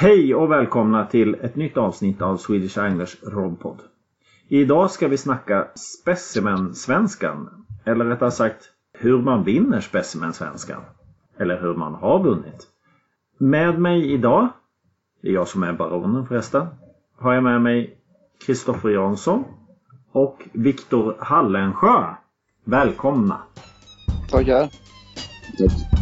Hej 0.00 0.34
och 0.34 0.50
välkomna 0.50 1.06
till 1.06 1.34
ett 1.34 1.56
nytt 1.56 1.76
avsnitt 1.76 2.22
av 2.22 2.36
Swedish 2.36 2.78
Anglers 2.78 3.16
RobPod. 3.22 3.76
Idag 4.48 4.90
ska 4.90 5.08
vi 5.08 5.16
snacka 5.16 5.68
Specimensvenskan. 5.74 7.66
Eller 7.84 8.04
rättare 8.04 8.30
sagt 8.30 8.70
hur 8.92 9.18
man 9.22 9.44
vinner 9.44 9.80
Specimensvenskan. 9.80 10.80
Eller 11.38 11.60
hur 11.60 11.74
man 11.74 11.94
har 11.94 12.22
vunnit. 12.22 12.66
Med 13.38 13.80
mig 13.80 14.12
idag, 14.12 14.48
det 15.22 15.28
är 15.28 15.32
jag 15.32 15.48
som 15.48 15.62
är 15.62 15.72
baronen 15.72 16.26
förresten, 16.26 16.66
har 17.16 17.34
jag 17.34 17.42
med 17.42 17.62
mig 17.62 17.96
Kristoffer 18.46 18.88
Jansson 18.90 19.44
och 20.12 20.48
Viktor 20.52 21.16
Hallensjö. 21.18 22.14
Välkomna! 22.64 23.42
Tackar. 24.30 24.68
Tack. 25.58 25.99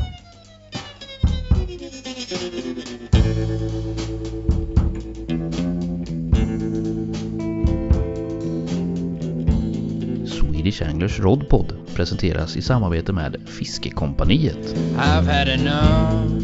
Swedish 10.68 10.90
Anglers 10.90 11.20
Rodpod 11.20 11.72
presenteras 11.96 12.56
i 12.56 12.62
samarbete 12.62 13.12
med 13.12 13.36
Fiskekompaniet. 13.46 14.76
I've 14.96 15.26
had 15.26 15.48
enough 15.48 16.42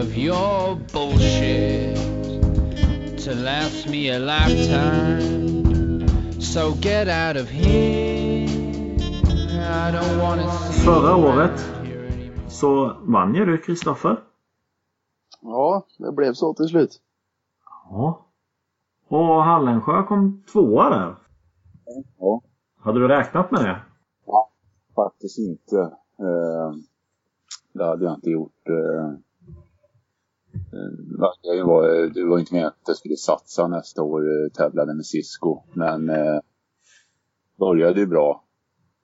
of 0.00 0.16
your 0.16 0.78
bullshit 0.92 1.96
to 3.24 3.34
last 3.34 3.88
me 3.88 4.10
a 4.10 4.18
lifetime. 4.18 5.20
So 6.40 6.74
get 6.80 7.08
out 7.08 7.42
of 7.42 7.48
here. 7.50 8.46
I 9.58 9.92
don't 9.92 10.20
wanna 10.20 10.50
see 10.50 10.84
Förra 10.84 11.16
året 11.16 11.72
så 12.48 12.96
vann 13.00 13.34
ju 13.34 13.44
du 13.44 13.58
Kristoffer. 13.58 14.16
Ja, 15.42 15.86
det 15.98 16.12
blev 16.12 16.34
så 16.34 16.54
till 16.54 16.68
slut. 16.68 17.00
Ja. 17.90 18.26
Och 19.08 19.44
Hallensjö 19.44 20.02
kom 20.02 20.42
tvåa 20.52 20.90
där. 20.90 21.14
Ja, 22.18 22.40
Hade 22.82 23.00
du 23.00 23.08
räknat 23.08 23.50
med 23.50 23.64
det? 23.64 23.80
faktiskt 24.94 25.38
inte. 25.38 25.76
Eh, 26.18 26.72
det 27.72 27.84
hade 27.84 28.04
jag 28.04 28.14
inte 28.14 28.30
gjort. 28.30 28.68
Eh, 28.68 29.08
eh, 30.54 30.90
det, 31.42 31.62
var, 31.62 32.14
det 32.14 32.24
var 32.24 32.38
inte 32.38 32.54
meningen 32.54 32.68
att 32.68 32.86
jag 32.88 32.96
skulle 32.96 33.16
satsa 33.16 33.68
nästa 33.68 34.02
år, 34.02 34.20
eh, 34.22 34.50
tävlade 34.52 34.94
med 34.94 35.06
Cisco. 35.06 35.62
Men 35.74 36.10
eh, 36.10 36.40
började 37.58 38.00
ju 38.00 38.06
bra 38.06 38.44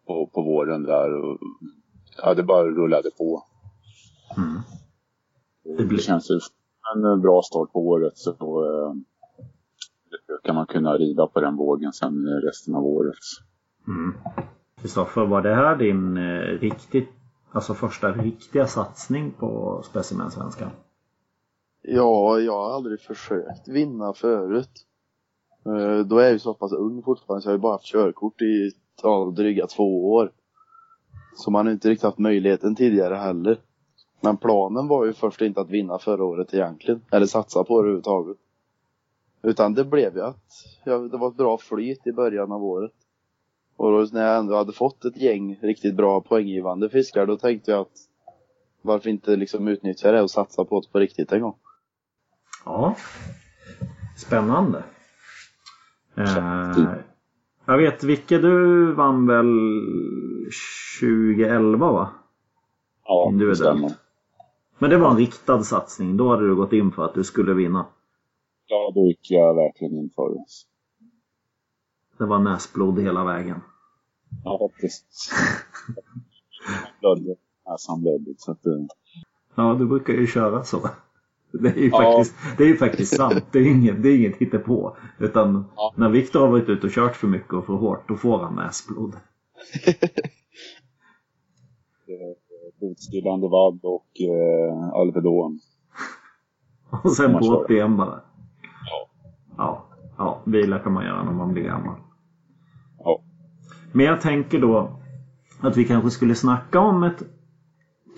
på, 0.07 0.27
på 0.27 0.43
våren 0.43 0.83
där. 0.83 1.15
Och, 1.25 1.39
ja, 2.23 2.35
det 2.35 2.43
bara 2.43 2.65
rullade 2.65 3.11
på. 3.19 3.43
Mm. 4.37 4.61
Det, 5.79 5.85
blir- 5.85 5.99
känns 5.99 6.31
ju 6.31 6.41
en 6.95 7.21
bra 7.21 7.43
start 7.43 7.73
på 7.73 7.81
året 7.87 8.13
så 8.17 8.31
eh, 8.31 8.95
då 10.29 10.39
kan 10.45 10.55
man 10.55 10.67
kunna 10.67 10.93
rida 10.97 11.27
på 11.27 11.41
den 11.41 11.57
vågen 11.57 11.93
sen 11.93 12.27
resten 12.43 12.75
av 12.75 12.85
året. 12.85 13.17
Mm. 13.89 14.15
Var 15.15 15.43
det 15.43 15.55
här 15.55 15.77
din 15.77 16.17
eh, 16.17 16.41
riktigt, 16.61 17.09
alltså 17.53 17.75
första 17.75 18.13
riktiga 18.13 18.67
satsning 18.67 19.31
på 19.31 19.83
Specimensvenskan? 19.85 20.71
Ja, 21.83 22.39
jag 22.41 22.53
har 22.53 22.75
aldrig 22.75 23.01
försökt 23.01 23.69
vinna 23.69 24.13
förut. 24.13 24.87
Eh, 25.67 26.07
Då 26.07 26.19
är 26.19 26.23
jag 26.25 26.33
ju 26.33 26.39
så 26.39 26.55
pass 26.55 26.73
ung 26.73 27.03
fortfarande 27.03 27.43
så 27.43 27.49
jag 27.49 27.53
har 27.53 27.59
ju 27.59 27.63
bara 27.63 27.73
haft 27.73 27.85
körkort 27.85 28.43
i 28.43 28.71
ja, 29.03 29.33
dryga 29.37 29.67
två 29.67 30.13
år. 30.15 30.33
Så 31.37 31.51
man 31.51 31.67
har 31.67 31.73
inte 31.73 31.89
riktigt 31.89 32.05
haft 32.05 32.19
möjligheten 32.19 32.75
tidigare 32.75 33.15
heller. 33.15 33.59
Men 34.21 34.37
planen 34.37 34.89
var 34.89 35.05
ju 35.05 35.13
först 35.13 35.41
inte 35.41 35.61
att 35.61 35.71
vinna 35.71 35.99
förra 35.99 36.25
året 36.25 36.55
egentligen. 36.55 37.01
Eller 37.11 37.27
satsa 37.27 37.65
på 37.65 37.75
det 37.75 37.81
överhuvudtaget. 37.81 38.37
Utan 39.43 39.75
det 39.75 39.85
blev 39.85 40.17
ju 40.17 40.23
att 40.23 40.45
ja, 40.85 40.99
det 40.99 41.17
var 41.17 41.29
ett 41.29 41.37
bra 41.37 41.59
flyt 41.59 42.07
i 42.07 42.13
början 42.13 42.53
av 42.53 42.65
året. 42.65 42.93
Och 43.77 43.93
då 43.93 44.07
när 44.13 44.27
jag 44.27 44.39
ändå 44.39 44.57
hade 44.57 44.73
fått 44.73 45.05
ett 45.05 45.17
gäng 45.17 45.59
riktigt 45.63 45.95
bra 45.95 46.21
poänggivande 46.21 46.91
fiskar 46.91 47.27
då 47.27 47.37
tänkte 47.37 47.71
jag 47.71 47.81
att 47.81 47.99
varför 48.83 49.11
inte 49.11 49.37
liksom 49.37 49.69
utnyttja 49.69 50.13
det 50.13 50.23
och 50.23 50.31
satsa 50.31 50.65
på 50.65 50.81
det 50.81 50.93
på 50.93 50.99
riktigt 50.99 51.33
en 51.33 51.41
gång. 51.41 51.57
Ja. 52.65 52.97
Spännande. 54.17 54.85
Eh, 56.17 56.95
jag 57.67 57.79
vet, 57.79 58.05
Vicke, 58.05 58.39
du 58.39 58.93
vann 58.93 59.27
väl 59.27 59.47
2011 61.01 61.93
va? 61.93 62.11
Ja, 63.05 63.33
det 63.39 63.57
stämmer. 63.57 63.93
Men 64.79 64.91
det 64.91 64.99
var 64.99 65.11
en 65.11 65.17
riktad 65.17 65.63
satsning. 65.63 66.17
Då 66.17 66.31
hade 66.31 66.49
du 66.49 66.57
gått 66.57 66.73
in 66.73 66.93
för 66.93 67.05
att 67.05 67.15
du 67.15 67.25
skulle 67.25 67.55
vinna. 67.55 67.87
Ja, 68.67 68.93
då 68.95 69.07
gick 69.07 69.31
jag 69.31 69.55
verkligen 69.55 69.99
in 69.99 70.11
för 70.17 70.29
det. 70.29 70.45
Det 72.19 72.27
var 72.27 72.39
näsblod 72.39 72.99
hela 73.01 73.25
vägen. 73.25 73.61
Ja, 74.45 74.71
precis. 74.81 75.31
Blödde. 77.01 77.37
Näsan 77.67 78.01
blödde. 78.03 78.35
Så 78.39 78.51
att, 78.53 78.67
eh, 78.67 78.73
Ja, 79.55 79.75
du 79.79 79.87
brukar 79.87 80.13
ju 80.15 80.27
köra 80.27 80.65
så. 80.65 80.89
Det 81.53 81.69
är 81.69 81.75
ju 81.77 81.89
Ja. 81.89 81.99
faktiskt, 82.03 82.37
det 82.59 82.65
är 82.65 82.75
faktiskt 82.77 83.17
sant. 83.17 83.45
Det 83.53 83.59
är 83.59 83.67
inget, 83.71 84.03
det 84.03 84.09
är 84.09 84.17
inget 84.19 84.37
hittepå. 84.37 84.97
Utan 85.19 85.65
Ja. 85.77 85.95
när 85.97 86.09
Viktor 86.09 86.41
har 86.41 86.49
varit 86.49 86.69
ute 86.69 86.87
och 86.87 86.93
kört 86.93 87.17
för 87.17 87.27
mycket 87.29 87.53
och 87.53 87.67
för 87.67 87.73
hårt, 87.73 88.09
då 88.09 88.17
får 88.17 88.39
han 88.39 88.55
näsblod. 88.55 89.15
eh, 92.09 92.37
blodstillande 92.81 93.49
vadd 93.49 93.81
och 93.83 94.21
eh, 94.21 94.89
Alvedon. 94.93 95.61
Och 97.03 97.13
sen 97.13 97.33
på 97.33 97.45
köra. 97.45 97.57
upp 97.57 97.71
igen 97.71 97.97
bara. 97.97 98.21
Ja. 98.91 99.09
Ja, 99.57 99.87
ja, 100.19 100.43
vila 100.47 100.79
kan 100.79 100.93
man 100.93 101.05
göra 101.05 101.25
när 101.25 101.33
man 101.33 101.53
blir 101.53 101.63
gammal. 101.63 101.97
Men 103.97 104.07
jag 104.07 104.21
tänker 104.21 104.59
då 104.61 105.01
att 105.61 105.77
vi 105.77 105.85
kanske 105.85 106.11
skulle 106.11 106.35
snacka 106.35 106.81
om 106.81 107.03
ett 107.03 107.23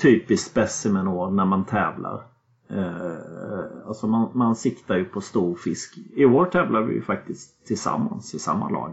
typiskt 0.02 0.50
specimenår 0.50 1.30
när 1.30 1.44
man 1.44 1.64
tävlar. 1.64 2.22
Eh, 2.68 3.86
alltså 3.86 4.06
man, 4.06 4.30
man 4.34 4.56
siktar 4.56 4.96
ju 4.96 5.04
på 5.04 5.20
stor 5.20 5.54
fisk. 5.54 5.98
I 6.16 6.24
år 6.24 6.44
tävlar 6.44 6.82
vi 6.82 6.94
ju 6.94 7.02
faktiskt 7.02 7.66
tillsammans 7.66 8.34
i 8.34 8.38
samma 8.38 8.68
lag. 8.68 8.92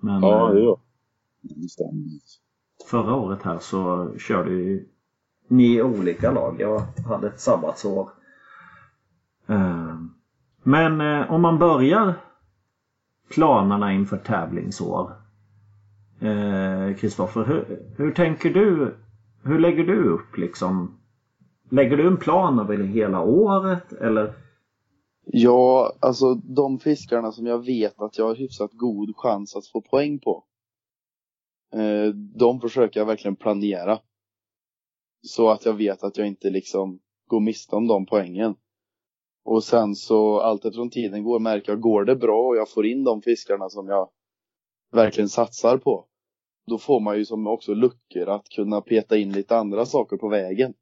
Men 0.00 0.22
Ja, 0.22 0.48
eh, 0.48 0.54
det 0.54 0.60
gör 0.60 0.76
det. 1.42 1.68
stämmer. 1.68 2.04
förra 2.90 3.14
året 3.14 3.42
här 3.42 3.58
så 3.58 4.10
körde 4.18 4.50
ju 4.50 4.88
ni 5.48 5.82
olika 5.82 6.30
lag. 6.32 6.56
Jag 6.58 6.82
hade 7.08 7.26
ett 7.26 7.40
sabbatsår. 7.40 8.08
Eh, 9.46 9.96
Men 10.62 11.00
eh, 11.00 11.32
om 11.32 11.42
man 11.42 11.58
börjar 11.58 12.14
planerna 13.30 13.92
inför 13.92 14.16
tävlingsår. 14.16 15.12
Eh, 16.20 16.96
Kristoffer, 16.96 17.44
hur, 17.44 17.82
hur 17.96 18.12
tänker 18.12 18.50
du? 18.50 18.94
Hur 19.44 19.58
lägger 19.58 19.84
du 19.84 20.08
upp 20.08 20.36
liksom? 20.36 21.00
Lägger 21.70 21.96
du 21.96 22.06
en 22.06 22.16
plan 22.16 22.58
över 22.58 22.84
hela 22.84 23.20
året 23.20 23.92
eller? 23.92 24.32
Ja, 25.24 25.92
alltså 26.00 26.34
de 26.34 26.78
fiskarna 26.78 27.32
som 27.32 27.46
jag 27.46 27.64
vet 27.64 28.00
att 28.00 28.18
jag 28.18 28.24
har 28.24 28.34
hyfsat 28.34 28.70
god 28.72 29.16
chans 29.16 29.56
att 29.56 29.66
få 29.66 29.80
poäng 29.80 30.18
på. 30.18 30.44
Eh, 31.74 32.14
de 32.14 32.60
försöker 32.60 33.00
jag 33.00 33.06
verkligen 33.06 33.36
planera. 33.36 33.98
Så 35.22 35.50
att 35.50 35.64
jag 35.64 35.74
vet 35.74 36.02
att 36.02 36.16
jag 36.16 36.26
inte 36.26 36.50
liksom 36.50 37.00
går 37.26 37.40
miste 37.40 37.76
om 37.76 37.86
de 37.86 38.06
poängen. 38.06 38.54
Och 39.44 39.64
sen 39.64 39.94
så 39.94 40.40
allt 40.40 40.64
eftersom 40.64 40.90
tiden 40.90 41.24
går 41.24 41.38
märker 41.38 41.72
jag, 41.72 41.80
går 41.80 42.04
det 42.04 42.16
bra 42.16 42.48
och 42.48 42.56
jag 42.56 42.70
får 42.70 42.86
in 42.86 43.04
de 43.04 43.22
fiskarna 43.22 43.68
som 43.68 43.88
jag 43.88 44.10
verkligen 44.92 45.28
satsar 45.28 45.78
på. 45.78 46.06
Då 46.70 46.78
får 46.78 47.00
man 47.00 47.18
ju 47.18 47.24
som 47.24 47.46
också 47.46 47.74
luckor 47.74 48.28
att 48.28 48.48
kunna 48.48 48.80
peta 48.80 49.16
in 49.16 49.32
lite 49.32 49.56
andra 49.56 49.86
saker 49.86 50.16
på 50.16 50.28
vägen. 50.28 50.74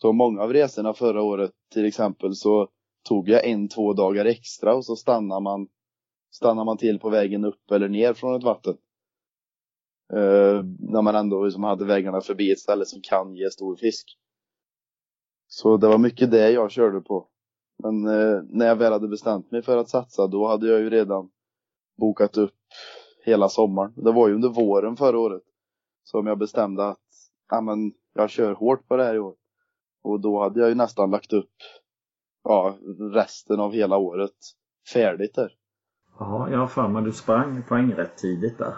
Så 0.00 0.12
många 0.12 0.42
av 0.42 0.52
resorna 0.52 0.94
förra 0.94 1.22
året 1.22 1.50
till 1.72 1.84
exempel 1.84 2.34
så 2.34 2.68
tog 3.08 3.28
jag 3.28 3.46
en, 3.46 3.68
två 3.68 3.92
dagar 3.92 4.24
extra 4.24 4.74
och 4.74 4.84
så 4.84 4.96
stannar 4.96 5.40
man, 5.40 5.68
stannar 6.30 6.64
man 6.64 6.76
till 6.76 6.98
på 6.98 7.10
vägen 7.10 7.44
upp 7.44 7.70
eller 7.70 7.88
ner 7.88 8.14
från 8.14 8.36
ett 8.36 8.44
vatten. 8.44 8.76
Eh, 10.12 10.62
när 10.78 11.02
man 11.02 11.14
ändå 11.14 11.44
liksom 11.44 11.64
hade 11.64 11.84
vägarna 11.84 12.20
förbi 12.20 12.52
ett 12.52 12.58
ställe 12.58 12.84
som 12.84 13.00
kan 13.02 13.36
ge 13.36 13.50
stor 13.50 13.76
fisk. 13.76 14.18
Så 15.46 15.76
det 15.76 15.88
var 15.88 15.98
mycket 15.98 16.30
det 16.30 16.50
jag 16.50 16.70
körde 16.70 17.00
på. 17.00 17.28
Men 17.82 18.06
eh, 18.06 18.42
när 18.48 18.66
jag 18.66 18.76
väl 18.76 18.92
hade 18.92 19.08
bestämt 19.08 19.50
mig 19.50 19.62
för 19.62 19.76
att 19.76 19.88
satsa 19.88 20.26
då 20.26 20.46
hade 20.46 20.68
jag 20.68 20.80
ju 20.80 20.90
redan 20.90 21.30
bokat 21.98 22.36
upp 22.36 22.54
hela 23.24 23.48
sommaren. 23.48 23.92
Det 23.96 24.12
var 24.12 24.28
ju 24.28 24.34
under 24.34 24.48
våren 24.48 24.96
förra 24.96 25.18
året 25.18 25.42
som 26.04 26.26
jag 26.26 26.38
bestämde 26.38 26.88
att 26.88 26.98
ja, 27.50 27.60
men, 27.60 27.92
jag 28.14 28.30
kör 28.30 28.52
hårt 28.52 28.88
på 28.88 28.96
det 28.96 29.04
här 29.04 29.14
i 29.14 29.18
år. 29.18 29.34
Och 30.02 30.20
då 30.20 30.42
hade 30.42 30.60
jag 30.60 30.68
ju 30.68 30.74
nästan 30.74 31.10
lagt 31.10 31.32
upp 31.32 31.54
ja, 32.44 32.78
resten 33.14 33.60
av 33.60 33.72
hela 33.72 33.96
året 33.96 34.36
färdigt 34.92 35.34
där. 35.34 35.52
Ja, 36.18 36.50
jag 36.50 36.58
har 36.58 36.66
för 36.66 36.88
mig 36.88 37.02
du 37.02 37.12
sprang 37.12 37.62
poäng 37.68 37.92
rätt 37.92 38.16
tidigt 38.16 38.58
där. 38.58 38.74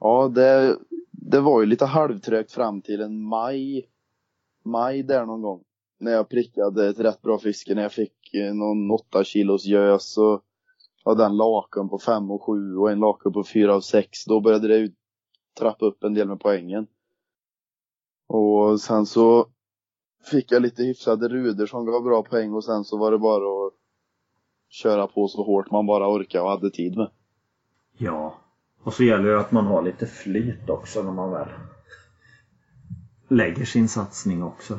Ja, 0.00 0.28
det, 0.28 0.78
det 1.10 1.40
var 1.40 1.60
ju 1.60 1.66
lite 1.66 1.86
halvtrögt 1.86 2.52
fram 2.52 2.82
till 2.82 3.00
en 3.00 3.22
maj, 3.22 3.88
maj 4.64 5.02
där 5.02 5.26
någon 5.26 5.42
gång. 5.42 5.62
när 5.98 6.12
jag 6.12 6.28
prickade 6.28 6.88
ett 6.88 6.98
rätt 6.98 7.22
bra 7.22 7.38
fiske, 7.38 7.74
när 7.74 7.82
jag 7.82 7.92
fick 7.92 8.34
eh, 8.34 8.54
någon 8.54 8.90
8 8.90 9.24
kilos 9.24 9.64
gös 9.64 10.18
och 10.18 10.42
hade 11.10 11.24
en 11.24 11.36
laken 11.36 11.88
på 11.88 11.98
5 11.98 12.30
och 12.30 12.42
7 12.42 12.76
och 12.76 12.90
en 12.90 13.00
laken 13.00 13.32
på 13.32 13.44
4 13.44 13.76
och 13.76 13.84
6. 13.84 14.24
Då 14.24 14.40
började 14.40 14.68
det 14.68 14.76
ju 14.76 14.92
trappa 15.58 15.86
upp 15.86 16.04
en 16.04 16.14
del 16.14 16.28
med 16.28 16.40
poängen. 16.40 16.86
Och 18.26 18.80
sen 18.80 19.06
så 19.06 19.46
fick 20.30 20.52
jag 20.52 20.62
lite 20.62 20.82
hyfsade 20.82 21.28
ruder 21.28 21.66
som 21.66 21.86
gav 21.86 22.02
bra 22.02 22.22
poäng 22.22 22.52
och 22.52 22.64
sen 22.64 22.84
så 22.84 22.98
var 22.98 23.12
det 23.12 23.18
bara 23.18 23.66
att 23.66 23.72
köra 24.68 25.06
på 25.06 25.28
så 25.28 25.42
hårt 25.42 25.70
man 25.70 25.86
bara 25.86 26.08
orkade 26.08 26.44
och 26.44 26.50
hade 26.50 26.70
tid 26.70 26.96
med. 26.96 27.10
Ja. 27.98 28.34
Och 28.82 28.94
så 28.94 29.04
gäller 29.04 29.28
det 29.28 29.40
att 29.40 29.52
man 29.52 29.66
har 29.66 29.82
lite 29.82 30.06
flyt 30.06 30.70
också 30.70 31.02
när 31.02 31.12
man 31.12 31.30
väl 31.30 31.48
lägger 33.28 33.64
sin 33.64 33.88
satsning 33.88 34.42
också. 34.42 34.78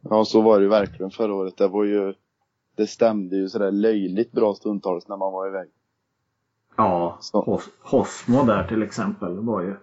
Ja, 0.00 0.24
så 0.24 0.40
var 0.40 0.58
det 0.58 0.62
ju 0.62 0.68
verkligen 0.68 1.10
förra 1.10 1.34
året. 1.34 1.56
Det 1.56 1.68
var 1.68 1.84
ju, 1.84 2.14
det 2.76 2.86
stämde 2.86 3.36
ju 3.36 3.48
sådär 3.48 3.70
löjligt 3.72 4.32
bra 4.32 4.54
stundtals 4.54 5.08
när 5.08 5.16
man 5.16 5.32
var 5.32 5.48
iväg. 5.48 5.68
Ja. 6.76 7.18
Hos, 7.32 7.68
Hosmo 7.82 8.42
där 8.44 8.68
till 8.68 8.82
exempel 8.82 9.38
var 9.38 9.62
ju 9.62 9.74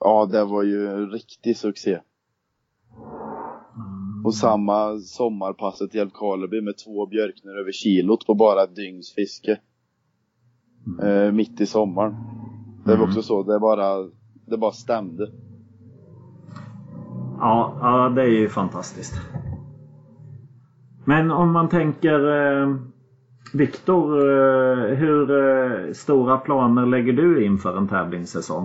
Ja, 0.00 0.26
det 0.26 0.44
var 0.44 0.62
ju 0.62 0.88
en 0.88 1.10
riktig 1.10 1.56
succé. 1.56 2.00
Och 4.24 4.34
samma 4.34 4.98
sommarpasset 4.98 5.94
i 5.94 5.98
Älvkarleby 5.98 6.60
med 6.60 6.78
två 6.78 7.06
björknor 7.06 7.58
över 7.58 7.72
kilot 7.72 8.26
på 8.26 8.34
bara 8.34 8.62
ett 8.64 8.76
dygns 8.76 9.14
fiske. 9.14 9.60
Eh, 11.02 11.32
mitt 11.32 11.60
i 11.60 11.66
sommaren. 11.66 12.14
Det 12.84 12.90
var 12.90 12.96
Mm. 12.96 13.08
också 13.08 13.22
så, 13.22 13.42
det 13.42 13.58
bara, 13.60 14.08
det 14.46 14.56
bara 14.58 14.72
stämde. 14.72 15.30
Ja, 17.38 17.78
ja, 17.80 18.08
det 18.08 18.22
är 18.22 18.26
ju 18.28 18.48
fantastiskt. 18.48 19.14
Men 21.04 21.30
om 21.30 21.52
man 21.52 21.68
tänker 21.68 22.18
eh, 22.62 22.76
Viktor, 23.52 24.18
eh, 24.18 24.96
hur 24.96 25.30
eh, 25.30 25.92
stora 25.92 26.38
planer 26.38 26.86
lägger 26.86 27.12
du 27.12 27.44
inför 27.46 27.76
en 27.76 27.88
tävlingssäsong? 27.88 28.64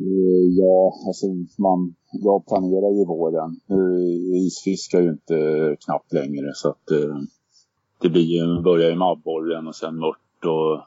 Eh, 0.00 0.30
Ja, 0.58 0.92
alltså 1.06 1.26
man, 1.62 1.94
jag 2.12 2.46
planerar 2.46 2.98
ju 2.98 3.04
våren. 3.06 3.60
Nu 3.66 4.36
isfiskar 4.36 5.00
ju 5.00 5.08
inte 5.10 5.76
knappt 5.84 6.12
längre 6.12 6.50
så 6.54 6.68
att 6.68 6.90
eh, 6.90 7.16
det 8.00 8.08
blir 8.08 8.22
ju, 8.22 8.62
börjar 8.62 8.90
ju 8.90 8.96
med 8.96 9.08
abborren 9.08 9.66
och 9.66 9.76
sen 9.76 9.96
mört 9.98 10.44
och 10.44 10.82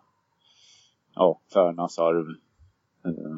ja, 1.15 1.41
Färnasarv 1.53 2.25
eh, 3.05 3.37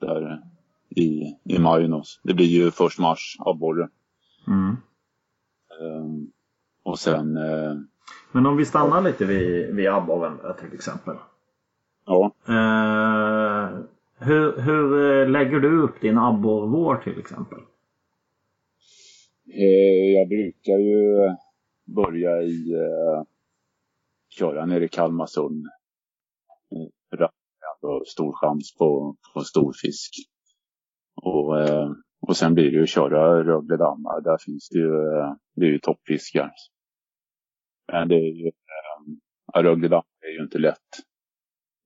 där 0.00 0.42
i, 0.90 1.36
i 1.44 1.58
maj. 1.58 1.90
Det 2.22 2.34
blir 2.34 2.46
ju 2.46 2.70
först 2.70 2.98
mars 2.98 3.36
abborren. 3.38 3.88
Mm. 4.46 4.76
Eh, 5.80 6.06
och 6.82 6.98
sen, 6.98 7.36
eh, 7.36 7.74
Men 8.32 8.46
om 8.46 8.56
vi 8.56 8.64
stannar 8.64 9.02
lite 9.02 9.24
vid, 9.24 9.74
vid 9.74 9.86
där 9.86 10.56
till 10.60 10.74
exempel. 10.74 11.16
ja, 12.06 12.32
Eh, 12.48 13.78
hur, 14.18 14.60
hur 14.60 15.10
eh, 15.10 15.28
lägger 15.30 15.60
du 15.60 15.82
upp 15.82 16.00
din 16.00 16.18
abborrvår 16.18 16.96
till 16.96 17.18
exempel? 17.18 17.58
Eh, 19.52 20.14
jag 20.18 20.28
brukar 20.28 20.78
ju 20.78 21.16
börja 21.84 22.42
i 22.42 22.74
köra 24.28 24.66
nere 24.66 24.84
i 24.84 24.88
Kalmarsund. 24.88 25.66
För 27.10 27.16
det 27.16 27.24
är 27.24 27.30
ändå 27.82 28.04
stor 28.04 28.32
chans 28.32 28.74
på, 28.78 29.16
på 29.34 29.40
stor 29.40 29.72
fisk. 29.82 30.12
Och, 31.22 31.58
och 32.28 32.36
sen 32.36 32.54
blir 32.54 32.64
det 32.64 32.76
ju 32.76 32.82
att 32.82 32.88
köra 32.88 33.44
Rögle 33.44 33.76
dammar. 33.76 34.20
Där 34.20 34.38
finns 34.44 34.68
det 34.68 34.78
ju, 34.78 34.94
eh, 34.94 35.34
det 35.56 35.66
är 35.66 35.70
ju 35.70 35.78
toppfiskar. 35.78 36.50
Men 37.92 38.08
det 38.08 38.14
är 38.14 38.32
ju, 38.44 38.50
äh, 39.54 39.62
Rögle 39.62 39.88
dammar 39.88 40.04
är 40.28 40.38
ju 40.38 40.42
inte 40.44 40.58
lätt. 40.58 40.90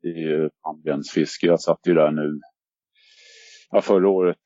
Det 0.02 0.08
är 0.08 0.28
ju 0.28 0.50
handbensfiske. 0.62 1.46
Jag 1.46 1.60
satt 1.60 1.80
ju 1.86 1.94
där 1.94 2.10
nu, 2.10 2.40
ja 3.70 3.80
förra 3.80 4.08
året 4.08 4.38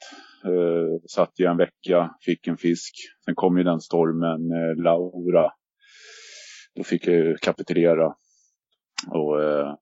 Eh, 0.44 1.00
satt 1.06 1.32
jag 1.34 1.50
en 1.50 1.56
vecka, 1.56 2.14
fick 2.20 2.46
en 2.46 2.56
fisk. 2.56 2.94
Sen 3.24 3.34
kom 3.34 3.58
ju 3.58 3.64
den 3.64 3.80
stormen, 3.80 4.52
eh, 4.52 4.82
Laura. 4.82 5.52
Då 6.74 6.82
fick 6.84 7.06
jag 7.06 7.16
ju 7.16 7.36
kapitulera 7.36 8.14
och 9.10 9.42
eh, 9.42 9.74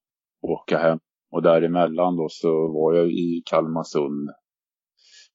åka 0.42 0.78
hem. 0.78 0.98
Och 1.30 1.42
däremellan 1.42 2.16
då 2.16 2.26
så 2.30 2.72
var 2.72 2.94
jag 2.94 3.06
i 3.06 3.42
Kalmarsund 3.44 4.30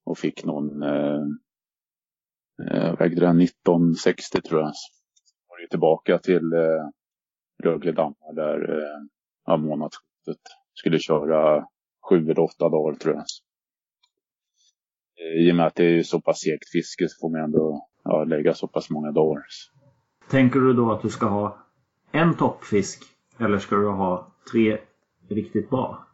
och 0.08 0.18
fick 0.18 0.46
någon, 0.46 0.84
eh, 0.84 1.22
vägde 3.00 3.22
den 3.22 3.42
1960 3.42 4.42
tror 4.42 4.62
jag. 4.62 4.72
Så 4.76 5.46
var 5.50 5.62
det 5.62 5.68
tillbaka 5.70 6.18
till 6.18 6.54
eh, 6.54 6.90
Rögle 7.64 7.92
dammar 7.92 8.34
där 8.36 8.84
eh, 9.48 9.58
månadsskiftet. 9.58 10.42
Skulle 10.74 11.00
köra 11.00 11.66
sju 12.10 12.16
eller 12.16 12.40
åtta 12.40 12.70
dagar 12.70 12.96
tror 12.96 13.16
jag. 13.16 13.24
Eh, 15.20 15.48
I 15.48 15.52
och 15.52 15.56
med 15.56 15.68
att 15.68 15.76
det 15.76 16.00
är 16.00 16.04
så 16.04 16.22
pass 16.22 16.40
segt 16.40 16.70
fiske 16.72 17.10
så 17.10 17.18
får 17.22 17.30
man 17.30 17.42
ändå 17.42 17.88
ja, 18.04 18.24
lägga 18.24 18.54
så 18.54 18.68
pass 18.68 18.90
många 18.90 19.12
dagar. 19.12 19.44
Tänker 20.30 20.60
du 20.60 20.74
då 20.74 20.92
att 20.92 21.02
du 21.02 21.10
ska 21.10 21.26
ha 21.26 21.58
en 22.12 22.38
toppfisk 22.38 23.04
eller 23.40 23.58
ska 23.58 23.76
du 23.76 23.90
ha 23.90 24.36
tre 24.52 24.78
riktigt 25.30 25.70
bra? 25.70 26.07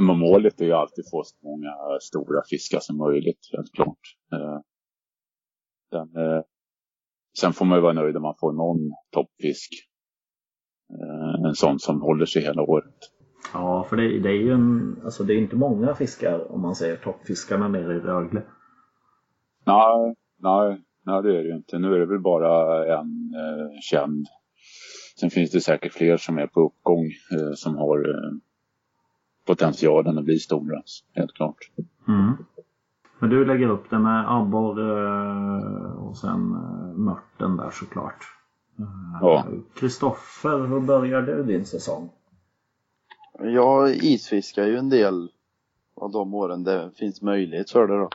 Målet 0.00 0.60
är 0.60 0.64
ju 0.64 0.72
alltid 0.72 1.04
att 1.04 1.10
få 1.10 1.22
så 1.24 1.36
många 1.42 1.98
stora 2.00 2.42
fiskar 2.50 2.78
som 2.80 2.96
möjligt, 2.96 3.38
helt 3.56 3.72
klart. 3.72 3.98
Eh, 4.32 4.60
Den, 5.90 6.16
eh, 6.16 6.42
sen 7.40 7.52
får 7.52 7.64
man 7.64 7.78
ju 7.78 7.82
vara 7.82 7.92
nöjd 7.92 8.16
om 8.16 8.22
man 8.22 8.34
får 8.40 8.52
någon 8.52 8.92
toppfisk. 9.10 9.70
Eh, 10.92 11.46
En 11.48 11.54
sån 11.54 11.78
som 11.78 12.00
håller 12.02 12.26
sig 12.26 12.42
hela 12.42 12.62
året. 12.62 12.94
Ja, 13.52 13.86
för 13.88 13.96
det, 13.96 14.18
det 14.18 14.28
är 14.28 14.40
ju 14.42 14.52
en, 14.52 15.00
alltså 15.04 15.24
det 15.24 15.34
är 15.34 15.38
inte 15.38 15.56
många 15.56 15.94
fiskar 15.94 16.52
om 16.52 16.60
man 16.62 16.74
säger 16.74 16.96
toppfiskarna 16.96 17.68
nere 17.68 17.96
i 17.96 18.00
Rögle. 18.00 18.42
Nej, 19.66 20.14
nej, 20.38 20.82
nej 21.06 21.22
det 21.22 21.28
är 21.38 21.42
det 21.42 21.48
ju 21.48 21.56
inte. 21.56 21.78
Nu 21.78 21.94
är 21.94 21.98
det 21.98 22.06
väl 22.06 22.20
bara 22.20 22.84
en 22.98 23.34
eh, 23.34 23.70
känd. 23.80 24.26
Sen 25.20 25.30
finns 25.30 25.50
det 25.50 25.60
säkert 25.60 25.92
fler 25.92 26.16
som 26.16 26.38
är 26.38 26.46
på 26.46 26.60
uppgång 26.60 27.04
eh, 27.06 27.52
som 27.54 27.76
har 27.76 27.98
eh, 27.98 28.32
potentialen 29.48 30.18
att 30.18 30.24
bli 30.24 30.38
stora, 30.38 30.82
helt 31.14 31.34
klart. 31.34 31.70
Mm. 32.08 32.32
Men 33.18 33.30
du 33.30 33.44
lägger 33.44 33.68
upp 33.68 33.90
det 33.90 33.98
med 33.98 34.32
abborre 34.32 35.08
eh, 35.58 35.92
och 35.92 36.16
sen 36.16 36.52
eh, 36.52 36.98
mörten 36.98 37.56
där 37.56 37.70
såklart. 37.70 38.24
Eh, 38.78 39.18
Ja. 39.20 39.46
Kristoffer, 39.74 40.66
hur 40.66 40.80
börjar 40.80 41.22
du 41.22 41.42
din 41.42 41.64
säsong? 41.64 42.10
Jag 43.38 43.90
isfiskar 43.90 44.66
ju 44.66 44.76
en 44.76 44.88
del 44.88 45.30
av 45.96 46.12
de 46.12 46.34
åren 46.34 46.64
det 46.64 46.90
finns 46.96 47.22
möjlighet 47.22 47.70
för 47.70 47.86
det 47.86 47.98
då. 47.98 48.08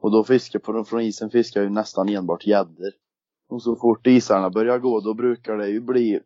Och 0.00 0.10
då 0.10 0.24
fiskar 0.24 0.58
på, 0.58 0.84
från 0.84 1.00
isen 1.00 1.30
fiskar 1.30 1.60
jag 1.60 1.68
ju 1.68 1.74
nästan 1.74 2.08
enbart 2.08 2.46
gäddor. 2.46 2.92
Och 3.48 3.62
så 3.62 3.76
fort 3.76 4.06
isarna 4.06 4.50
börjar 4.50 4.78
gå 4.78 5.00
då 5.00 5.14
brukar 5.14 5.56
det 5.56 5.68
ju 5.68 5.80
bli 5.80 6.20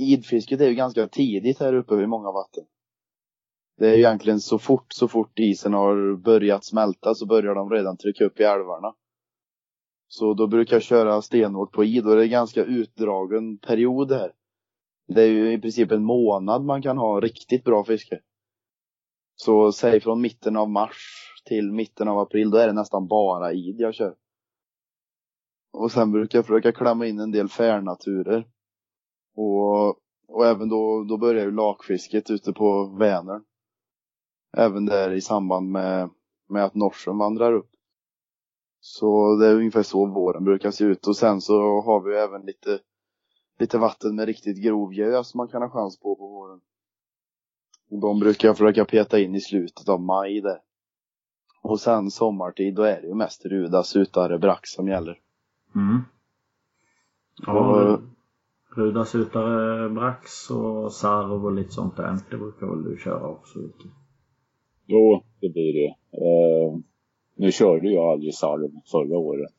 Idfisket 0.00 0.60
är 0.60 0.68
ju 0.68 0.74
ganska 0.74 1.08
tidigt 1.08 1.60
här 1.60 1.74
uppe 1.74 1.96
vid 1.96 2.08
många 2.08 2.32
vatten. 2.32 2.64
Det 3.78 3.88
är 3.88 3.92
ju 3.92 3.98
egentligen 3.98 4.40
så 4.40 4.58
fort, 4.58 4.92
så 4.92 5.08
fort 5.08 5.38
isen 5.38 5.72
har 5.72 6.16
börjat 6.16 6.64
smälta 6.64 7.14
så 7.14 7.26
börjar 7.26 7.54
de 7.54 7.70
redan 7.70 7.96
trycka 7.96 8.24
upp 8.24 8.40
i 8.40 8.42
älvarna. 8.42 8.94
Så 10.08 10.34
då 10.34 10.46
brukar 10.46 10.76
jag 10.76 10.82
köra 10.82 11.22
stenhårt 11.22 11.72
på 11.72 11.84
id 11.84 12.06
och 12.06 12.16
det 12.16 12.24
är 12.24 12.28
ganska 12.28 12.64
utdragen 12.64 13.58
period 13.58 14.12
här. 14.12 14.32
Det 15.08 15.22
är 15.22 15.28
ju 15.28 15.52
i 15.52 15.58
princip 15.58 15.92
en 15.92 16.04
månad 16.04 16.64
man 16.64 16.82
kan 16.82 16.98
ha 16.98 17.20
riktigt 17.20 17.64
bra 17.64 17.84
fiske. 17.84 18.20
Så 19.34 19.72
säg 19.72 20.00
från 20.00 20.20
mitten 20.20 20.56
av 20.56 20.70
mars 20.70 21.32
till 21.44 21.72
mitten 21.72 22.08
av 22.08 22.18
april, 22.18 22.50
då 22.50 22.58
är 22.58 22.66
det 22.66 22.72
nästan 22.72 23.06
bara 23.06 23.52
id 23.52 23.80
jag 23.80 23.94
kör. 23.94 24.14
Och 25.72 25.92
sen 25.92 26.12
brukar 26.12 26.38
jag 26.38 26.46
försöka 26.46 26.72
klämma 26.72 27.06
in 27.06 27.18
en 27.20 27.30
del 27.30 27.48
färnaturer. 27.48 28.48
Och, 29.36 29.88
och 30.28 30.46
även 30.46 30.68
då, 30.68 31.04
då 31.08 31.16
börjar 31.16 31.44
ju 31.44 31.50
lakfisket 31.50 32.30
ute 32.30 32.52
på 32.52 32.96
Vänern. 32.98 33.44
Även 34.58 34.86
där 34.86 35.10
i 35.10 35.20
samband 35.20 35.70
med, 35.70 36.10
med 36.48 36.64
att 36.64 36.74
norsen 36.74 37.18
vandrar 37.18 37.52
upp. 37.52 37.70
Så 38.80 39.36
det 39.36 39.46
är 39.46 39.54
ungefär 39.54 39.82
så 39.82 40.06
våren 40.06 40.44
brukar 40.44 40.70
se 40.70 40.84
ut. 40.84 41.06
Och 41.06 41.16
sen 41.16 41.40
så 41.40 41.80
har 41.80 42.00
vi 42.00 42.16
även 42.16 42.42
lite, 42.42 42.78
lite 43.58 43.78
vatten 43.78 44.16
med 44.16 44.26
riktigt 44.26 44.62
grov 44.62 44.94
gös 44.94 45.34
man 45.34 45.48
kan 45.48 45.62
ha 45.62 45.70
chans 45.70 46.00
på 46.00 46.16
på 46.16 46.28
våren. 46.28 46.60
Och 47.90 48.00
de 48.00 48.20
brukar 48.20 48.48
jag 48.48 48.56
försöka 48.56 48.84
peta 48.84 49.18
in 49.18 49.34
i 49.34 49.40
slutet 49.40 49.88
av 49.88 50.00
maj 50.00 50.40
där. 50.40 50.60
Och 51.62 51.80
sen 51.80 52.10
sommartid, 52.10 52.74
då 52.74 52.82
är 52.82 53.00
det 53.00 53.06
ju 53.06 53.14
mest 53.14 53.44
ruda, 53.44 53.82
sutare, 53.82 54.38
brax 54.38 54.70
som 54.70 54.88
gäller. 54.88 55.20
Mm. 55.74 56.00
Ja, 57.46 57.98
Ruda 58.70 59.04
sutare, 59.04 59.88
brax 59.88 60.50
och 60.50 60.92
sarv 60.92 61.44
och 61.44 61.52
lite 61.52 61.72
sånt 61.72 61.96
där. 61.96 62.18
Det 62.30 62.36
brukar 62.36 62.66
väl 62.66 62.84
du 62.84 62.96
köra 62.96 63.26
också? 63.26 63.58
Vicky? 63.58 63.88
Jo, 64.90 65.22
det 65.40 65.48
blir 65.48 65.72
det. 65.72 65.88
Eh, 66.12 66.78
nu 67.34 67.52
körde 67.52 67.90
jag 67.90 68.04
aldrig 68.04 68.34
sarv 68.34 68.70
förra 68.90 69.18
året. 69.18 69.54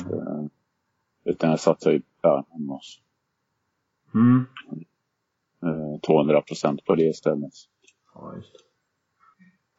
Eh, 0.00 0.44
utan 1.24 1.50
jag 1.50 1.60
satsade 1.60 1.94
ju 1.94 2.02
på 2.22 2.44
oss. 2.74 3.00
Mm. 4.14 4.46
Eh, 5.62 6.00
200 6.00 6.42
procent 6.42 6.84
på 6.84 6.94
det 6.94 7.04
istället. 7.08 7.52
Ja, 8.14 8.34
just 8.36 8.52
det. 8.52 8.58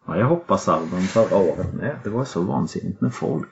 Ja, 0.05 0.17
jag 0.17 0.27
hoppas 0.27 0.67
Albon 0.67 1.01
förra 1.01 1.37
året 1.37 1.73
med. 1.73 1.99
Det 2.03 2.09
var 2.09 2.25
så 2.25 2.41
vansinnigt 2.41 3.01
med 3.01 3.13
folk. 3.13 3.49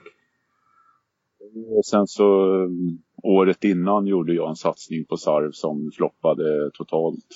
Och 1.76 1.86
sen 1.86 2.06
så 2.06 2.54
mm, 2.54 2.98
året 3.22 3.64
innan 3.64 4.06
gjorde 4.06 4.34
jag 4.34 4.48
en 4.48 4.56
satsning 4.56 5.04
på 5.04 5.16
sarv 5.16 5.50
som 5.52 5.90
floppade 5.96 6.70
totalt. 6.74 7.26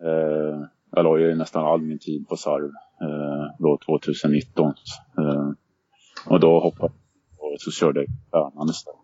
Eh, 0.00 0.64
jag 0.90 1.04
la 1.04 1.18
ju 1.18 1.34
nästan 1.34 1.64
all 1.64 1.82
min 1.82 1.98
tid 1.98 2.28
på 2.28 2.36
sarv 2.36 2.70
eh, 3.00 3.54
då 3.58 3.78
2019. 3.86 4.74
Eh, 5.18 5.50
och 6.26 6.40
då 6.40 6.60
hoppade 6.60 6.92
jag 7.38 7.52
och 7.52 7.60
så 7.60 7.70
körde 7.70 8.00
jag 8.00 8.08
Värnan 8.32 8.68
istället. 8.68 9.00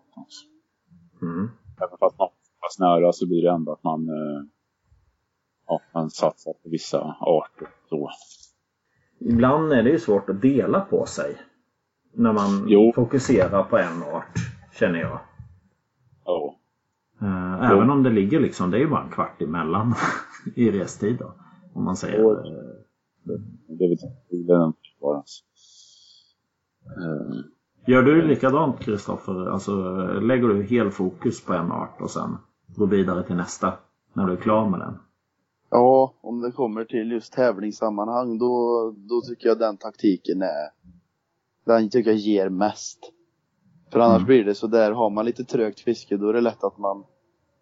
Mm. 1.23 1.49
Även 1.77 1.99
fast 2.01 2.19
man 2.19 2.29
fast 2.61 2.81
nära 2.81 3.13
så 3.13 3.27
blir 3.27 3.43
det 3.43 3.51
ändå 3.51 3.73
att 3.73 3.85
man, 3.85 4.09
eh, 4.09 4.43
ja, 5.67 5.81
man 5.95 6.11
satsar 6.11 6.53
på 6.53 6.69
vissa 6.69 7.17
arter. 7.21 7.69
Så. 7.89 8.11
Ibland 9.19 9.73
är 9.73 9.83
det 9.83 9.91
ju 9.91 9.99
svårt 9.99 10.29
att 10.31 10.43
dela 10.43 10.81
på 10.81 11.07
sig. 11.07 11.37
När 12.15 12.33
man 12.33 12.65
Jo. 12.69 12.93
fokuserar 12.95 13.63
på 13.63 13.79
en 13.79 14.03
art, 14.03 14.35
känner 14.73 14.99
jag. 14.99 15.19
Ja. 16.25 16.57
Eh, 17.21 17.71
Även 17.71 17.91
om 17.91 18.03
det 18.03 18.11
ligger 18.11 18.41
liksom, 18.41 18.71
det 18.71 18.77
är 18.77 18.81
ju 18.81 18.89
bara 18.89 19.03
en 19.05 19.11
kvart 19.11 19.43
emellan 19.43 19.95
i 20.55 20.71
restid 20.71 21.17
då. 21.19 21.35
Om 21.77 21.85
man 21.85 21.97
säger. 21.97 22.19
Jo. 22.21 22.31
eh, 22.33 23.41
Det 23.69 23.85
är 23.85 24.47
den 24.47 24.73
bara. 25.01 25.23
Eh, 26.87 27.37
Gör 27.87 28.03
du 28.03 28.23
likadant 28.23 28.81
Kristoffer? 28.81 29.47
Alltså 29.51 29.73
lägger 30.21 30.49
du 30.49 30.63
helfokus 30.63 31.45
på 31.45 31.53
en 31.53 31.73
art 31.73 32.01
och 32.01 32.11
sen 32.11 32.37
går 32.77 32.87
vidare 32.87 33.23
till 33.23 33.37
nästa 33.37 33.73
när 34.13 34.27
du 34.27 34.33
är 34.33 34.37
klar 34.37 34.69
med 34.71 34.81
den? 34.81 34.99
Ja, 35.71 36.15
om 36.21 36.41
det 36.41 36.53
kommer 36.53 36.85
till 36.85 37.11
just 37.13 37.33
tävlingssammanhang 37.33 38.39
då, 38.39 38.91
då 38.97 39.21
tycker 39.21 39.49
jag 39.49 39.59
den 39.59 39.77
taktiken 39.77 40.43
är 40.43 40.71
den 41.65 41.91
tycker 41.91 42.11
jag 42.11 42.19
ger 42.19 42.49
mest. 42.49 42.99
För 43.93 44.01
annars 44.01 44.17
Mm. 44.17 44.27
blir 44.27 44.45
det 44.45 44.55
så 44.55 44.67
där, 44.67 44.93
har 44.93 45.11
man 45.11 45.25
lite 45.25 45.45
trögt 45.45 45.81
fiske 45.81 46.17
då 46.17 46.29
är 46.29 46.33
det 46.33 46.41
lätt 46.41 46.65
att 46.65 46.79
man 46.79 47.05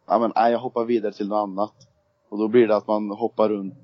ja 0.06 0.18
men 0.18 0.33
nej, 0.37 0.52
jag 0.52 0.59
hoppar 0.59 0.85
vidare 0.85 1.12
till 1.12 1.28
något 1.28 1.42
annat. 1.49 1.75
Och 2.35 2.41
då 2.41 2.49
blir 2.49 2.69
det 2.69 2.76
att 2.76 2.87
man 2.87 3.11
hoppar 3.11 3.49
runt 3.49 3.75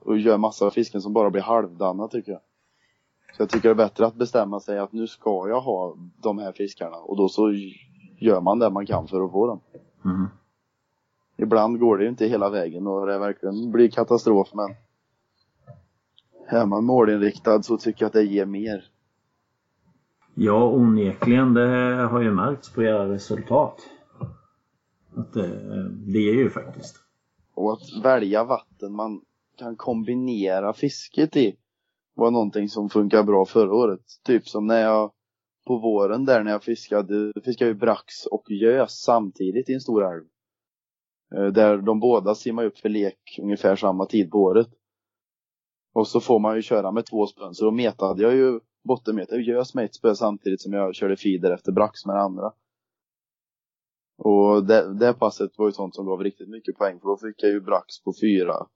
och 0.00 0.18
gör 0.18 0.38
massa 0.38 0.70
fisken 0.70 1.00
som 1.00 1.12
bara 1.12 1.30
blir 1.30 1.42
halvdana 1.42 2.08
tycker 2.08 2.32
jag. 2.32 2.40
Så 3.36 3.42
jag 3.42 3.50
tycker 3.50 3.68
det 3.68 3.72
är 3.72 3.86
bättre 3.86 4.06
att 4.06 4.14
bestämma 4.14 4.60
sig 4.60 4.78
att 4.78 4.92
nu 4.92 5.06
ska 5.06 5.48
jag 5.48 5.60
ha 5.60 5.96
de 6.22 6.38
här 6.38 6.52
fiskarna 6.52 6.96
och 6.96 7.16
då 7.16 7.28
så 7.28 7.52
gör 8.18 8.40
man 8.40 8.58
det 8.58 8.70
man 8.70 8.86
kan 8.86 9.08
för 9.08 9.24
att 9.24 9.32
få 9.32 9.46
dem. 9.46 9.60
Mm. 10.04 10.26
Ibland 11.36 11.80
går 11.80 11.98
det 11.98 12.04
ju 12.04 12.10
inte 12.10 12.26
hela 12.26 12.50
vägen 12.50 12.86
och 12.86 13.06
det 13.06 13.18
verkligen 13.18 13.72
blir 13.72 13.90
katastrof 13.90 14.48
men 14.54 14.74
är 16.46 16.66
man 16.66 16.84
målinriktad 16.84 17.62
så 17.62 17.76
tycker 17.76 18.02
jag 18.02 18.06
att 18.06 18.12
det 18.12 18.22
ger 18.22 18.46
mer. 18.46 18.84
Ja, 20.34 20.64
onekligen. 20.64 21.54
Det 21.54 22.08
har 22.10 22.20
ju 22.20 22.32
märkts 22.32 22.72
på 22.72 22.82
era 22.82 23.08
resultat. 23.08 23.80
Att 25.14 25.32
det, 25.32 25.88
det 25.88 26.18
ger 26.18 26.34
ju 26.34 26.50
faktiskt. 26.50 27.09
Och 27.60 27.72
att 27.72 28.04
välja 28.04 28.44
vatten 28.44 28.92
man 28.92 29.20
kan 29.58 29.76
kombinera 29.76 30.72
fisket 30.72 31.36
i 31.36 31.56
var 32.14 32.30
någonting 32.30 32.68
som 32.68 32.88
funkar 32.88 33.22
bra 33.22 33.44
förra 33.44 33.74
året. 33.74 34.00
Typ 34.24 34.48
som 34.48 34.66
när 34.66 34.82
jag 34.82 35.12
på 35.66 35.78
våren 35.78 36.24
där 36.24 36.44
när 36.44 36.50
jag 36.50 36.64
fiskade, 36.64 37.32
fiskade 37.44 37.70
ju 37.70 37.74
brax 37.74 38.26
och 38.26 38.50
gös 38.50 39.00
samtidigt 39.00 39.68
i 39.68 39.74
en 39.74 39.80
stor 39.80 40.12
älv. 40.12 40.24
Eh, 41.34 41.52
där 41.52 41.76
de 41.76 42.00
båda 42.00 42.34
simmar 42.34 42.64
upp 42.64 42.78
för 42.78 42.88
lek 42.88 43.38
ungefär 43.42 43.76
samma 43.76 44.06
tid 44.06 44.30
på 44.30 44.38
året. 44.38 44.68
Och 45.94 46.08
så 46.08 46.20
får 46.20 46.38
man 46.38 46.56
ju 46.56 46.62
köra 46.62 46.92
med 46.92 47.06
två 47.06 47.26
spön. 47.26 47.54
Så 47.54 47.64
då 47.64 47.70
metade 47.70 48.22
jag 48.22 48.34
ju 48.34 48.60
bottenmeter 48.84 49.38
gös 49.38 49.74
med 49.74 49.84
ett 49.84 49.94
spö 49.94 50.14
samtidigt 50.14 50.60
som 50.60 50.72
jag 50.72 50.94
körde 50.94 51.16
feeder 51.16 51.50
efter 51.50 51.72
brax 51.72 52.06
med 52.06 52.16
det 52.16 52.22
andra. 52.22 52.52
Och 54.22 54.64
det, 54.64 54.94
det 54.94 55.12
passet 55.12 55.58
var 55.58 55.66
ju 55.66 55.72
sånt 55.72 55.94
som 55.94 56.06
gav 56.06 56.22
riktigt 56.22 56.48
mycket 56.48 56.78
poäng 56.78 57.00
för 57.00 57.06
då 57.06 57.16
fick 57.16 57.42
jag 57.42 57.50
ju 57.50 57.60
brax 57.60 58.02
på 58.04 58.12
fyra. 58.20 58.66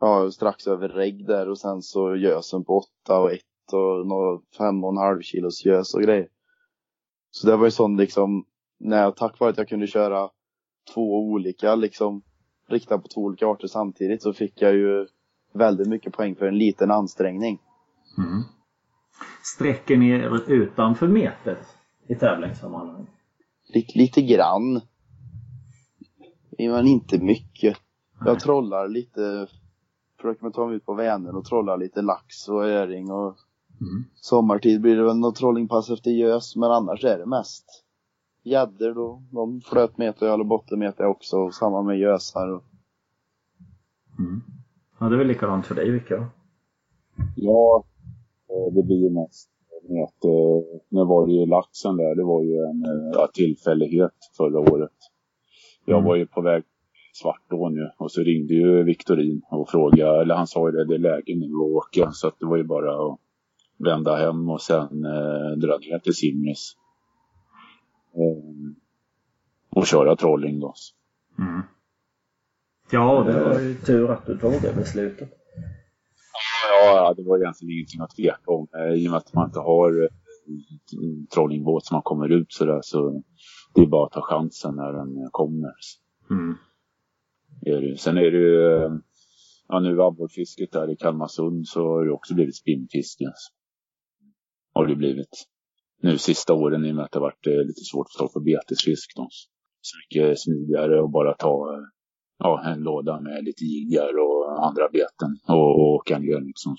Ja, 0.00 0.30
strax 0.30 0.66
över 0.66 0.88
regg 0.88 1.26
där 1.26 1.48
och 1.48 1.58
sen 1.58 1.82
så 1.82 2.16
gösen 2.16 2.64
på 2.64 2.78
åtta 2.78 3.20
och 3.20 3.32
ett 3.32 3.72
och 3.72 4.42
fem 4.58 4.84
och 4.84 4.90
en 4.90 4.96
halv 4.96 5.20
kilos 5.20 5.64
gös 5.64 5.94
och 5.94 6.02
grejer. 6.02 6.28
Så 7.30 7.46
det 7.46 7.56
var 7.56 7.64
ju 7.64 7.70
sånt 7.70 8.00
liksom, 8.00 8.44
när 8.78 9.02
jag, 9.02 9.16
tack 9.16 9.40
vare 9.40 9.50
att 9.50 9.58
jag 9.58 9.68
kunde 9.68 9.86
köra 9.86 10.30
två 10.94 11.18
olika 11.18 11.74
liksom, 11.74 12.22
rikta 12.68 12.98
på 12.98 13.08
två 13.08 13.20
olika 13.20 13.46
arter 13.46 13.66
samtidigt 13.66 14.22
så 14.22 14.32
fick 14.32 14.62
jag 14.62 14.74
ju 14.74 15.06
väldigt 15.52 15.88
mycket 15.88 16.12
poäng 16.12 16.36
för 16.36 16.46
en 16.46 16.58
liten 16.58 16.90
ansträngning. 16.90 17.58
Mm. 18.18 18.42
Sträcker 19.42 19.96
ni 19.96 20.10
er 20.10 20.50
utanför 20.50 21.08
metet 21.08 21.66
i 22.06 22.14
tävlingssammanhang? 22.14 23.06
Lite, 23.74 23.98
lite 23.98 24.22
grann. 24.22 24.80
Men 26.58 26.86
inte 26.86 27.18
mycket. 27.18 27.76
Jag 28.24 28.40
trollar 28.40 28.88
lite. 28.88 29.46
Försöker 30.16 30.42
mig 30.44 30.52
ta 30.52 30.66
mig 30.66 30.76
ut 30.76 30.86
på 30.86 30.94
Vänern 30.94 31.36
och 31.36 31.44
trollar 31.44 31.76
lite 31.78 32.02
lax 32.02 32.48
och 32.48 32.64
öring 32.64 33.10
och 33.10 33.36
Mm. 33.82 34.04
sommartid 34.14 34.80
blir 34.80 34.96
det 34.96 35.04
väl 35.04 35.16
något 35.16 35.36
trollingpass 35.36 35.90
efter 35.90 36.10
gös. 36.10 36.56
Men 36.56 36.70
annars 36.70 37.04
är 37.04 37.18
det 37.18 37.26
mest 37.26 37.84
gäddor 38.42 38.94
då. 38.94 39.22
De 39.30 39.60
flötmeter 39.60 40.26
jag 40.26 40.34
eller 40.34 40.44
bottenmeter 40.44 41.04
jag 41.04 41.10
också. 41.10 41.36
Och 41.36 41.54
samma 41.54 41.82
med 41.82 41.98
gösar. 41.98 42.48
Och, 42.48 42.64
Mm. 44.18 44.40
Ja, 44.98 45.08
det 45.08 45.14
är 45.14 45.18
väl 45.18 45.26
likadant 45.26 45.66
för 45.66 45.74
dig, 45.74 45.90
Vicka? 45.90 46.28
Ja, 47.36 47.84
eh, 48.48 48.74
det 48.74 48.82
blir 48.82 48.96
ju 48.96 49.10
mest 49.10 49.50
att, 49.84 50.24
eh, 50.24 50.80
nu 50.88 51.04
var 51.04 51.26
det 51.26 51.32
ju 51.32 51.46
laxen 51.46 51.96
där, 51.96 52.14
det 52.14 52.24
var 52.24 52.42
ju 52.42 52.56
en 52.56 52.84
eh, 52.84 53.10
ja, 53.12 53.28
tillfällighet 53.34 54.14
förra 54.36 54.58
året. 54.58 54.96
Jag 55.84 55.96
Mm. 55.98 56.08
var 56.08 56.16
ju 56.16 56.26
på 56.26 56.40
väg 56.40 56.62
Svartån 57.12 57.74
nu 57.74 57.90
och 57.98 58.12
så 58.12 58.20
ringde 58.20 58.54
ju 58.54 58.82
Viktorin 58.82 59.42
och 59.50 59.70
frågade, 59.70 60.20
eller 60.22 60.34
han 60.34 60.46
sa 60.46 60.68
ju 60.68 60.72
det, 60.72 60.84
det 60.84 60.94
är 60.94 60.98
läge 60.98 61.34
nu 61.36 61.46
att 61.46 61.76
åka 61.76 62.10
så 62.12 62.28
att 62.28 62.38
det 62.38 62.46
var 62.46 62.56
ju 62.56 62.64
bara 62.64 63.06
att 63.06 63.18
vända 63.76 64.16
hem 64.16 64.48
och 64.48 64.60
sen 64.60 65.04
eh, 65.04 65.50
dra 65.56 65.78
ner 65.78 65.98
till 65.98 66.14
Simris. 66.14 66.72
Eh, 68.14 68.70
och 69.70 69.86
köra 69.86 70.16
trolling 70.16 70.60
då. 70.60 70.74
Mm. 71.38 71.62
Ja, 72.92 73.24
det 73.26 73.44
var 73.44 73.60
ju 73.60 73.74
tur 73.74 74.10
att 74.10 74.26
du 74.26 74.38
tog 74.38 74.52
det 74.52 74.76
beslutet. 74.76 75.39
Ja, 76.70 77.14
det 77.16 77.22
var 77.22 77.38
egentligen 77.38 77.72
ingenting 77.72 78.00
att 78.00 78.16
tveka 78.16 78.50
om. 78.50 78.68
Eh, 78.76 78.94
I 78.94 79.06
och 79.06 79.10
med 79.10 79.18
att 79.18 79.34
man 79.34 79.46
inte 79.46 79.58
har 79.58 80.02
eh, 80.02 80.08
trollingbåt 81.34 81.86
som 81.86 81.94
man 81.94 82.02
kommer 82.02 82.28
ut 82.28 82.52
sådär 82.52 82.80
så 82.82 83.22
det 83.74 83.80
är 83.80 83.86
bara 83.86 84.06
att 84.06 84.12
ta 84.12 84.22
chansen 84.22 84.74
när 84.76 84.92
den 84.92 85.28
kommer. 85.30 85.72
Mm. 86.30 86.56
Sen 87.96 88.16
är 88.18 88.30
det 88.30 88.38
ju, 88.38 88.76
eh, 88.76 88.92
ja 89.68 89.80
nu 89.80 90.02
abborrfisket 90.02 90.72
där 90.72 90.90
i 90.90 90.96
Kalmarsund 90.96 91.68
så 91.68 91.80
har 91.82 92.04
det 92.04 92.12
också 92.12 92.34
blivit 92.34 92.56
spinnfiske. 92.56 93.24
Har 94.72 94.86
det 94.86 94.96
blivit. 94.96 95.46
Nu 96.02 96.18
sista 96.18 96.54
åren 96.54 96.84
i 96.84 96.90
och 96.92 96.96
med 96.96 97.04
att 97.04 97.12
det 97.12 97.18
har 97.18 97.26
varit 97.26 97.46
lite 97.66 97.80
svårt 97.80 98.06
att 98.20 98.32
få 98.32 98.40
betesfisk 98.40 99.16
då. 99.16 99.28
Så 99.80 99.96
mycket 99.98 100.40
smidigare 100.40 101.04
att 101.04 101.12
bara 101.12 101.34
ta 101.34 101.80
ja, 102.40 102.62
en 102.64 102.80
låda 102.80 103.20
med 103.20 103.44
lite 103.44 103.64
jiggar 103.64 104.10
och 104.18 104.66
andra 104.66 104.88
beten 104.92 105.38
och, 105.48 105.70
och 105.80 105.94
åka 105.94 106.18
ner 106.18 106.40
liksom. 106.40 106.76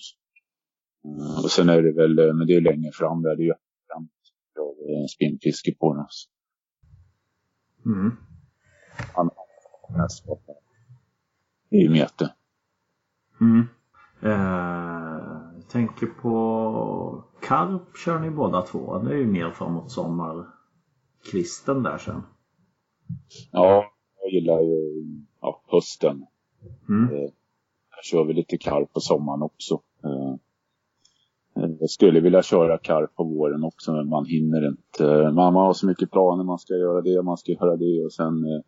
Mm, 1.06 1.44
och 1.44 1.52
sen 1.52 1.70
är 1.70 1.82
det 1.82 1.92
väl, 1.94 2.34
men 2.36 2.48
det 2.48 2.56
är 2.56 2.62
längre 2.62 2.92
fram 2.94 3.22
där, 3.22 3.36
det 3.36 3.44
är 3.48 3.56
fram 3.88 4.10
av 4.60 4.70
eh, 4.90 5.06
spinnfiske 5.16 5.76
på 5.80 5.94
den. 5.96 6.06
Så 6.10 6.30
Mm. 7.86 8.12
nästa 9.98 10.32
i 11.70 11.90
mete. 11.90 12.34
Mm. 13.42 13.68
Eh, 14.22 14.32
jag 15.56 15.70
tänker 15.70 16.08
på 16.08 17.24
karp 17.42 17.98
kör 17.98 18.20
ni 18.20 18.30
båda 18.30 18.62
två. 18.62 19.00
Det 19.00 19.12
är 19.14 19.18
ju 19.18 19.28
mer 19.28 19.52
framåt 19.52 19.92
sommarkvisten 19.92 21.84
där 21.84 21.98
sen. 21.98 22.22
Ja, 23.52 23.86
jag 24.22 24.32
gillar 24.32 24.62
ju 24.62 25.06
ja, 25.42 25.62
hösten. 25.68 26.26
Mm. 26.90 27.14
Eh, 27.16 27.30
Här 27.90 28.04
kör 28.04 28.24
vi 28.24 28.34
lite 28.34 28.58
karp 28.58 28.94
på 28.94 29.00
sommaren 29.00 29.42
också. 29.42 29.82
Eh, 30.04 30.34
eh, 31.64 31.70
Jag 31.80 31.90
skulle 31.90 32.20
vilja 32.20 32.42
köra 32.44 32.78
karp 32.78 33.16
på 33.16 33.24
våren 33.24 33.64
också 33.64 33.94
men 33.94 34.10
man 34.10 34.26
hinner 34.26 34.68
inte. 34.68 35.32
Man 35.32 35.56
har 35.56 35.74
så 35.74 35.88
mycket 35.88 36.12
planer, 36.12 36.44
man 36.44 36.60
ska 36.60 36.74
göra 36.74 37.02
det, 37.02 37.22
man 37.24 37.38
ska 37.38 37.52
göra 37.52 37.76
det 37.78 38.06
och 38.06 38.14
sen 38.14 38.46
eh, 38.46 38.62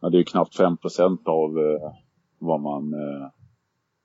ja, 0.00 0.08
det 0.10 0.16
är 0.16 0.18
ju 0.18 0.24
knappt 0.24 0.58
5% 0.58 1.26
av 1.26 1.58
eh, 1.58 1.92
vad 2.38 2.60
man 2.60 2.92
eh, 2.92 3.30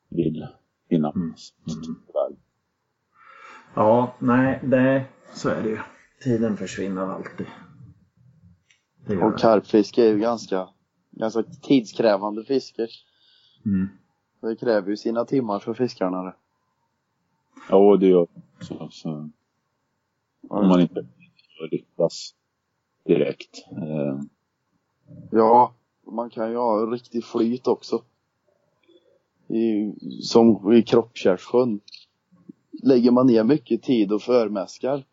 vill 0.09 0.47
hinna. 0.89 1.11
Mm. 1.11 1.23
Mm. 1.27 1.35
Ja, 3.75 4.13
nej, 4.19 4.59
det, 4.63 5.05
så 5.33 5.49
är 5.49 5.63
det 5.63 5.69
ju. 5.69 5.77
Tiden 6.23 6.57
försvinner 6.57 7.01
alltid. 7.01 7.47
Och 9.23 9.39
karpfiske 9.39 10.03
är 10.03 10.09
ju 10.09 10.19
ganska, 10.19 10.67
ganska 11.11 11.43
tidskrävande 11.43 12.43
fiske. 12.43 12.87
Mm. 13.65 13.89
Det 14.41 14.55
kräver 14.55 14.89
ju 14.89 14.97
sina 14.97 15.25
timmar 15.25 15.59
för 15.59 15.73
fiskarna 15.73 16.23
det. 16.23 16.35
Ja, 17.69 17.97
det 17.97 18.07
gör 18.07 18.27
så, 18.61 18.89
så 18.91 19.29
Om 20.49 20.67
man 20.67 20.81
inte 20.81 21.05
lyckas 21.71 22.35
direkt. 23.05 23.65
Eh, 23.71 24.21
Ja, 25.31 25.73
man 26.11 26.29
kan 26.29 26.49
ju 26.51 26.57
ha 26.57 26.85
riktig 26.85 27.25
flyt 27.25 27.67
också. 27.67 28.01
I, 29.47 29.93
som 30.21 30.73
i 30.73 30.83
Kroppkärrssjön. 30.83 31.79
Lägger 32.83 33.11
man 33.11 33.27
ner 33.27 33.43
mycket 33.43 33.83
tid 33.83 34.11
och 34.11 34.21
förmäskar. 34.21 35.05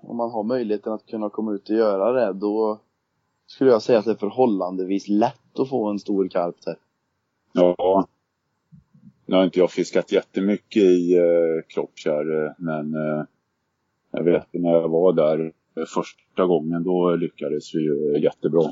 Om 0.00 0.16
man 0.16 0.30
har 0.30 0.42
möjligheten 0.42 0.92
att 0.92 1.06
kunna 1.06 1.30
komma 1.30 1.52
ut 1.52 1.70
och 1.70 1.76
göra 1.76 2.12
det, 2.12 2.32
då 2.32 2.80
skulle 3.50 3.70
jag 3.70 3.82
säga 3.82 3.98
att 3.98 4.04
det 4.04 4.10
är 4.10 4.16
förhållandevis 4.16 5.08
lätt 5.08 5.58
att 5.58 5.68
få 5.68 5.90
en 5.90 5.98
stor 5.98 6.28
karp 6.28 6.56
där. 6.64 6.76
Ja. 7.52 8.06
Nu 9.26 9.36
har 9.36 9.44
inte 9.44 9.58
jag 9.58 9.70
fiskat 9.70 10.12
jättemycket 10.12 10.82
i 10.82 11.16
eh, 11.16 11.62
Kroppkärr, 11.68 12.46
eh, 12.46 12.52
men 12.58 12.94
eh, 12.94 13.24
jag 14.10 14.24
vet 14.24 14.46
när 14.52 14.70
jag 14.70 14.88
var 14.88 15.12
där 15.12 15.52
eh, 15.76 15.84
första 15.84 16.46
gången 16.46 16.84
då 16.84 17.16
lyckades 17.16 17.74
vi 17.74 17.78
ju 17.78 18.18
jättebra. 18.22 18.62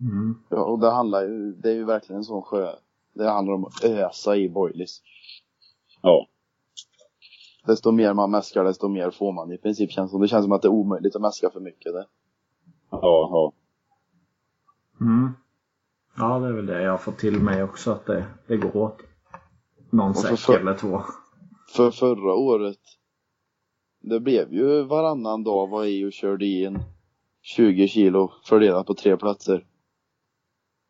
Mm. 0.00 0.34
Ja, 0.48 0.64
och 0.64 0.78
det 0.80 0.90
handlar 0.90 1.22
ju, 1.22 1.52
det 1.52 1.70
är 1.70 1.74
ju 1.74 1.84
verkligen 1.84 2.18
en 2.18 2.24
sån 2.24 2.42
sjö. 2.42 2.72
Det 3.14 3.30
handlar 3.30 3.54
om 3.54 3.64
att 3.64 3.84
ösa 3.84 4.36
i 4.36 4.48
boilies. 4.48 5.02
Ja, 6.02 6.26
Desto 7.66 7.92
mer 7.92 8.14
man 8.14 8.30
mäskar, 8.30 8.64
desto 8.64 8.88
mer 8.88 9.10
får 9.10 9.32
man 9.32 9.52
i 9.52 9.58
princip. 9.58 9.90
Känns 9.90 10.12
det 10.12 10.28
känns 10.28 10.44
som 10.44 10.52
att 10.52 10.62
det 10.62 10.68
är 10.68 10.72
omöjligt 10.72 11.16
att 11.16 11.22
mäska 11.22 11.50
för 11.50 11.60
mycket. 11.60 11.92
Det. 11.92 12.06
Ja, 13.02 13.28
ja. 13.32 13.52
Mm. 15.06 15.32
Ja, 16.16 16.38
det 16.38 16.46
är 16.48 16.52
väl 16.52 16.66
det 16.66 16.82
jag 16.82 16.90
har 16.90 16.98
fått 16.98 17.18
till 17.18 17.40
mig 17.40 17.62
också 17.62 17.90
att 17.92 18.06
det, 18.06 18.24
det 18.46 18.56
går 18.56 18.76
åt. 18.76 18.98
Någon 19.90 20.14
säck 20.14 20.38
för- 20.38 20.58
eller 20.58 20.74
två. 20.74 21.02
För 21.76 21.90
förra 21.90 22.34
året, 22.34 22.78
det 24.00 24.20
blev 24.20 24.52
ju 24.52 24.82
varannan 24.82 25.44
dag 25.44 25.66
var 25.68 25.84
i 25.84 26.04
och 26.04 26.12
körde 26.12 26.46
i 26.46 26.64
en 26.64 26.78
20 27.42 27.88
kilo 27.88 28.32
fördelat 28.44 28.86
på 28.86 28.94
tre 28.94 29.16
platser. 29.16 29.66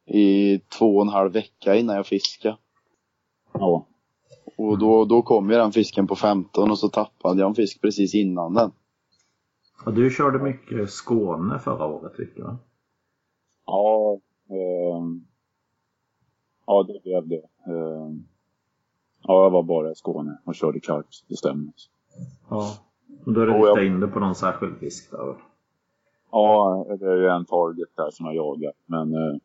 I 0.06 0.58
två 0.58 0.96
och 0.96 1.02
en 1.02 1.08
halv 1.08 1.32
vecka 1.32 1.74
innan 1.76 1.96
jag 1.96 2.06
fiskade. 2.06 2.56
ja. 3.52 3.86
Och 4.56 4.78
då, 4.78 5.04
då 5.04 5.22
kom 5.22 5.50
ju 5.50 5.56
den 5.56 5.72
fisken 5.72 6.06
på 6.06 6.16
15 6.16 6.70
och 6.70 6.78
så 6.78 6.88
tappade 6.88 7.40
jag 7.40 7.48
en 7.48 7.54
fisk 7.54 7.80
precis 7.80 8.14
innan 8.14 8.54
den. 8.54 8.72
Och 9.84 9.94
du 9.94 10.10
körde 10.10 10.38
mycket 10.38 10.90
Skåne 10.90 11.58
förra 11.58 11.86
året 11.86 12.14
tycker 12.16 12.40
jag. 12.40 12.56
Ja, 13.66 14.20
ehm, 14.48 15.24
ja 16.66 16.82
det 16.82 17.02
blev 17.02 17.28
det. 17.28 17.42
Ehm, 17.72 18.24
ja, 19.22 19.42
jag 19.42 19.50
var 19.50 19.62
bara 19.62 19.90
i 19.90 19.94
Skåne 19.94 20.38
och 20.44 20.54
körde 20.54 20.80
karp, 20.80 21.06
det 21.28 21.36
stämmer. 21.36 21.72
Ja. 22.50 22.66
Och 23.26 23.32
då 23.32 23.40
är 23.40 23.46
det 23.46 23.52
Och 23.52 23.58
jag- 23.58 23.78
riktat 23.78 23.84
in 23.94 24.00
det 24.00 24.08
på 24.08 24.20
någon 24.20 24.34
särskild 24.34 24.78
fisk 24.78 25.10
där. 25.10 25.36
Ja, 26.30 26.86
det 27.00 27.06
är 27.06 27.16
ju 27.16 27.26
en 27.28 27.44
target 27.44 27.88
där 27.96 28.10
som 28.10 28.26
jag 28.26 28.34
jagar. 28.34 28.72
Men, 28.86 29.14
eh, 29.14 29.36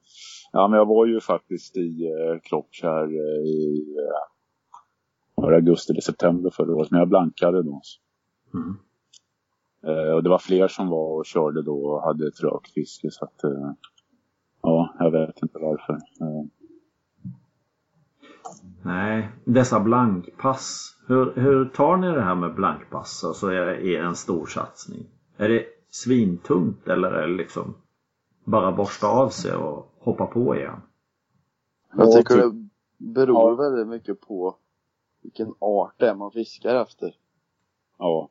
ja, 0.51 0.67
men 0.67 0.77
jag 0.77 0.85
var 0.85 1.05
ju 1.05 1.19
faktiskt 1.19 1.77
i 1.77 2.05
eh, 2.05 2.39
Klockskär 2.43 3.03
eh, 3.03 3.43
i 3.47 3.95
eh, 5.41 5.43
augusti 5.43 5.91
eller 5.93 6.01
september 6.01 6.49
förra 6.49 6.75
året. 6.75 6.91
Men 6.91 6.99
jag 6.99 7.09
blankade 7.09 7.63
då. 7.63 7.81
Mm. 8.53 8.75
Eh, 9.83 10.13
och 10.13 10.23
det 10.23 10.29
var 10.29 10.39
fler 10.39 10.67
som 10.67 10.89
var 10.89 11.17
och 11.17 11.25
körde 11.25 11.61
då 11.61 11.85
och 11.85 12.01
hade 12.03 12.27
ett 12.27 12.43
rökfiske. 12.43 13.11
Så 13.11 13.25
att, 13.25 13.43
eh, 13.43 13.71
ja, 14.61 14.95
jag 14.99 15.11
vet 15.11 15.41
inte 15.41 15.59
varför. 15.59 15.93
Eh, 15.93 16.45
Nej, 18.83 19.29
dessa 19.45 19.79
blankpass. 19.79 20.95
Hur, 21.07 21.33
hur 21.35 21.65
tar 21.65 21.97
ni 21.97 22.07
det 22.07 22.21
här 22.21 22.35
med 22.35 22.55
blankpass 22.55 23.23
och 23.23 23.35
så 23.35 23.47
är 23.47 23.65
det 23.65 23.87
är 23.87 24.03
en 24.03 24.15
stor 24.15 24.45
satsning? 24.45 25.05
Är 25.37 25.49
det 25.49 25.65
svintungt 25.89 26.87
eller 26.87 27.11
är 27.11 27.27
det 27.27 27.33
liksom 27.37 27.73
bara 28.43 28.71
borsta 28.71 29.07
av 29.07 29.29
sig 29.29 29.55
och 29.55 29.93
hoppa 29.99 30.25
på 30.25 30.55
igen? 30.55 30.81
Jag 31.93 32.07
Ja, 32.07 32.11
tycker 32.11 32.37
det 32.37 32.67
beror 32.97 33.55
väldigt 33.55 33.87
mycket 33.87 34.21
på 34.21 34.55
vilken 35.21 35.53
art 35.59 35.93
det 35.97 36.09
är 36.09 36.15
man 36.15 36.31
fiskar 36.31 36.75
efter. 36.75 37.15
ja, 37.97 38.29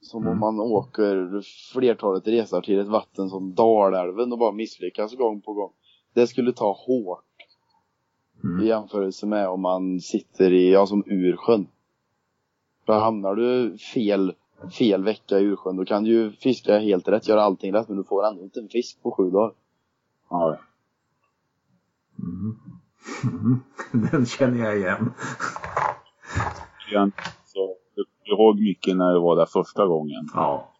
Som 0.00 0.22
Mm. 0.22 0.32
om 0.32 0.38
man 0.38 0.60
åker 0.60 1.42
flertalet 1.72 2.26
resor 2.26 2.60
till 2.60 2.78
ett 2.78 2.86
vatten 2.88 3.28
som 3.30 3.54
Dalälven 3.54 4.32
och 4.32 4.38
bara 4.38 4.52
misslyckas 4.52 5.14
gång 5.14 5.40
på 5.40 5.52
gång. 5.52 5.72
Det 6.14 6.26
skulle 6.26 6.52
ta 6.52 6.72
hårt 6.72 7.22
i 8.42 8.46
Mm. 8.46 8.66
jämförelse 8.66 9.26
med 9.26 9.48
om 9.48 9.60
man 9.60 10.00
sitter 10.00 10.52
i, 10.52 10.72
ja 10.72 10.86
som 10.86 11.02
Ursjön. 11.06 11.66
För 12.86 13.00
hamnar 13.00 13.34
du 13.34 13.78
fel, 13.78 14.34
fel 14.78 15.04
vecka 15.04 15.38
i 15.38 15.42
Ursjön 15.42 15.76
då 15.76 15.84
kan 15.84 16.04
du 16.04 16.10
ju 16.10 16.32
fiska 16.32 16.78
helt 16.78 17.08
rätt, 17.08 17.28
göra 17.28 17.42
allting 17.42 17.72
rätt 17.74 17.88
men 17.88 17.96
du 17.96 18.04
får 18.04 18.26
ändå 18.26 18.42
inte 18.42 18.60
en 18.60 18.68
fisk 18.68 19.02
på 19.02 19.10
sju 19.10 19.30
dagar. 19.30 19.52
ja. 20.30 20.58
Mm. 22.18 22.56
Den 24.10 24.26
känner 24.26 24.64
jag 24.64 24.76
igen. 24.76 25.12
Igen, 26.90 27.12
ihåg 28.32 28.60
mycket 28.60 28.96
när 28.96 29.12
jag 29.12 29.20
var 29.20 29.36
där 29.36 29.46
första 29.46 29.86
gången. 29.86 30.28
Ja. 30.34 30.72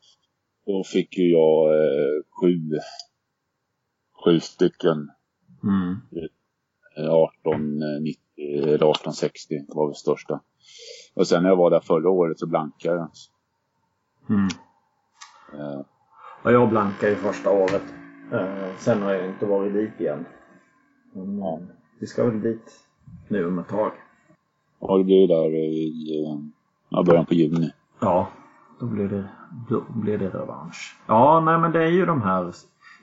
Då 0.67 0.85
fick 0.85 1.19
ju 1.19 1.31
jag 1.33 1.75
eh, 1.75 2.23
sju, 2.41 2.61
sju 4.25 4.41
stycken 4.41 5.11
Mm. 5.63 5.97
eh, 6.97 7.15
1890 7.15 8.21
eller 8.39 8.75
1860 8.75 9.55
var 9.69 9.89
det 9.89 9.95
största. 9.95 10.41
Och 11.15 11.27
sen 11.29 11.43
när 11.43 11.51
jag 11.51 11.57
var 11.57 11.71
där 11.71 11.81
förra 11.81 12.11
året 12.11 12.39
så 12.39 12.47
blankade 12.47 12.97
jag. 12.97 13.11
Mm. 14.31 14.49
Eh, 15.55 15.81
Ja, 16.45 16.51
jag 16.53 16.69
blankade 16.71 17.13
ju 17.13 17.17
första 17.17 17.51
året. 17.51 17.83
Eh, 18.33 18.77
sen 18.79 19.03
har 19.03 19.13
jag 19.13 19.27
inte 19.27 19.47
varit 19.47 19.73
dit 19.73 20.01
igen. 20.01 20.25
Men, 21.13 21.43
eh, 21.43 21.59
vi 22.01 22.07
ska 22.07 22.25
väl 22.25 22.41
dit 22.41 22.81
nu 23.29 23.47
om 23.47 23.59
ett 23.59 23.69
tag. 23.69 23.93
ja, 24.81 24.99
det 24.99 25.05
blir 25.05 25.29
där 25.29 25.55
i 25.55 26.25
eh, 26.25 26.39
ja, 26.89 27.03
början 27.03 27.27
på 27.27 27.35
juni. 27.35 27.73
Ja, 28.01 28.29
då 28.81 28.87
blir 28.87 29.09
det, 29.09 29.25
då 29.69 29.83
blir 29.89 30.19
det 30.19 30.29
revansch. 30.29 30.97
Ja, 31.07 31.41
nej 31.41 31.59
men 31.59 31.73
det 31.73 31.83
är 31.85 31.91
ju 31.91 32.07
de 32.07 32.23
här. 32.23 32.53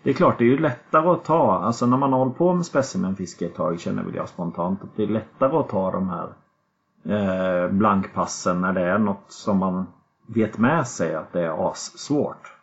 Det 0.04 0.10
är 0.10 0.13
klart, 0.13 0.38
det 0.38 0.43
är 0.43 0.50
ju 0.50 0.58
lättare 0.58 1.10
att 1.10 1.26
ta. 1.26 1.52
Alltså 1.52 1.86
när 1.86 1.98
man 1.98 2.13
hållit 2.13 2.38
på 2.38 2.54
med 2.54 2.65
specimenfiske 2.65 3.46
ett 3.46 3.56
tag 3.56 3.80
känner 3.80 4.04
väl 4.04 4.15
jag 4.15 4.30
spontant 4.30 4.84
att 4.84 4.96
det 4.96 5.04
är 5.04 5.08
lättare 5.08 5.58
att 5.58 5.69
ta 5.69 5.91
de 5.91 6.10
här 6.10 6.28
eh, 7.06 7.72
blankpassen 7.72 8.62
när 8.62 8.74
det 8.74 8.82
är 8.82 8.98
något 8.98 9.26
som 9.28 9.58
man 9.58 9.86
vet 10.28 10.58
med 10.58 10.88
sig 10.88 11.15
att 11.15 11.34
det 11.34 11.41
är 11.41 11.72
assvårt. 11.72 12.54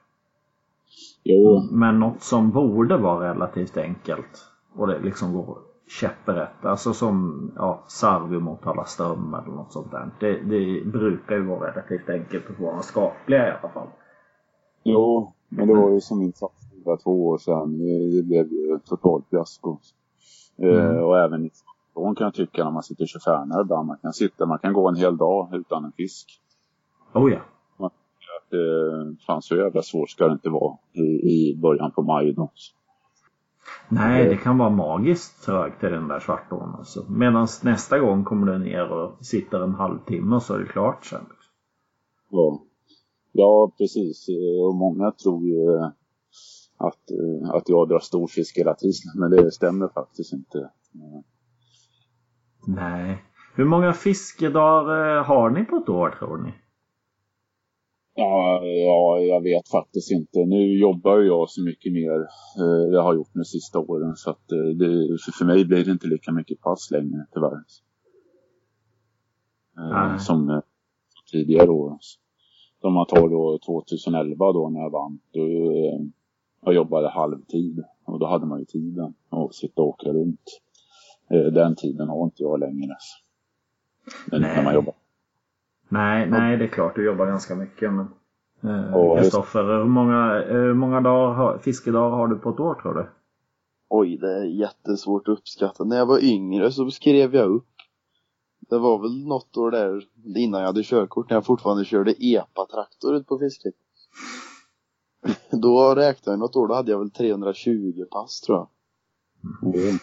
Jo, 1.25 1.69
Men 1.71 2.01
något 2.01 2.23
som 2.23 2.51
borde 2.51 2.97
vara 2.97 3.31
relativt 3.31 3.77
enkelt 3.77 4.47
och 4.75 4.87
det 4.87 4.99
liksom 4.99 5.33
går 5.33 5.59
käpprätt. 6.01 6.65
Alltså 6.65 6.93
som 6.93 7.51
ja, 7.57 7.85
Sarvio 7.89 8.41
Motala 8.41 8.85
Ström 8.85 9.35
eller 9.35 9.55
något 9.55 9.73
sånt 9.73 9.91
där. 9.91 10.11
Det, 10.21 10.33
det 10.43 10.85
brukar 10.87 11.35
ju 11.35 11.43
vara 11.47 11.71
relativt 11.71 12.09
enkelt 12.09 12.51
att 12.51 12.57
få 12.57 12.71
en 12.71 12.83
skapliga 12.83 13.49
i 13.49 13.51
alla 13.51 13.73
fall. 13.73 13.89
jo, 14.85 15.33
men 15.49 15.69
det 15.69 15.75
var 15.75 15.91
ju 15.91 16.01
som 16.01 16.19
min 16.19 16.33
satsning 16.33 16.85
för 16.85 16.97
två 16.97 17.27
år 17.29 17.39
sedan. 17.39 17.79
Det 18.17 18.23
blev 18.23 18.53
ju 18.53 18.79
totalt 18.85 19.25
fiasko. 19.31 19.79
Eh, 20.59 20.69
Mm. 20.69 21.05
och 21.05 21.19
även 21.19 21.51
Stockholm 21.53 22.15
kan 22.15 22.25
jag 22.25 22.35
tycka 22.35 22.65
när 22.65 22.71
man 22.71 22.83
sitter 22.83 23.07
25 23.07 23.49
ibland. 23.65 23.87
Man 23.87 23.97
kan 24.03 24.13
sitta, 24.13 24.47
man 24.47 24.59
kan 24.59 24.73
gå 24.73 24.89
en 24.89 24.97
hel 24.97 25.17
dag 25.17 25.49
utan 25.53 25.85
en 25.85 25.93
fisk. 25.93 26.41
Oh 27.15 27.33
ja. 27.33 27.41
Det 28.51 29.17
fanns 29.27 29.47
så 29.47 29.57
jävla 29.57 29.83
svårt 29.83 30.11
ska 30.11 30.27
det 30.27 30.33
inte 30.33 30.51
vara 30.51 30.77
i, 30.93 31.01
i 31.03 31.57
början 31.63 31.91
på 31.93 32.03
maj 32.03 32.33
då. 32.33 32.51
Nej, 33.89 34.29
det 34.29 34.37
kan 34.37 34.59
vara 34.59 34.71
magiskt 34.71 35.45
trögt 35.45 35.85
i 35.85 35.87
den 35.89 36.09
där 36.09 36.21
svartån. 36.21 36.75
Alltså. 36.79 37.05
Medan 37.09 37.49
nästa 37.63 37.99
gång 37.99 38.25
kommer 38.25 38.53
du 38.53 38.59
ner 38.59 38.93
och 38.93 39.27
sitter 39.27 39.61
en 39.61 39.75
halvtimme 39.75 40.37
och 40.37 40.43
så 40.43 40.55
är 40.55 40.59
det 40.59 40.67
klart 40.67 41.05
sen. 41.05 41.27
Ja, 42.31 42.63
ja 43.33 43.73
precis. 43.79 44.29
Eh, 44.29 44.67
Och 44.67 44.75
många 44.75 45.11
tror 45.13 45.47
ju 45.47 45.77
eh, 45.77 45.87
att, 46.77 47.11
eh, 47.11 47.51
att 47.51 47.69
jag 47.69 47.89
drar 47.89 47.99
stor 47.99 48.27
fisk 48.27 48.59
hela 48.59 48.75
tiden. 48.75 49.13
Men 49.15 49.31
det 49.31 49.51
stämmer 49.53 49.89
faktiskt 49.89 50.33
inte. 50.33 50.59
Eh, 50.59 51.21
Nej. 52.67 53.25
Hur 53.55 53.65
många 53.65 53.93
fiskedagar 53.93 55.17
eh, 55.19 55.25
har 55.25 55.51
ni 55.51 55.65
på 55.65 55.77
ett 55.77 55.89
år 55.89 56.11
tror 56.19 56.39
ni? 56.39 56.53
Ja, 58.21 58.65
ja, 58.65 59.19
jag 59.19 59.43
vet 59.43 59.69
faktiskt 59.69 60.11
inte. 60.11 60.39
Nu 60.39 60.79
jobbar 60.79 61.19
jag 61.19 61.51
så 61.51 61.63
mycket 61.63 61.93
mer. 61.93 62.21
Eh, 62.61 62.93
jag 62.93 63.03
har 63.03 63.15
gjort 63.15 63.35
de 63.35 63.45
sista 63.45 63.79
åren. 63.79 64.17
Så 64.17 64.31
att 64.31 64.53
eh, 64.53 64.59
det, 64.59 65.19
för, 65.39 65.45
mig 65.45 65.65
blir 65.65 65.85
det 65.85 65.91
inte 65.91 66.07
lika 66.07 66.33
mycket 66.33 66.61
pass 66.61 66.91
längre 66.91 67.27
tyvärr. 67.35 67.63
Eh, 69.79 70.09
Nej. 70.09 70.19
som, 70.19 70.63
tidigare 71.33 71.71
år. 71.71 71.99
Om 72.81 72.95
man 72.95 73.07
tar 73.07 73.29
då 73.29 73.59
2011 73.67 74.53
då 74.53 74.69
när 74.69 74.81
jag 74.81 74.91
vann, 74.91 75.21
då 75.33 75.49
jag 76.65 76.75
jobbade 76.75 77.09
halvtid 77.09 77.85
och 78.05 78.19
då 78.19 78.27
hade 78.27 78.47
man 78.47 78.59
ju 78.59 78.65
tiden 78.65 79.15
att 79.29 79.55
sitta 79.55 79.83
och 79.83 79.89
åka 79.89 80.09
runt. 80.09 80.61
Den 81.29 81.77
tiden 81.77 82.09
har 82.09 82.25
inte 82.25 82.43
jag 82.43 82.61
längre. 82.61 82.97
Nej. 84.33 84.41
när 84.41 84.65
man 84.65 84.75
jobbar. 84.75 85.00
Nej, 85.93 86.31
nej, 86.31 86.57
det 86.57 86.65
är 86.65 86.69
klart 86.69 86.95
du 86.97 87.05
jobbar 87.07 87.27
ganska 87.27 87.55
mycket. 87.55 87.93
Men 87.93 88.07
eh, 88.63 88.93
Kristoffer, 89.23 89.63
hur 89.65 89.85
många, 89.85 90.43
eh, 90.43 90.53
hur 90.57 90.75
många 90.75 91.01
dagar, 91.01 91.35
har- 91.35 91.59
fiskedagar 91.59 92.17
har 92.17 92.29
du 92.29 92.37
på 92.39 92.51
ett 92.51 92.61
år 92.61 92.75
tror 92.75 92.95
du? 92.95 93.11
Oj, 93.89 94.17
det 94.17 94.33
är 94.39 94.45
jättesvårt 94.45 95.29
att 95.29 95.39
uppskatta. 95.39 95.85
När 95.85 95.97
jag 95.97 96.07
var 96.07 96.25
yngre 96.25 96.73
så 96.73 96.91
skrev 96.91 97.35
jag 97.35 97.51
upp. 97.51 97.67
Det 98.71 98.79
var 98.79 98.99
väl 98.99 99.27
något 99.27 99.57
år 99.57 99.71
där 99.71 100.03
innan 100.37 100.61
jag 100.61 100.67
hade 100.67 100.83
körkort 100.83 101.31
när 101.31 101.37
jag 101.37 101.47
fortfarande 101.47 101.85
körde 101.85 102.11
epa-traktor 102.25 103.15
ut 103.17 103.27
på 103.27 103.39
fisket. 103.39 103.75
Då 105.63 105.95
räknade 105.95 106.33
jag 106.33 106.39
något 106.39 106.57
år, 106.57 106.69
då 106.69 106.75
hade 106.75 106.91
jag 106.91 106.99
väl 106.99 107.11
320 107.11 108.05
pass 108.11 108.41
tror 108.41 108.59
jag. 108.59 108.69
Mm. 109.75 109.99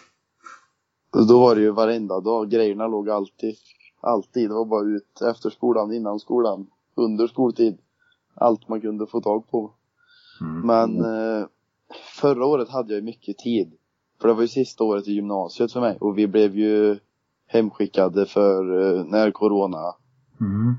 Då 1.28 1.40
var 1.40 1.54
det 1.54 1.60
ju 1.60 1.70
varenda 1.70 2.20
dag, 2.20 2.50
grejerna 2.50 2.86
låg 2.86 3.10
alltid, 3.10 3.54
alltid. 4.00 4.50
Det 4.50 4.54
var 4.54 4.64
bara 4.64 4.84
ut 4.84 5.22
efter 5.30 5.50
skolan, 5.50 5.92
innan 5.92 6.18
skolan, 6.18 6.66
under 6.94 7.26
skoltid. 7.26 7.78
Allt 8.34 8.68
man 8.68 8.80
kunde 8.80 9.06
få 9.06 9.20
tag 9.20 9.50
på. 9.50 9.70
Mm. 10.40 10.66
Men 10.66 11.04
eh, 11.04 11.46
förra 12.20 12.46
året 12.46 12.68
hade 12.68 12.94
jag 12.94 13.04
mycket 13.04 13.38
tid. 13.38 13.72
För 14.20 14.28
det 14.28 14.34
var 14.34 14.42
ju 14.42 14.48
sista 14.48 14.84
året 14.84 15.08
i 15.08 15.12
gymnasiet 15.12 15.72
för 15.72 15.80
mig 15.80 15.98
och 16.00 16.18
vi 16.18 16.26
blev 16.26 16.56
ju 16.56 16.98
hemskickade 17.46 18.26
för 18.26 18.80
eh, 18.80 19.04
när 19.04 19.30
corona, 19.30 19.94
Mm. 20.40 20.74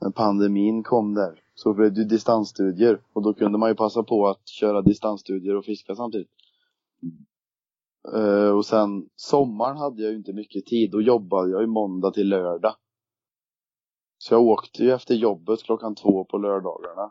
när 0.00 0.10
pandemin 0.10 0.82
kom 0.82 1.14
där. 1.14 1.42
Så 1.54 1.74
blev 1.74 1.92
det 1.92 2.00
ju 2.00 2.06
distansstudier 2.06 3.00
och 3.12 3.22
då 3.22 3.34
kunde 3.34 3.58
man 3.58 3.68
ju 3.68 3.74
passa 3.74 4.02
på 4.02 4.28
att 4.28 4.48
köra 4.48 4.82
distansstudier 4.82 5.56
och 5.56 5.64
fiska 5.64 5.94
samtidigt. 5.94 6.28
Uh, 8.08 8.50
och 8.56 8.66
sen 8.66 9.08
sommaren 9.16 9.76
hade 9.76 10.02
jag 10.02 10.10
ju 10.10 10.16
inte 10.16 10.32
mycket 10.32 10.66
tid. 10.66 10.90
Då 10.90 11.02
jobbade 11.02 11.50
jag 11.50 11.60
ju 11.60 11.66
måndag 11.66 12.10
till 12.10 12.28
lördag. 12.28 12.74
Så 14.18 14.34
jag 14.34 14.42
åkte 14.42 14.82
ju 14.84 14.92
efter 14.92 15.14
jobbet 15.14 15.62
klockan 15.62 15.94
två 15.94 16.24
på 16.24 16.38
lördagarna. 16.38 17.10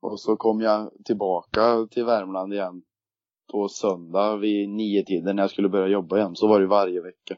Och 0.00 0.20
så 0.20 0.36
kom 0.36 0.60
jag 0.60 0.92
tillbaka 1.04 1.86
till 1.90 2.04
Värmland 2.04 2.52
igen 2.52 2.82
på 3.52 3.68
söndag 3.68 4.36
vid 4.36 4.68
nio 4.68 5.04
tiden 5.04 5.36
när 5.36 5.42
jag 5.42 5.50
skulle 5.50 5.68
börja 5.68 5.88
jobba 5.88 6.18
igen. 6.18 6.36
Så 6.36 6.48
var 6.48 6.58
det 6.58 6.62
ju 6.62 6.68
varje 6.68 7.00
vecka. 7.00 7.36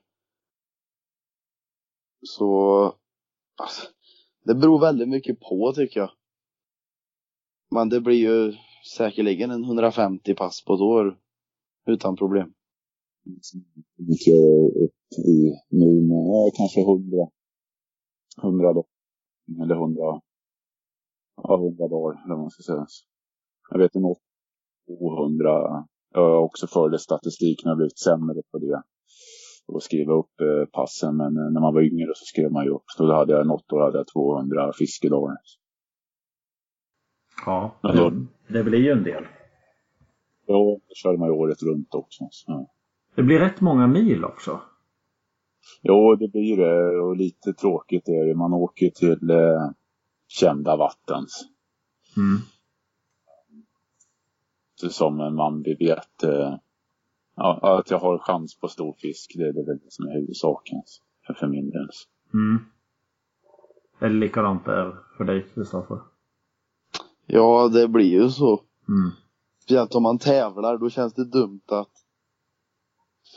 Så 2.26 2.84
alltså, 3.56 3.88
det 4.44 4.54
beror 4.54 4.80
väldigt 4.80 5.08
mycket 5.08 5.40
på 5.40 5.72
tycker 5.72 6.00
jag. 6.00 6.10
Men 7.70 7.88
det 7.88 8.00
blir 8.00 8.16
ju 8.16 8.54
säkerligen 8.96 9.50
en 9.50 9.64
150 9.64 10.34
pass 10.34 10.64
på 10.64 10.74
ett 10.74 10.80
år. 10.80 11.18
Utan 11.92 12.16
problem. 12.16 12.52
jag 14.26 14.84
upp 14.84 15.00
i 15.26 15.52
nu 15.70 16.00
med 16.08 16.22
ja, 16.32 16.50
kanske 16.56 16.80
100, 16.80 17.28
100 18.42 18.72
dagar. 18.72 18.84
Eller 19.62 19.74
100, 19.74 20.20
ja 21.36 21.54
100 21.54 21.88
dagar 21.88 22.24
eller 22.24 22.34
vad 22.34 22.38
man 22.44 22.50
ska 22.50 22.62
säga. 22.62 22.86
Jag 23.70 23.78
vet 23.78 23.94
inte, 23.94 24.14
200. 24.88 25.50
Jag 26.14 26.20
har 26.20 26.36
också 26.38 26.66
följt 26.66 27.00
statistiken 27.00 27.70
och 27.70 27.76
blivit 27.76 27.98
sämre 27.98 28.42
på 28.50 28.58
det. 28.58 28.82
Och 29.66 29.82
skriva 29.82 30.12
upp 30.12 30.40
eh, 30.40 30.66
passen. 30.72 31.16
Men 31.16 31.36
eh, 31.36 31.50
när 31.52 31.60
man 31.60 31.74
var 31.74 31.82
yngre 31.82 32.12
så 32.14 32.24
skrev 32.24 32.52
man 32.52 32.64
ju 32.64 32.70
upp. 32.70 32.84
Så 32.96 33.06
då 33.06 33.12
hade 33.14 33.32
jag 33.32 33.46
något 33.46 33.72
år 33.72 33.80
hade 33.80 33.98
jag 33.98 34.06
200 34.06 34.72
fiskedagar. 34.78 35.36
Ja, 37.46 37.78
Men 37.82 37.96
då- 37.96 38.10
det, 38.10 38.26
det 38.58 38.64
blir 38.64 38.78
ju 38.78 38.90
en 38.90 39.04
del. 39.04 39.24
Då 40.50 40.80
körde 40.94 41.18
man 41.18 41.28
ju 41.28 41.34
året 41.34 41.62
runt 41.62 41.94
också. 41.94 42.28
Så. 42.30 42.70
Det 43.14 43.22
blir 43.22 43.38
rätt 43.38 43.60
många 43.60 43.86
mil 43.86 44.24
också. 44.24 44.60
Jo, 45.82 46.14
det 46.14 46.28
blir 46.28 46.56
det. 46.56 47.00
Och 47.00 47.16
lite 47.16 47.52
tråkigt 47.52 48.08
är 48.08 48.26
det. 48.26 48.34
Man 48.34 48.52
åker 48.52 48.90
till 48.90 49.30
eh, 49.30 49.70
kända 50.28 50.76
vattens. 50.76 51.48
Mm. 52.16 52.38
Så 54.74 54.88
som 54.88 55.16
man 55.16 55.62
vet 55.62 56.22
eh, 56.22 56.54
ja, 57.36 57.78
att 57.78 57.90
jag 57.90 57.98
har 57.98 58.18
chans 58.18 58.60
på 58.60 58.68
stor 58.68 58.92
fisk. 58.92 59.32
Det 59.36 59.42
är 59.42 59.52
det 59.52 59.64
väl 59.66 59.78
det 59.78 59.90
som 59.90 60.06
är 60.06 60.12
huvudsaken 60.12 60.82
för, 61.26 61.34
för 61.34 61.46
min 61.46 61.70
del. 61.70 61.88
Mm. 62.34 62.64
Är 63.98 64.08
det 64.08 64.14
likadant 64.14 64.64
där 64.64 64.96
för 65.16 65.24
dig 65.24 65.46
Kristoffer? 65.54 65.98
Ja, 67.26 67.68
det 67.68 67.88
blir 67.88 68.22
ju 68.22 68.28
så. 68.28 68.64
Mm. 68.88 69.10
Speciellt 69.70 69.94
om 69.94 70.02
man 70.02 70.18
tävlar, 70.18 70.78
då 70.78 70.90
känns 70.90 71.14
det 71.14 71.24
dumt 71.24 71.62
att 71.68 71.90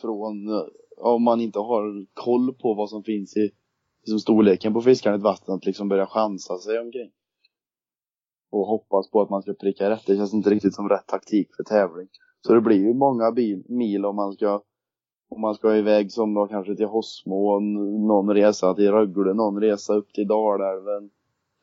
från, 0.02 0.48
eh, 0.48 0.64
om 0.98 1.24
man 1.24 1.42
inte 1.42 1.60
har 1.60 2.06
koll 2.14 2.54
på 2.54 2.74
vad 2.74 2.90
som 2.90 3.04
finns 3.04 3.38
i 3.38 3.52
liksom 4.02 4.20
storleken 4.20 4.74
på 4.74 4.82
fiskarna 4.82 5.16
i 5.16 5.18
ett 5.18 5.24
vatten, 5.24 5.56
att 5.56 5.66
liksom 5.66 5.90
börja 5.90 6.06
chansa 6.06 6.58
sig 6.58 6.80
omkring. 6.80 7.12
Och 8.52 8.68
hoppas 8.68 9.12
på 9.12 9.22
att 9.22 9.30
man 9.30 9.42
ska 9.42 9.54
pricka 9.54 9.90
rätt. 9.90 10.06
Det 10.06 10.16
känns 10.16 10.34
inte 10.34 10.50
riktigt 10.50 10.76
som 10.76 10.90
rätt 10.90 11.08
taktik 11.08 11.56
för 11.56 11.64
tävling. 11.64 12.08
Så 12.42 12.54
det 12.54 12.62
blir 12.62 12.78
ju 12.78 12.94
många 12.94 13.32
bil, 13.32 13.64
mil 13.70 14.06
om 14.06 14.16
man 14.16 14.34
ska 14.34 14.64
om 15.30 15.42
man 15.42 15.56
ska 15.56 15.76
iväg 15.76 16.12
som 16.12 16.34
då 16.34 16.48
kanske 16.48 16.76
till 16.76 16.86
Hosmo, 16.86 17.60
någon 18.08 18.34
resa 18.34 18.74
till 18.74 18.92
Rögle, 18.92 19.34
någon 19.34 19.62
resa 19.62 19.94
upp 19.94 20.14
till 20.14 20.28
Dalälven. 20.28 21.10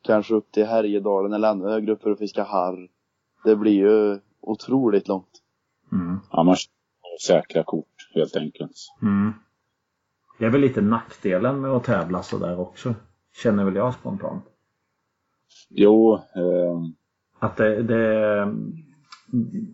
Kanske 0.01 0.35
upp 0.35 0.51
till 0.51 0.65
Härjedalen 0.65 1.33
eller 1.33 1.51
ännu 1.51 1.63
högre 1.63 1.91
upp 1.91 2.01
för 2.01 2.11
att 2.11 2.19
fiska 2.19 2.43
harr. 2.43 2.89
Det 3.43 3.55
blir 3.55 3.73
ju 3.73 4.19
otroligt 4.41 5.07
långt. 5.07 5.41
Mm. 5.91 6.19
Ja, 6.31 6.43
man 6.43 6.55
har 7.01 7.17
säkra 7.27 7.63
kort 7.63 8.09
helt 8.13 8.35
enkelt. 8.35 8.75
Mm. 9.01 9.33
Det 10.39 10.45
är 10.45 10.49
väl 10.49 10.61
lite 10.61 10.81
nackdelen 10.81 11.61
med 11.61 11.71
att 11.71 11.83
tävla 11.83 12.23
sådär 12.23 12.59
också. 12.59 12.95
Känner 13.43 13.65
väl 13.65 13.75
jag 13.75 13.93
spontant. 13.93 14.43
Jo, 15.69 16.15
eh, 16.15 16.81
Att 17.39 17.57
det, 17.57 17.83
det, 17.83 18.53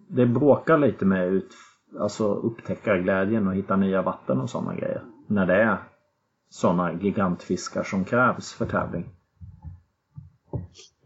det 0.07 0.25
bråkar 0.25 0.77
lite 0.77 1.05
med 1.05 1.27
ut, 1.27 1.53
alltså 1.99 2.33
upptäckarglädjen 2.33 3.47
och 3.47 3.55
hitta 3.55 3.75
nya 3.75 4.01
vatten 4.01 4.41
och 4.41 4.49
sådana 4.49 4.75
grejer. 4.75 5.03
När 5.27 5.45
det 5.45 5.61
är 5.61 5.77
sådana 6.49 6.93
gigantfiskar 6.93 7.83
som 7.83 8.05
krävs 8.05 8.53
för 8.53 8.65
tävling. 8.65 9.09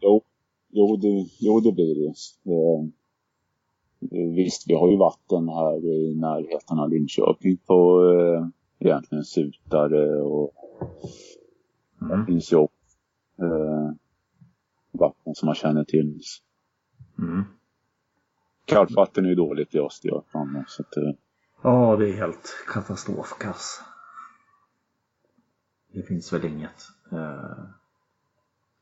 jo, 0.02 0.22
jo, 0.70 0.98
det, 0.98 1.28
jo, 1.40 1.60
det 1.60 1.72
blir 1.72 1.96
det. 1.96 2.14
Eh, 2.52 3.01
visst, 4.36 4.70
vi 4.70 4.74
har 4.74 4.90
ju 4.92 4.98
vatten 4.98 5.50
här 5.50 5.86
i 5.86 6.16
närheten 6.16 6.80
av 6.80 6.90
Linköping 6.90 7.58
på 7.58 8.04
eh, 8.14 8.48
egentligen 8.88 9.24
Sutare 9.24 10.22
och 10.22 10.52
det 12.00 12.14
Mm. 12.14 12.26
finns 12.26 12.54
ju 12.54 12.58
också 12.58 12.76
eh, 13.42 13.92
vatten 14.92 15.36
som 15.36 15.46
man 15.46 15.56
känner 15.56 15.84
till. 15.84 16.22
Mm. 17.20 17.44
Kallt 18.66 18.92
vatten 18.92 19.26
är 19.26 19.30
ju 19.30 19.36
dåligt 19.36 19.76
i 19.76 19.80
Östergötland. 19.80 20.64
Så 20.68 20.82
att, 20.84 20.98
eh, 20.98 21.12
Ja, 21.64 21.96
det 21.96 22.10
är 22.10 22.14
helt 22.14 22.50
katastrofkass. 22.74 23.82
Det 25.94 26.04
finns 26.04 26.34
väl 26.34 26.46
inget 26.46 26.82
eh, 27.12 27.64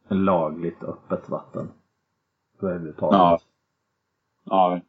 lagligt 0.10 0.84
öppet 0.84 1.30
vatten. 1.30 1.72
Överhuvudtaget. 2.62 3.18
Ja. 3.20 3.40
ja, 4.44 4.82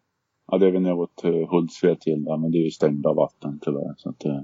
ja, 0.50 0.58
det 0.58 0.66
är 0.66 0.70
väl 0.70 0.82
något 0.82 1.24
eh, 1.24 1.48
Hultsfred 1.50 2.00
till 2.00 2.24
där, 2.24 2.36
men 2.36 2.50
det 2.50 2.58
är 2.58 2.64
ju 2.64 2.70
stängda 2.70 3.12
vatten 3.12 3.58
tyvärr. 3.62 3.94
Så 3.96 4.08
att, 4.10 4.24
eh, 4.24 4.40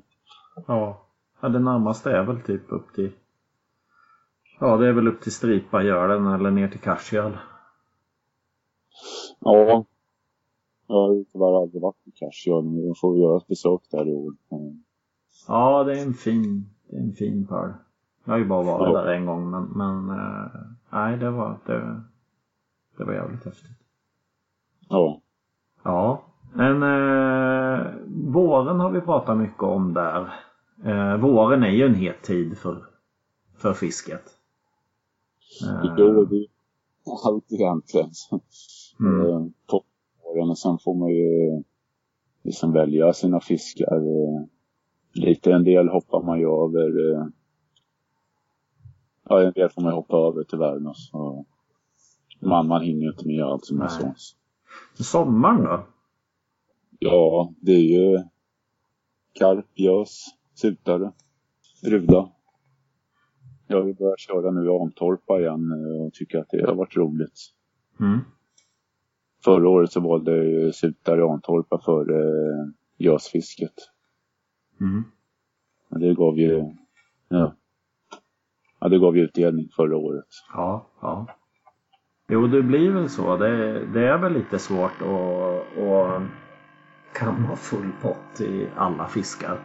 Ja. 0.66 1.07
ja, 1.40 1.49
det 1.49 1.59
närmaste 1.59 2.11
är 2.11 2.23
väl 2.25 2.40
typ 2.40 2.62
upp 2.73 2.95
till 2.95 3.12
Ja, 4.61 4.77
det 4.77 4.88
är 4.88 4.92
väl 4.92 5.09
upp 5.09 5.21
till 5.21 5.33
Stripagölen 5.33 6.27
eller 6.27 6.51
ner 6.51 6.69
till 6.69 6.81
Karsjal. 6.81 7.38
ja, 9.40 9.85
jag 10.88 10.95
har 10.97 11.25
tyvärr 11.33 11.62
aldrig 11.62 11.83
varit 11.83 12.07
i 12.07 12.11
Karsjön, 12.11 12.75
men 12.75 12.87
jag 12.87 12.99
får 12.99 13.19
göra 13.19 13.37
ett 13.37 13.47
besök 13.47 13.81
där 13.90 14.09
i 14.09 14.12
år. 14.12 14.35
Ja, 15.49 15.85
det 15.85 15.99
är 15.99 16.03
en 16.07 16.14
fin, 16.14 16.71
det 16.90 16.97
är 16.97 17.01
en 17.01 17.12
fin 17.12 17.47
pöl. 17.47 17.73
Jag 18.25 18.33
har 18.33 18.38
ju 18.38 18.45
bara 18.47 18.62
varit 18.62 18.95
Ja. 18.95 19.03
där 19.03 19.12
en 19.12 19.27
gång 19.27 19.51
men, 19.51 19.64
men 19.64 20.11
eh, 20.19 20.51
nej 20.92 21.16
det 21.19 21.31
var, 21.31 21.59
det, 21.66 22.03
det 22.99 23.05
var 23.05 23.12
jävligt 23.12 23.45
häftigt. 23.45 23.79
Ja, 24.88 25.21
Ja, 25.87 26.22
men 26.55 26.83
eh, 26.83 27.87
våren 28.33 28.81
har 28.81 28.90
vi 28.90 29.01
pratat 29.01 29.38
mycket 29.38 29.62
om 29.62 29.94
där. 29.94 30.33
Eh, 30.85 31.16
våren 31.16 31.62
är 31.62 31.70
ju 31.70 31.87
en 31.87 31.94
het 31.94 32.22
tid 32.22 32.59
för, 32.59 32.85
för 33.59 33.72
fisket. 33.72 34.22
Eh, 35.64 35.94
jo, 35.99 36.25
det 36.25 36.37
är 36.37 36.46
allt 37.27 37.53
egentligen. 37.53 38.11
mm, 39.01 39.20
Eh, 39.27 39.46
På 39.66 39.83
våren 40.25 40.51
och 40.51 40.59
sen 40.59 40.79
får 40.79 40.94
man 40.94 41.09
ju 41.09 41.62
liksom 42.42 42.72
välja 42.72 43.12
sina 43.12 43.40
fiskar. 43.40 43.96
eh, 43.96 44.44
Lite 45.14 45.53
en 45.53 45.64
del 45.64 45.88
hoppar 45.88 46.22
man 46.22 46.38
ju 46.38 46.46
över. 46.46 47.12
eh, 47.14 47.27
ja, 49.29 49.42
en 49.42 49.53
del 49.53 49.68
får 49.68 49.83
man 49.83 49.92
hoppa 49.92 50.16
över 50.16 50.44
tyvärr. 50.44 50.92
Så, 50.94 51.44
man, 52.40 52.66
man 52.68 52.83
hinner 52.83 53.03
ju 53.03 53.09
inte 53.09 53.27
med 53.27 53.44
allt 53.44 53.64
som 53.64 53.81
är 53.81 53.88
så. 53.88 54.14
Sommaren 55.04 55.64
då? 55.64 55.87
Ja, 56.98 57.52
det 57.61 57.72
är 57.72 57.82
ju 57.82 58.22
karp, 59.32 59.66
gös, 59.74 60.24
sutare, 60.54 61.12
ruda. 61.82 62.30
Jag 63.66 63.82
vill 63.82 63.94
börja 63.94 64.16
köra 64.16 64.50
nu 64.50 64.66
i 64.66 64.68
Antorpa 64.68 65.40
igen 65.40 65.72
eh, 65.72 66.06
och 66.06 66.12
tycker 66.12 66.38
att 66.38 66.50
det 66.50 66.66
har 66.66 66.74
varit 66.74 66.96
roligt. 66.96 67.38
Mm. 68.00 68.18
Förra 69.44 69.68
året 69.68 69.92
så 69.92 70.00
valde 70.00 70.37
jag 70.37 70.44
ju 70.44 70.72
sutare 70.72 71.20
i 71.20 71.22
Antorpa 71.22 71.78
för 71.78 72.11
eh, 72.11 72.68
gösfisket. 72.96 73.74
Mm. 74.80 75.04
Men 75.88 76.00
det 76.00 76.14
gav 76.14 76.38
ju, 76.38 76.74
ja. 77.28 77.54
ja, 78.80 78.88
det 78.88 78.98
gav 78.98 79.16
ju 79.16 79.22
utdelning 79.22 79.68
förra 79.76 79.96
året. 79.96 80.28
Ja, 80.52 80.87
ja. 81.00 81.26
Jo, 82.28 82.46
det 82.46 82.62
blir 82.62 82.90
väl 82.90 83.08
så. 83.08 83.36
Det, 83.36 83.84
det 83.86 84.08
är 84.08 84.18
väl 84.18 84.32
lite 84.32 84.58
svårt 84.58 85.02
att, 85.02 85.78
att 85.78 86.22
kamma 87.12 87.56
full 87.56 87.90
pott 88.02 88.40
i 88.40 88.68
alla 88.76 89.06
fiskar. 89.06 89.58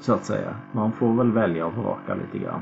Så 0.00 0.12
att 0.12 0.24
säga. 0.24 0.56
Man 0.72 0.92
får 0.92 1.14
väl 1.14 1.32
välja 1.32 1.66
och 1.66 1.72
vraka 1.72 2.14
lite 2.14 2.38
grann. 2.38 2.60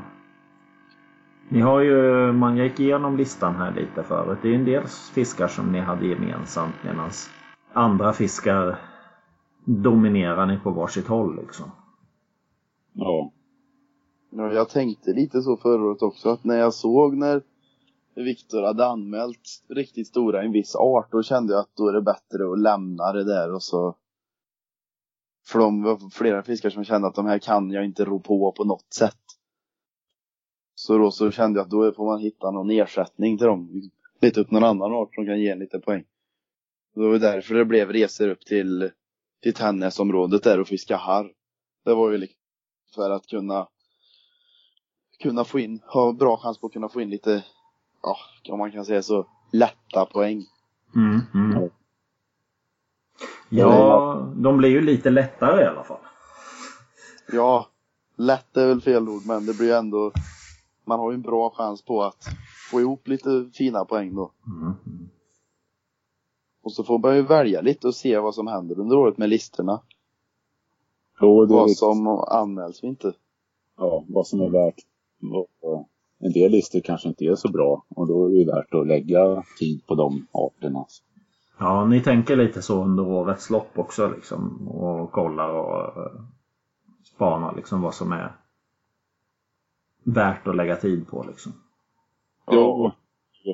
Ni 1.49 1.61
har 1.61 1.79
ju, 1.79 2.31
man 2.31 2.57
gick 2.57 2.79
igenom 2.79 3.17
listan 3.17 3.55
här 3.55 3.73
lite 3.73 4.03
förut. 4.03 4.39
Det 4.41 4.49
är 4.49 4.55
en 4.55 4.65
del 4.65 4.83
fiskar 5.13 5.47
som 5.47 5.71
ni 5.71 5.79
hade 5.79 6.05
gemensamt 6.05 6.75
medan 6.83 7.09
andra 7.73 8.13
fiskar 8.13 8.79
dominerar 9.65 10.45
ni 10.45 10.59
på 10.59 10.71
varsitt 10.71 11.07
håll 11.07 11.35
liksom. 11.35 11.71
Ja, 12.93 13.31
Ja, 14.35 14.53
jag 14.53 14.69
tänkte 14.69 15.13
lite 15.13 15.41
så 15.41 15.57
förra 15.57 15.83
året 15.83 16.01
också 16.01 16.29
att 16.29 16.43
när 16.43 16.57
jag 16.57 16.73
såg 16.73 17.17
när 17.17 17.41
Viktor 18.15 18.63
hade 18.63 18.85
anmält 18.85 19.63
riktigt 19.69 20.07
stora 20.07 20.43
i 20.43 20.45
en 20.45 20.51
viss 20.51 20.75
art 20.75 21.11
då 21.11 21.23
kände 21.23 21.53
jag 21.53 21.59
att 21.59 21.75
då 21.75 21.87
är 21.87 21.93
det 21.93 22.01
bättre 22.01 22.51
att 22.51 22.59
lämna 22.59 23.13
det 23.13 23.23
där 23.23 23.53
och 23.53 23.63
så 23.63 23.95
för 25.45 25.59
de 25.59 25.83
var 25.83 26.09
flera 26.09 26.43
fiskar 26.43 26.69
som 26.69 26.83
kände 26.83 27.07
att 27.07 27.15
de 27.15 27.25
här 27.25 27.39
kan 27.39 27.71
jag 27.71 27.85
inte 27.85 28.05
ro 28.05 28.19
på 28.19 28.51
på 28.51 28.63
något 28.63 28.93
sätt. 28.93 29.19
Så 30.75 30.97
då 30.97 31.11
så 31.11 31.31
kände 31.31 31.59
jag 31.59 31.65
att 31.65 31.71
då 31.71 31.93
får 31.93 32.05
man 32.05 32.19
hitta 32.19 32.51
någon 32.51 32.71
ersättning 32.71 33.37
till 33.37 33.47
dem. 33.47 33.81
Leta 34.21 34.41
upp 34.41 34.51
någon 34.51 34.63
annan 34.63 34.93
art 34.93 35.15
som 35.15 35.25
kan 35.25 35.41
ge 35.41 35.49
en 35.49 35.59
lite 35.59 35.79
poäng. 35.79 36.03
Det 36.95 37.01
var 37.01 37.13
ju 37.13 37.19
därför 37.19 37.55
det 37.55 37.65
blev 37.65 37.91
resor 37.91 38.29
upp 38.29 38.45
till, 38.45 38.91
till 39.41 39.53
Tännäsområdet 39.53 40.43
där 40.43 40.59
och 40.59 40.67
fiska 40.67 40.97
harr. 40.97 41.31
Det 41.85 41.93
var 41.93 42.11
ju 42.11 42.17
liksom 42.17 42.39
för 42.95 43.09
att 43.09 43.27
kunna 43.27 43.67
kunna 45.19 45.43
få 45.43 45.59
in, 45.59 45.81
ha 45.87 46.13
bra 46.13 46.37
chans 46.37 46.59
på 46.59 46.67
att 46.67 46.73
kunna 46.73 46.89
få 46.89 47.01
in 47.01 47.09
lite, 47.09 47.43
ja, 48.03 48.17
om 48.49 48.59
man 48.59 48.71
kan 48.71 48.85
säga 48.85 49.01
så, 49.03 49.25
lätta 49.51 50.05
poäng. 50.05 50.45
Mm, 50.95 51.21
mm. 51.33 51.69
Ja, 53.49 54.31
de 54.35 54.57
blir 54.57 54.69
ju 54.69 54.81
lite 54.81 55.09
lättare 55.09 55.61
i 55.63 55.67
alla 55.67 55.83
fall. 55.83 55.99
Ja, 57.31 57.67
lätt 58.15 58.57
är 58.57 58.67
väl 58.67 58.81
fel 58.81 59.09
ord, 59.09 59.21
men 59.25 59.45
det 59.45 59.57
blir 59.57 59.67
ju 59.67 59.73
ändå, 59.73 60.11
man 60.85 60.99
har 60.99 61.11
ju 61.11 61.15
en 61.15 61.21
bra 61.21 61.49
chans 61.49 61.81
på 61.81 62.03
att 62.03 62.25
få 62.71 62.81
ihop 62.81 63.07
lite 63.07 63.49
fina 63.53 63.85
poäng 63.85 64.15
då. 64.15 64.31
Mm. 64.47 64.73
Och 66.63 66.71
så 66.73 66.83
får 66.83 66.99
man 66.99 67.15
ju 67.15 67.21
välja 67.21 67.61
lite 67.61 67.87
och 67.87 67.95
se 67.95 68.19
vad 68.19 68.35
som 68.35 68.47
händer 68.47 68.79
under 68.79 68.95
året 68.97 69.17
med 69.17 69.29
listorna. 69.29 69.81
Jo, 71.21 71.45
Vad 71.45 71.71
som 71.71 72.07
anmäls 72.07 72.83
och 72.83 72.89
inte. 72.89 73.13
ja, 73.77 74.03
vad 74.07 74.27
som 74.27 74.41
är 74.41 74.49
värt. 74.49 74.75
Och 75.61 75.89
En 76.25 76.31
del 76.31 76.51
listor 76.51 76.79
kanske 76.79 77.07
inte 77.07 77.25
är 77.25 77.35
så 77.35 77.51
bra 77.51 77.85
och 77.89 78.07
då 78.07 78.25
är 78.25 78.29
det 78.29 78.35
ju 78.35 78.45
värt 78.45 78.73
att 78.73 78.87
lägga 78.87 79.43
tid 79.59 79.85
på 79.87 79.95
de 79.95 80.27
arterna. 80.31 80.85
Ja, 81.59 81.85
ni 81.85 82.01
tänker 82.01 82.35
lite 82.35 82.61
så 82.61 82.83
under 82.83 83.07
årets 83.07 83.49
lopp 83.49 83.79
också 83.79 84.09
liksom 84.09 84.67
och 84.67 85.11
kollar 85.11 85.49
och 85.49 86.05
eh, 86.05 86.11
spanar 87.15 87.55
liksom 87.55 87.81
vad 87.81 87.93
som 87.93 88.11
är 88.11 88.31
värt 90.03 90.47
att 90.47 90.55
lägga 90.55 90.75
tid 90.75 91.07
på 91.07 91.25
liksom. 91.27 91.51
Jo, 92.51 92.91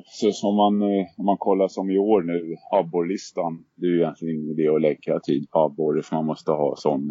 så 0.04 0.32
som 0.32 0.56
man, 0.56 0.82
eh, 0.82 1.06
om 1.16 1.24
man 1.26 1.38
kollar 1.38 1.68
som 1.68 1.90
i 1.90 1.98
år 1.98 2.22
nu, 2.22 2.56
abborrlistan. 2.72 3.64
Det 3.74 3.86
är 3.86 3.90
ju 3.90 4.00
egentligen 4.00 4.36
ingen 4.36 4.50
idé 4.50 4.68
att 4.68 4.80
lägga 4.80 5.20
tid 5.20 5.50
på 5.50 5.58
abborre 5.58 6.02
för 6.02 6.16
man 6.16 6.26
måste 6.26 6.50
ha 6.50 6.76
sån 6.76 7.10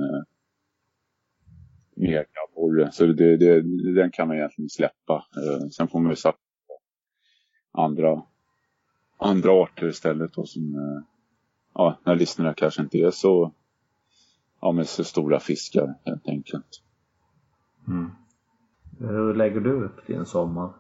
eh, 1.99 2.09
megabborre. 2.09 2.91
Så 2.91 3.05
det, 3.05 3.38
det, 3.38 3.62
den 3.93 4.12
kan 4.12 4.27
man 4.27 4.38
egentligen 4.38 4.69
släppa. 4.69 5.13
Eh, 5.15 5.67
sen 5.67 5.88
får 5.88 5.99
man 5.99 6.09
ju 6.12 6.15
satsa 6.15 6.39
på 6.67 7.81
andra, 7.81 8.21
andra 9.17 9.51
arter 9.51 9.88
istället 9.88 10.33
då 10.33 10.45
som, 10.45 10.75
eh, 10.75 11.03
ja, 11.73 11.99
när 12.03 12.15
listorna 12.15 12.53
kanske 12.53 12.81
inte 12.81 12.97
är 12.97 13.12
så, 13.12 13.53
ja 14.62 14.71
men 14.71 14.85
så 14.85 15.03
stora 15.03 15.39
fiskar 15.39 15.95
helt 16.05 16.27
enkelt. 16.27 16.83
Mm. 17.88 18.12
Hur 18.99 19.33
lägger 19.33 19.59
du 19.59 19.85
upp 19.85 20.07
din 20.07 20.25
sommar? 20.25 20.73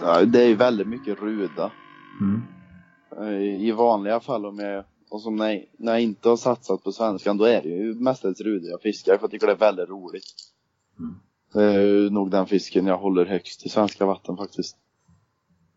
Ja, 0.00 0.24
det 0.24 0.42
är 0.42 0.48
ju 0.48 0.54
väldigt 0.54 0.88
mycket 0.88 1.22
ruda. 1.22 1.72
Mm. 2.20 2.42
Eh, 3.20 3.62
I 3.66 3.72
vanliga 3.72 4.20
fall 4.20 4.46
om 4.46 4.58
jag, 4.58 4.84
och 5.10 5.22
som 5.22 5.36
när, 5.36 5.50
jag- 5.50 5.66
när 5.78 5.92
jag 5.92 6.00
inte 6.02 6.28
har 6.28 6.36
satsat 6.36 6.82
på 6.84 6.92
svenskan, 6.92 7.36
då 7.38 7.44
är 7.44 7.62
det 7.62 7.68
ju 7.68 7.94
mestadels 7.94 8.40
rudor 8.40 8.70
jag 8.70 8.82
fiskar 8.82 9.14
för 9.16 9.22
jag 9.22 9.30
tycker 9.30 9.46
det 9.46 9.52
är 9.52 9.56
väldigt 9.56 9.88
roligt. 9.88 10.24
Mm. 10.98 11.14
Det 11.52 11.62
är 11.64 12.10
nog 12.10 12.30
den 12.30 12.46
fisken 12.46 12.86
jag 12.86 12.98
håller 12.98 13.24
högst 13.26 13.66
i 13.66 13.68
svenska 13.68 14.06
vatten 14.06 14.36
faktiskt. 14.36 14.76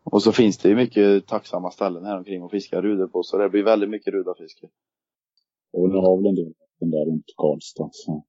Och 0.03 0.23
så 0.23 0.31
finns 0.31 0.57
det 0.57 0.69
ju 0.69 0.75
mycket 0.75 1.27
tacksamma 1.27 1.71
ställen 1.71 2.05
här 2.05 2.17
omkring 2.17 2.43
att 2.43 2.51
fiska 2.51 2.81
rudor 2.81 3.07
på, 3.07 3.23
så 3.23 3.37
det 3.37 3.49
blir 3.49 3.63
väldigt 3.63 3.89
mycket 3.89 4.13
rudafiske. 4.13 4.67
Och 5.73 5.89
nu 5.89 5.95
har 5.95 6.17
väl 6.17 6.25
en 6.29 6.35
del 6.35 6.53
den 6.79 6.89
där 6.91 7.05
runt 7.11 7.25
Karlstad. 7.37 7.89
Så. 7.91 8.25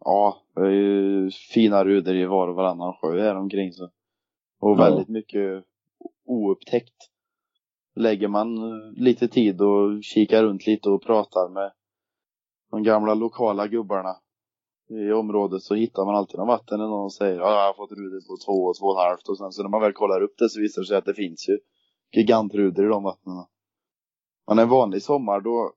Ja, 0.00 0.42
det 0.54 0.60
är 0.60 0.70
ju 0.70 1.30
fina 1.30 1.84
rudor 1.84 2.14
i 2.16 2.26
var 2.26 2.48
och 2.48 2.54
varannan 2.54 2.92
sjö 3.00 3.20
här 3.22 3.36
omkring 3.36 3.72
så. 3.72 3.84
Och 4.60 4.70
Ja. 4.70 4.74
väldigt 4.74 5.08
mycket 5.08 5.64
oupptäckt. 6.24 6.94
Lägger 7.94 8.28
man 8.28 8.56
eh, 8.58 8.92
lite 8.92 9.28
tid 9.28 9.60
och 9.60 10.02
kikar 10.02 10.42
runt 10.42 10.66
lite 10.66 10.90
och 10.90 11.02
pratar 11.02 11.48
med 11.48 11.72
de 12.70 12.82
gamla 12.82 13.14
lokala 13.14 13.66
gubbarna 13.66 14.16
i 14.90 15.12
området 15.12 15.62
så 15.62 15.74
hittar 15.74 16.04
man 16.04 16.14
alltid 16.14 16.38
någon 16.38 16.48
vatten 16.48 16.80
och 16.80 16.88
någon 16.88 17.10
säger 17.10 17.36
ja, 17.36 17.50
jag 17.50 17.66
har 17.66 17.74
fått 17.74 17.92
ruder 17.92 18.20
på 18.20 18.36
två 18.46 18.52
och 18.52 18.76
två 18.78 18.86
och 18.86 19.00
ett 19.00 19.08
halvt 19.08 19.28
och 19.28 19.38
sen 19.38 19.52
så 19.52 19.62
när 19.62 19.70
man 19.70 19.80
väl 19.80 19.92
kollar 19.92 20.22
upp 20.22 20.34
det 20.38 20.48
så 20.48 20.60
visar 20.60 20.82
det 20.82 20.86
sig 20.86 20.96
att 20.96 21.04
det 21.04 21.14
finns 21.14 21.48
ju 21.48 21.58
gigantruder 22.12 22.84
i 22.84 22.88
de 22.88 23.02
vattnen. 23.02 23.44
Men 24.46 24.58
en 24.58 24.68
vanlig 24.68 25.02
sommar 25.02 25.40
då, 25.40 25.72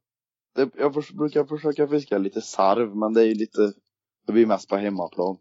det, 0.55 0.69
jag 0.77 0.93
för, 0.93 1.15
brukar 1.17 1.45
försöka 1.45 1.87
fiska 1.87 2.17
lite 2.17 2.41
sarv 2.41 2.95
men 2.95 3.13
det 3.13 3.21
är 3.21 3.25
ju 3.25 3.33
lite, 3.33 3.73
det 4.27 4.33
blir 4.33 4.45
mest 4.45 4.69
på 4.69 4.75
hemmaplan. 4.75 5.37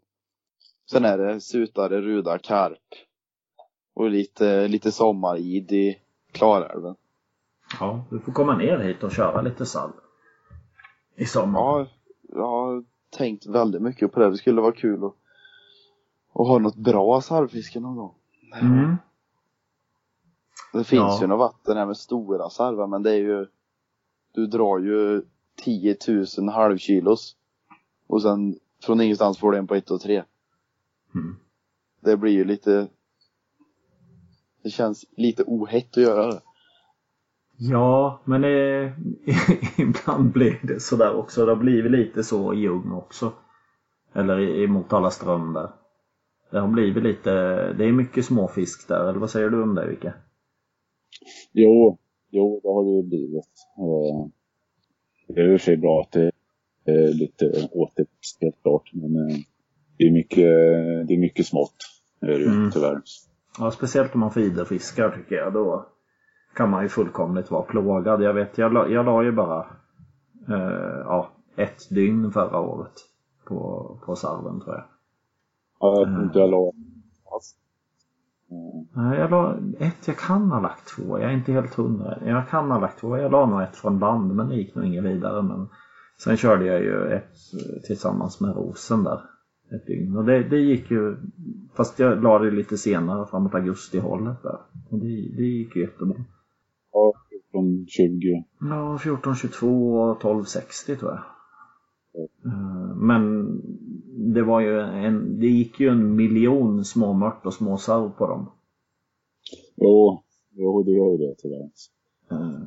Sen 0.91 1.05
är 1.05 1.17
det 1.17 1.41
sutare, 1.41 2.01
ruda, 2.01 2.39
karp 2.39 2.79
och 3.95 4.09
lite, 4.09 4.67
lite 4.67 4.91
sommarid 4.91 5.71
i 5.71 6.02
Klarälven. 6.33 6.95
Ja, 7.79 8.05
du 8.09 8.19
får 8.19 8.31
komma 8.31 8.57
ner 8.57 8.77
hit 8.79 9.03
och 9.03 9.11
köra 9.11 9.41
lite 9.41 9.65
sall. 9.65 9.91
I 11.15 11.25
sommar. 11.25 11.59
Ja, 11.59 11.87
jag 12.21 12.47
har 12.47 12.83
tänkt 13.17 13.45
väldigt 13.45 13.81
mycket 13.81 14.11
på 14.11 14.19
det. 14.19 14.29
Det 14.29 14.37
skulle 14.37 14.61
vara 14.61 14.71
kul 14.71 15.03
att, 15.05 15.13
att 16.33 16.47
ha 16.47 16.59
något 16.59 16.75
bra 16.75 17.21
sarvfiske 17.21 17.79
någon 17.79 17.95
gång. 17.95 18.15
Mm. 18.61 18.95
Det 20.73 20.83
finns 20.83 21.01
Ja. 21.01 21.21
ju 21.21 21.27
något 21.27 21.39
vatten 21.39 21.77
här 21.77 21.85
med 21.85 21.97
stora 21.97 22.49
sarvar 22.49 22.87
men 22.87 23.03
det 23.03 23.11
är 23.11 23.17
ju 23.17 23.47
Du 24.31 24.47
drar 24.47 24.79
ju 24.79 25.21
10 25.55 25.97
000 26.37 26.49
halvkilos 26.49 27.35
och 28.07 28.21
sen 28.21 28.59
från 28.83 29.01
ingenstans 29.01 29.37
får 29.39 29.51
du 29.51 29.57
en 29.57 29.67
på 29.67 29.75
1 29.75 29.91
och 29.91 30.01
3. 30.01 30.23
Mm. 31.15 31.35
Det 31.99 32.17
blir 32.17 32.31
ju 32.31 32.43
lite 32.43 32.87
Det 34.63 34.69
känns 34.69 35.05
lite 35.17 35.43
ohett 35.47 35.97
att 35.97 36.03
göra 36.03 36.27
det. 36.27 36.41
Ja, 37.57 38.21
men 38.25 38.41
det, 38.41 38.93
ibland 39.77 40.31
blir 40.31 40.59
det 40.63 40.79
sådär 40.79 41.15
också. 41.15 41.45
Det 41.45 41.51
har 41.51 41.55
blivit 41.59 41.91
lite 41.91 42.23
så 42.23 42.53
i 42.53 42.57
Ljung 42.59 42.91
också. 42.91 43.33
Eller 44.15 44.39
i, 44.39 44.63
i 44.63 44.67
Motala 44.67 45.09
ström 45.11 45.53
där. 45.53 45.69
Det 46.51 46.59
har 46.59 46.67
blivit 46.67 47.03
lite, 47.03 47.31
det 47.73 47.85
är 47.85 47.91
mycket 47.91 48.25
småfisk 48.25 48.87
där. 48.87 49.09
Eller 49.09 49.19
vad 49.19 49.29
säger 49.29 49.49
du 49.49 49.63
om 49.63 49.75
det 49.75 49.87
Vicke? 49.87 50.13
Jo, 51.53 51.97
jo, 52.31 52.59
det 52.63 52.69
har 52.69 52.83
det 52.83 52.91
ju 52.91 53.03
blivit. 53.03 53.53
Eh, 53.77 54.27
Det 55.27 55.41
är 55.41 55.53
i 55.53 55.55
och 55.55 55.59
för 55.61 55.65
sig 55.65 55.77
bra 55.77 56.01
att 56.01 56.11
det 56.11 56.31
är 56.85 57.13
lite 57.13 57.69
återväxt 57.71 58.37
helt 58.41 58.61
klart. 58.61 58.89
Men 58.93 59.15
eh, 59.29 59.37
det 59.97 60.03
är 60.03 60.11
mycket, 60.11 60.47
det 61.07 61.13
är 61.13 61.17
mycket 61.19 61.45
smått. 61.47 61.75
Är 62.21 62.27
det 62.27 62.45
Mm. 62.45 62.71
tyvärr. 62.71 63.01
Ja, 63.59 63.71
speciellt 63.71 64.13
om 64.13 64.19
man 64.19 64.31
feederfiskar 64.31 65.09
tycker 65.09 65.35
jag. 65.35 65.53
Då 65.53 65.85
kan 66.53 66.69
man 66.69 66.83
ju 66.83 66.89
fullkomligt 66.89 67.51
vara 67.51 67.63
plågad. 67.63 68.21
Jag 68.21 68.33
vet, 68.33 68.57
jag 68.57 68.73
la, 68.73 68.87
jag 68.87 69.05
la 69.05 69.23
ju 69.23 69.31
bara 69.31 69.59
eh, 70.47 70.99
ja, 71.05 71.29
ett 71.55 71.89
dygn 71.89 72.31
förra 72.31 72.59
året 72.59 72.93
på, 73.45 73.89
på 74.05 74.15
sarven 74.15 74.61
tror 74.61 74.75
jag. 74.75 74.85
Ja, 75.79 75.99
jag 75.99 76.07
tror 76.07 76.23
inte 76.23 76.39
jag 76.39 76.49
la 76.49 76.71
fast. 77.31 77.57
Mm. 78.51 78.87
Nej, 78.93 79.19
jag 79.19 79.31
la 79.31 79.55
ett, 79.79 80.07
jag 80.07 80.17
kan 80.17 80.51
ha 80.51 80.59
lagt 80.59 80.87
två. 80.87 81.19
Jag 81.19 81.29
är 81.31 81.33
inte 81.33 81.51
helt 81.51 81.75
hundra. 81.75 82.17
Jag 82.25 82.49
kan 82.49 82.71
ha 82.71 82.79
lagt 82.79 82.99
två. 82.99 83.17
Jag 83.17 83.31
la 83.31 83.45
nog 83.45 83.61
ett 83.61 83.75
från 83.75 83.99
band 83.99 84.35
men 84.35 84.49
det 84.49 84.55
gick 84.55 84.75
nog 84.75 84.85
inget 84.85 85.03
vidare. 85.03 85.41
Men 85.41 85.69
sen 86.17 86.37
körde 86.37 86.65
jag 86.65 86.81
ju 86.81 87.09
ett 87.11 87.35
tillsammans 87.87 88.39
med 88.39 88.55
Rosen 88.55 89.03
där. 89.03 89.21
Ett 89.75 89.85
dygn. 89.87 90.17
Och 90.17 90.25
det, 90.25 90.43
det 90.49 90.59
gick 90.59 90.91
ju, 90.91 91.17
fast 91.73 91.99
jag 91.99 92.23
la 92.23 92.39
det 92.39 92.51
lite 92.51 92.77
senare 92.77 93.25
framåt 93.27 93.53
augusti-hållet 93.55 94.43
där. 94.43 94.57
Och 94.89 94.99
det, 94.99 95.05
det 95.37 95.43
gick 95.43 95.75
ju 95.75 95.81
jättebra. 95.81 96.15
Ja, 96.91 97.13
14, 97.51 97.85
20. 97.87 98.43
Ja, 98.59 98.95
1422 98.95 99.93
och 99.95 100.17
1260 100.17 100.95
tror 100.95 101.11
jag. 101.11 101.19
Eh, 102.45 102.95
Men 102.95 103.47
det 104.33 104.43
var 104.43 104.59
ju 104.61 104.79
en, 104.79 105.39
det 105.39 105.47
gick 105.47 105.79
ju 105.79 105.89
en 105.89 106.15
miljon 106.15 106.85
småmört 106.85 107.45
och 107.45 107.53
småsarv 107.53 108.09
på 108.09 108.27
dem. 108.27 108.51
Jo, 109.75 110.23
jo, 110.51 110.83
det 110.83 110.91
gör 110.91 111.11
ju 111.11 111.17
det 111.17 111.35
tyvärr. 111.37 111.69
Eh, 112.31 112.59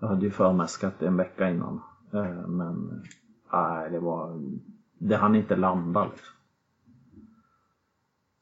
Jag 0.00 0.08
hade 0.08 0.24
ju 0.24 0.30
förmäskat 0.30 1.02
en 1.02 1.16
vecka 1.16 1.50
innan. 1.50 1.80
Eh, 2.12 2.48
Men 2.48 3.02
nej, 3.52 3.90
det 3.90 3.98
var, 4.00 4.40
det 4.98 5.16
hann 5.16 5.34
inte 5.34 5.56
landa 5.56 6.04
liksom. 6.04 6.32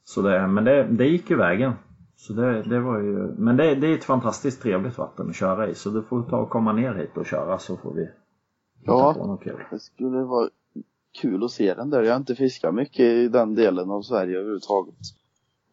Så 0.04 0.22
det, 0.22 0.46
men 0.46 0.64
det, 0.64 0.82
det 0.84 1.06
gick 1.06 1.30
ju 1.30 1.36
vägen. 1.36 1.72
Så 2.16 2.32
det, 2.32 2.62
det 2.62 2.80
var 2.80 2.98
ju, 2.98 3.34
men 3.38 3.56
det, 3.56 3.74
det 3.74 3.86
är 3.86 3.94
ett 3.94 4.04
fantastiskt 4.04 4.62
trevligt 4.62 4.98
vatten 4.98 5.28
att 5.30 5.36
köra 5.36 5.68
i 5.68 5.74
så 5.74 5.90
du 5.90 6.02
får 6.02 6.22
ta 6.22 6.36
och 6.36 6.50
komma 6.50 6.72
ner 6.72 6.94
hit 6.94 7.16
och 7.16 7.26
köra 7.26 7.58
så 7.58 7.76
får 7.76 7.94
vi 7.94 8.08
Ja. 8.82 9.14
på 9.14 9.26
något 9.26 9.42
kul. 9.42 9.60
Det 9.70 9.78
skulle 9.80 10.18
vara 10.22 10.48
kul 11.20 11.44
att 11.44 11.50
se 11.50 11.74
den 11.74 11.90
där. 11.90 12.02
Jag 12.02 12.12
har 12.12 12.16
inte 12.16 12.34
fiskat 12.34 12.74
mycket 12.74 13.00
i 13.00 13.28
den 13.28 13.54
delen 13.54 13.90
av 13.90 14.02
Sverige 14.02 14.36
överhuvudtaget. 14.38 14.94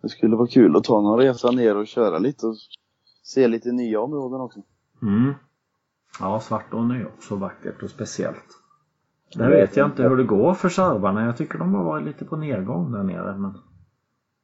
Det 0.01 0.09
skulle 0.09 0.35
vara 0.35 0.47
kul 0.47 0.75
att 0.75 0.83
ta 0.83 1.01
någon 1.01 1.19
resa 1.19 1.51
ner 1.51 1.77
och 1.77 1.87
köra 1.87 2.17
lite 2.17 2.47
och 2.47 2.55
se 3.23 3.47
lite 3.47 3.71
nya 3.71 4.01
områden 4.01 4.41
också. 4.41 4.59
Mm. 5.01 5.33
Ja, 6.19 6.39
Svartån 6.39 6.91
är 6.91 6.95
ju 6.95 7.05
också 7.05 7.35
vackert 7.35 7.83
och 7.83 7.89
speciellt. 7.89 8.60
Där 9.35 9.49
vet 9.49 9.75
jag 9.77 9.87
inte 9.87 10.03
hur 10.03 10.17
det 10.17 10.23
går 10.23 10.53
för 10.53 10.69
sarvarna. 10.69 11.25
Jag 11.25 11.37
tycker 11.37 11.57
de 11.59 11.73
har 11.73 11.83
varit 11.83 12.05
lite 12.05 12.25
på 12.25 12.35
nedgång 12.35 12.91
där 12.91 13.03
nere. 13.03 13.37
Men... 13.37 13.53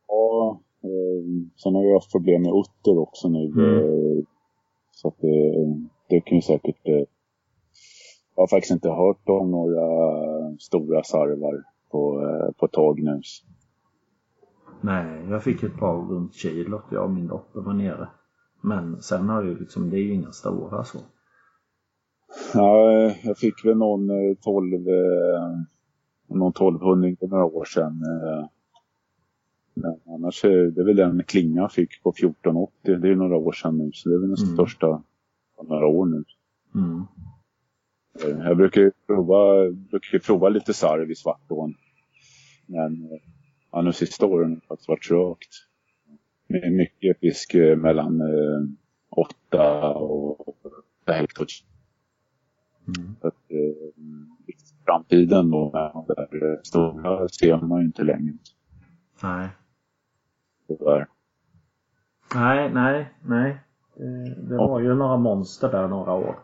Ja, 0.07 0.61
eh, 0.83 1.23
sen 1.55 1.75
har 1.75 1.83
vi 1.83 1.93
haft 1.93 2.11
problem 2.11 2.41
med 2.41 2.51
utter 2.51 2.99
också 2.99 3.29
nu. 3.29 3.45
Mm. 3.45 4.25
Så 4.91 5.07
att 5.07 5.17
det, 5.21 5.65
det 6.09 6.21
kan 6.21 6.35
ju 6.35 6.41
säkert... 6.41 6.87
Eh, 6.87 7.03
jag 8.35 8.43
har 8.43 8.47
faktiskt 8.47 8.71
inte 8.71 8.89
hört 8.89 9.29
om 9.29 9.51
några 9.51 9.87
stora 10.59 11.03
sarvar 11.03 11.63
på, 11.91 12.21
eh, 12.21 12.51
på 12.59 12.67
tag 12.67 12.99
nu. 13.03 13.21
Nej, 14.81 15.25
jag 15.29 15.43
fick 15.43 15.63
ett 15.63 15.77
par 15.77 15.95
runt 15.95 16.35
kilot. 16.35 16.83
Jag 16.91 17.03
och 17.03 17.11
min 17.11 17.27
dotter 17.27 17.61
var 17.61 17.73
nere. 17.73 18.07
Men 18.61 19.01
sen 19.01 19.29
har 19.29 19.43
det 19.43 19.49
ju 19.49 19.59
liksom, 19.59 19.89
det 19.89 19.97
är 19.97 20.01
ju 20.01 20.13
inga 20.13 20.31
stora 20.31 20.83
så. 20.83 20.99
Ja, 22.53 22.91
eh, 22.91 23.15
jag 23.23 23.37
fick 23.37 23.65
väl 23.65 23.77
någon 23.77 24.09
eh, 24.09 24.35
12, 24.41 24.73
eh, 24.73 25.57
någon 26.27 26.51
1200 26.51 27.15
för 27.19 27.27
några 27.27 27.45
år 27.45 27.65
sedan. 27.65 28.01
eh. 28.03 28.47
Men 29.73 29.99
annars 30.15 30.45
är 30.45 30.71
det 30.71 30.83
väl 30.83 30.95
den 30.95 31.23
klinga 31.23 31.61
jag 31.61 31.71
fick 31.71 32.03
på 32.03 32.09
1480. 32.09 32.95
Det 33.01 33.09
är 33.09 33.15
några 33.15 33.35
år 33.37 33.51
sedan 33.51 33.77
nu, 33.77 33.91
så 33.93 34.09
det 34.09 34.15
är 34.15 34.19
väl 34.19 34.29
den 34.29 34.43
Mm. 34.45 34.55
största 34.55 35.03
på 35.57 35.63
några 35.63 35.87
år 35.87 36.05
nu. 36.05 36.23
Mm. 36.75 37.03
Eh, 38.23 38.45
Jag 38.47 38.57
brukar 38.57 38.81
ju 38.81 38.91
prova, 39.07 39.69
brukar 39.71 40.19
prova 40.19 40.49
lite 40.49 40.73
sarv 40.73 41.11
i 41.11 41.15
Svartån. 41.15 41.73
Men 42.65 43.03
eh, 43.03 43.19
ja, 43.71 43.81
nu 43.81 43.93
sista 43.93 44.25
åren 44.25 44.49
har 44.49 44.55
det 44.55 44.67
faktiskt 44.67 44.89
varit 44.89 45.03
trögt. 45.03 45.49
Med 46.47 46.73
mycket 46.73 47.19
fisk 47.19 47.53
eh, 47.55 47.77
mellan 47.77 48.21
eh, 48.21 48.61
8 49.09 49.93
och 49.93 50.55
hektar. 51.07 51.45
Mm. 52.87 53.15
Att, 53.21 53.51
eh, 53.51 54.03
framtiden 54.85 55.51
då, 55.51 55.71
med 55.73 55.91
de 55.93 56.05
där 56.07 56.59
stora 56.63 57.27
ser 57.27 57.57
man 57.61 57.79
ju 57.79 57.85
inte 57.85 58.03
längre. 58.03 58.33
Nej. 59.23 59.49
Tyvärr. 60.67 61.07
Nej, 62.35 62.73
nej, 62.73 63.13
nej. 63.25 63.57
Det, 63.97 64.35
det 64.49 64.57
var 64.57 64.79
ju 64.79 64.95
några 64.95 65.17
monster 65.17 65.71
där 65.71 65.87
några 65.87 66.13
år. 66.13 66.35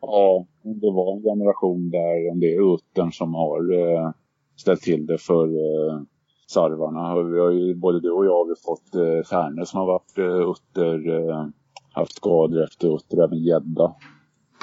Ja, 0.00 0.46
det 0.62 0.90
var 0.90 1.16
en 1.16 1.22
generation 1.22 1.90
där, 1.90 2.30
om 2.30 2.40
det 2.40 2.54
är 2.54 2.74
uttern 2.74 3.12
som 3.12 3.34
har 3.34 3.72
eh, 3.72 4.10
ställt 4.56 4.80
till 4.80 5.06
det 5.06 5.18
för 5.18 5.46
eh, 5.46 6.00
sarvarna. 6.46 7.22
Vi 7.22 7.40
har 7.40 7.50
ju, 7.50 7.74
både 7.74 8.00
du 8.00 8.10
och 8.10 8.26
jag 8.26 8.44
har 8.44 8.54
fått 8.64 8.94
eh, 8.94 9.24
stjärnor 9.24 9.64
som 9.64 9.80
har 9.80 9.86
varit 9.86 10.18
eh, 10.18 10.50
utter, 10.50 11.28
eh, 11.28 11.46
haft 11.92 12.16
skador 12.16 12.64
efter 12.64 12.96
utter, 12.96 13.24
även 13.24 13.38
gädda. 13.38 13.94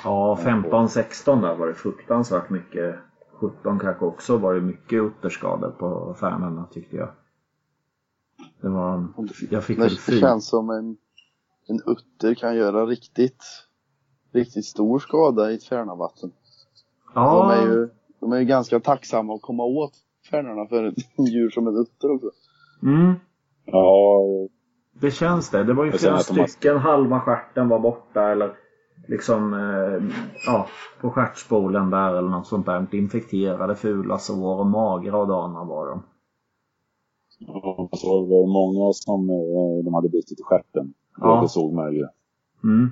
Ja, 0.05 0.37
15-16 0.41 1.41
där 1.41 1.55
var 1.55 1.67
det 1.67 1.73
fruktansvärt 1.73 2.49
mycket. 2.49 2.95
17 3.33 3.79
kanske 3.79 4.05
också 4.05 4.37
var 4.37 4.53
det 4.53 4.61
mycket 4.61 5.03
utterskador 5.03 5.69
på 5.71 6.15
färnorna 6.19 6.67
tyckte 6.71 6.95
jag. 6.95 7.09
Det 8.61 8.69
var, 8.69 9.07
jag 9.49 9.63
fick 9.63 9.77
Det 9.79 9.89
fyra. 9.89 10.19
känns 10.19 10.47
som 10.47 10.69
en, 10.69 10.97
en 11.67 11.79
utter 11.85 12.33
kan 12.33 12.55
göra 12.55 12.85
riktigt, 12.85 13.43
riktigt 14.33 14.65
stor 14.65 14.99
skada 14.99 15.51
i 15.51 15.55
ett 15.55 15.63
färnavatten. 15.63 16.31
Ja, 17.13 17.55
De, 17.55 17.59
är 17.69 17.73
ju, 17.73 17.89
de 18.19 18.31
är 18.31 18.37
ju 18.39 18.45
ganska 18.45 18.79
tacksamma 18.79 19.35
att 19.35 19.41
komma 19.41 19.63
åt 19.63 19.93
färnorna 20.31 20.67
för 20.67 20.83
ett 20.83 20.95
djur 21.33 21.49
som 21.49 21.67
en 21.67 21.75
utter 21.77 22.11
också. 22.11 22.29
mm, 22.83 23.13
Ja, 23.65 24.19
det 24.93 25.11
känns 25.11 25.49
det. 25.49 25.63
Det 25.63 25.73
var 25.73 25.85
ju 25.85 25.91
flera 25.91 26.11
de 26.27 26.39
har- 26.39 26.47
stycken. 26.47 26.77
Halva 26.77 27.19
stjärten 27.19 27.69
var 27.69 27.79
borta 27.79 28.31
eller 28.31 28.53
liksom 29.07 29.53
eh, 29.53 30.17
ja, 30.45 30.67
på 31.01 31.09
stjärtspolen 31.09 31.89
där 31.89 32.15
eller 32.15 32.29
något 32.29 32.47
sånt 32.47 32.65
där. 32.65 32.87
Infekterade, 32.91 33.75
fula 33.75 34.17
sår 34.17 34.59
och 34.59 34.67
magra 34.67 35.17
och 35.17 35.27
dana 35.27 35.63
var 35.63 35.87
de. 35.87 36.03
och 37.91 37.99
så 37.99 38.25
var 38.25 38.41
det 38.41 38.53
många 38.53 38.93
som 38.93 39.29
eh, 39.29 39.85
de 39.85 39.93
hade 39.93 40.09
bitit 40.09 40.39
i 40.39 40.43
stjärten. 40.43 40.93
Ja. 41.17 41.41
Det 41.41 41.49
såg 41.49 41.73
man 41.73 41.93
ju. 41.93 42.07
Mm. 42.63 42.89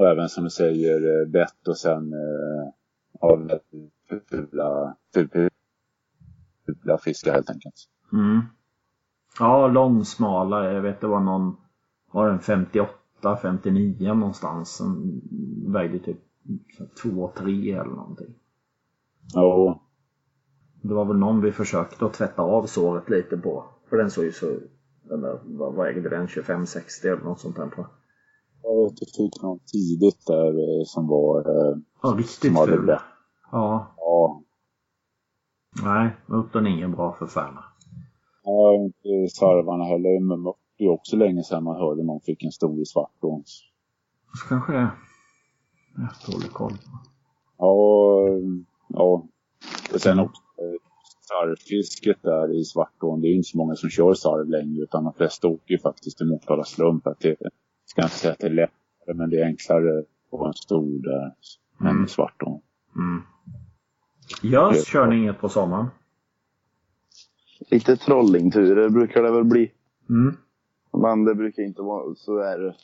Och 0.00 0.08
även 0.08 0.28
som 0.28 0.44
du 0.44 0.50
säger, 0.50 1.22
eh, 1.22 1.28
bett 1.28 1.68
och 1.68 1.76
sen 1.76 2.12
eh, 2.12 2.72
ja, 3.20 3.36
väldigt 3.36 3.62
fula, 4.28 4.96
fula, 5.14 5.50
fula 6.66 6.98
fiskar 6.98 7.32
helt 7.32 7.50
enkelt. 7.50 7.74
Mm. 8.12 8.40
Ja, 9.38 9.68
långsmala. 9.68 10.72
Jag 10.72 10.80
vet 10.80 11.00
det 11.00 11.06
var 11.06 11.20
någon, 11.20 11.56
var 12.12 12.28
den 12.28 12.40
58, 12.40 12.92
59 13.36 14.14
någonstans. 14.14 14.76
Som 14.76 15.20
vägde 15.72 15.98
typ 15.98 16.18
2-3 17.04 17.80
eller 17.80 17.94
någonting. 17.96 18.34
Ja, 19.34 19.80
Det 20.82 20.94
var 20.94 21.04
väl 21.04 21.16
någon 21.18 21.40
vi 21.40 21.52
försökte 21.52 22.06
att 22.06 22.14
tvätta 22.14 22.42
av 22.42 22.66
såret 22.66 23.10
lite 23.10 23.36
på. 23.36 23.64
För 23.88 23.96
den 23.96 24.10
såg 24.10 24.24
ju 24.24 24.32
så, 24.32 24.46
den 25.02 25.20
där, 25.20 25.40
vad 25.44 25.74
vad 25.74 25.88
ägde 25.88 26.08
den? 26.08 26.26
25-60 26.26 27.06
eller 27.06 27.22
något 27.24 27.40
sånt 27.40 27.56
där 27.56 27.68
tror 27.70 27.86
jag. 28.62 28.90
fick 29.16 29.42
någon 29.42 29.58
tidigt 29.58 30.26
där 30.26 30.48
eh, 30.48 30.84
som 30.84 31.06
var, 31.06 31.40
eh, 31.40 31.76
Ja, 32.02 32.08
riktigt 32.18 32.54
hade 32.58 32.72
ful. 32.72 32.86
bett. 32.86 33.00
Ja, 33.52 33.94
Ja, 33.96 34.42
nej, 35.84 36.16
utan 36.28 36.66
är 36.66 36.70
ingen 36.70 36.92
bra 36.92 37.12
för 37.12 37.26
Färna. 37.26 37.64
ja, 38.44 38.74
inte 38.74 39.34
sarvarna 39.34 39.84
heller. 39.84 40.10
Det 40.80 40.86
är 40.86 40.90
också 40.90 41.16
länge 41.16 41.44
sedan 41.44 41.64
man 41.64 41.76
hörde 41.76 42.02
någon 42.02 42.20
fick 42.20 42.44
en 42.44 42.52
stor 42.52 42.80
i 42.80 42.84
svartån. 42.86 43.42
Så 44.34 44.48
kanske 44.48 44.72
jag 44.72 44.80
har 44.80 46.32
dålig 46.32 46.50
koll. 46.50 46.72
Ja, 47.58 48.26
ja. 48.88 49.26
Och 49.94 50.00
sen 50.00 50.18
också 50.18 50.42
eh, 50.58 50.80
sarvfisket 51.28 52.22
där 52.22 52.60
i 52.60 52.64
Svartån. 52.64 53.20
Det 53.20 53.28
är 53.28 53.34
inte 53.34 53.48
så 53.48 53.58
många 53.58 53.74
som 53.76 53.90
kör 53.90 54.14
sarv 54.14 54.48
längre 54.48 54.82
utan 54.82 55.04
de 55.04 55.12
flesta 55.14 55.48
åker 55.48 55.72
ju 55.72 55.78
faktiskt 55.78 56.18
till 56.18 56.26
Motala 56.26 56.64
slump. 56.64 57.06
Att 57.06 57.20
det, 57.20 57.36
jag 57.40 57.52
ska 57.84 58.02
inte 58.02 58.14
säga 58.14 58.32
att 58.32 58.38
det 58.38 58.46
är 58.46 58.50
lättare 58.50 59.14
men 59.14 59.30
det 59.30 59.40
är 59.40 59.46
enklare 59.46 60.04
på 60.30 60.46
en 60.46 60.54
stor 60.54 61.02
där 61.02 61.34
än 61.80 61.86
Mm. 61.86 62.04
i 62.04 62.08
Svartån. 62.08 62.60
Mm. 62.96 63.22
Görs 64.42 64.86
kör 64.86 65.06
ni 65.06 65.16
inget 65.16 65.38
på 65.38 65.48
sommaren? 65.48 65.86
Lite 67.70 67.96
trollingturer 67.96 68.88
brukar 68.88 69.22
det 69.22 69.30
väl 69.30 69.44
bli. 69.44 69.72
Mm. 70.10 70.36
Men 70.92 71.24
det 71.24 71.34
brukar 71.34 71.62
inte 71.62 71.82
vara 71.82 72.14
så 72.14 72.36
där 72.36 72.76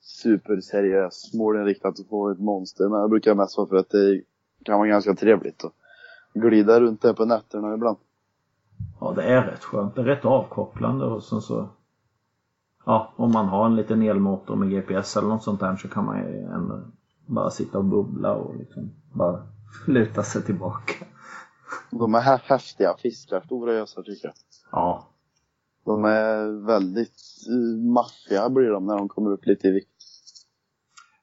superseriöst 0.00 1.34
målinriktat 1.34 2.00
att 2.00 2.08
få 2.08 2.30
ett 2.30 2.38
monster. 2.40 2.88
Men 2.88 3.02
det 3.02 3.08
brukar 3.08 3.34
mest 3.34 3.56
vara 3.58 3.68
för 3.68 3.76
att 3.76 3.90
det 3.90 4.22
kan 4.64 4.78
vara 4.78 4.88
ganska 4.88 5.14
trevligt 5.14 5.64
att 5.64 5.72
glida 6.34 6.80
runt 6.80 7.02
där 7.02 7.12
på 7.12 7.24
nätterna 7.24 7.74
ibland. 7.74 7.96
Ja, 9.00 9.12
det 9.16 9.22
är 9.22 9.42
rätt 9.42 9.64
skönt. 9.64 9.94
Det 9.94 10.00
är 10.00 10.04
rätt 10.04 10.24
avkopplande 10.24 11.04
och 11.04 11.22
sen 11.24 11.40
så... 11.40 11.68
Ja, 12.86 13.12
om 13.16 13.32
man 13.32 13.46
har 13.48 13.66
en 13.66 13.76
liten 13.76 14.02
elmotor 14.02 14.56
med 14.56 14.70
GPS 14.70 15.16
eller 15.16 15.28
något 15.28 15.42
sånt 15.42 15.60
där 15.60 15.76
så 15.76 15.88
kan 15.88 16.04
man 16.04 16.18
ju 16.18 16.38
ändå 16.38 16.80
bara 17.26 17.50
sitta 17.50 17.78
och 17.78 17.84
bubbla 17.84 18.34
och 18.34 18.56
liksom 18.56 18.90
bara 19.12 19.42
luta 19.86 20.22
sig 20.22 20.42
tillbaka. 20.42 21.04
De 21.90 22.14
är 22.14 22.20
hä- 22.20 22.40
häftiga 22.44 22.94
fiskar, 22.98 23.40
stora 23.40 23.74
gösar 23.74 24.02
tycker 24.02 24.28
jag. 24.28 24.34
Ja. 24.72 25.08
De 25.84 26.04
är 26.04 26.66
väldigt 26.66 27.20
uh, 27.50 27.92
maffiga 27.92 28.50
blir 28.50 28.70
de 28.70 28.86
när 28.86 28.96
de 28.96 29.08
kommer 29.08 29.30
upp 29.30 29.46
lite 29.46 29.68
i 29.68 29.70
vikt. 29.70 29.88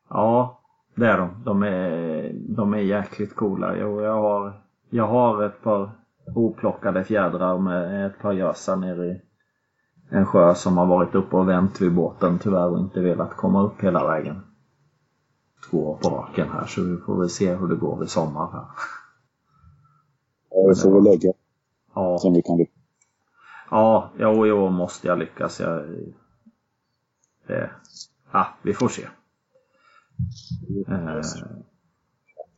Ja, 0.09 0.61
det 0.95 1.07
är 1.07 1.17
de. 1.17 1.43
De 1.45 1.63
är, 1.63 2.33
de 2.33 2.73
är 2.73 2.77
jäkligt 2.77 3.35
coola. 3.35 3.77
Jo, 3.77 4.01
jag, 4.01 4.21
har, 4.21 4.61
jag 4.89 5.07
har 5.07 5.43
ett 5.43 5.61
par 5.63 5.91
oplockade 6.35 7.03
fjädrar 7.03 7.57
med 7.57 8.05
ett 8.05 8.19
par 8.19 8.33
gösar 8.33 8.75
nere 8.75 9.07
i 9.07 9.21
en 10.09 10.25
sjö 10.25 10.55
som 10.55 10.77
har 10.77 10.85
varit 10.85 11.15
uppe 11.15 11.35
och 11.35 11.49
vänt 11.49 11.81
vid 11.81 11.95
båten 11.95 12.39
tyvärr 12.39 12.67
och 12.67 12.79
inte 12.79 12.99
velat 12.99 13.35
komma 13.37 13.63
upp 13.63 13.83
hela 13.83 14.07
vägen. 14.07 14.41
Två 15.69 15.89
år 15.89 15.97
på 15.97 16.09
raken 16.09 16.49
här 16.49 16.65
så 16.65 16.83
vi 16.83 16.97
får 16.97 17.19
väl 17.19 17.29
se 17.29 17.55
hur 17.55 17.67
det 17.67 17.75
går 17.75 18.03
i 18.03 18.07
sommar 18.07 18.51
här. 18.51 18.65
Ja, 20.49 20.67
vi 20.69 20.75
får 20.75 20.93
väl 20.93 21.03
lägga 21.03 21.33
Ja, 21.95 22.17
som 22.17 22.33
vi 22.33 22.41
kan 22.41 22.57
lyckas. 22.57 22.78
Ja, 23.71 24.11
jo, 24.19 24.47
i 24.47 24.51
år 24.51 24.69
måste 24.69 25.07
jag 25.07 25.19
lyckas. 25.19 25.59
Jag, 25.59 25.85
det, 27.47 27.71
ja, 28.31 28.47
vi 28.63 28.73
får 28.73 28.87
se. 28.89 29.07
Eh, 30.87 31.21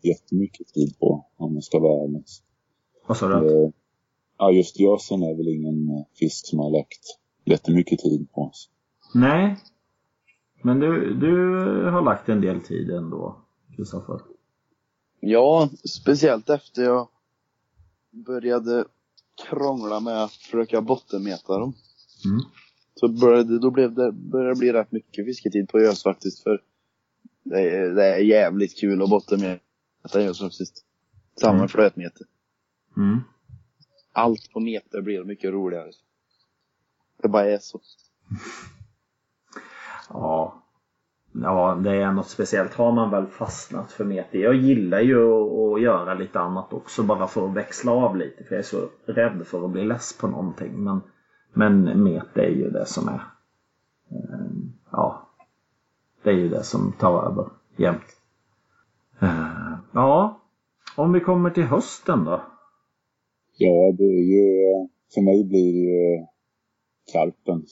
Jättemycket 0.03 0.67
tid 0.67 0.99
på 0.99 1.25
om 1.37 1.53
jag 1.53 1.63
ska 1.63 1.79
vara 1.79 2.03
ärlig. 2.03 2.23
vad 3.07 3.17
sa 3.17 3.27
du? 3.39 3.63
Eh, 3.63 3.69
Ja, 4.37 4.51
just 4.51 4.79
gösen 4.79 5.23
är 5.23 5.35
väl 5.37 5.47
ingen 5.47 5.89
eh, 5.89 6.03
fisk 6.19 6.47
som 6.47 6.59
har 6.59 6.69
lagt 6.69 7.05
jättemycket 7.45 7.99
tid 7.99 8.31
på 8.31 8.41
oss. 8.41 8.69
Nej. 9.15 9.57
Men 10.63 10.79
du, 10.79 11.13
du 11.15 11.55
har 11.89 12.01
lagt 12.01 12.29
en 12.29 12.41
del 12.41 12.61
tid 12.61 12.89
ändå, 12.91 13.35
Kristoffer. 13.75 14.19
Ja, 15.19 15.69
speciellt 15.83 16.49
efter 16.49 16.83
jag 16.83 17.07
började 18.11 18.85
krångla 19.49 19.99
med 19.99 20.23
att 20.23 20.31
försöka 20.31 20.81
bottenmeta 20.81 21.59
dem. 21.59 21.73
Mm. 22.25 22.41
Så 22.95 23.07
började, 23.07 23.59
då 23.59 23.71
blev 23.71 23.93
det, 23.93 24.11
började 24.11 24.53
det 24.53 24.59
bli 24.59 24.73
rätt 24.73 24.91
mycket 24.91 25.25
fisketid 25.25 25.69
på 25.69 25.79
gös 25.79 26.03
faktiskt 26.03 26.43
för 26.43 26.61
det 27.43 27.59
är, 27.59 27.89
det 27.89 28.05
är 28.05 28.17
jävligt 28.17 28.79
kul 28.79 29.01
att 29.01 29.09
bottenmeta 29.09 29.61
gös 30.21 30.39
faktiskt. 30.39 30.85
Samma 31.39 31.55
Mm. 31.55 31.67
flötmeter. 31.67 32.27
Mm. 32.97 33.19
Allt 34.11 34.51
på 34.51 34.59
meter 34.59 35.01
blir 35.01 35.23
mycket 35.23 35.51
roligare. 35.51 35.91
Det 37.21 37.27
bara 37.27 37.45
är 37.45 37.59
så. 37.59 37.81
Ja. 40.09 40.60
Ja, 41.33 41.75
det 41.83 41.91
är 41.95 42.11
något 42.11 42.27
speciellt. 42.29 42.73
Har 42.73 42.91
man 42.91 43.11
väl 43.11 43.27
fastnat 43.27 43.91
för 43.91 44.05
mete. 44.05 44.37
Jag 44.37 44.55
gillar 44.55 44.99
ju 44.99 45.15
att- 45.33 45.81
göra 45.81 46.13
lite 46.13 46.39
annat 46.39 46.73
också 46.73 47.03
bara 47.03 47.27
för 47.27 47.45
att 47.47 47.53
växla 47.53 47.91
av 47.91 48.17
lite. 48.17 48.43
För 48.43 48.55
jag 48.55 48.59
är 48.59 48.63
så 48.63 48.89
rädd 49.05 49.47
för 49.47 49.65
att 49.65 49.71
bli 49.71 49.85
less 49.85 50.17
på 50.17 50.27
någonting. 50.27 50.83
Men, 50.83 51.01
men 51.53 52.03
mete 52.03 52.41
är 52.41 52.49
ju 52.49 52.69
det 52.69 52.85
som 52.85 53.07
är. 53.07 53.21
eh, 54.11 54.47
Ja. 54.91 55.27
Det 56.23 56.29
är 56.29 56.33
ju 56.33 56.49
det 56.49 56.63
som 56.63 56.91
tar 56.99 57.23
över 57.31 57.45
jämt. 57.75 58.17
Eh, 59.19 59.73
Ja. 59.93 60.37
Om 60.95 61.13
vi 61.13 61.19
kommer 61.19 61.49
till 61.49 61.63
hösten 61.63 62.23
då. 62.23 62.41
Ja, 63.57 63.91
det 63.97 64.03
är 64.03 64.23
ju, 64.33 64.87
för 65.13 65.21
mig 65.21 65.43
blir 65.47 65.73
det 65.73 65.79
ju 65.79 66.25
karpen. 67.13 67.65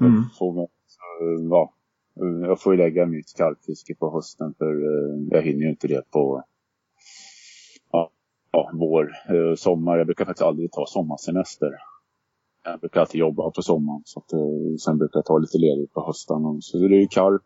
Mm. 0.00 0.12
Jag, 0.14 0.38
får, 0.38 0.58
eh, 0.60 0.66
ja, 1.50 1.72
Mm, 2.20 2.42
jag 2.42 2.60
får 2.60 2.74
ju 2.74 2.78
lägga 2.78 3.06
mitt 3.06 3.34
karpfiske 3.36 3.94
på 3.94 4.14
hösten 4.14 4.54
för 4.58 4.72
eh, 4.72 5.26
jag 5.30 5.42
hinner 5.42 5.60
ju 5.60 5.70
inte 5.70 5.88
det 5.88 6.10
på 6.10 6.42
ja, 7.92 8.10
ja, 8.52 8.70
vår, 8.74 9.10
eh, 9.28 9.54
sommar. 9.54 9.98
Jag 9.98 10.06
brukar 10.06 10.24
faktiskt 10.24 10.46
aldrig 10.46 10.72
ta 10.72 10.86
sommarsemester. 10.86 11.70
Jag 12.64 12.80
brukar 12.80 13.00
alltid 13.00 13.20
jobba 13.20 13.50
på 13.50 13.62
sommaren. 13.62 14.02
Så 14.04 14.20
att, 14.20 14.32
eh, 14.32 14.76
sen 14.84 14.98
brukar 14.98 15.18
jag 15.18 15.24
ta 15.24 15.38
lite 15.38 15.58
ledigt 15.58 15.92
på 15.92 16.06
hösten. 16.06 16.62
Så 16.62 16.78
det 16.78 16.96
är 16.96 17.00
ju 17.00 17.08
karp. 17.10 17.42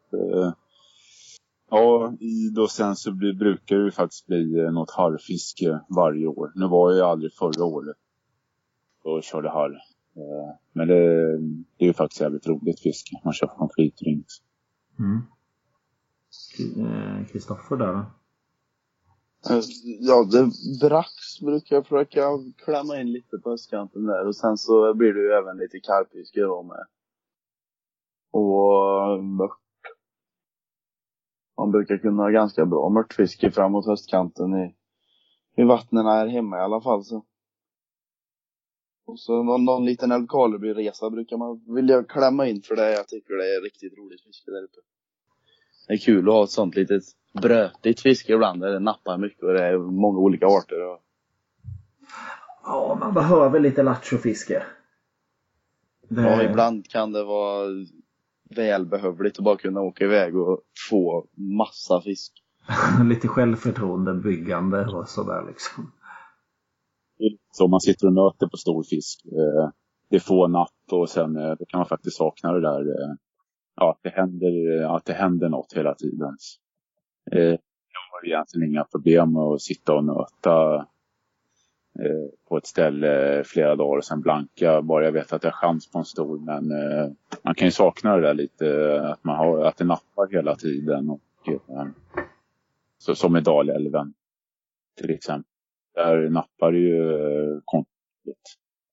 Ja, 1.70 2.12
då 2.54 2.68
sen 2.68 2.96
så 2.96 3.12
blir, 3.12 3.32
brukar 3.32 3.76
det 3.76 3.84
ju 3.84 3.90
faktiskt 3.90 4.26
bli 4.26 4.70
något 4.72 4.90
harrfiske 4.90 5.80
varje 5.96 6.26
år. 6.26 6.52
Nu 6.54 6.68
var 6.68 6.90
jag 6.90 6.98
ju 6.98 7.04
aldrig 7.04 7.32
förra 7.32 7.64
året 7.64 7.96
och 9.04 9.22
körde 9.22 9.48
harr. 9.48 9.78
Men 10.72 10.88
det, 10.88 11.38
det 11.78 11.84
är 11.84 11.86
ju 11.86 11.92
faktiskt 11.92 12.20
jävligt 12.20 12.46
roligt 12.46 12.80
fiske. 12.80 13.20
Man 13.24 13.32
kör 13.32 13.46
från 13.46 13.68
Mm. 15.02 15.22
Eh, 16.86 17.26
Kristoffer 17.26 17.76
där 17.76 17.92
då? 17.92 17.98
Eh, 19.50 19.62
Ja, 20.00 20.24
det 20.24 20.50
brax 20.80 21.40
brukar 21.40 21.76
jag 21.76 21.86
försöka 21.86 22.28
klämma 22.64 23.00
in 23.00 23.12
lite 23.12 23.38
på 23.38 23.50
östkanten 23.50 24.06
där 24.06 24.26
och 24.26 24.36
sen 24.36 24.58
så 24.58 24.94
blir 24.94 25.12
det 25.12 25.20
ju 25.20 25.32
även 25.32 25.56
lite 25.56 25.80
karpfiske 25.80 26.40
då 26.40 26.62
med. 26.62 26.86
Och 28.30 29.24
mört. 29.24 29.58
Man 31.56 31.70
brukar 31.70 31.98
kunna 31.98 32.22
ha 32.22 32.30
ganska 32.30 32.66
bra 32.66 32.88
mörtfiske 32.88 33.50
framåt 33.50 33.86
höstkanten 33.86 34.54
i, 34.54 34.76
i 35.56 35.64
vattnen 35.64 36.06
här 36.06 36.26
hemma 36.26 36.58
i 36.58 36.60
alla 36.60 36.80
fall 36.80 37.04
så. 37.04 37.24
Och 39.06 39.20
så 39.20 39.42
någon, 39.42 39.64
någon 39.64 39.84
liten 39.84 40.12
Älvkarleby-resa 40.12 41.10
brukar 41.10 41.36
man 41.36 41.74
vilja 41.74 42.04
klämma 42.04 42.48
in 42.48 42.62
för 42.62 42.76
det. 42.76 42.92
Jag 42.92 43.08
tycker 43.08 43.34
det 43.34 43.56
är 43.56 43.60
riktigt 43.60 43.98
roligt 43.98 44.22
fiske 44.22 44.50
där 44.50 44.64
uppe. 44.64 44.91
Det 45.86 45.92
är 45.92 45.98
kul 45.98 46.28
att 46.28 46.34
ha 46.34 46.44
ett 46.44 46.50
sånt 46.50 46.74
litet 46.76 47.02
brötigt 47.42 48.00
fiske 48.00 48.32
ibland 48.32 48.60
där 48.60 48.70
det 48.72 48.78
nappar 48.78 49.18
mycket 49.18 49.42
och 49.42 49.52
det 49.52 49.64
är 49.66 49.78
många 49.78 50.18
olika 50.18 50.46
arter. 50.46 50.86
Och 50.92 50.98
Ja, 52.64 52.96
man 53.00 53.14
behöver 53.14 53.60
lite 53.60 53.82
lattjofiske. 53.82 54.62
Det- 56.08 56.22
ja, 56.22 56.42
ibland 56.42 56.88
kan 56.88 57.12
det 57.12 57.24
vara 57.24 57.68
välbehövligt 58.56 59.38
att 59.38 59.44
bara 59.44 59.56
kunna 59.56 59.80
åka 59.80 60.04
iväg 60.04 60.36
och 60.36 60.60
få 60.90 61.26
massa 61.34 62.00
fisk. 62.00 62.32
lite 63.08 63.28
självförtroende 63.28 64.14
byggande 64.14 64.86
och 64.86 65.08
sådär 65.08 65.44
liksom. 65.48 65.92
Så 67.52 67.68
man 67.68 67.80
sitter 67.80 68.06
och 68.06 68.12
nöter 68.12 68.46
på 68.46 68.56
stor 68.56 68.82
fisk. 68.82 69.20
Eh, 69.26 69.70
det 70.10 70.16
är 70.16 70.20
få 70.20 70.48
napp 70.48 70.70
och 70.90 71.08
sen 71.10 71.36
eh, 71.36 71.54
kan 71.68 71.78
man 71.78 71.86
faktiskt 71.88 72.16
sakna 72.16 72.52
det 72.52 72.60
där. 72.60 72.80
Ja, 73.76 73.90
att 73.90 73.98
det 74.02 74.10
händer, 74.10 74.82
att 74.96 75.04
det 75.04 75.12
händer 75.12 75.48
något 75.48 75.72
hela 75.72 75.94
tiden. 75.94 76.36
Eh, 77.32 77.58
jag 77.92 78.00
har 78.12 78.26
egentligen 78.26 78.68
inga 78.68 78.84
problem 78.84 79.32
med 79.32 79.42
att 79.42 79.62
sitta 79.62 79.94
och 79.94 80.04
nöta 80.04 80.76
eh, 81.98 82.28
på 82.48 82.56
ett 82.56 82.66
ställe 82.66 83.42
flera 83.44 83.76
dagar 83.76 83.98
och 83.98 84.04
sen 84.04 84.20
blanka. 84.20 84.82
Bara 84.82 85.04
jag 85.04 85.12
vet 85.12 85.32
att 85.32 85.44
jag 85.44 85.50
har 85.50 85.56
chans 85.56 85.90
på 85.90 85.98
en 85.98 86.04
stor. 86.04 86.38
Men 86.38 86.70
eh, 86.70 87.10
man 87.42 87.54
kan 87.54 87.68
ju 87.68 87.72
sakna 87.72 88.16
det 88.16 88.22
där 88.22 88.34
lite. 88.34 89.00
Att, 89.02 89.24
man 89.24 89.36
har, 89.36 89.64
att 89.64 89.76
det 89.76 89.84
nappar 89.84 90.28
hela 90.32 90.56
tiden. 90.56 91.10
Och, 91.10 91.48
eh, 91.48 91.86
så, 92.98 93.14
som 93.14 93.36
i 93.36 93.40
Dalälven 93.40 94.14
till 95.00 95.10
exempel. 95.10 95.52
Där 95.94 96.28
nappar 96.28 96.72
det 96.72 96.78
ju 96.78 97.12
eh, 97.12 97.60
kontinuerligt. 97.64 98.48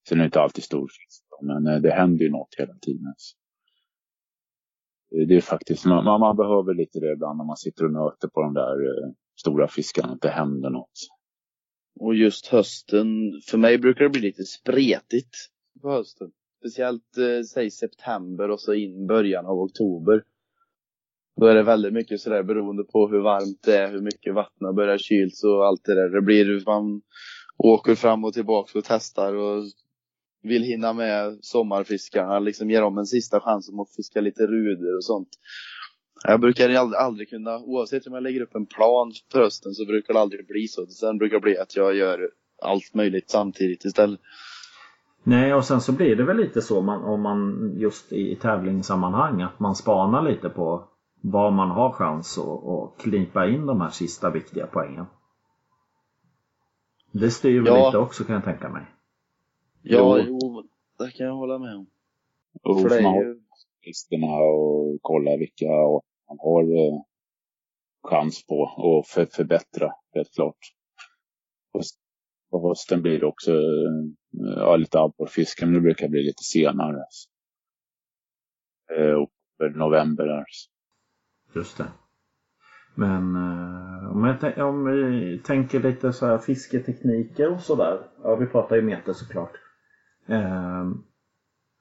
Sen 0.10 0.18
är 0.18 0.24
det 0.24 0.26
inte 0.26 0.42
alltid 0.42 0.64
stor 0.64 0.88
fisk. 0.88 1.24
Men 1.42 1.68
eh, 1.68 1.80
det 1.82 1.92
händer 1.92 2.26
ju 2.26 2.32
något 2.32 2.56
hela 2.58 2.74
tiden. 2.74 3.14
Eh, 5.16 5.28
det 5.28 5.36
är 5.36 5.42
faktiskt, 5.42 5.86
man, 5.86 6.04
man, 6.04 6.20
man 6.20 6.36
behöver 6.36 6.74
lite 6.74 7.00
det 7.00 7.12
ibland 7.12 7.38
när 7.38 7.46
man 7.46 7.58
sitter 7.58 7.86
och 7.86 7.92
nöter 7.92 8.28
på 8.28 8.42
de 8.42 8.54
där 8.54 8.74
eh, 8.86 9.12
stora 9.40 9.68
fiskarna. 9.68 10.14
Att 10.14 10.22
det 10.22 10.30
händer 10.30 10.70
något. 10.70 11.00
Och 12.00 12.16
just 12.16 12.48
hösten, 12.48 13.08
för 13.50 13.58
mig 13.58 13.78
brukar 13.78 14.04
det 14.04 14.10
bli 14.10 14.22
lite 14.22 14.44
spretigt 14.44 15.36
på 15.82 15.90
hösten. 15.90 16.32
Speciellt 16.60 17.18
eh, 17.18 17.44
säg 17.54 17.72
september 17.72 18.50
och 18.50 18.62
så 18.62 18.74
in 18.74 19.08
början 19.08 19.46
av 19.46 19.60
oktober. 19.60 20.24
Då 21.40 21.46
är 21.46 21.56
det 21.56 21.64
väldigt 21.64 21.94
mycket 21.94 22.22
sådär 22.22 22.44
beroende 22.44 22.84
på 22.84 23.08
hur 23.08 23.20
varmt 23.20 23.64
det 23.66 23.78
är, 23.78 23.92
hur 23.92 24.02
mycket 24.02 24.34
vattnet 24.34 24.76
börjar 24.76 24.98
kyls 24.98 25.44
och 25.44 25.66
allt 25.66 25.84
det 25.84 25.96
där. 25.96 26.10
Det 26.10 26.22
blir 26.22 26.66
man 26.66 27.02
åker 27.58 27.96
fram 27.96 28.26
och 28.26 28.34
tillbaka 28.34 28.80
och 28.80 28.86
testar 28.88 29.34
och 29.34 29.64
vill 30.42 30.64
hinna 30.64 30.94
med 30.94 31.38
sommarfiskarna, 31.42 32.40
liksom 32.40 32.70
ge 32.70 32.80
dem 32.80 32.98
en 32.98 33.06
sista 33.06 33.40
chans 33.40 33.70
om 33.70 33.80
att 33.80 33.96
fiska 33.96 34.22
lite 34.22 34.48
ruder 34.48 34.98
och 34.98 35.04
sånt. 35.04 35.30
Jag 36.24 36.40
brukar 36.40 36.70
aldrig, 36.70 37.00
aldrig 37.00 37.30
kunna, 37.30 37.58
oavsett 37.60 38.08
om 38.08 38.14
jag 38.14 38.24
lägger 38.24 38.42
upp 38.42 38.56
en 38.56 38.66
plan 38.66 39.14
för 39.32 39.40
hösten 39.40 39.74
så 39.74 39.86
brukar 39.86 40.14
det 40.14 40.20
aldrig 40.20 40.48
bli 40.48 40.68
så. 40.68 40.86
Sen 40.86 41.18
brukar 41.18 41.36
det 41.36 41.42
bli 41.42 41.58
att 41.58 41.76
jag 41.76 41.96
gör 41.96 42.30
allt 42.62 42.94
möjligt 42.94 43.30
samtidigt 43.30 43.86
istället. 43.86 44.20
Nej, 45.24 45.54
och 45.54 45.66
sen 45.66 45.82
så 45.82 45.92
blir 45.92 46.16
det 46.16 46.24
väl 46.24 46.38
lite 46.38 46.62
så 46.62 46.82
man, 46.82 47.04
om 47.04 47.22
man 47.22 47.72
just 47.78 48.14
i 48.14 48.36
tävlingssammanhang 48.36 49.42
att 49.42 49.60
man 49.60 49.76
spanar 49.76 50.24
lite 50.24 50.50
på 50.50 50.90
var 51.22 51.52
man 51.52 51.70
har 51.70 51.92
chans 51.92 52.38
att, 52.38 52.46
att 52.46 53.04
knipa 53.04 53.48
in 53.48 53.66
de 53.66 53.82
här 53.82 53.90
sista 53.90 54.30
viktiga 54.30 54.68
poängen. 54.68 55.06
Det 57.12 57.32
styr 57.32 57.62
väl 57.62 57.74
Ja. 57.74 57.86
lite 57.86 57.98
också 57.98 58.24
kan 58.24 58.36
jag 58.36 58.44
tänka 58.44 58.70
mig. 58.70 58.86
Ja, 59.82 60.20
Jo. 60.20 60.26
jo, 60.28 60.64
det 60.98 61.12
kan 61.12 61.26
jag 61.26 61.36
hålla 61.36 61.60
med 61.60 61.76
om. 61.76 61.88
Och 62.64 62.82
För 62.82 62.90
det 62.90 62.96
är 62.96 63.24
ju, 63.24 63.42
listorna 63.86 64.36
och 64.38 64.98
kolla 65.02 65.38
vilka 65.38 65.66
man 66.28 66.38
har 66.40 66.64
eh, 66.64 67.02
chans 68.04 68.46
på 68.48 68.56
och 68.78 69.08
för, 69.08 69.26
förbättra, 69.26 69.92
helt 70.14 70.34
klart. 70.34 70.58
Och 71.72 71.82
på 72.52 72.70
hösten 72.70 73.02
blir 73.02 73.20
det 73.20 73.26
också 73.26 73.52
eh, 73.52 74.06
ja, 74.32 74.76
lite 74.76 75.00
abborrfiske, 75.00 75.66
men 75.66 75.74
det 75.76 75.82
brukar 75.82 76.08
bli 76.10 76.24
lite 76.24 76.44
senare. 76.44 77.04
Eh, 78.98 79.16
oktober, 79.22 79.80
november 79.80 80.26
där. 80.26 80.46
Just 81.56 81.78
det. 81.78 81.88
Men 82.96 83.36
eh, 83.36 84.12
om, 84.12 84.24
jag, 84.26 84.68
om 84.70 84.86
vi 84.86 85.40
tänker 85.46 85.80
lite 85.80 86.14
så 86.14 86.26
här 86.26 86.38
fisketekniker 86.38 87.54
och 87.54 87.62
sådär. 87.62 88.00
Ja, 88.24 88.36
vi 88.36 88.46
pratar 88.46 88.76
ju 88.76 88.82
meter 88.82 89.14
såklart. 89.14 89.52
Eh, 90.30 90.92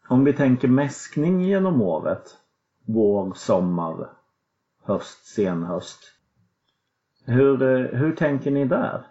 om 0.08 0.24
vi 0.24 0.32
tänker 0.32 0.68
mäskning 0.68 1.40
genom 1.40 1.82
året. 1.82 2.22
Vår, 2.86 3.34
sommar, 3.34 4.10
höst, 4.82 5.26
senhöst. 5.26 5.98
Hur, 7.24 7.62
eh, 7.62 7.98
hur 7.98 8.16
tänker 8.16 8.50
ni 8.50 8.64
där? 8.64 9.06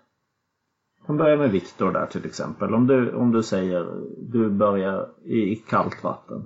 Om 1.08 1.18
börjar 1.18 1.38
med 1.38 1.52
Viktor 1.52 1.92
där 1.92 2.06
till 2.06 2.26
exempel. 2.26 2.74
Om 2.74 2.88
du, 2.88 3.16
om 3.16 3.32
du 3.32 3.44
säger 3.44 3.86
du 4.18 4.50
börjar 4.50 5.26
i 5.26 5.56
kallt 5.56 6.04
vatten. 6.04 6.46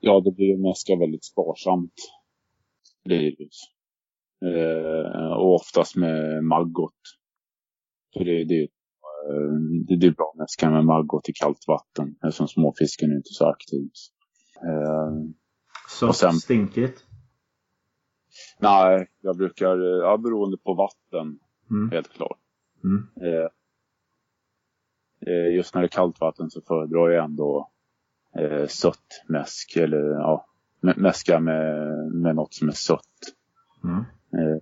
Ja, 0.00 0.20
det 0.20 0.32
blir 0.32 0.46
ju 0.46 0.56
mäska 0.56 0.96
väldigt 0.96 1.24
sparsamt. 1.24 1.94
Blir 3.04 3.36
det. 3.36 3.48
Eh, 4.46 5.32
och 5.32 5.54
oftast 5.54 5.96
med 5.96 6.44
maggot. 6.44 6.94
För 8.12 8.24
det, 8.24 8.44
det, 8.44 8.62
eh, 8.62 8.68
det, 9.86 9.96
det 9.96 10.06
är 10.06 10.10
bra 10.10 10.34
mäska 10.38 10.70
med 10.70 10.84
maggot 10.84 11.28
i 11.28 11.32
kallt 11.32 11.64
vatten 11.68 12.16
eftersom 12.22 12.48
småfisken 12.48 13.10
är 13.10 13.16
inte 13.16 13.32
så 13.32 13.46
aktiv. 13.48 13.88
Eh, 14.62 15.12
Så 15.88 16.08
Och 16.08 16.16
sen- 16.16 16.32
stinkigt. 16.32 17.04
nej, 18.58 19.08
jag 19.20 19.36
brukar, 19.36 19.78
eh, 19.78 19.98
ja, 20.02 20.16
beroende 20.16 20.56
på 20.56 20.74
vatten, 20.74 21.38
Mm. 21.70 21.90
helt 21.90 22.08
klart. 22.08 22.38
Mm. 22.84 23.06
Eh, 23.20 23.48
eh, 25.26 25.54
just 25.54 25.74
när 25.74 25.82
det 25.82 25.86
är 25.86 25.88
kallt 25.88 26.20
vatten 26.20 26.50
så 26.50 26.60
föredrar 26.60 27.08
jag 27.10 27.24
ändå 27.24 27.70
eh, 28.38 28.66
sött 28.66 29.22
mäsk 29.28 29.76
eller 29.76 29.98
ja, 30.10 30.46
mä- 30.82 30.98
mäska 30.98 31.40
med, 31.40 31.88
med 32.12 32.36
något 32.36 32.54
som 32.54 32.68
är 32.68 32.72
sött. 32.72 33.18
Mm. 33.84 33.98
Eh, 34.32 34.58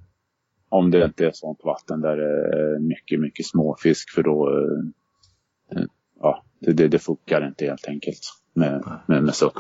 om 0.72 0.90
det 0.90 1.04
inte 1.04 1.26
är 1.26 1.32
sånt 1.34 1.60
vatten 1.64 2.00
där 2.00 2.16
det 2.16 2.58
är 2.58 2.78
mycket, 2.78 3.20
mycket 3.20 3.46
småfisk 3.46 4.10
för 4.10 4.22
då 4.22 4.50
eh, 4.50 5.82
ja, 6.20 6.44
det, 6.58 6.72
det, 6.72 6.88
det 6.88 6.98
funkar 6.98 7.46
inte 7.46 7.64
helt 7.64 7.88
enkelt 7.88 8.20
med, 8.52 9.00
med, 9.06 9.22
med 9.22 9.34
sött. 9.34 9.54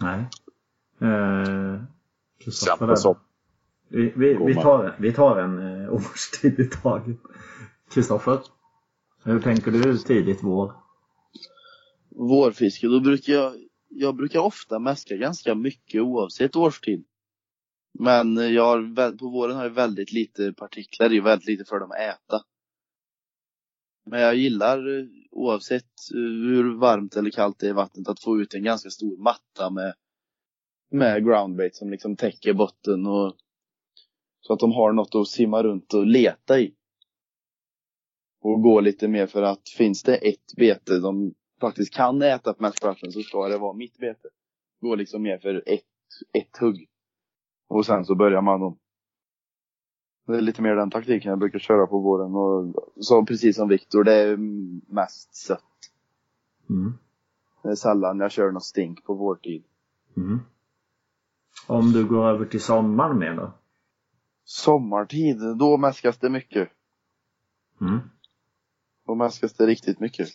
Nej. 0.00 0.24
Eh, 1.00 1.82
Kristoffer 2.44 2.94
sopp- 2.94 3.18
vi, 3.88 4.12
vi, 4.16 4.34
vi, 4.34 4.54
tar, 4.54 4.96
vi 4.98 5.12
tar 5.12 5.38
en 5.38 5.82
eh, 5.82 5.92
årstid 5.92 6.60
i 6.60 6.64
taget. 6.64 7.16
Kristoffer? 7.90 8.38
Hur 9.24 9.40
tänker 9.40 9.70
du 9.70 9.98
tidigt 9.98 10.42
vår? 10.42 10.72
Vårfiske, 12.10 12.86
då 12.86 13.00
brukar 13.00 13.32
jag, 13.32 13.52
jag 13.88 14.16
brukar 14.16 14.40
ofta 14.40 14.78
mäska 14.78 15.16
ganska 15.16 15.54
mycket 15.54 16.02
oavsett 16.02 16.56
årstid. 16.56 17.04
Men 17.98 18.54
jag 18.54 18.64
har, 18.64 19.16
på 19.16 19.28
våren 19.28 19.56
har 19.56 19.62
jag 19.62 19.70
väldigt 19.70 20.12
lite 20.12 20.52
partiklar 20.52 21.12
i, 21.12 21.20
väldigt 21.20 21.48
lite 21.48 21.64
för 21.64 21.80
dem 21.80 21.90
att 21.90 21.98
äta. 21.98 22.44
Men 24.06 24.20
jag 24.20 24.36
gillar 24.36 24.98
eh, 24.98 25.06
oavsett 25.30 25.92
eh, 26.14 26.20
hur 26.20 26.78
varmt 26.78 27.16
eller 27.16 27.30
kallt 27.30 27.58
det 27.58 27.66
är 27.66 27.70
i 27.70 27.72
vattnet 27.72 28.08
att 28.08 28.22
få 28.22 28.40
ut 28.40 28.54
en 28.54 28.64
ganska 28.64 28.90
stor 28.90 29.16
matta 29.16 29.70
med, 29.70 29.94
med 30.90 31.24
groundbait 31.24 31.76
som 31.76 31.90
liksom 31.90 32.16
täcker 32.16 32.52
botten 32.52 33.06
och 33.06 33.36
så 34.40 34.52
att 34.52 34.60
de 34.60 34.72
har 34.72 34.92
något 34.92 35.14
att 35.14 35.28
simma 35.28 35.62
runt 35.62 35.94
och 35.94 36.06
leta 36.06 36.60
i. 36.60 36.74
Och 38.40 38.62
gå 38.62 38.80
lite 38.80 39.08
mer 39.08 39.26
för 39.26 39.42
att 39.42 39.68
finns 39.76 40.02
det 40.02 40.16
ett 40.16 40.56
bete 40.56 40.98
de 40.98 41.34
faktiskt 41.60 41.94
kan 41.94 42.22
äta 42.22 42.54
på 42.54 42.62
mässplatsen 42.62 43.12
så 43.12 43.20
ska 43.22 43.48
det 43.48 43.58
vara 43.58 43.72
mitt 43.72 43.98
bete. 43.98 44.28
Gå 44.80 44.94
liksom 44.94 45.22
mer 45.22 45.38
för 45.38 45.62
ett, 45.66 45.84
ett 46.32 46.56
hugg. 46.60 46.88
Och 47.68 47.86
sen 47.86 48.04
så 48.04 48.14
börjar 48.14 48.42
man 48.42 48.62
om. 48.62 48.78
Det 50.26 50.36
är 50.36 50.40
lite 50.40 50.62
mer 50.62 50.76
den 50.76 50.90
taktiken 50.90 51.30
jag 51.30 51.38
brukar 51.38 51.58
köra 51.58 51.86
på 51.86 51.98
våren 51.98 52.34
och 52.34 52.74
så 52.96 53.24
precis 53.24 53.56
som 53.56 53.68
Viktor, 53.68 54.04
det 54.04 54.14
är 54.14 54.36
mest 54.94 55.34
sött. 55.34 55.60
Mm. 56.70 56.92
Det 57.62 57.68
är 57.68 57.74
sällan 57.74 58.20
jag 58.20 58.30
kör 58.30 58.50
något 58.50 58.64
stink 58.64 59.04
på 59.04 59.14
vårtid. 59.14 59.64
Mm. 60.16 60.40
Om 61.66 61.92
du 61.92 62.06
går 62.06 62.28
över 62.28 62.44
till 62.44 62.60
sommaren 62.60 63.18
mer 63.18 63.34
då? 63.34 63.52
Sommartid, 64.44 65.40
då 65.58 65.76
mäskas 65.76 66.18
det 66.18 66.30
mycket. 66.30 66.68
Mm. 67.80 67.98
Då 69.06 69.14
mäskas 69.14 69.52
det 69.52 69.66
riktigt 69.66 70.00
mycket. 70.00 70.28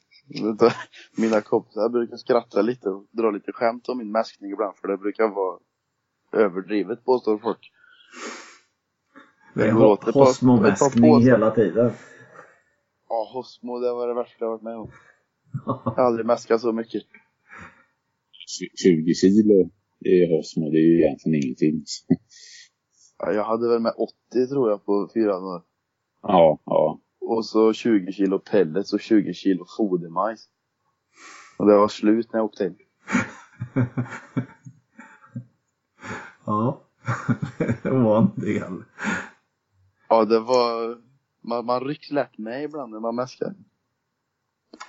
Mina 1.17 1.41
kompisar 1.41 1.89
brukar 1.89 2.17
skratta 2.17 2.61
lite 2.61 2.89
och 2.89 3.05
dra 3.11 3.31
lite 3.31 3.51
skämt 3.51 3.89
om 3.89 3.97
min 3.97 4.11
mäskning 4.11 4.51
ibland 4.51 4.75
för 4.75 4.87
det 4.87 4.97
brukar 4.97 5.27
vara 5.27 5.59
överdrivet 6.31 7.05
påstår 7.05 7.37
folk. 7.37 7.71
Det 9.55 9.67
är 9.67 9.71
Hosmo-mäskning 10.11 11.09
påsar. 11.11 11.31
hela 11.31 11.51
tiden. 11.51 11.91
Ja, 13.09 13.29
Hosmo, 13.33 13.79
det 13.79 13.91
var 13.93 14.07
det 14.07 14.13
värsta 14.13 14.35
jag 14.45 14.49
varit 14.49 14.61
med 14.61 14.75
om. 14.77 14.91
Jag 15.65 15.73
har 15.73 16.03
aldrig 16.03 16.25
mäskat 16.25 16.61
så 16.61 16.71
mycket. 16.71 17.03
20 18.83 19.13
kilo 19.13 19.69
i 20.05 20.35
Hosmo, 20.35 20.69
det 20.69 20.77
är 20.77 20.87
ju 20.87 21.01
egentligen 21.03 21.43
ingenting. 21.43 21.83
Ja, 23.19 23.31
Jag 23.33 23.43
hade 23.43 23.69
väl 23.69 23.79
med 23.79 23.93
80 23.97 24.47
tror 24.47 24.69
jag 24.69 24.85
på 24.85 25.09
fyra 25.13 25.39
dagar. 25.39 25.63
ja, 26.21 26.59
ja. 26.65 26.99
Och 27.21 27.45
så 27.45 27.73
20 27.73 28.11
kilo 28.11 28.39
pellets 28.39 28.93
och 28.93 28.99
20 28.99 29.33
kilo 29.33 29.65
fodermajs. 29.77 30.49
Och 31.57 31.67
det 31.67 31.75
var 31.77 31.87
slut 31.87 32.33
när 32.33 32.39
jag 32.39 32.45
åkte 32.45 32.63
hem. 32.63 32.75
ja. 36.49 36.81
det 37.83 37.89
var 37.89 38.17
en 38.17 38.31
del. 38.35 38.83
Ja, 40.09 40.25
det 40.25 40.39
var... 40.39 40.97
Man, 41.41 41.65
man 41.65 41.81
rycks 41.81 42.11
lätt 42.11 42.37
med 42.37 42.63
ibland 42.63 42.91
när 42.91 42.99
man 42.99 43.15
mäskar. 43.15 43.53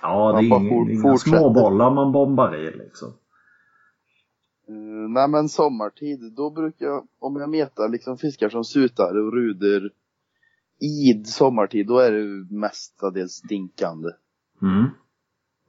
Ja, 0.01 0.27
det 0.41 0.47
Man 0.47 0.49
bara 0.49 0.61
är 0.61 0.69
for- 0.69 0.91
inga, 0.91 1.17
småbollar 1.17 1.91
man 1.91 2.11
bombar 2.11 2.55
i 2.55 2.77
liksom. 2.77 3.09
Uh, 4.69 5.09
nej 5.09 5.27
men 5.29 5.49
sommartid, 5.49 6.33
då 6.35 6.49
brukar 6.49 6.85
jag, 6.85 7.07
om 7.19 7.35
jag 7.35 7.49
metar 7.49 7.89
liksom 7.89 8.17
fiskar 8.17 8.49
som 8.49 8.63
sutare 8.63 9.21
och 9.21 9.33
ruder 9.33 9.91
i 10.79 11.23
sommartid, 11.25 11.87
då 11.87 11.99
är 11.99 12.11
det 12.11 12.55
mestadels 12.55 13.31
stinkande. 13.31 14.09
Mm. 14.61 14.89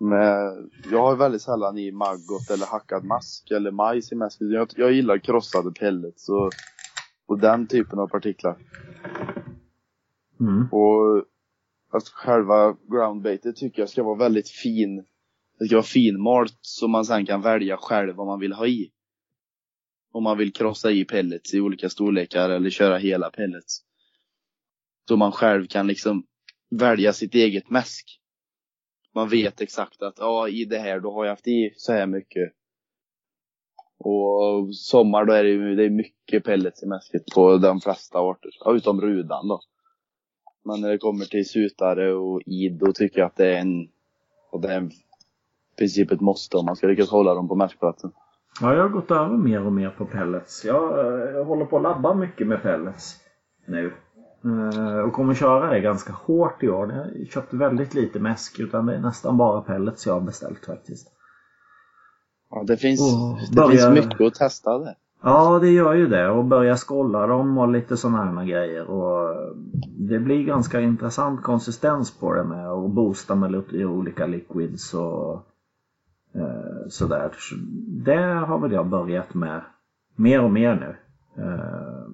Men 0.03 0.71
jag 0.91 1.03
har 1.03 1.17
väldigt 1.17 1.43
sällan 1.43 1.79
i 1.79 1.93
maggot 1.93 2.51
eller 2.51 2.67
hackad 2.67 3.05
mask 3.05 3.51
eller 3.51 3.71
majs 3.71 4.13
i 4.13 4.15
mäsken. 4.15 4.51
Jag, 4.51 4.69
jag 4.77 4.93
gillar 4.93 5.19
krossade 5.19 5.73
pellets 5.73 6.29
och, 6.29 6.51
och 7.27 7.39
den 7.39 7.67
typen 7.67 7.99
av 7.99 8.09
partiklar. 8.09 8.59
Mm. 10.41 10.69
Och 10.73 11.25
att 11.93 12.09
själva 12.09 12.77
groundbaitet 12.91 13.57
tycker 13.57 13.83
jag 13.83 13.89
ska 13.89 14.03
vara 14.03 14.19
väldigt 14.19 14.49
fin. 14.49 15.05
Det 15.59 15.67
ska 15.67 15.77
vara 15.77 15.83
finmalt 15.83 16.59
så 16.61 16.89
man 16.89 17.05
sen 17.05 17.27
kan 17.27 17.43
välja 17.43 17.77
själv 17.77 18.15
vad 18.15 18.27
man 18.27 18.41
vill 18.41 18.53
ha 18.53 18.67
i. 18.67 18.91
Om 20.13 20.23
man 20.23 20.39
vill 20.39 20.53
krossa 20.53 20.91
i 20.91 21.05
pellets 21.05 21.55
i 21.55 21.61
olika 21.61 21.89
storlekar 21.89 22.51
eller 22.51 22.71
köra 22.71 22.99
hela 22.99 23.31
pellets. 23.31 23.83
Så 25.09 25.17
man 25.17 25.33
själv 25.33 25.67
kan 25.67 25.87
liksom 25.87 26.27
välja 26.71 27.13
sitt 27.13 27.35
eget 27.35 27.71
mäsk. 27.71 28.22
Man 29.15 29.29
vet 29.29 29.61
exakt 29.61 30.03
att 30.03 30.15
ja, 30.19 30.49
i 30.49 30.65
det 30.65 30.79
här 30.79 31.01
då 31.01 31.13
har 31.13 31.25
jag 31.25 31.33
haft 31.33 31.49
i 31.49 31.73
så 31.77 31.93
här 31.93 32.07
mycket. 32.07 32.53
Och 33.99 34.75
sommar 34.75 35.25
då 35.25 35.33
är 35.33 35.45
det 35.45 35.51
ju 35.51 35.77
det 35.77 35.85
är 35.85 35.91
mycket 35.91 36.45
pellets 36.45 36.83
i 36.83 36.87
mäsket 36.87 37.23
på 37.35 37.57
de 37.57 37.81
flesta 37.81 38.19
arter. 38.19 38.51
Ja, 38.65 38.75
utom 38.75 39.01
rudan 39.01 39.49
då. 39.49 39.61
Men 40.65 40.81
när 40.81 40.89
det 40.89 40.99
kommer 40.99 41.25
till 41.25 41.49
sutare 41.49 42.15
och 42.15 42.43
id 42.47 42.79
då 42.79 42.93
tycker 42.93 43.19
jag 43.19 43.27
att 43.27 43.37
det 43.37 43.57
är 43.57 43.61
en, 43.61 43.89
och 44.51 44.61
det 44.61 44.73
är 44.73 44.77
en 44.77 44.91
i 45.73 45.77
princip 45.79 46.13
ett 46.13 46.21
måste 46.21 46.57
om 46.57 46.67
man 46.67 46.77
ska 46.77 46.87
lyckas 46.87 47.11
hålla 47.11 47.35
dem 47.35 47.49
på 47.49 47.55
mäskplatsen. 47.55 48.13
Ja, 48.61 48.75
jag 48.75 48.83
har 48.83 48.89
gått 48.89 49.11
över 49.11 49.37
mer 49.37 49.67
och 49.67 49.73
mer 49.73 49.91
på 49.91 50.05
pellets. 50.05 50.65
Jag, 50.65 50.99
eh, 50.99 51.31
jag 51.31 51.45
håller 51.45 51.65
på 51.65 51.77
att 51.77 51.83
labba 51.83 52.15
mycket 52.15 52.47
med 52.47 52.63
pellets 52.63 53.17
nu. 53.67 53.93
Eh, 54.45 54.99
Och 54.99 55.13
kommer 55.13 55.35
köra 55.35 55.71
det 55.71 55.81
ganska 55.81 56.13
hårt 56.13 56.63
i 56.63 56.69
år. 56.69 56.93
Jag 56.93 56.97
har 56.99 57.25
köpt 57.25 57.55
väldigt 57.55 57.95
lite 57.95 58.21
mäsk 58.21 58.61
utan 58.61 58.87
det 58.87 58.95
är 58.95 59.01
nästan 59.01 59.37
bara 59.37 59.61
pellets 59.61 60.07
jag 60.07 60.15
har 60.15 60.21
beställt 60.21 60.67
faktiskt. 60.67 61.09
Ja, 62.51 62.65
det 62.67 62.77
finns, 62.77 63.01
Och 63.01 63.39
det 63.53 63.71
finns 63.71 63.89
mycket 63.89 64.21
att 64.21 64.35
testa 64.35 64.79
där. 64.79 64.95
Ja, 65.25 65.59
det 65.59 65.71
gör 65.71 65.95
ju 65.95 66.07
det. 66.09 66.29
Och 66.31 66.45
börja 66.45 66.77
skålla 66.77 67.27
dem 67.27 67.59
och 67.59 67.69
lite 67.69 67.97
sådana 67.97 68.41
här 68.41 68.47
grejer. 68.47 68.85
Och 68.91 69.37
det 69.99 70.19
blir 70.19 70.45
ganska 70.45 70.81
intressant 70.81 71.43
konsistens 71.43 72.19
på 72.19 72.35
det 72.35 72.45
med 72.45 72.69
att 72.69 72.91
boosta 72.91 73.35
med 73.35 73.53
lite 73.53 73.85
olika 73.85 74.27
liquids 74.27 74.95
och 74.95 75.33
eh, 76.35 76.89
sådär. 76.89 77.31
Så 77.39 77.55
Det 78.05 78.23
har 78.47 78.59
väl 78.59 78.73
jag 78.73 78.87
börjat 78.87 79.35
med 79.35 79.61
mer 80.17 80.43
och 80.45 80.51
mer 80.51 80.75
nu. 80.75 80.97
Eh, 81.43 82.07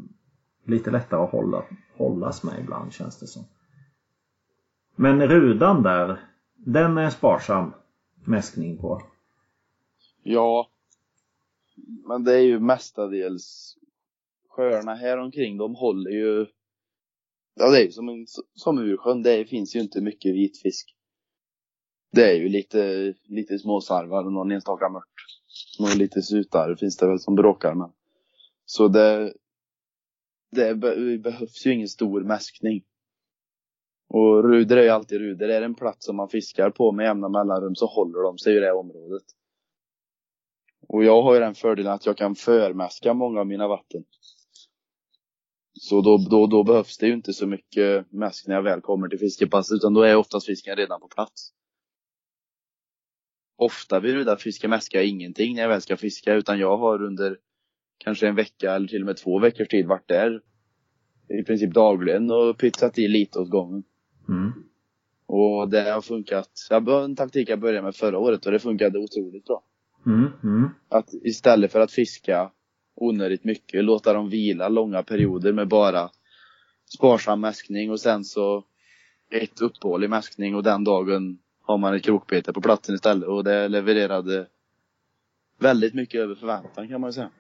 lite 0.69 0.91
lättare 0.91 1.21
att 1.21 1.31
hålla, 1.31 1.65
hållas 1.97 2.45
med 2.45 2.61
ibland 2.61 2.93
känns 2.93 3.19
det 3.21 3.27
som. 3.27 3.45
Men 4.97 5.29
rudan 5.29 5.83
där, 5.83 6.21
den 6.55 6.99
är 6.99 7.11
sparsam 7.11 7.73
mäskning 8.25 8.79
på. 8.79 9.03
Ja. 10.23 10.71
Men 12.09 12.25
det 12.25 12.35
är 12.35 12.43
ju 12.43 12.61
mestadels 12.61 13.77
sjöarna 14.49 14.95
här 14.95 15.19
omkring 15.19 15.57
de 15.57 15.75
håller 15.75 16.11
ju 16.11 16.47
Ja 17.59 17.71
det 17.71 17.79
är 17.79 17.85
ju 17.85 17.93
som, 17.93 18.09
en, 18.09 18.27
som 18.55 18.79
Ursjön, 18.79 19.23
det 19.23 19.45
finns 19.45 19.77
ju 19.77 19.81
inte 19.81 20.01
mycket 20.01 20.35
vitfisk. 20.35 20.95
Det 22.13 22.31
är 22.31 22.35
ju 22.35 22.49
lite, 22.49 23.15
lite 23.25 23.59
småsarvar 23.59 24.25
och 24.25 24.33
någon 24.33 24.53
enstaka 24.53 24.89
mört. 24.89 25.05
Och 25.79 25.97
lite 25.97 26.23
sutar 26.23 26.75
finns 26.75 26.97
det 26.97 27.07
väl 27.07 27.19
som 27.19 27.35
bråkar 27.35 27.75
med. 27.75 27.91
Så 28.67 28.89
det, 28.89 29.35
det 30.51 30.75
be, 30.75 31.19
behövs 31.19 31.67
ju 31.67 31.73
ingen 31.73 31.89
stor 31.89 32.21
mäskning. 32.21 32.85
Och 34.09 34.45
ruder 34.45 34.77
är 34.77 34.83
ju 34.83 34.89
alltid 34.89 35.19
ruder. 35.19 35.49
Är 35.49 35.61
det 35.61 35.67
en 35.67 35.75
plats 35.75 36.07
som 36.07 36.17
man 36.17 36.29
fiskar 36.29 36.71
på 36.71 36.93
med 36.93 37.05
jämna 37.05 37.29
mellanrum 37.29 37.75
så 37.75 37.87
håller 37.87 38.23
de 38.23 38.39
sig 38.39 38.57
i 38.57 38.61
det 38.61 38.73
området. 38.73 39.25
Och 40.89 41.05
jag 41.05 41.23
har 41.23 41.35
ju 41.35 41.41
den 41.41 41.55
fördelen 41.55 41.93
att 41.93 42.07
jag 42.07 42.17
kan 42.17 42.35
förmäska 42.35 43.15
många 43.15 43.41
av 43.41 43.47
mina 43.47 43.69
vatten. 43.69 44.05
Så 45.81 46.01
då, 46.01 46.17
då, 46.31 46.47
då 46.47 46.65
behövs 46.65 46.99
det 46.99 47.07
ju 47.07 47.13
inte 47.13 47.33
så 47.33 47.47
mycket 47.47 48.13
mäsk 48.13 48.47
när 48.47 48.55
jag 48.55 48.63
väl 48.63 48.81
kommer 48.81 49.09
till 49.09 49.19
fiskepasset 49.19 49.77
utan 49.77 49.95
då 49.95 50.03
är 50.03 50.17
oftast 50.17 50.47
fisken 50.47 50.77
redan 50.77 51.01
på 51.01 51.09
plats. 51.09 51.53
Ofta 53.57 54.01
vid 54.01 54.15
rudarfiske 54.15 54.69
mäskar 54.69 54.99
jag 54.99 55.09
ingenting 55.09 55.55
när 55.55 55.63
jag 55.63 55.69
väl 55.69 55.83
ska 55.83 55.97
fiska 55.97 56.35
utan 56.35 56.59
jag 56.59 56.77
har 56.77 57.03
under 57.03 57.39
kanske 57.99 58.29
en 58.29 58.35
vecka 58.35 58.75
eller 58.75 58.89
till 58.89 59.03
och 59.03 59.07
med 59.07 59.17
två 59.17 59.39
veckors 59.39 59.69
tid 59.69 59.87
varit 59.87 60.09
där 60.09 60.41
i 61.29 61.43
princip 61.43 61.75
dagligen 61.75 62.31
och 62.31 62.59
pytsat 62.59 62.99
i 62.99 63.09
lite 63.09 63.39
åt 63.39 63.51
gången. 63.51 63.83
Mm. 64.29 64.53
Och 65.27 65.69
det 65.69 65.91
har 65.91 66.01
funkat. 66.01 66.51
Jag 66.71 67.05
en 67.05 67.17
taktik 67.17 67.49
jag 67.49 67.61
började 67.61 67.83
med 67.83 67.97
förra 67.97 68.19
året 68.19 68.47
och 68.47 68.53
det 68.53 68.59
funkade 68.59 68.99
otroligt 68.99 69.45
bra. 69.45 69.63
Mm. 70.07 70.27
Mm. 70.43 70.69
Att 70.89 71.15
istället 71.25 71.73
för 71.73 71.81
att 71.81 71.93
fiska 71.93 72.51
onödigt 72.95 73.45
mycket, 73.45 73.85
låta 73.85 74.13
dem 74.13 74.29
vila 74.29 74.69
långa 74.69 75.03
perioder 75.03 75.53
med 75.53 75.69
bara 75.69 76.11
sparsam 76.97 77.41
mäskning 77.41 77.91
och 77.91 78.01
sen 78.01 78.25
så 78.25 78.65
ett 79.31 79.61
uppehåll 79.61 80.05
i 80.05 80.09
mäskning 80.09 80.55
och 80.55 80.63
den 80.63 80.85
dagen 80.85 81.39
har 81.61 81.79
man 81.79 81.95
ett 81.95 82.03
krokbete 82.03 82.53
på 82.53 82.61
platsen 82.61 82.95
istället 82.95 83.29
och 83.29 83.45
det 83.45 83.69
levererade 83.69 84.47
väldigt 85.59 85.95
mycket 85.95 86.21
över 86.21 86.35
förväntan 86.35 86.89
kan 86.89 87.01
man 87.01 87.13
säga. 87.13 87.31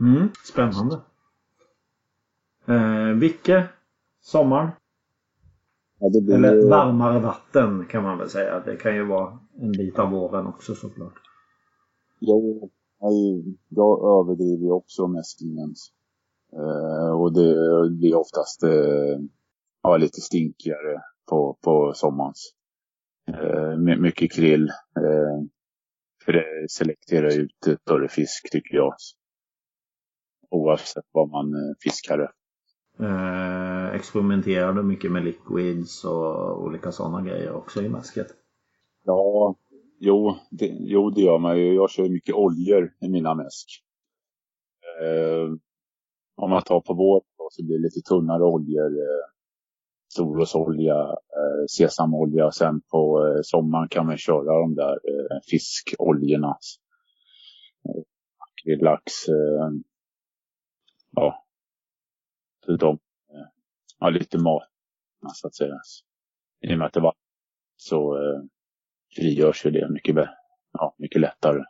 Mm. 0.00 0.28
Spännande. 0.44 1.00
Eh, 2.66 3.12
Vicke, 3.18 3.68
sommaren? 4.20 4.70
Ja, 5.98 6.08
det 6.08 6.20
blir... 6.20 6.34
Eller 6.34 6.68
varmare 6.68 7.20
vatten 7.20 7.86
kan 7.86 8.02
man 8.02 8.18
väl 8.18 8.30
säga. 8.30 8.60
Det 8.60 8.76
kan 8.76 8.94
ju 8.94 9.04
vara 9.04 9.38
en 9.60 9.72
bit 9.72 9.98
av 9.98 10.10
våren 10.10 10.46
också 10.46 10.74
såklart. 10.74 11.14
Jag, 12.18 12.70
jag 13.68 14.20
överdriver 14.20 14.64
ju 14.64 14.72
också 14.72 15.06
mäsklingen. 15.06 15.74
Eh, 16.52 17.10
och 17.10 17.32
det 17.32 17.54
blir 17.90 18.14
oftast 18.14 18.62
eh, 18.62 19.18
ja, 19.82 19.96
lite 19.96 20.20
stinkigare 20.20 21.02
på, 21.28 21.58
på 21.60 21.92
sommarens. 21.94 22.54
Eh, 23.28 23.76
mycket 23.98 24.32
krill. 24.32 24.68
Eh, 24.96 25.44
för 26.24 26.32
det 26.32 26.70
selekterar 26.70 27.38
ut 27.38 27.80
större 27.80 28.08
fisk 28.08 28.50
tycker 28.52 28.76
jag. 28.76 28.94
Oavsett 30.50 31.04
vad 31.12 31.28
man 31.28 31.54
eh, 31.54 31.74
fiskar 31.82 32.18
efter. 32.18 32.38
Eh, 33.00 33.94
experimenterar 33.94 34.72
du 34.72 34.82
mycket 34.82 35.12
med 35.12 35.24
liquids 35.24 36.04
och 36.04 36.62
olika 36.62 36.92
sådana 36.92 37.22
grejer 37.22 37.52
också 37.52 37.82
i 37.82 37.88
mäsket? 37.88 38.26
Ja, 39.04 39.54
jo 40.00 40.36
det, 40.50 40.76
jo, 40.80 41.10
det 41.10 41.20
gör 41.20 41.38
man 41.38 41.58
ju. 41.58 41.74
Jag 41.74 41.90
kör 41.90 42.08
mycket 42.08 42.34
oljor 42.34 42.92
i 43.00 43.08
mina 43.08 43.34
mäsk. 43.34 43.68
Eh, 45.02 45.48
om 46.36 46.50
man 46.50 46.62
tar 46.62 46.80
på 46.80 46.94
våren 46.94 47.24
så 47.50 47.64
blir 47.64 47.76
det 47.78 47.82
lite 47.82 48.00
tunnare 48.00 48.42
oljor. 48.42 48.86
Eh, 48.86 49.28
Solrosolja, 50.08 51.00
eh, 51.38 51.64
sesamolja 51.70 52.46
och 52.46 52.54
sen 52.54 52.80
på 52.90 53.26
eh, 53.26 53.40
sommaren 53.42 53.88
kan 53.88 54.06
man 54.06 54.18
köra 54.18 54.60
de 54.60 54.74
där 54.74 54.92
eh, 54.92 55.38
fiskoljorna. 55.50 56.56
Eh, 57.88 58.78
lax, 58.82 59.28
eh, 59.28 59.70
ja, 61.10 61.46
för 62.66 62.76
de, 62.76 62.98
eh, 63.30 63.46
ja, 63.98 64.10
lite 64.10 64.38
mat 64.38 64.62
så 65.34 65.46
att 65.46 65.54
säga. 65.54 65.74
I 66.60 66.74
och 66.74 66.78
med 66.78 66.86
att 66.86 66.92
det 66.92 67.00
var 67.00 67.14
så 67.76 68.16
eh, 68.16 68.40
frigörs 69.16 69.66
ju 69.66 69.70
det 69.70 69.90
mycket, 69.90 70.28
ja, 70.72 70.94
mycket 70.98 71.20
lättare. 71.20 71.64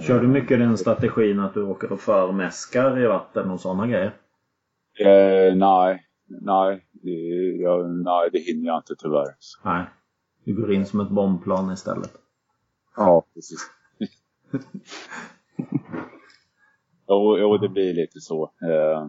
Kör 0.00 0.20
du 0.20 0.28
mycket 0.28 0.58
den 0.58 0.78
strategin 0.78 1.40
att 1.40 1.54
du 1.54 1.62
åker 1.62 1.92
och 1.92 2.00
förmäskar 2.00 3.00
i 3.00 3.06
vatten 3.06 3.50
och 3.50 3.60
sådana 3.60 3.86
grejer? 3.86 4.16
Eh, 4.98 5.56
nej, 5.56 6.06
nej 6.26 6.86
det, 6.92 7.10
jag, 7.60 7.90
nej, 7.90 8.30
det 8.32 8.38
hinner 8.38 8.66
jag 8.66 8.78
inte 8.78 8.94
tyvärr. 8.98 9.34
Nej, 9.64 9.86
du 10.44 10.54
går 10.54 10.72
in 10.72 10.86
som 10.86 11.00
ett 11.00 11.10
bombplan 11.10 11.72
istället. 11.72 12.12
Ja, 12.96 13.26
precis. 13.34 13.70
jo, 17.10 17.38
jo, 17.38 17.56
det 17.56 17.68
blir 17.68 17.94
lite 17.94 18.20
så. 18.20 18.42
Eh, 18.62 19.08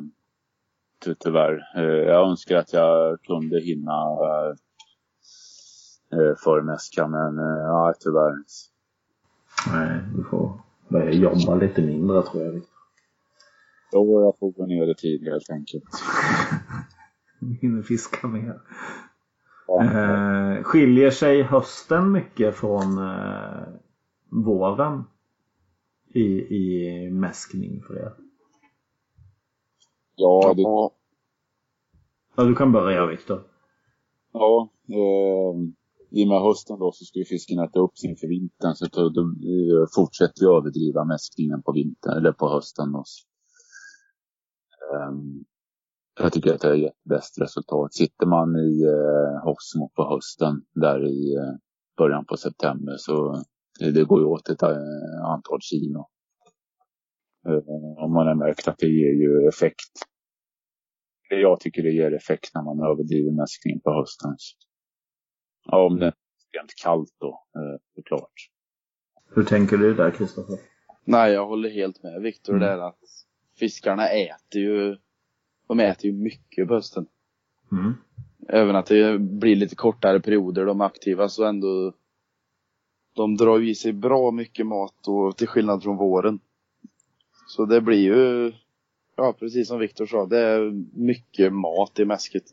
ty 1.06 1.16
tyvärr. 1.20 1.60
Eh, 1.76 1.84
jag 1.84 2.30
önskar 2.30 2.56
att 2.56 2.74
jag 2.74 3.22
kunde 3.22 3.62
hinna 3.62 4.02
eh, 6.14 6.36
förmäska, 6.44 7.08
men 7.08 7.40
eh, 7.40 7.64
ja, 7.64 7.94
tyvärr. 8.00 8.36
Nej, 9.74 10.00
du 10.16 10.24
får 10.24 10.62
börja 10.88 11.12
jobba 11.12 11.56
lite 11.56 11.82
mindre 11.82 12.22
tror 12.24 12.44
jag. 12.44 12.62
Jo, 13.94 14.22
jag 14.22 14.38
får 14.40 14.52
gå 14.52 14.66
ner 14.66 14.88
i 14.88 14.96
tid 14.96 15.24
helt 15.24 15.50
enkelt. 15.50 15.84
Hinner 17.62 17.82
fiska 17.82 18.28
mer. 18.28 18.62
Ja. 19.68 19.84
Eh, 19.84 20.64
skiljer 20.64 21.12
sig 21.12 21.42
hösten 21.44 22.12
mycket 22.12 22.56
från 22.56 22.98
eh, 22.98 23.68
våren 24.30 25.04
i, 26.14 26.56
i 26.56 27.10
mäskning 27.12 27.82
för 27.88 27.96
er? 27.96 28.14
Ja, 30.16 30.54
det, 30.58 30.62
Ja, 32.36 32.44
du 32.44 32.56
kan 32.56 32.72
börja 32.72 33.06
Viktor. 33.06 33.44
ja 34.34 34.70
eh, 34.90 35.56
i 36.12 36.24
och 36.24 36.28
med 36.28 36.42
hösten 36.42 36.80
då 36.80 36.92
så 36.92 37.06
ska 37.06 37.20
ju 37.20 37.26
fisken 37.26 37.60
äta 37.60 37.80
upp 37.80 37.98
sin 37.98 38.16
för 38.18 38.28
vintern 38.28 38.76
så 38.76 38.86
då, 38.86 39.10
då 39.10 39.22
eh, 39.22 39.88
fortsätter 39.96 40.42
vi 40.42 40.46
överdriva 40.58 41.04
mäskningen 41.06 41.64
på 41.64 41.72
vintern 41.72 42.18
eller 42.18 42.32
på 42.32 42.50
hösten. 42.50 42.92
Då. 42.92 43.04
Ehm, 44.96 45.44
jag 46.20 46.34
tycker 46.34 46.54
att 46.54 46.62
det 46.62 46.68
har 46.68 46.76
gett 46.76 47.04
bäst 47.04 47.42
resultat. 47.42 47.94
Sitter 47.94 48.26
man 48.26 48.56
i 48.56 48.84
eh, 48.84 49.44
Hosmo 49.44 49.92
på 49.96 50.04
hösten 50.10 50.62
där 50.76 51.08
i 51.08 51.36
eh, 51.36 51.54
början 51.98 52.26
på 52.26 52.38
september 52.38 52.96
så 52.98 53.44
det, 53.80 54.04
går 54.04 54.20
ju 54.20 54.26
åt 54.26 54.50
ett 54.50 54.62
eh, 54.62 55.26
antal 55.26 55.62
kilo. 55.62 56.10
Eh, 57.48 57.64
om 58.04 58.14
man 58.14 58.28
har 58.28 58.36
märkt 58.36 58.68
att 58.68 58.78
det 58.78 58.88
ger 58.88 59.14
ju 59.14 59.48
effekt. 59.48 59.92
Jag 61.30 61.60
tycker 61.60 61.84
det 61.84 61.92
ger 61.92 62.14
effekt 62.14 62.52
när 62.56 62.62
man 62.64 62.80
överdriver 62.92 63.32
mäskning 63.32 63.80
på 63.80 63.92
hösten. 63.94 64.36
Ja, 65.66 65.86
om 65.86 66.00
det 66.00 66.06
är 66.06 66.14
extremt 66.38 66.74
kallt 66.84 67.16
då, 67.20 67.44
eh, 67.56 67.80
såklart. 67.96 68.34
Hur 69.36 69.44
tänker 69.44 69.78
du 69.78 69.94
där 69.94 70.12
Kristoffer? 70.12 70.58
nej 71.06 71.34
jag 71.34 71.48
håller 71.48 71.70
helt 71.70 72.04
med 72.04 72.22
Viktor 72.22 72.54
Mm. 72.56 72.68
där 72.68 72.88
att 72.88 73.00
fiskarna 73.60 74.08
äter 74.08 74.62
ju, 74.62 74.98
de 75.68 75.80
äter 75.80 76.06
ju 76.06 76.14
mycket 76.14 76.68
på 76.68 76.74
hösten. 76.74 77.06
Mm. 77.72 77.94
Även 78.50 78.76
att 78.76 78.86
det 78.86 79.20
blir 79.20 79.56
lite 79.56 79.76
kortare 79.76 80.20
perioder 80.20 80.66
de 80.66 80.82
är 80.82 80.86
aktiva 80.86 81.30
så 81.30 81.44
ändå 81.46 81.94
de 83.14 83.38
drar 83.38 83.60
ju 83.60 83.70
i 83.70 83.76
sig 83.76 83.94
bra 83.94 84.32
mycket 84.32 84.68
mat 84.68 85.08
och 85.08 85.38
till 85.38 85.48
skillnad 85.48 85.84
från 85.84 85.98
våren. 85.98 86.40
Så 87.48 87.66
det 87.66 87.82
blir 87.82 88.00
ju, 88.00 88.52
ja 89.16 89.34
precis 89.40 89.68
som 89.68 89.80
Viktor 89.80 90.06
sa, 90.06 90.26
det 90.26 90.40
är 90.40 90.72
mycket 91.00 91.54
mat 91.54 92.00
i 92.00 92.06
mäsket. 92.06 92.44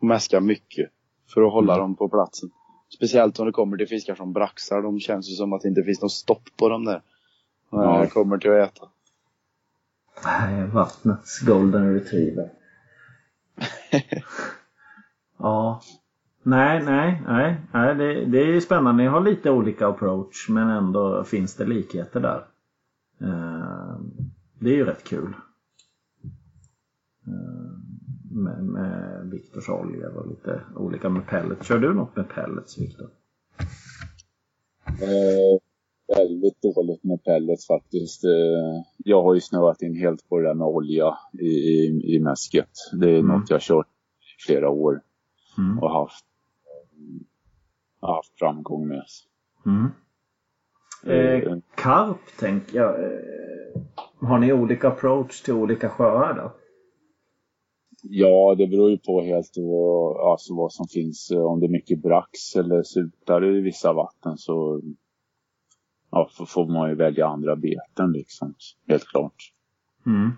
Mäska 0.00 0.40
mycket 0.40 0.90
för 1.34 1.42
att 1.42 1.52
hålla 1.52 1.78
dem 1.78 1.94
på 1.96 2.08
platsen. 2.08 2.50
Speciellt 2.94 3.38
om 3.40 3.46
det 3.46 3.52
kommer 3.52 3.76
till 3.76 3.88
fiskar 3.88 4.14
som 4.14 4.32
braxar. 4.32 4.82
De 4.82 5.00
känns 5.00 5.28
ju 5.30 5.34
som 5.34 5.52
att 5.52 5.62
det 5.62 5.68
inte 5.68 5.82
finns 5.82 6.02
något 6.02 6.12
stopp 6.12 6.48
på 6.56 6.68
dem 6.68 6.84
där. 6.84 7.02
När 7.72 7.82
Ja. 7.84 8.00
det 8.00 8.06
kommer 8.06 8.38
till 8.38 8.50
att 8.50 8.76
äta. 8.76 8.88
Nej, 10.24 10.66
vattnets 10.66 11.40
golden 11.40 11.94
retriever. 11.94 12.52
ja. 15.38 15.80
Nej, 16.42 16.82
nej, 16.84 17.22
nej. 17.26 17.56
nej 17.72 17.94
det, 17.94 18.24
det 18.24 18.38
är 18.56 18.60
spännande. 18.60 19.02
Ni 19.02 19.08
har 19.08 19.20
lite 19.20 19.50
olika 19.50 19.86
approach 19.86 20.48
men 20.48 20.68
ändå 20.68 21.24
finns 21.24 21.56
det 21.56 21.64
likheter 21.64 22.20
där. 22.20 22.44
Eh, 23.20 23.96
det 24.60 24.70
är 24.70 24.74
ju 24.76 24.84
rätt 24.84 25.04
kul. 25.04 25.34
Eh, 27.26 27.70
med, 28.30 28.64
med 28.64 29.28
Viktors 29.30 29.68
oljor 29.68 30.16
och 30.16 30.28
lite 30.28 30.60
olika 30.76 31.08
med 31.08 31.26
pellets. 31.26 31.66
Kör 31.66 31.78
du 31.78 31.94
något 31.94 32.16
med 32.16 32.28
pellets 32.28 32.78
Viktor? 32.78 33.08
Eh, 34.86 35.58
väldigt 36.18 36.62
dåligt 36.62 37.04
med 37.04 37.24
pellets 37.24 37.66
faktiskt. 37.66 38.24
Eh, 38.24 38.82
jag 38.96 39.22
har 39.22 39.34
ju 39.34 39.40
snöat 39.40 39.82
in 39.82 39.96
helt 39.96 40.28
på 40.28 40.38
det 40.38 40.48
där 40.48 40.54
med 40.54 40.66
olja 40.66 41.14
i, 41.40 41.46
i, 41.46 42.02
i 42.16 42.20
mäsket. 42.20 42.70
Det 43.00 43.10
är 43.10 43.18
Mm. 43.18 43.26
något 43.26 43.50
jag 43.50 43.54
har 43.54 43.60
kört 43.60 43.86
i 44.40 44.42
flera 44.46 44.68
år 44.70 45.00
Mm. 45.58 45.78
och 45.78 45.90
haft, 45.90 46.24
eh, 48.02 48.08
haft 48.08 48.38
framgång 48.38 48.88
med. 48.88 49.04
Mm. 49.66 49.90
Eh, 51.06 51.58
karp 51.74 52.36
tänker 52.38 52.76
jag. 52.78 53.04
Eh, 53.04 53.82
har 54.20 54.38
ni 54.38 54.52
olika 54.52 54.88
approach 54.88 55.42
till 55.42 55.54
olika 55.54 55.88
sjöar 55.88 56.34
då? 56.34 56.52
Ja, 58.02 58.54
det 58.54 58.66
beror 58.66 58.90
ju 58.90 58.98
på 58.98 59.22
helt 59.22 59.50
vad, 59.56 60.30
alltså 60.32 60.54
vad 60.54 60.72
som 60.72 60.86
finns. 60.88 61.30
Om 61.30 61.60
det 61.60 61.66
är 61.66 61.70
mycket 61.70 62.02
brax 62.02 62.56
eller 62.56 62.82
sutare 62.82 63.58
i 63.58 63.60
vissa 63.60 63.92
vatten 63.92 64.36
så 64.36 64.80
ja, 66.10 66.28
får- 66.46 66.72
man 66.72 66.88
ju 66.90 66.94
välja 66.96 67.26
andra 67.26 67.56
beten 67.56 68.12
liksom. 68.12 68.54
Helt 68.88 69.04
klart. 69.04 69.52
Mm. 70.06 70.30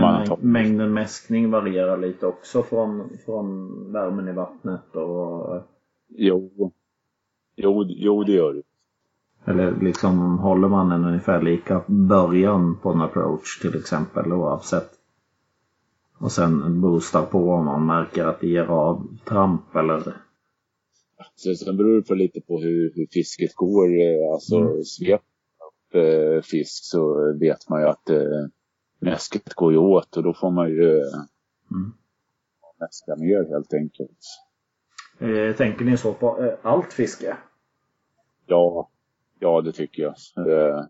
Man 0.00 0.26
tar, 0.26 0.36
mäng- 0.36 0.42
mängden 0.42 0.92
mäskning 0.92 1.50
varierar 1.50 1.98
lite 1.98 2.26
också 2.26 2.62
från, 2.62 3.10
från 3.24 3.68
värmen 3.92 4.28
i 4.28 4.32
vattnet 4.32 4.96
och 4.96 5.62
jo, 6.10 6.72
jo, 7.56 7.84
jo, 7.88 8.24
det 8.24 8.32
gör 8.32 8.54
det. 8.54 8.62
eller 9.44 9.80
liksom 9.80 10.38
håller 10.38 10.68
man 10.68 10.92
en 10.92 11.04
ungefär 11.04 11.42
lika 11.42 11.84
början 11.86 12.78
på 12.82 12.90
en 12.92 13.00
approach 13.00 13.60
till 13.60 13.78
exempel 13.78 14.32
oavsett. 14.32 14.90
Och 16.18 16.32
sen 16.32 16.80
boostar 16.80 17.26
på 17.26 17.38
om 17.50 17.64
man 17.64 17.86
märker 17.86 18.24
att 18.24 18.40
det 18.40 18.46
ger 18.46 18.64
avtramp 18.66 19.76
eller 19.76 20.16
Så, 21.34 21.54
sen 21.54 21.76
beror 21.76 21.96
det 21.96 22.02
på 22.08 22.14
lite 22.14 22.40
på 22.40 22.60
hur, 22.60 22.92
hur 22.94 23.06
fisket 23.12 23.54
går. 23.54 23.88
Alltså 24.32 24.56
Mm. 24.56 24.84
svep 24.84 25.20
upp 25.68 25.94
eh, 25.94 26.42
fisk 26.42 26.84
så 26.84 27.32
vet 27.40 27.68
man 27.68 27.80
ju 27.80 27.86
att 27.88 28.10
eh, 28.10 28.46
mäsket 29.00 29.54
går 29.54 29.72
ju 29.72 29.78
åt 29.78 30.16
och 30.16 30.22
då 30.22 30.34
får 30.34 30.50
man 30.50 30.68
ju 30.68 30.98
eh, 30.98 31.20
Mm. 31.70 31.92
mäska 32.80 33.16
mer 33.16 33.48
helt 33.50 33.74
enkelt 33.74 34.18
eh, 35.20 35.56
Tänker 35.56 35.84
ni 35.84 35.96
så 35.96 36.14
på 36.14 36.42
eh, 36.42 36.58
allt 36.62 36.92
fiske? 36.92 37.36
Ja, 38.46 38.90
ja 39.38 39.60
det 39.60 39.72
tycker 39.72 40.02
jag. 40.02 40.14
Eh, 40.46 40.84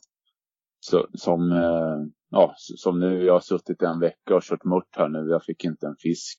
så, 0.81 1.07
som, 1.15 1.53
eh, 1.53 2.07
ja, 2.31 2.55
som 2.57 3.01
nu, 3.01 3.25
jag 3.25 3.33
har 3.33 3.41
suttit 3.41 3.83
en 3.83 4.01
vecka 4.01 4.35
och 4.35 4.43
kört 4.43 4.65
mört 4.65 4.97
här 4.97 5.09
nu. 5.09 5.29
Jag 5.31 5.45
fick 5.45 5.65
inte 5.65 5.87
en 5.87 5.97
fisk. 5.97 6.39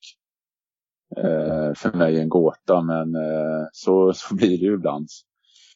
Eh, 1.16 1.74
för 1.74 1.96
mig 1.98 2.20
en 2.20 2.28
gåta, 2.28 2.82
men 2.82 3.14
eh, 3.14 3.66
så, 3.72 4.12
så 4.12 4.34
blir 4.34 4.48
det 4.48 4.66
ju 4.66 4.74
ibland. 4.74 5.08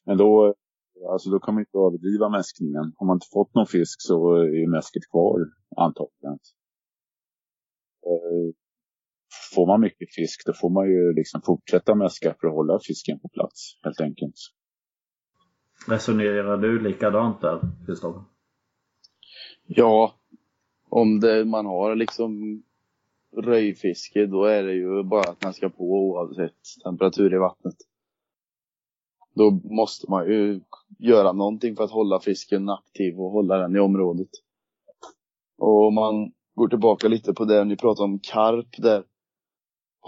Men 0.04 0.16
då, 0.18 0.54
alltså 1.10 1.30
då 1.30 1.38
kan 1.38 1.54
man 1.54 1.62
inte 1.62 1.78
överdriva 1.78 2.28
mäskningen. 2.28 2.92
Har 2.96 3.06
man 3.06 3.16
inte 3.16 3.26
fått 3.32 3.54
någon 3.54 3.66
fisk 3.66 4.02
så 4.02 4.34
är 4.34 4.44
ju 4.44 4.66
mäsket 4.68 5.10
kvar 5.10 5.40
antagligen. 5.76 6.38
Eh, 8.06 8.54
Får 9.54 9.66
man 9.66 9.80
mycket 9.80 10.14
fisk 10.14 10.46
då 10.46 10.52
får 10.52 10.70
man 10.70 10.86
ju 10.88 11.12
liksom 11.12 11.42
fortsätta 11.42 11.94
mäska 11.94 12.34
för 12.40 12.48
att 12.48 12.54
hålla 12.54 12.78
fisken 12.82 13.18
på 13.18 13.28
plats 13.28 13.78
helt 13.82 14.00
enkelt. 14.00 14.34
Resonerar 15.88 16.56
du 16.56 16.80
likadant 16.82 17.40
där, 17.40 17.60
Kristoffer? 17.86 18.22
Ja, 19.66 20.14
om 20.88 21.20
det, 21.20 21.44
man 21.44 21.66
har 21.66 21.94
liksom 21.94 22.62
röjfiske 23.36 24.26
då 24.26 24.44
är 24.44 24.62
det 24.62 24.72
ju 24.74 25.02
bara 25.02 25.30
att 25.30 25.44
man 25.44 25.54
ska 25.54 25.68
på 25.68 25.84
oavsett 25.84 26.82
temperatur 26.84 27.34
i 27.34 27.38
vattnet. 27.38 27.74
Då 29.34 29.50
måste 29.50 30.10
man 30.10 30.26
ju 30.26 30.60
göra 30.98 31.32
någonting 31.32 31.76
för 31.76 31.84
att 31.84 31.90
hålla 31.90 32.20
fisken 32.20 32.68
aktiv 32.68 33.20
och 33.20 33.30
hålla 33.30 33.56
den 33.56 33.76
i 33.76 33.78
området. 33.78 34.28
Och 35.58 35.86
om 35.86 35.94
man 35.94 36.32
går 36.54 36.68
tillbaka 36.68 37.08
lite 37.08 37.34
på 37.34 37.44
det 37.44 37.64
ni 37.64 37.76
pratade 37.76 38.04
om 38.04 38.18
karp 38.18 38.76
där. 38.78 39.04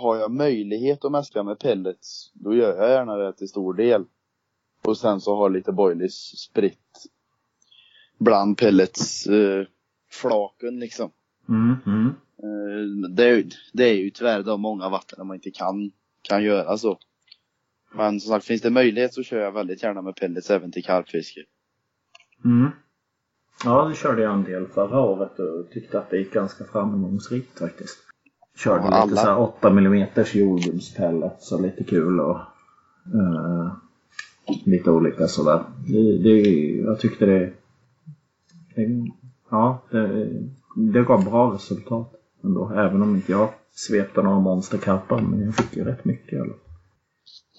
Har 0.01 0.17
jag 0.17 0.31
möjlighet 0.31 1.05
att 1.05 1.13
mäska 1.13 1.43
med 1.43 1.59
pellets, 1.59 2.33
då 2.35 2.55
gör 2.55 2.77
jag 2.77 2.91
gärna 2.91 3.17
det 3.17 3.33
till 3.33 3.49
stor 3.49 3.75
del. 3.75 4.05
Och 4.85 4.99
sen 4.99 5.21
så 5.21 5.37
har 5.37 5.51
lite 5.51 5.73
boilies 5.73 6.39
spritt 6.39 7.07
bland 8.19 8.59
pellets 8.59 9.27
eh, 9.27 9.67
flaken 10.11 10.81
liksom. 10.81 11.11
Mm, 11.49 11.77
mm. 11.87 12.07
Eh, 12.39 13.11
det, 13.11 13.45
det 13.73 13.85
är 13.85 13.95
ju 13.95 14.11
tyvärr 14.11 14.43
de 14.43 14.61
många 14.61 14.89
vatten 14.89 15.17
där 15.17 15.25
man 15.25 15.35
inte 15.35 15.51
kan, 15.51 15.91
kan 16.23 16.43
göra 16.45 16.79
så. 16.79 16.99
Men 17.95 18.21
som 18.21 18.31
sagt, 18.31 18.47
finns 18.47 18.63
det 18.63 18.71
möjlighet 18.71 19.15
så 19.15 19.23
kör 19.23 19.41
jag 19.41 19.53
väldigt 19.53 19.83
gärna 19.83 20.03
med 20.03 20.17
pellets 20.17 20.51
även 20.51 20.73
till 20.73 20.85
karpfiske. 20.85 21.41
Mm. 22.45 22.71
Ja, 23.65 23.85
det 23.85 23.95
körde 23.95 24.23
jag 24.23 24.35
en 24.35 24.45
del 24.45 24.67
förra 24.67 25.01
året 25.01 25.39
och 25.39 25.71
tyckte 25.71 25.99
att 25.99 26.11
det 26.11 26.19
gick 26.19 26.33
ganska 26.33 26.65
framgångsrikt 26.65 27.59
faktiskt. 27.59 28.08
Körde 28.65 28.85
Ja, 28.85 28.87
lite 28.87 28.97
alla- 28.97 29.17
så 29.17 29.27
här 29.27 29.39
8 29.39 29.69
mm 29.69 30.09
jordgubbspellets 30.33 31.49
så 31.49 31.61
lite 31.61 31.85
kul 31.85 32.21
och 32.21 32.37
eh, 33.15 33.73
lite 34.65 34.91
olika 34.91 35.29
sådär. 35.29 35.65
Det, 35.87 36.19
det, 36.19 36.41
jag 36.77 37.01
tyckte 37.01 37.27
det, 37.27 37.53
det 38.75 39.11
ja, 39.51 39.83
det, 39.91 40.29
det 40.77 41.03
gav 41.03 41.25
bra 41.25 41.55
resultat 41.55 42.15
ändå. 42.45 42.71
Även 42.71 43.03
om 43.03 43.17
inte 43.17 43.33
jag 43.33 43.51
svepte 43.71 44.23
några 44.23 44.41
monsterkarpar 44.41 45.21
men 45.21 45.41
jag 45.41 45.55
fick 45.55 45.77
ju 45.77 45.85
rätt 45.85 46.05
mycket 46.05 46.39
fall. 46.39 46.53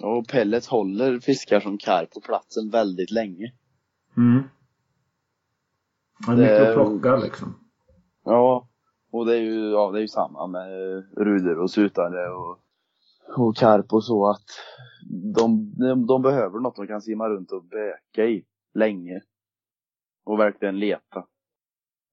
Och 0.01 0.27
pellets 0.27 0.67
håller 0.67 1.19
fiskar 1.19 1.59
som 1.59 1.77
karp 1.77 2.13
på 2.13 2.21
platsen 2.21 2.69
väldigt 2.69 3.11
länge. 3.11 3.53
Mm. 4.17 4.43
Det 6.25 6.31
är 6.31 6.37
mycket 6.37 6.67
att 6.67 6.73
plocka 6.73 7.15
liksom. 7.15 7.55
Ja, 8.25 8.68
och 9.12 9.26
det 9.26 9.38
är 9.38 9.41
ju, 9.41 9.72
ja, 9.72 9.91
det 9.91 9.99
är 9.99 10.01
ju 10.01 10.07
samma 10.07 10.47
med 10.47 10.97
eh, 10.97 11.03
ruder 11.18 11.60
och 11.60 11.72
sutare 11.72 12.30
och, 12.30 12.60
och 13.38 13.55
karp 13.55 13.93
och 13.93 14.03
så 14.03 14.30
att 14.30 14.45
de, 15.36 15.74
de, 15.78 16.07
de 16.07 16.22
behöver 16.22 16.60
något 16.60 16.76
de 16.76 16.88
kan 16.88 17.01
simma 17.01 17.30
runt 17.30 17.51
och 17.51 17.64
böka 17.64 18.26
i 18.26 18.45
länge. 18.74 19.22
Och 20.26 20.39
verkligen 20.39 20.80
leta. 20.80 21.26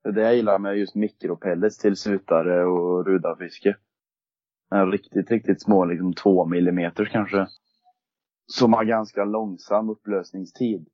Det 0.05 0.09
är 0.09 0.13
det 0.13 0.23
jag 0.23 0.37
gillar 0.37 0.59
med 0.59 0.79
just 0.79 0.95
mikropellets 0.95 1.79
till 1.79 1.97
sutare 1.97 2.65
och 2.65 3.07
rudarfiske. 3.07 3.77
En 4.71 4.93
riktigt, 4.93 5.31
riktigt 5.31 5.63
små, 5.63 5.85
liksom 5.85 6.15
två 6.15 6.47
millimeter 6.47 7.05
kanske. 7.05 7.47
Som 8.47 8.73
har 8.73 8.85
ganska 8.85 9.25
långsam 9.25 9.91
upplösningstid. 9.91 10.89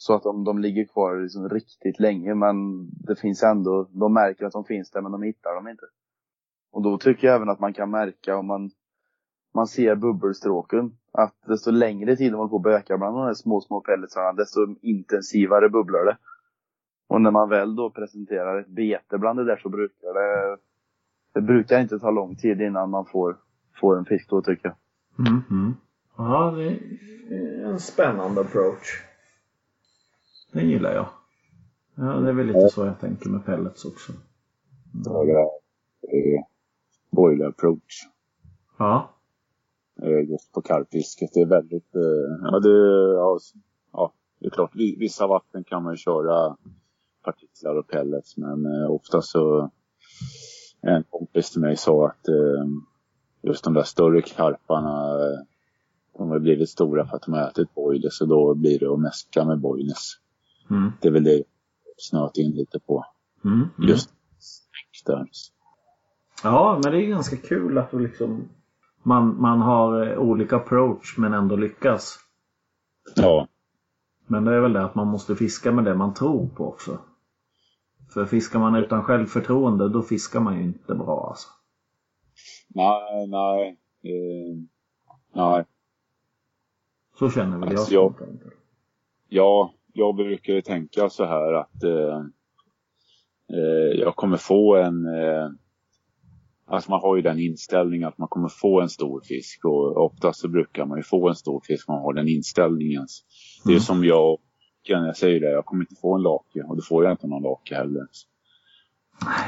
Så 0.00 0.14
att 0.14 0.22
de, 0.22 0.44
de 0.44 0.58
ligger 0.58 0.84
kvar 0.84 1.16
liksom 1.22 1.48
riktigt 1.48 2.00
länge 2.00 2.34
men 2.34 2.88
det 2.90 3.16
finns 3.16 3.42
ändå, 3.42 3.88
de 3.90 4.14
märker 4.14 4.46
att 4.46 4.52
de 4.52 4.64
finns 4.64 4.90
där 4.90 5.00
men 5.00 5.12
de 5.12 5.22
hittar 5.22 5.54
dem 5.54 5.68
inte. 5.68 5.86
Och 6.70 6.82
då 6.82 6.98
tycker 6.98 7.26
jag 7.26 7.36
även 7.36 7.48
att 7.48 7.60
man 7.60 7.72
kan 7.72 7.90
märka 7.90 8.36
om 8.36 8.46
man, 8.46 8.70
man 9.54 9.66
ser 9.66 9.94
bubbelstråken. 9.94 10.92
Att 11.12 11.34
desto 11.46 11.70
längre 11.70 12.16
tid 12.16 12.32
de 12.32 12.36
håller 12.36 12.48
på 12.48 12.56
att 12.56 12.62
böka 12.62 12.98
bland 12.98 13.16
de 13.16 13.24
här 13.24 13.34
små, 13.34 13.60
små 13.60 13.80
pelletsarna 13.80 14.32
desto 14.32 14.60
intensivare 14.82 15.68
bubblar 15.68 16.04
det. 16.04 16.16
Och 17.08 17.20
när 17.20 17.30
man 17.30 17.48
väl 17.48 17.76
då 17.76 17.90
presenterar 17.90 18.60
ett 18.60 18.68
bete 18.68 19.18
bland 19.18 19.38
det 19.38 19.44
där 19.44 19.56
så 19.56 19.68
brukar 19.68 20.14
det, 20.14 20.58
det 21.34 21.40
brukar 21.40 21.80
inte 21.80 21.98
ta 21.98 22.10
lång 22.10 22.36
tid 22.36 22.60
innan 22.60 22.90
man 22.90 23.06
får, 23.06 23.36
får 23.80 23.98
en 23.98 24.04
fisk 24.04 24.30
då 24.30 24.42
tycker 24.42 24.68
jag. 24.68 24.76
Mm, 25.26 25.42
-hmm. 25.50 25.72
Ja, 26.16 26.50
det 26.56 26.68
är 27.34 27.64
en 27.64 27.80
spännande 27.80 28.40
approach. 28.40 29.07
Den 30.52 30.68
gillar 30.70 30.92
jag. 30.94 31.06
Ja, 31.94 32.02
det 32.20 32.28
är 32.28 32.32
väl 32.32 32.46
lite 32.46 32.68
så 32.68 32.84
jag 32.86 33.00
tänker 33.00 33.30
med 33.30 33.44
pellets 33.44 33.84
också. 33.84 34.12
Några 35.06 35.40
eh, 36.02 36.40
boiler 37.10 37.46
approach 37.46 38.02
Ja. 38.78 39.10
eh, 40.02 40.30
just 40.30 40.52
på 40.52 40.62
karpfisket. 40.62 41.30
Det 41.34 41.40
är 41.40 41.46
väldigt, 41.46 41.94
eh, 41.94 42.50
ja 42.52 42.58
det, 42.60 42.78
ja, 43.14 43.38
ja 43.92 44.12
det 44.40 44.46
är 44.46 44.50
klart 44.50 44.70
vi- 44.74 44.96
vissa 44.98 45.26
vatten 45.26 45.64
kan 45.64 45.82
man 45.82 45.92
ju 45.92 45.96
köra 45.96 46.56
partiklar 47.24 47.74
och 47.78 47.88
pellets 47.88 48.36
men 48.36 48.66
eh, 48.66 48.90
ofta 48.90 49.22
så 49.22 49.70
en 50.80 51.04
kompis 51.10 51.50
till 51.50 51.60
mig 51.60 51.76
sa 51.76 52.06
att 52.06 52.28
eh, 52.28 52.64
just 53.42 53.64
de 53.64 53.74
där 53.74 53.82
större 53.82 54.22
karparna 54.22 55.24
eh, 55.24 55.38
de 56.18 56.30
har 56.30 56.38
blivit 56.38 56.68
stora 56.70 57.06
för 57.06 57.16
att 57.16 57.22
de 57.22 57.32
har 57.34 57.48
ätit 57.48 57.74
boilers 57.74 58.20
och 58.20 58.28
då 58.28 58.54
blir 58.54 58.78
det 58.78 58.92
att 58.92 59.00
mäska 59.00 59.44
med 59.44 59.60
boilers. 59.60 60.20
Mm. 60.70 60.92
Det 61.00 61.08
är 61.08 61.12
väl 61.12 61.24
det 61.24 61.32
jag 61.32 61.44
snöat 61.96 62.36
in 62.36 62.50
lite 62.50 62.80
på. 62.80 63.04
Mm. 63.44 63.68
Mm. 63.78 63.88
Just 63.90 64.10
där. 65.06 65.28
Ja, 66.42 66.80
men 66.82 66.92
det 66.92 67.02
är 67.02 67.06
ganska 67.06 67.36
kul 67.36 67.78
att 67.78 67.90
du 67.90 67.98
liksom 67.98 68.48
man, 69.02 69.40
man 69.40 69.60
har 69.60 70.06
eh, 70.06 70.18
olika 70.18 70.56
approach 70.56 71.18
men 71.18 71.34
ändå 71.34 71.56
lyckas. 71.56 72.18
Ja, 73.16 73.48
Men 74.26 74.44
det 74.44 74.54
är 74.54 74.60
väl 74.60 74.72
det 74.72 74.84
att 74.84 74.94
man 74.94 75.06
måste 75.06 75.36
fiska 75.36 75.72
med 75.72 75.84
det 75.84 75.94
man 75.94 76.14
tror 76.14 76.48
på 76.48 76.68
också. 76.68 76.98
För 78.14 78.26
fiskar 78.26 78.58
man 78.58 78.74
utan 78.74 79.02
självförtroende 79.02 79.88
då 79.88 80.02
fiskar 80.02 80.40
man 80.40 80.56
ju 80.56 80.62
inte 80.62 80.94
bra 80.94 81.26
alltså. 81.28 81.48
Nej, 82.68 83.26
nej. 83.26 83.78
Eh, 84.02 84.58
nej. 85.32 85.64
Så 87.18 87.30
känner 87.30 87.58
väl. 87.58 87.68
Alltså, 87.68 87.94
jag-. 87.94 88.14
Ja, 89.28 89.72
jag 89.98 90.16
brukar 90.16 90.52
ju 90.52 90.62
tänka 90.62 91.10
så 91.10 91.24
här 91.24 91.52
att 91.52 91.82
eh, 91.84 92.18
eh, 93.52 94.00
jag 94.00 94.16
kommer 94.16 94.36
få 94.36 94.76
en... 94.76 95.06
Eh, 95.06 95.48
alltså 96.66 96.90
man 96.90 97.00
har 97.00 97.16
ju 97.16 97.22
den 97.22 97.38
inställningen 97.38 98.08
att 98.08 98.18
man 98.18 98.28
kommer 98.28 98.48
få 98.48 98.80
en 98.80 98.88
stor 98.88 99.20
fisk 99.20 99.64
och 99.64 99.96
oftast 99.96 100.40
så 100.40 100.48
brukar 100.48 100.84
man 100.86 100.98
ju 100.98 101.02
få 101.02 101.28
en 101.28 101.34
stor 101.34 101.60
fisk 101.64 101.88
man 101.88 101.98
har 101.98 102.12
den 102.12 102.28
inställningen. 102.28 103.06
Det 103.64 103.70
är 103.70 103.74
Mm. 103.74 103.80
som 103.80 104.04
jag, 104.04 104.38
jag 104.82 105.16
säger 105.16 105.40
det, 105.40 105.50
jag 105.50 105.64
kommer 105.64 105.82
inte 105.82 106.00
få 106.00 106.14
en 106.14 106.22
lake 106.22 106.62
och 106.62 106.76
då 106.76 106.82
får 106.82 107.04
jag 107.04 107.12
inte 107.12 107.26
någon 107.26 107.42
lake 107.42 107.74
heller. 107.74 108.06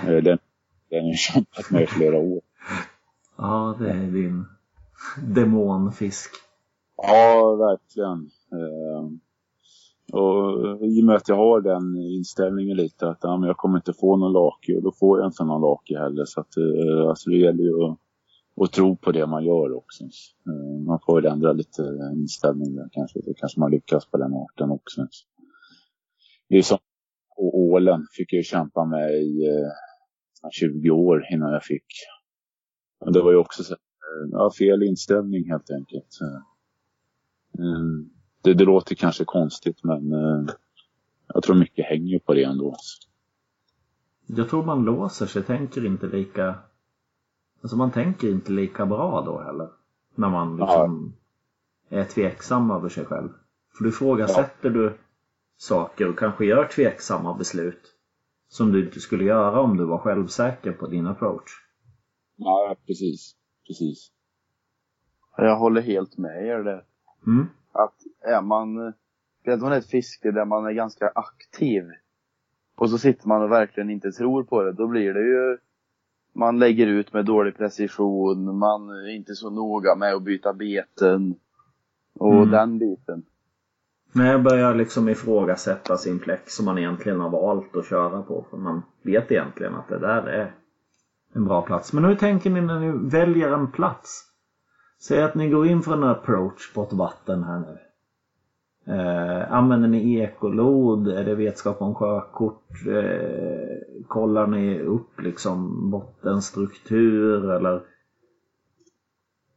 Eh, 0.06 0.22
den, 0.22 0.38
den 0.90 1.02
har 1.02 1.08
jag 1.08 1.18
kämpat 1.18 1.70
med 1.70 1.82
i 1.82 1.86
flera 1.86 2.18
år. 2.18 2.40
Ja, 3.42 3.76
det 3.78 3.90
är 3.90 3.94
din 4.12 4.44
demonfisk. 5.34 6.30
Ja, 6.96 7.54
verkligen. 7.54 8.30
Eh, 8.52 9.10
och 10.12 10.86
i 10.86 11.02
och 11.02 11.06
med 11.06 11.16
att 11.16 11.28
jag 11.28 11.36
har 11.36 11.60
den 11.60 11.96
inställningen 11.96 12.76
lite 12.76 13.08
att 13.08 13.18
ja, 13.22 13.36
men 13.36 13.46
jag 13.46 13.56
kommer 13.56 13.78
inte 13.78 13.92
få 13.92 14.16
någon 14.16 14.32
lake 14.32 14.76
och 14.76 14.82
då 14.82 14.92
får 14.92 15.18
jag 15.18 15.28
inte 15.28 15.44
någon 15.44 15.60
lake 15.60 15.98
heller. 15.98 16.24
Så 16.24 16.40
att, 16.40 16.56
eh, 16.56 17.08
alltså 17.08 17.30
det 17.30 17.36
gäller 17.36 17.64
ju 17.64 17.84
att, 17.84 17.98
att 18.62 18.72
tro 18.72 18.96
på 18.96 19.12
det 19.12 19.26
man 19.26 19.44
gör 19.44 19.76
också. 19.76 20.04
Eh, 20.04 20.86
man 20.86 20.98
får 21.06 21.14
väl 21.20 21.32
ändra 21.32 21.52
lite 21.52 21.82
inställning 22.14 22.74
där 22.76 22.88
kanske. 22.92 23.20
Då 23.20 23.34
kanske 23.36 23.60
man 23.60 23.70
lyckas 23.70 24.06
på 24.06 24.16
den 24.16 24.32
arten 24.34 24.70
också. 24.70 25.06
Det 26.48 26.58
är 26.58 26.62
som 26.62 26.78
och 27.36 27.58
ålen 27.58 28.06
fick 28.16 28.32
jag 28.32 28.38
ju 28.38 28.42
kämpa 28.42 28.84
med 28.84 29.10
i 29.12 29.46
eh, 29.46 30.50
20 30.52 30.90
år 30.90 31.24
innan 31.32 31.52
jag 31.52 31.64
fick. 31.64 31.86
Men 33.04 33.12
det 33.12 33.22
var 33.22 33.30
ju 33.30 33.36
också 33.36 33.62
så, 33.64 33.76
ja, 34.30 34.50
fel 34.58 34.82
inställning 34.82 35.50
helt 35.50 35.70
enkelt. 35.70 36.18
Mm. 37.58 38.19
Det, 38.42 38.54
det 38.54 38.64
låter 38.64 38.94
kanske 38.94 39.24
konstigt 39.24 39.84
men 39.84 40.12
eh, 40.12 40.54
jag 41.34 41.42
tror 41.42 41.56
mycket 41.56 41.86
hänger 41.86 42.18
på 42.18 42.34
det 42.34 42.44
ändå. 42.44 42.76
Jag 44.26 44.48
tror 44.48 44.64
man 44.64 44.84
låser 44.84 45.26
sig, 45.26 45.42
tänker 45.42 45.86
inte 45.86 46.06
lika... 46.06 46.54
Alltså 47.62 47.76
man 47.76 47.90
tänker 47.90 48.28
inte 48.30 48.52
lika 48.52 48.86
bra 48.86 49.22
då 49.26 49.40
heller. 49.40 49.68
När 50.14 50.28
man 50.28 50.56
liksom 50.56 51.14
är 51.88 52.04
tveksam 52.04 52.70
över 52.70 52.88
sig 52.88 53.04
själv. 53.04 53.28
För 53.76 53.84
då 53.84 53.90
ifrågasätter 53.90 54.70
du 54.70 54.98
saker 55.56 56.08
och 56.08 56.18
kanske 56.18 56.44
gör 56.44 56.68
tveksamma 56.68 57.34
beslut. 57.34 57.96
Som 58.48 58.72
du 58.72 58.84
inte 58.84 59.00
skulle 59.00 59.24
göra 59.24 59.60
om 59.60 59.76
du 59.76 59.84
var 59.84 59.98
självsäker 59.98 60.72
på 60.72 60.86
din 60.86 61.06
approach. 61.06 61.50
Ja, 62.36 62.76
precis. 62.86 63.36
Precis. 63.66 64.10
Jag 65.36 65.56
håller 65.56 65.80
helt 65.80 66.18
med 66.18 66.46
er 66.46 66.58
där. 66.58 66.84
Mm. 67.26 67.46
Att 67.72 67.94
är 68.20 68.42
man, 68.42 68.92
vet 69.44 69.60
man 69.60 69.72
ett 69.72 69.86
fiske 69.86 70.30
där 70.30 70.44
man 70.44 70.66
är 70.66 70.72
ganska 70.72 71.12
aktiv 71.14 71.84
och 72.76 72.90
så 72.90 72.98
sitter 72.98 73.28
man 73.28 73.42
och 73.42 73.50
verkligen 73.50 73.90
inte 73.90 74.12
tror 74.12 74.44
på 74.44 74.62
det, 74.62 74.72
då 74.72 74.86
blir 74.86 75.14
det 75.14 75.20
ju 75.20 75.58
man 76.32 76.58
lägger 76.58 76.86
ut 76.86 77.12
med 77.12 77.24
dålig 77.24 77.56
precision, 77.56 78.58
man 78.58 78.88
är 78.88 79.14
inte 79.16 79.34
så 79.34 79.50
noga 79.50 79.94
med 79.94 80.14
att 80.14 80.22
byta 80.22 80.52
beten 80.52 81.34
och 82.14 82.34
Mm. 82.34 82.50
den 82.50 82.78
biten. 82.78 83.22
Jag 84.12 84.42
börjar 84.42 84.74
liksom 84.74 85.08
ifrågasätta 85.08 85.96
sin 85.96 86.18
plex 86.18 86.56
som 86.56 86.64
man 86.64 86.78
egentligen 86.78 87.20
har 87.20 87.30
valt 87.30 87.76
att 87.76 87.86
köra 87.88 88.22
på. 88.22 88.44
För 88.50 88.56
man 88.56 88.82
vet 89.02 89.32
egentligen 89.32 89.74
att 89.74 89.88
det 89.88 89.98
där 89.98 90.22
är 90.22 90.54
en 91.32 91.44
bra 91.44 91.62
plats. 91.62 91.92
Men 91.92 92.04
hur 92.04 92.14
tänker 92.14 92.50
ni 92.50 92.60
när 92.60 92.80
ni 92.80 93.10
väljer 93.10 93.52
en 93.52 93.72
plats? 93.72 94.29
Säg 95.02 95.22
att 95.22 95.34
ni 95.34 95.48
går 95.48 95.66
in 95.66 95.82
för 95.82 95.92
en 95.92 96.04
approach 96.04 96.74
på 96.74 96.82
ett 96.82 96.92
vatten 96.92 97.44
här 97.44 97.60
nu. 97.60 97.78
Eh, 98.94 99.52
använder 99.52 99.88
ni 99.88 100.20
ekolod? 100.20 101.08
Är 101.08 101.24
det 101.24 101.34
vetskap 101.34 101.82
om 101.82 101.94
sjökort? 101.94 102.86
Eh, 102.86 104.04
kollar 104.08 104.46
ni 104.46 104.80
upp 104.80 105.20
liksom 105.20 105.90
bottenstruktur 105.90 107.50
eller 107.50 107.82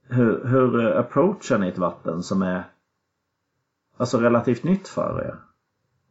hur, 0.10 0.46
hur 0.46 0.98
approachar 0.98 1.60
ni 1.60 1.68
ett 1.68 1.78
vatten 1.78 2.24
som 2.24 2.42
är 2.42 2.64
alltså 3.98 4.18
relativt 4.18 4.64
nytt 4.64 4.88
för 4.88 5.22
er? 5.26 5.36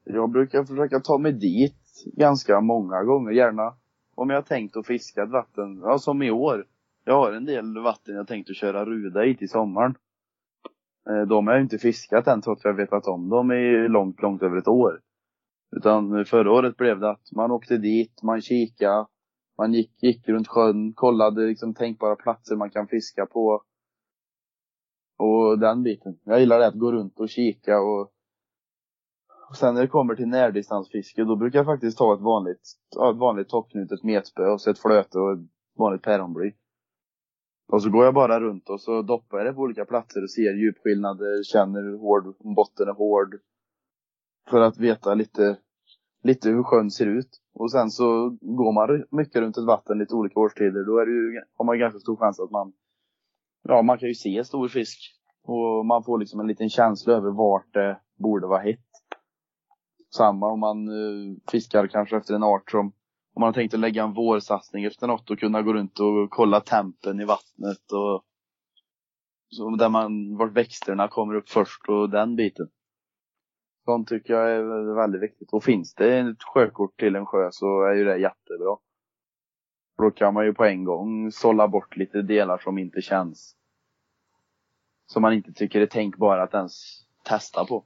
Jag 0.05 0.31
brukar 0.31 0.65
försöka 0.65 1.01
ta 1.01 1.19
mig 1.19 1.33
dit 1.33 2.05
ganska 2.17 2.61
många 2.61 3.05
gånger, 3.05 3.33
gärna 3.33 3.75
om 4.15 4.31
jag 4.31 4.37
har 4.37 4.43
tänkt 4.43 4.77
att 4.77 4.87
fiska 4.87 5.23
ett 5.23 5.31
vatten, 5.31 5.81
ja 5.83 5.99
som 5.99 6.23
i 6.23 6.31
år. 6.31 6.67
Jag 7.05 7.15
har 7.15 7.33
en 7.33 7.45
del 7.45 7.79
vatten 7.79 8.15
jag 8.15 8.29
tänkte 8.29 8.55
köra 8.55 8.85
ruda 8.85 9.25
i 9.25 9.37
till 9.37 9.49
sommaren. 9.49 9.95
Eh, 11.11 11.23
de 11.29 11.47
har 11.47 11.55
jag 11.55 11.63
inte 11.63 11.79
fiskat 11.79 12.27
än 12.27 12.43
trots 12.43 12.65
att 12.65 12.69
jag 12.69 12.77
vetat 12.77 13.07
om 13.07 13.29
dem 13.29 13.53
i 13.53 13.89
långt, 13.89 14.23
långt 14.23 14.43
över 14.43 14.57
ett 14.57 14.69
år. 14.69 15.01
Utan 15.77 16.25
förra 16.25 16.53
året 16.53 16.77
blev 16.77 17.01
det 17.01 17.11
att 17.11 17.33
man 17.33 17.51
åkte 17.51 17.79
dit, 17.79 18.23
man 18.23 18.41
kikade, 18.41 19.07
man 19.59 19.75
gick, 19.75 20.03
gick 20.03 20.29
runt 20.29 20.49
sjön, 20.49 20.93
kollade 20.93 21.47
liksom 21.47 21.75
tänkbara 21.75 22.17
platser 22.17 22.57
man 22.57 22.71
kan 22.71 22.89
fiska 22.89 23.27
på. 23.27 23.63
Och 25.19 25.59
den 25.59 25.83
biten. 25.83 26.19
Jag 26.25 26.41
gillar 26.41 26.59
det 26.59 26.67
att 26.67 26.79
gå 26.79 26.93
runt 26.93 27.21
och 27.21 27.29
kika 27.29 27.81
och 27.81 28.13
och 29.53 29.57
sen 29.57 29.75
när 29.75 29.81
det 29.81 29.89
kommer 29.89 30.15
till 30.15 30.29
närdistansfiske, 30.29 31.25
då 31.25 31.37
brukar 31.37 31.59
jag 31.59 31.67
faktiskt 31.67 31.99
ta 31.99 32.15
ett 32.15 32.21
vanligt, 32.21 32.61
ett 33.11 33.17
vanligt 33.17 33.49
toppknutet 33.49 34.03
metspö 34.03 34.47
och 34.47 34.61
så 34.61 34.71
ett 34.71 34.79
flöte 34.79 35.19
och 35.19 35.33
ett 35.33 35.39
vanligt 35.79 36.03
päronbly. 36.03 36.53
Och 37.73 37.83
så 37.83 37.91
går 37.91 38.05
jag 38.05 38.15
bara 38.15 38.41
runt 38.41 38.69
och 38.69 38.81
så 38.81 39.03
doppar 39.03 39.39
jag 39.39 39.47
det 39.47 39.53
på 39.53 39.61
olika 39.61 39.85
platser 39.85 40.23
och 40.23 40.31
ser 40.31 40.55
djupskillnader, 40.55 41.43
känner 41.43 41.83
hur 41.83 41.99
hård, 41.99 42.35
botten 42.57 42.89
är 42.89 42.93
hård. 42.93 43.35
För 44.51 44.61
att 44.61 44.79
veta 44.79 45.15
lite, 45.15 45.57
lite 46.23 46.49
hur 46.49 46.63
sjön 46.63 46.91
ser 46.91 47.07
ut. 47.07 47.41
Och 47.55 47.73
sen 47.73 47.91
så 47.91 48.37
går 48.41 48.73
man 48.73 49.05
mycket 49.11 49.43
runt 49.43 49.59
ett 49.59 49.65
vatten 49.65 49.99
lite 49.99 50.15
olika 50.15 50.41
årstider, 50.41 50.87
då 50.87 50.99
är 50.99 51.07
det 51.07 51.13
ju, 51.13 51.43
har 51.59 51.65
man 51.65 51.79
ganska 51.79 52.01
stor 52.01 52.17
chans 52.17 52.41
att 52.41 52.51
man, 52.51 52.73
ja 53.63 53.83
man 53.83 53.99
kan 53.99 54.09
ju 54.09 54.15
se 54.15 54.45
stor 54.45 54.69
fisk. 54.69 54.99
Och 55.43 55.87
man 55.87 56.05
får 56.05 56.19
liksom 56.19 56.41
en 56.41 56.47
liten 56.47 56.71
känsla 56.71 57.13
över 57.15 57.31
vart 57.31 57.75
det 57.75 58.01
borde 58.17 58.47
vara 58.47 58.63
hett 58.63 58.93
samma 60.15 60.47
om 60.47 60.61
man 60.61 60.89
eh, 60.89 61.37
fiskar 61.51 61.87
kanske 61.87 62.17
efter 62.17 62.35
en 62.35 62.43
art 62.43 62.71
som 62.71 62.93
om 63.35 63.41
man 63.41 63.47
har 63.49 63.53
tänkt 63.53 63.75
att 63.75 63.81
lägga 63.81 64.03
en 64.03 64.13
vårsatsning 64.13 64.85
efter 64.85 65.07
något 65.07 65.31
och 65.31 65.39
kunna 65.39 65.63
gå 65.63 65.73
runt 65.73 66.01
och 66.01 66.31
kolla 66.31 66.61
tempen 66.61 67.21
i 67.21 67.25
vattnet 67.25 67.93
och 67.93 68.25
så 69.49 69.77
där 69.77 69.89
man, 69.89 70.37
vart 70.37 70.53
växterna 70.53 71.09
kommer 71.09 71.35
upp 71.35 71.49
först 71.49 71.89
och 71.89 72.11
den 72.11 72.37
biten. 72.37 72.69
Sånt 73.85 74.09
tycker 74.09 74.35
jag 74.35 74.51
är 74.51 74.95
väldigt 74.95 75.23
viktigt. 75.23 75.53
Och 75.53 75.65
finns 75.65 75.95
det 75.95 76.19
ett 76.19 76.43
sjökort 76.43 77.01
till 77.01 77.17
en 77.17 77.27
sjö 77.27 77.49
så 77.53 77.83
är 77.83 77.95
ju 77.95 78.05
det 78.05 78.19
jättebra. 78.19 78.77
Då 79.99 80.11
kan 80.11 80.35
man 80.35 80.45
ju 80.45 80.55
på 80.55 80.65
en 80.65 80.85
gång 80.85 81.33
sålla 81.33 81.69
bort 81.69 81.97
lite 81.97 82.23
delar 82.23 82.59
som 82.59 82.79
inte 82.79 83.01
känns. 83.01 83.57
Som 85.07 85.23
man 85.23 85.33
inte 85.33 85.53
tycker 85.53 85.81
är 85.81 85.87
tänkbara 85.87 86.43
att 86.43 86.55
ens 86.55 86.73
testa 87.25 87.65
på. 87.65 87.85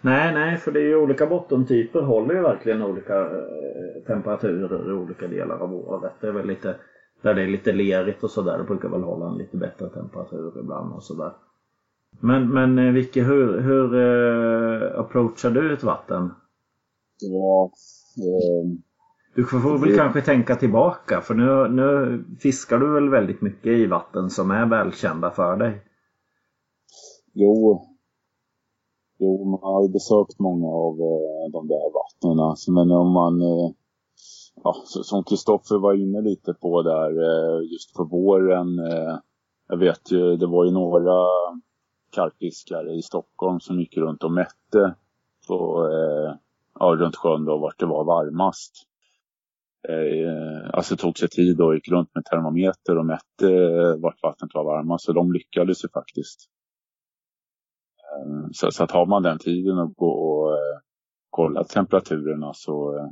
Nej, 0.00 0.34
nej, 0.34 0.56
för 0.56 0.72
det 0.72 0.80
är 0.80 0.84
ju 0.88 0.96
olika 0.96 1.26
bottentyper 1.26 2.00
håller 2.02 2.34
ju 2.34 2.40
verkligen 2.42 2.82
olika 2.82 3.20
eh, 3.20 4.04
temperaturer 4.06 4.90
i 4.90 4.92
olika 4.92 5.26
delar 5.28 5.58
av 5.58 5.74
året. 5.74 6.12
Det 6.20 6.26
är 6.26 6.32
väl 6.32 6.46
lite, 6.46 6.76
där 7.22 7.34
det 7.34 7.42
är 7.42 7.46
lite 7.46 7.72
lerigt 7.72 8.22
och 8.24 8.30
sådär, 8.30 8.58
det 8.58 8.64
brukar 8.64 8.88
väl 8.88 9.02
hålla 9.02 9.26
en 9.28 9.38
lite 9.38 9.56
bättre 9.56 9.88
temperatur 9.88 10.52
ibland 10.60 10.92
och 10.92 11.02
sådär. 11.02 11.32
Men, 12.20 12.48
men 12.50 12.78
eh, 12.78 12.92
Vicky, 12.92 13.20
hur, 13.20 13.60
hur 13.60 13.94
eh, 13.94 15.00
approachar 15.00 15.50
du 15.50 15.72
ett 15.72 15.82
vatten? 15.82 16.30
Ja, 17.20 17.70
eh, 18.16 18.78
Du 19.34 19.44
får 19.44 19.78
väl 19.78 19.90
Det- 19.90 19.96
kanske 19.96 20.20
tänka 20.20 20.56
tillbaka 20.56 21.20
för 21.20 21.34
nu, 21.34 21.68
nu 21.68 22.24
fiskar 22.40 22.78
du 22.78 22.92
väl 22.92 23.08
väldigt 23.08 23.40
mycket 23.40 23.66
i 23.72 23.86
vatten 23.86 24.30
som 24.30 24.50
är 24.50 24.66
välkända 24.66 25.30
för 25.30 25.56
dig? 25.56 25.82
jo. 27.34 27.88
Jo, 29.22 29.44
man 29.44 29.60
har 29.62 29.82
ju 29.82 29.88
besökt 29.88 30.38
många 30.38 30.68
av 30.68 30.94
eh, 31.10 31.44
de 31.52 31.60
där 31.68 31.86
vattnen. 32.00 32.40
Alltså, 32.48 32.72
men 32.72 32.90
om 32.90 33.10
man, 33.12 33.42
eh, 33.42 33.70
ja, 34.64 34.74
som 34.84 35.24
Kristoffer 35.24 35.78
var 35.78 35.94
inne 35.94 36.20
lite 36.20 36.54
på 36.54 36.82
där, 36.82 37.10
eh, 37.28 37.72
just 37.72 37.94
på 37.96 38.04
våren. 38.04 38.78
Eh, 38.78 39.14
jag 39.68 39.76
vet 39.76 40.12
ju, 40.12 40.36
det 40.36 40.46
var 40.46 40.64
ju 40.64 40.70
några 40.70 41.26
karpfiskare 42.10 42.92
i 42.94 43.02
Stockholm 43.02 43.60
som 43.60 43.80
gick 43.80 43.96
runt 43.96 44.24
och 44.24 44.32
mätte 44.32 44.94
på, 45.48 45.88
eh, 45.92 46.34
ja, 46.78 46.86
runt 46.86 47.16
sjön 47.16 47.44
då, 47.44 47.58
vart 47.58 47.78
det 47.78 47.86
var 47.86 48.04
varmast. 48.04 48.72
Eh, 49.88 50.70
alltså 50.72 50.96
tog 50.96 51.18
sig 51.18 51.28
tid 51.28 51.60
och 51.60 51.74
gick 51.74 51.88
runt 51.88 52.14
med 52.14 52.24
termometer 52.24 52.98
och 52.98 53.06
mätte 53.06 53.48
eh, 53.54 53.96
vart 53.96 54.22
vattnet 54.22 54.50
var 54.54 54.64
varmast. 54.64 55.04
Så 55.04 55.12
de 55.12 55.32
lyckades 55.32 55.84
ju 55.84 55.88
faktiskt. 55.88 56.51
Eh, 58.12 58.46
så, 58.52 58.70
så 58.70 58.84
att 58.84 58.90
har 58.90 59.06
man 59.06 59.22
den 59.22 59.38
tiden 59.38 59.78
att 59.78 59.96
gå 59.96 60.10
och 60.10 60.52
eh, 60.52 60.78
kolla 61.30 61.64
temperaturerna 61.64 62.54
så 62.54 62.98
eh, 62.98 63.10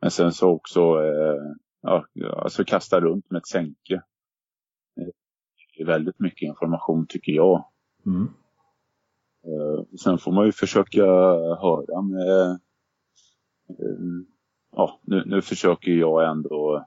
men 0.00 0.10
sen 0.10 0.32
så 0.32 0.50
också 0.50 0.80
eh, 0.80 1.42
ja, 1.80 2.06
alltså 2.36 2.64
kasta 2.64 3.00
runt 3.00 3.30
med 3.30 3.38
ett 3.38 3.46
sänke. 3.46 4.02
väldigt 5.86 6.20
mycket 6.20 6.46
information 6.46 7.06
tycker 7.06 7.32
jag. 7.32 7.64
Mm. 8.06 8.28
Sen 10.02 10.18
får 10.18 10.32
man 10.32 10.46
ju 10.46 10.52
försöka 10.52 11.04
höra 11.60 12.02
med... 12.02 12.60
Ja, 14.76 15.00
nu, 15.02 15.22
nu 15.26 15.42
försöker 15.42 15.92
jag 15.92 16.30
ändå 16.30 16.86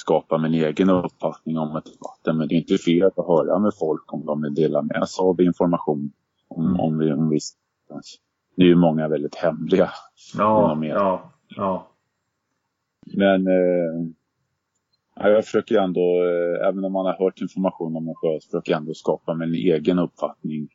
skapa 0.00 0.38
min 0.38 0.54
egen 0.54 0.90
uppfattning 0.90 1.58
om 1.58 1.76
ett 1.76 1.88
vatten. 2.00 2.36
Men 2.38 2.48
det 2.48 2.54
är 2.54 2.58
inte 2.58 2.78
fel 2.78 3.06
att 3.16 3.26
höra 3.26 3.58
med 3.58 3.72
folk 3.78 4.12
om 4.12 4.26
de 4.26 4.42
vill 4.42 4.54
dela 4.54 4.82
med 4.82 5.08
sig 5.08 5.22
av 5.22 5.40
information 5.40 6.12
om, 6.48 6.66
Mm. 6.66 6.80
om, 6.80 6.98
vi, 6.98 7.12
om 7.12 7.28
vi 7.28 7.38
Det 8.56 8.62
är 8.62 8.66
ju 8.66 8.76
många 8.76 9.08
väldigt 9.08 9.34
hemliga. 9.34 9.90
Ja, 10.38 10.84
ja, 10.84 11.32
ja. 11.48 11.86
Men 13.16 13.46
eh, 13.46 14.10
ja, 15.16 15.28
jag 15.28 15.44
försöker 15.44 15.78
ändå, 15.78 16.00
eh, 16.00 16.68
även 16.68 16.84
om 16.84 16.92
man 16.92 17.06
har 17.06 17.12
hört 17.24 17.40
information 17.40 17.96
om 17.96 18.08
en 18.08 18.14
sjö, 18.14 18.40
så 18.40 18.46
försöker 18.46 18.72
jag 18.72 18.80
ändå 18.80 18.94
skapa 18.94 19.34
min 19.34 19.54
egen 19.54 19.98
uppfattning 19.98 20.68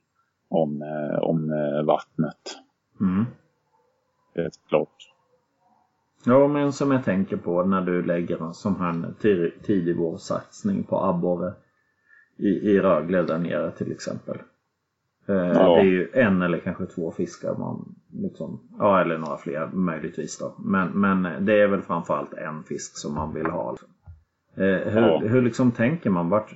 om, 0.50 0.82
eh, 0.82 1.20
om 1.20 1.52
eh, 1.52 1.84
vattnet. 1.86 2.58
Mm. 3.00 3.26
Helt 4.36 4.68
klart. 4.70 5.15
Ja, 6.26 6.48
men 6.48 6.74
som 6.74 6.92
jag 6.92 7.04
tänker 7.06 7.38
på 7.38 7.64
när 7.64 7.82
du 7.82 8.06
lägger 8.06 8.48
en 8.48 8.54
sån 8.54 8.76
här 8.76 9.14
tid- 9.22 9.54
tidig 9.64 9.98
vårsatsning 9.98 10.84
på 10.84 11.04
abborre 11.04 11.54
i, 12.38 12.48
i 12.48 12.80
Rögle 12.80 13.22
där 13.22 13.38
nere 13.38 13.72
till 13.72 13.92
exempel. 13.92 14.38
Eh, 15.28 15.36
Det 15.36 15.80
är 15.80 15.84
ju 15.84 16.10
en 16.14 16.42
eller 16.42 16.58
kanske 16.60 16.86
två 16.86 17.12
fiskar 17.12 17.56
man 17.58 17.96
liksom, 18.12 18.60
ja 18.80 19.02
eller 19.02 19.18
några 19.18 19.38
fler 19.38 19.68
möjligtvis 19.74 20.38
då. 20.40 20.56
Men, 20.60 20.92
men 21.02 21.46
det 21.46 21.54
är 21.62 21.68
väl 21.68 21.82
framförallt 21.82 22.34
en 22.34 22.64
fisk 22.64 22.98
som 22.98 23.14
man 23.16 23.34
vill 23.34 23.46
ha. 23.46 23.78
Eh, 24.58 24.64
hur, 24.94 25.02
Ja. 25.02 25.20
hur 25.20 25.42
liksom 25.42 25.72
tänker 25.72 26.10
man? 26.10 26.30
Vart 26.30 26.56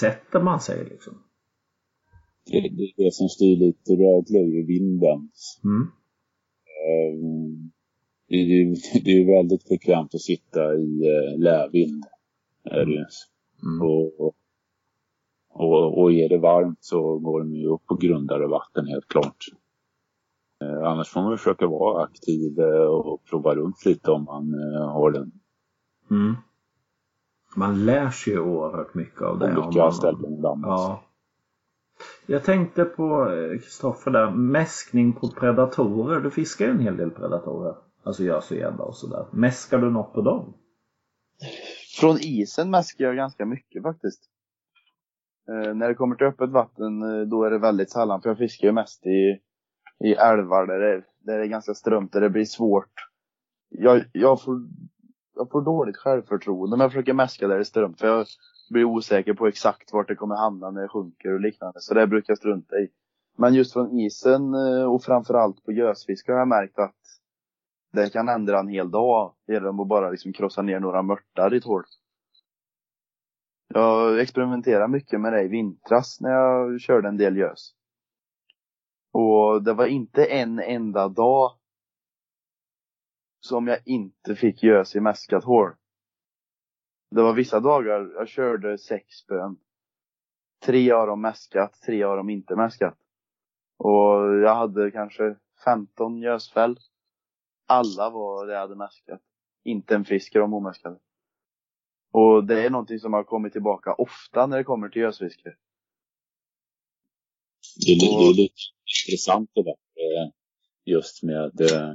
sätter 0.00 0.42
man 0.42 0.60
sig 0.60 0.84
liksom? 0.84 1.14
Det, 2.46 2.60
det, 2.60 2.92
det 3.04 3.12
som 3.14 3.28
styr 3.28 3.56
lite 3.56 3.92
Rögle 3.92 4.38
är 4.38 4.54
ju 4.56 4.66
vinden. 4.66 5.30
Mm. 5.64 5.82
Eh, 6.86 7.14
det, 8.28 8.36
det, 8.36 8.64
det 9.04 9.10
är 9.10 9.18
ju 9.18 9.26
väldigt 9.34 9.68
bekvämt 9.68 10.14
att 10.14 10.20
sitta 10.20 10.74
i 10.74 11.02
eh, 11.08 11.38
lävind. 11.38 12.04
Är 12.64 12.84
det 12.86 12.92
ju. 12.92 13.04
Mm. 13.62 13.82
Och, 13.82 14.34
och, 15.48 16.02
och 16.02 16.12
är 16.12 16.28
det 16.28 16.38
varmt 16.38 16.78
så 16.80 17.18
går 17.18 17.40
den 17.42 17.54
ju 17.54 17.66
upp 17.68 17.86
på 17.86 17.94
grundare 17.94 18.46
vatten 18.46 18.86
helt 18.86 19.08
klart. 19.08 19.36
Eh, 20.62 20.88
annars 20.88 21.08
får 21.08 21.20
man 21.22 21.38
försöka 21.38 21.66
vara 21.66 22.04
aktiv 22.04 22.58
eh, 22.60 22.86
och 22.86 23.24
prova 23.24 23.54
runt 23.54 23.84
lite 23.84 24.10
om 24.10 24.24
man 24.24 24.54
eh, 24.54 24.88
har 24.88 25.10
den 25.10 25.32
Mm. 26.10 26.34
Man 27.56 27.84
lär 27.84 28.10
sig 28.10 28.32
ju 28.32 28.40
oerhört 28.40 28.94
mycket 28.94 29.22
av 29.22 29.38
det. 29.38 29.56
olika 29.58 29.78
man- 29.82 29.92
ställen 29.92 30.32
i 30.38 30.40
landet. 30.40 30.68
Ja. 30.68 31.02
Jag 32.26 32.44
tänkte 32.44 32.84
på 32.84 33.30
eh, 33.32 33.58
Kristoffer 33.58 34.10
där, 34.10 34.30
mäskning 34.30 35.12
på 35.12 35.28
predatorer. 35.28 36.20
Du 36.20 36.30
fiskar 36.30 36.64
ju 36.64 36.70
en 36.70 36.80
hel 36.80 36.96
del 36.96 37.10
predatorer. 37.10 37.74
Alltså 38.06 38.22
gös 38.22 38.50
och 38.50 38.80
och 38.80 38.96
sådär. 38.96 39.26
Mäskar 39.32 39.78
du 39.78 39.90
något 39.90 40.12
på 40.12 40.22
dem? 40.22 40.54
Från 42.00 42.16
isen 42.20 42.70
mäskar 42.70 43.04
jag 43.04 43.16
ganska 43.16 43.46
mycket 43.46 43.82
faktiskt. 43.82 44.22
Eh, 45.48 45.74
när 45.74 45.88
det 45.88 45.94
kommer 45.94 46.16
till 46.16 46.26
öppet 46.26 46.50
vatten 46.50 47.02
eh, 47.02 47.26
då 47.26 47.44
är 47.44 47.50
det 47.50 47.58
väldigt 47.58 47.90
sällan 47.90 48.22
för 48.22 48.30
jag 48.30 48.38
fiskar 48.38 48.68
ju 48.68 48.72
mest 48.72 49.06
i, 49.06 49.40
i 50.04 50.12
älvar 50.14 50.66
där 50.66 50.78
det, 50.78 51.02
där 51.20 51.38
det 51.38 51.44
är 51.44 51.48
ganska 51.48 51.74
strömt, 51.74 52.12
där 52.12 52.20
det 52.20 52.30
blir 52.30 52.44
svårt. 52.44 52.92
Jag, 53.68 54.04
jag, 54.12 54.42
får, 54.42 54.60
jag 55.34 55.50
får 55.50 55.62
dåligt 55.62 55.96
självförtroende 55.96 56.76
när 56.76 56.84
jag 56.84 56.92
försöker 56.92 57.12
mäska 57.12 57.48
där 57.48 57.54
det 57.54 57.62
är 57.62 57.64
strömt 57.64 58.00
för 58.00 58.06
jag 58.06 58.26
blir 58.70 58.84
osäker 58.84 59.34
på 59.34 59.46
exakt 59.46 59.92
vart 59.92 60.08
det 60.08 60.14
kommer 60.14 60.36
hamna 60.36 60.70
när 60.70 60.82
det 60.82 60.88
sjunker 60.88 61.34
och 61.34 61.40
liknande. 61.40 61.80
Så 61.80 61.94
det 61.94 62.06
brukar 62.06 62.30
jag 62.30 62.38
strunta 62.38 62.76
i. 62.76 62.88
Men 63.38 63.54
just 63.54 63.72
från 63.72 64.00
isen 64.00 64.54
eh, 64.54 64.84
och 64.84 65.02
framförallt 65.02 65.64
på 65.64 65.72
gösfiske 65.72 66.32
har 66.32 66.38
jag 66.38 66.48
märkt 66.48 66.78
att 66.78 67.05
det 67.96 68.12
kan 68.12 68.28
ändra 68.28 68.60
en 68.60 68.68
hel 68.68 68.90
dag 68.90 69.34
genom 69.46 69.80
att 69.80 69.88
bara 69.88 70.10
liksom 70.10 70.32
krossa 70.32 70.62
ner 70.62 70.80
några 70.80 71.02
mörtar 71.02 71.54
i 71.54 71.56
ett 71.56 71.64
hål. 71.64 71.84
Jag 73.68 74.20
experimenterade 74.20 74.88
mycket 74.88 75.20
med 75.20 75.32
det 75.32 75.42
i 75.42 75.48
vintras 75.48 76.20
när 76.20 76.30
jag 76.30 76.80
körde 76.80 77.08
en 77.08 77.16
del 77.16 77.36
gös. 77.36 77.74
Och 79.12 79.62
det 79.62 79.72
var 79.72 79.86
inte 79.86 80.24
en 80.24 80.58
enda 80.58 81.08
dag 81.08 81.52
som 83.40 83.66
jag 83.66 83.78
inte 83.84 84.34
fick 84.34 84.62
gös 84.62 84.96
i 84.96 85.00
mäskat 85.00 85.44
hål. 85.44 85.74
Det 87.10 87.22
var 87.22 87.34
vissa 87.34 87.60
dagar 87.60 88.10
jag 88.14 88.28
körde 88.28 88.78
sex 88.78 89.14
spön. 89.14 89.56
Tre 90.64 90.90
av 90.90 91.06
dem 91.06 91.20
mäskat, 91.20 91.80
tre 91.86 92.02
av 92.02 92.16
dem 92.16 92.30
inte 92.30 92.56
mäskat. 92.56 92.98
Och 93.78 94.34
jag 94.42 94.54
hade 94.54 94.90
kanske 94.90 95.36
15 95.64 96.18
gösfäll. 96.18 96.78
Alla 97.66 98.10
var 98.10 98.46
det 98.46 98.58
hade 98.58 98.76
mäskat. 98.76 99.20
Inte 99.64 99.94
en 99.94 100.06
fisk 100.06 100.34
är 100.34 100.40
de 100.40 100.54
omäskade. 100.54 100.98
Och 102.12 102.44
det 102.46 102.66
är 102.66 102.70
någonting 102.70 102.98
som 103.00 103.12
har 103.12 103.24
kommit 103.24 103.52
tillbaka 103.52 103.94
ofta 103.94 104.46
när 104.46 104.58
det 104.58 104.64
kommer 104.64 104.88
till 104.88 105.02
gösfiske. 105.02 105.56
Det 107.86 107.92
är, 107.92 108.00
det 108.00 108.24
är 108.30 108.34
lite 108.36 108.54
intressant 109.08 109.50
det 109.54 109.62
där. 109.64 109.70
eh, 109.72 110.30
Just 110.86 111.22
med, 111.22 111.60
eh, 111.60 111.94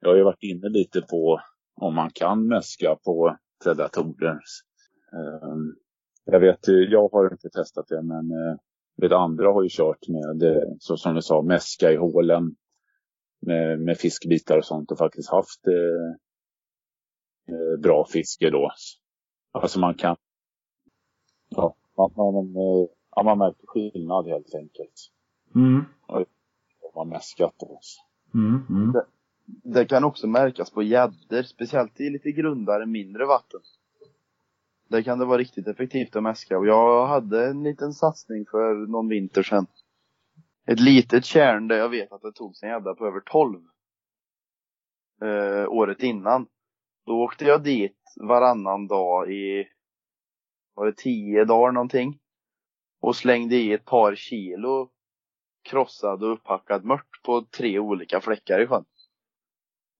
jag 0.00 0.10
har 0.10 0.16
ju 0.16 0.24
varit 0.24 0.42
inne 0.44 0.68
lite 0.68 1.02
på 1.02 1.40
om 1.76 1.94
man 1.94 2.10
kan 2.14 2.46
mäska 2.48 2.96
på 3.04 3.38
predatorer. 3.64 4.40
Eh, 5.14 5.56
Jag 6.24 6.40
vet, 6.40 6.68
jag 6.68 7.08
har 7.12 7.32
inte 7.32 7.50
testat 7.50 7.88
det 7.88 8.02
men 8.02 8.32
eh, 8.32 8.56
vet 8.96 9.12
andra 9.12 9.52
har 9.52 9.62
ju 9.62 9.68
kört 9.72 10.08
med, 10.08 10.42
eh, 10.56 10.62
så 10.80 10.96
som 10.96 11.14
du 11.14 11.22
sa, 11.22 11.42
mäska 11.42 11.92
i 11.92 11.96
hålen 11.96 12.56
med, 13.40 13.80
med 13.80 13.98
fiskbitar 13.98 14.58
och 14.58 14.64
sånt 14.64 14.90
och 14.90 14.98
faktiskt 14.98 15.30
haft 15.30 15.66
eh, 15.66 16.10
eh, 17.54 17.80
bra 17.80 18.06
fiske 18.12 18.50
då. 18.50 18.70
Alltså 19.52 19.80
man 19.80 19.94
kan, 19.94 20.16
ja, 21.48 21.74
man, 21.96 22.10
man, 22.16 22.54
ja, 23.16 23.22
man 23.22 23.38
märker 23.38 23.66
skillnad 23.66 24.26
helt 24.26 24.54
enkelt 24.54 25.10
Mm. 25.54 25.84
man 26.94 27.08
mäskat 27.08 27.54
då. 27.58 27.80
Mm. 28.34 28.66
Mm. 28.70 29.02
Det 29.46 29.84
kan 29.84 30.04
också 30.04 30.26
märkas 30.26 30.70
på 30.70 30.82
gäddor, 30.82 31.42
speciellt 31.42 32.00
i 32.00 32.10
lite 32.10 32.32
grundare, 32.32 32.86
mindre 32.86 33.26
vatten. 33.26 33.60
Där 34.88 35.02
kan 35.02 35.18
det 35.18 35.24
vara 35.24 35.38
riktigt 35.38 35.68
effektivt 35.68 36.16
att 36.16 36.22
mäska. 36.22 36.58
Och 36.58 36.66
jag 36.66 37.06
hade 37.06 37.46
en 37.46 37.62
liten 37.62 37.92
satsning 37.92 38.46
för 38.50 38.86
någon 38.86 39.08
vinter 39.08 39.42
sedan. 39.42 39.66
Ett 40.66 40.80
litet 40.80 41.24
kärn 41.24 41.68
där 41.68 41.76
jag 41.76 41.88
vet 41.88 42.12
att 42.12 42.22
det 42.22 42.32
tog 42.32 42.56
sig 42.56 42.68
en 42.68 42.74
gädda 42.74 42.94
på 42.94 43.06
över 43.06 43.20
12. 43.20 43.60
Eh, 45.22 45.68
året 45.68 46.02
innan. 46.02 46.46
Då 47.06 47.22
åkte 47.22 47.44
jag 47.44 47.62
dit 47.62 47.98
varannan 48.20 48.86
dag 48.86 49.32
i, 49.32 49.68
var 50.74 50.86
det 50.86 50.96
10 50.96 51.44
dagar 51.44 51.72
någonting? 51.72 52.18
Och 53.00 53.16
slängde 53.16 53.56
i 53.56 53.72
ett 53.72 53.84
par 53.84 54.14
kilo 54.14 54.90
krossad 55.62 56.22
och 56.22 56.32
upphackad 56.32 56.84
mört 56.84 57.22
på 57.22 57.42
tre 57.42 57.78
olika 57.78 58.20
fläckar 58.20 58.60
i 58.60 58.66
sjön. 58.66 58.84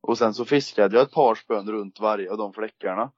Och 0.01 0.19
sen 0.19 0.35
så 0.35 0.45
fiskade 0.45 0.97
jag 0.97 1.07
ett 1.07 1.13
par 1.13 1.35
spön 1.35 1.71
runt 1.71 2.01
varje 2.01 2.31
av 2.31 2.39
de 2.39 2.53
fläckarna. 2.53 3.13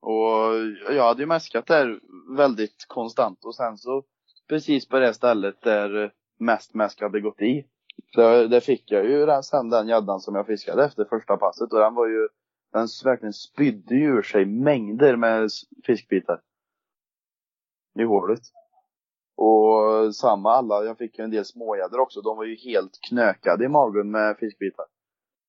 Och 0.00 0.54
jag 0.94 1.04
hade 1.04 1.22
ju 1.22 1.26
mäskat 1.26 1.66
där 1.66 2.00
väldigt 2.36 2.84
konstant 2.88 3.44
och 3.44 3.54
sen 3.54 3.78
så 3.78 4.04
precis 4.48 4.88
på 4.88 4.98
det 4.98 5.14
stället 5.14 5.60
där 5.60 6.12
mest 6.38 6.74
mäsk 6.74 7.00
hade 7.00 7.20
gått 7.20 7.40
i. 7.40 7.66
Där, 8.14 8.48
där 8.48 8.60
fick 8.60 8.90
jag 8.90 9.04
ju 9.04 9.42
sen 9.42 9.70
den 9.70 9.88
gäddan 9.88 10.20
som 10.20 10.34
jag 10.34 10.46
fiskade 10.46 10.84
efter 10.84 11.04
första 11.04 11.36
passet 11.36 11.72
och 11.72 11.78
den 11.78 11.94
var 11.94 12.06
ju, 12.06 12.28
den 12.72 12.88
verkligen 13.04 13.32
spydde 13.32 13.94
ju 13.94 14.04
ur 14.04 14.22
sig 14.22 14.44
mängder 14.44 15.16
med 15.16 15.50
fiskbitar. 15.86 16.40
I 17.98 18.02
hålet. 18.02 18.40
Och 19.36 20.14
samma 20.14 20.52
alla, 20.52 20.84
jag 20.84 20.98
fick 20.98 21.18
ju 21.18 21.24
en 21.24 21.30
del 21.30 21.44
smågäddor 21.44 22.00
också, 22.00 22.20
de 22.20 22.36
var 22.36 22.44
ju 22.44 22.56
helt 22.56 22.98
knökade 23.08 23.64
i 23.64 23.68
magen 23.68 24.10
med 24.10 24.36
fiskbitar. 24.38 24.86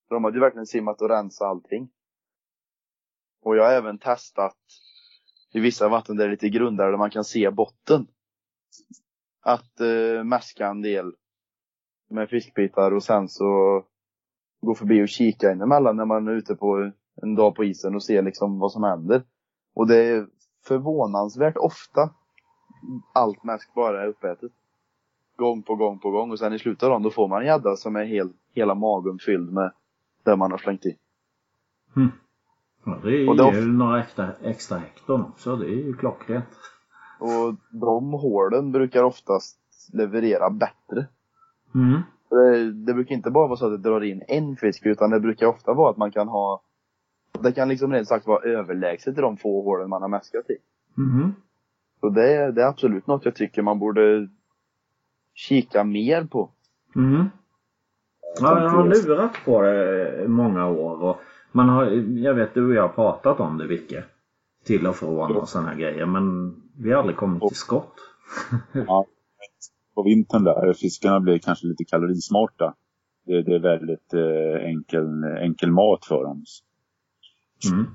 De 0.09 0.23
hade 0.23 0.37
ju 0.37 0.41
verkligen 0.41 0.65
simmat 0.65 1.01
och 1.01 1.09
rensat 1.09 1.47
allting. 1.47 1.89
Och 3.41 3.57
jag 3.57 3.63
har 3.63 3.71
även 3.71 3.97
testat 3.97 4.57
i 5.53 5.59
vissa 5.59 5.89
vatten 5.89 6.17
där 6.17 6.23
det 6.23 6.29
är 6.29 6.31
lite 6.31 6.49
grundare 6.49 6.91
där 6.91 6.97
man 6.97 7.09
kan 7.09 7.23
se 7.23 7.51
botten. 7.51 8.07
Att 9.41 9.79
eh, 9.79 10.23
mäska 10.23 10.67
en 10.67 10.81
del 10.81 11.13
med 12.09 12.29
fiskbitar 12.29 12.91
och 12.91 13.03
sen 13.03 13.29
så 13.29 13.83
gå 14.61 14.75
förbi 14.75 15.03
och 15.03 15.09
kika 15.09 15.51
in 15.51 15.61
emellan 15.61 15.95
när 15.95 16.05
man 16.05 16.27
är 16.27 16.31
ute 16.31 16.55
på 16.55 16.91
en 17.21 17.35
dag 17.35 17.55
på 17.55 17.63
isen 17.63 17.95
och 17.95 18.03
ser 18.03 18.21
liksom 18.21 18.59
vad 18.59 18.71
som 18.71 18.83
händer. 18.83 19.23
Och 19.73 19.87
det 19.87 19.97
är 19.97 20.27
förvånansvärt 20.67 21.57
ofta 21.57 22.09
allt 23.13 23.43
mäsk 23.43 23.73
bara 23.73 24.03
är 24.03 24.07
uppätet. 24.07 24.51
Gång 25.37 25.63
på 25.63 25.75
gång 25.75 25.99
på 25.99 26.11
gång 26.11 26.31
och 26.31 26.39
sen 26.39 26.53
i 26.53 26.59
slutet 26.59 26.83
av 26.83 26.89
dagen 26.89 27.03
då 27.03 27.09
får 27.09 27.27
man 27.27 27.41
en 27.41 27.47
gädda 27.47 27.75
som 27.75 27.95
är 27.95 28.03
hel, 28.03 28.29
hela 28.53 28.75
magen 28.75 29.19
fylld 29.19 29.53
med 29.53 29.71
det 30.25 30.35
man 30.35 30.51
har 30.51 30.57
slängt 30.57 30.85
i. 30.85 30.97
Ja, 32.85 32.99
det 33.03 33.09
är 33.09 33.61
ju 33.61 33.71
några 33.71 34.01
extra, 34.01 34.33
extra 34.41 34.77
hekton 34.77 35.21
också. 35.21 35.55
Det 35.55 35.65
är 35.65 35.75
ju 35.75 35.93
klockrent. 35.93 36.45
Och 37.19 37.55
de 37.71 38.13
hålen 38.13 38.71
brukar 38.71 39.03
oftast 39.03 39.59
leverera 39.93 40.49
bättre. 40.49 41.07
Mm. 41.75 42.01
Det, 42.29 42.71
det 42.71 42.93
brukar 42.93 43.15
inte 43.15 43.31
bara 43.31 43.47
vara 43.47 43.57
så 43.57 43.65
att 43.65 43.71
det 43.83 43.89
drar 43.89 44.01
in 44.03 44.23
en 44.27 44.55
fisk 44.55 44.85
utan 44.85 45.09
det 45.09 45.19
brukar 45.19 45.47
ofta 45.47 45.73
vara 45.73 45.91
att 45.91 45.97
man 45.97 46.11
kan 46.11 46.27
ha 46.27 46.61
Det 47.41 47.51
kan 47.51 47.69
liksom 47.69 47.93
rent 47.93 48.07
sagt 48.07 48.27
vara 48.27 48.43
överlägset 48.43 49.17
i 49.17 49.21
de 49.21 49.37
få 49.37 49.61
hålen 49.63 49.89
man 49.89 50.01
har 50.01 50.09
mäskat 50.09 50.49
i. 50.49 50.55
Mhm. 50.95 51.33
Så 51.99 52.09
det, 52.09 52.33
är- 52.35 52.51
det 52.51 52.61
är 52.63 52.67
absolut 52.67 53.07
något 53.07 53.25
jag 53.25 53.35
tycker 53.35 53.61
man 53.61 53.79
borde 53.79 54.29
kika 55.33 55.83
mer 55.83 56.23
på. 56.23 56.49
Mm. 56.95 57.25
Ja, 58.41 58.61
jag 58.61 58.69
har 58.69 58.85
lurat 58.87 59.31
på 59.45 59.61
det 59.61 60.25
många 60.27 60.67
år. 60.67 61.03
Och 61.03 61.17
man 61.51 61.69
har, 61.69 61.85
jag 62.17 62.33
vet 62.33 62.53
du 62.53 62.67
och 62.67 62.73
jag 62.73 62.81
har 62.81 62.89
pratat 62.89 63.39
om 63.39 63.57
det 63.57 63.67
Vicke. 63.67 64.03
Till 64.65 64.87
och 64.87 64.95
från 64.95 65.35
och 65.35 65.49
sådana 65.49 65.69
här 65.69 65.75
grejer. 65.77 66.05
Men 66.05 66.55
vi 66.83 66.91
har 66.91 66.99
aldrig 66.99 67.17
kommit 67.17 67.47
till 67.47 67.57
skott. 67.57 67.93
Ja, 68.73 69.05
på 69.95 70.03
vintern 70.03 70.43
där, 70.43 70.73
fiskarna 70.73 71.19
blir 71.19 71.39
kanske 71.39 71.67
lite 71.67 71.83
kalorismarta. 71.85 72.73
Det, 73.25 73.41
det 73.43 73.55
är 73.55 73.59
väldigt 73.59 74.13
eh, 74.13 74.65
enkel, 74.69 75.23
enkel 75.23 75.71
mat 75.71 76.05
för 76.05 76.23
dem. 76.23 76.43
Mm. 77.71 77.85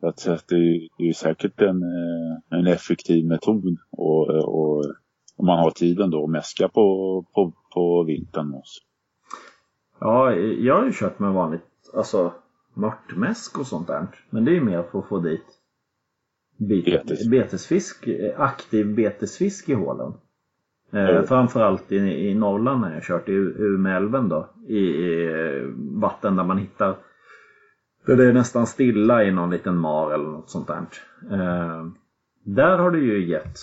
Så 0.00 0.06
att, 0.08 0.20
så 0.20 0.32
att 0.32 0.48
det, 0.48 0.56
är- 0.56 0.88
det 0.98 1.08
är 1.08 1.12
säkert 1.12 1.60
en, 1.60 1.82
eh, 1.82 2.58
en 2.58 2.66
effektiv 2.66 3.26
metod 3.26 3.76
och, 3.90 4.28
och 4.30 4.84
om 5.36 5.46
man 5.46 5.58
har 5.58 5.70
tiden 5.70 6.10
då 6.10 6.24
att 6.24 6.30
mäska 6.30 6.68
på, 6.68 7.24
på, 7.34 7.52
på 7.74 8.04
vintern. 8.04 8.54
också. 8.54 8.80
Ja, 10.00 10.32
jag 10.34 10.76
har 10.76 10.84
ju 10.84 10.92
kört 10.92 11.18
med 11.18 11.32
vanligt, 11.32 11.90
alltså 11.94 12.32
mörtmäsk 12.74 13.58
och 13.58 13.66
sånt 13.66 13.86
där. 13.86 14.06
Men 14.30 14.44
det 14.44 14.50
är 14.50 14.54
ju 14.54 14.64
mer 14.64 14.82
för 14.82 14.98
att 14.98 15.08
få 15.08 15.18
dit 15.18 15.44
Betes. 16.56 17.28
betesfisk, 17.28 18.06
eh, 18.06 18.40
aktiv 18.40 18.94
betesfisk 18.94 19.68
i 19.68 19.74
hålen. 19.74 20.12
Eh. 20.92 21.22
Framförallt 21.22 21.92
i, 21.92 21.96
i 21.96 22.34
Norrland 22.34 22.80
när 22.80 22.94
jag 22.94 23.02
kört 23.02 23.28
i 23.28 23.32
Umeälven 23.32 24.28
då. 24.28 24.50
I, 24.68 24.78
i 24.78 25.26
eh, 25.26 25.68
vatten 26.00 26.36
där 26.36 26.44
man 26.44 26.58
hittar 26.58 26.96
där 28.06 28.16
det 28.16 28.28
är 28.28 28.32
nästan 28.32 28.66
stilla 28.66 29.24
i 29.24 29.32
någon 29.32 29.50
liten 29.50 29.76
mar 29.76 30.14
eller 30.14 30.24
något 30.24 30.50
sånt 30.50 30.66
där. 30.66 30.86
Eh, 31.30 31.86
där 32.44 32.78
har 32.78 32.90
det 32.90 32.98
ju 32.98 33.30
gett, 33.30 33.58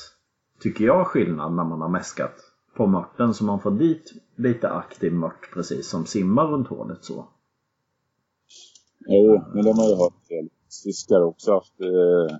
tycker 0.59 0.85
jag, 0.85 1.07
skillnad 1.07 1.53
när 1.53 1.63
man 1.63 1.81
har 1.81 1.89
mäskat 1.89 2.35
på 2.75 2.87
mörten 2.87 3.33
så 3.33 3.45
man 3.45 3.59
får 3.59 3.71
dit 3.71 4.11
lite 4.35 4.69
aktiv 4.69 5.13
mört 5.13 5.53
precis 5.53 5.89
som 5.89 6.05
simmar 6.05 6.47
runt 6.47 6.67
hålet 6.67 7.03
så. 7.03 7.27
Jo, 9.07 9.43
men 9.53 9.65
de 9.65 9.77
har 9.77 9.89
ju 9.89 9.95
hört 9.95 10.13
fiskare 10.83 11.23
också 11.23 11.53
haft 11.53 11.81
eh, 11.81 11.87
eh, 11.87 12.37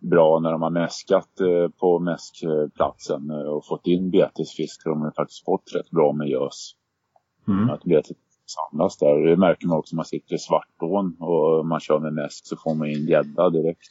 bra 0.00 0.40
när 0.40 0.52
de 0.52 0.62
har 0.62 0.70
mäskat 0.70 1.40
eh, 1.40 1.68
på 1.80 1.98
mäskplatsen 1.98 3.30
eh, 3.30 3.36
och 3.36 3.66
fått 3.66 3.86
in 3.86 4.10
betesfisk. 4.10 4.84
De 4.84 5.02
har 5.02 5.10
faktiskt 5.10 5.44
fått 5.44 5.74
rätt 5.74 5.90
bra 5.90 6.12
med 6.12 6.28
gös. 6.28 6.72
Mm. 7.48 7.70
Att 7.70 7.84
betet 7.84 8.16
samlas 8.46 8.98
där. 8.98 9.26
Det 9.26 9.36
märker 9.36 9.66
man 9.66 9.78
också 9.78 9.94
om 9.94 9.96
man 9.96 10.04
sitter 10.04 10.34
i 10.34 10.38
Svartån 10.38 11.16
och 11.20 11.66
man 11.66 11.80
kör 11.80 11.98
med 12.00 12.12
mäsk 12.12 12.46
så 12.46 12.56
får 12.56 12.74
man 12.74 12.88
in 12.88 13.06
gädda 13.06 13.50
direkt 13.50 13.88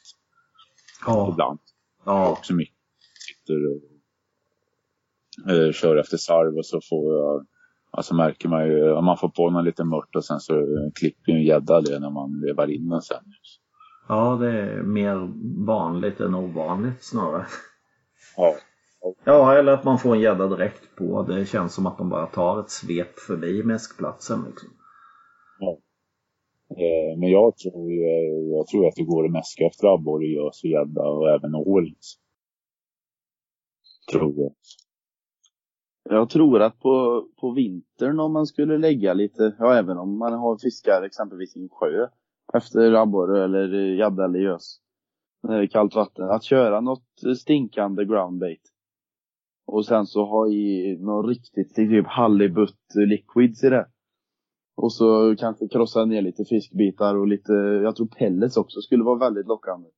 Ja, 1.06 1.30
ibland. 1.32 1.60
ja, 2.06 2.32
Också 2.32 2.54
mycket 2.54 2.76
sitter 3.28 3.56
och 3.68 3.82
eh, 5.52 5.72
kör 5.72 5.96
efter 5.96 6.18
sarv 6.18 6.58
och 6.58 6.66
så 6.66 6.82
får 6.90 7.14
jag 7.14 7.46
Alltså 7.92 8.16
märker 8.16 8.50
man 8.50 8.68
ju, 8.68 8.92
om 8.92 9.06
man 9.06 9.18
får 9.18 9.30
på 9.30 9.50
någon 9.50 9.66
liten 9.66 9.88
mört 9.88 10.16
och 10.16 10.26
sen 10.26 10.40
så 10.40 10.54
klipper 10.96 11.32
ju 11.32 11.38
en 11.38 11.44
gädda 11.44 11.82
det 11.82 12.00
när 12.00 12.10
man 12.10 12.42
vevar 12.42 12.68
in 12.68 12.90
den 12.90 13.02
sen. 13.02 13.24
ja, 14.08 14.36
det 14.36 14.52
är 14.62 14.84
mer 14.84 15.16
vanligt 15.66 16.20
än 16.20 16.36
ovanligt 16.36 17.04
snarare. 17.04 17.46
Ja. 18.38 18.56
Ja, 19.26 19.54
eller 19.58 19.72
att 19.72 19.84
man 19.84 20.00
får 20.00 20.16
en 20.16 20.22
gädda 20.22 20.48
direkt 20.48 20.96
på. 20.96 21.24
Det 21.24 21.46
känns 21.46 21.74
som 21.74 21.86
att 21.86 21.98
de 21.98 22.10
bara 22.10 22.26
tar 22.28 22.60
ett 22.60 22.70
svep 22.70 23.20
förbi 23.20 23.64
mäskplatsen. 23.64 24.44
Liksom. 24.46 24.70
Eh, 26.70 27.20
Men 27.20 27.30
jag 27.30 27.58
tror, 27.58 27.92
ju- 27.92 28.50
jag 28.56 28.68
tror 28.68 28.88
att 28.88 28.96
det 28.96 29.04
går 29.04 29.26
att 29.26 29.32
mäska 29.32 29.66
efter 29.66 29.88
abborre, 29.88 30.26
gös 30.26 30.64
och 30.64 30.70
gädda 30.70 31.02
och 31.08 31.30
även 31.30 31.56
ål. 31.56 31.96
Tror 34.12 34.34
jag. 34.38 34.54
Jag 36.10 36.30
tror 36.30 36.62
att 36.62 36.80
på, 36.80 37.28
på 37.42 37.52
vintern 37.52 38.20
om 38.20 38.34
man 38.34 38.46
skulle 38.46 38.78
lägga 38.78 39.14
lite, 39.14 39.56
ja 39.60 39.74
även 39.76 39.98
om 39.98 40.18
man 40.18 40.34
har 40.34 40.58
fiskar 40.58 41.02
exempelvis 41.04 41.56
i 41.56 41.60
en 41.60 41.70
sjö 41.70 42.08
efter 42.54 42.94
abborre 42.94 43.44
eller 43.44 43.68
gädda 43.74 44.26
eller 44.26 44.40
gös. 44.40 44.80
När 45.44 45.58
det 45.58 45.64
är 45.64 45.68
kallt 45.68 45.96
vatten. 45.96 46.30
Att 46.30 46.44
köra 46.44 46.82
något 46.82 47.38
stinkande 47.38 48.06
groundbait. 48.06 48.62
Och 49.68 49.86
sen 49.86 50.06
så 50.06 50.26
ha 50.26 50.48
i 50.48 50.98
något 51.00 51.28
riktigt, 51.30 51.76
typ 51.76 52.08
halibut 52.08 52.78
liquids 52.96 53.64
i 53.64 53.70
det. 53.70 53.88
Och 54.76 54.94
så 54.94 55.36
kanske 55.36 55.68
krossa 55.68 56.06
ner 56.06 56.22
lite 56.22 56.46
fiskbitar 56.46 57.16
och 57.16 57.28
lite, 57.28 57.54
jag 57.54 57.96
tror 57.96 58.08
pellets 58.08 58.58
också 58.58 58.82
skulle 58.82 59.04
vara 59.04 59.20
väldigt 59.20 59.48
lockande. 59.48 59.90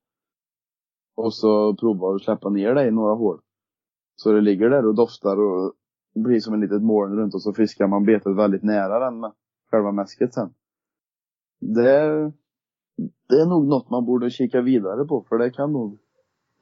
Och 1.15 1.33
så 1.33 1.75
prova 1.75 2.15
att 2.15 2.21
släppa 2.21 2.49
ner 2.49 2.75
det 2.75 2.87
i 2.87 2.91
några 2.91 3.13
hål. 3.13 3.41
Så 4.15 4.31
det 4.31 4.41
ligger 4.41 4.69
där 4.69 4.85
och 4.85 4.95
doftar 4.95 5.39
och 5.39 5.73
blir 6.15 6.39
som 6.39 6.53
en 6.53 6.59
litet 6.59 6.81
moln 6.81 7.17
runt 7.17 7.33
och 7.33 7.41
så 7.41 7.53
fiskar 7.53 7.87
man 7.87 8.05
betet 8.05 8.35
väldigt 8.35 8.63
nära 8.63 8.99
den 8.99 9.19
med 9.19 9.31
själva 9.71 9.91
mäsket 9.91 10.33
sen. 10.33 10.53
Det, 11.59 12.31
det 13.29 13.35
är 13.41 13.45
nog 13.45 13.67
något 13.67 13.89
man 13.89 14.05
borde 14.05 14.29
kika 14.29 14.61
vidare 14.61 15.05
på 15.05 15.25
för 15.29 15.37
det 15.37 15.51
kan 15.51 15.73
nog 15.73 15.97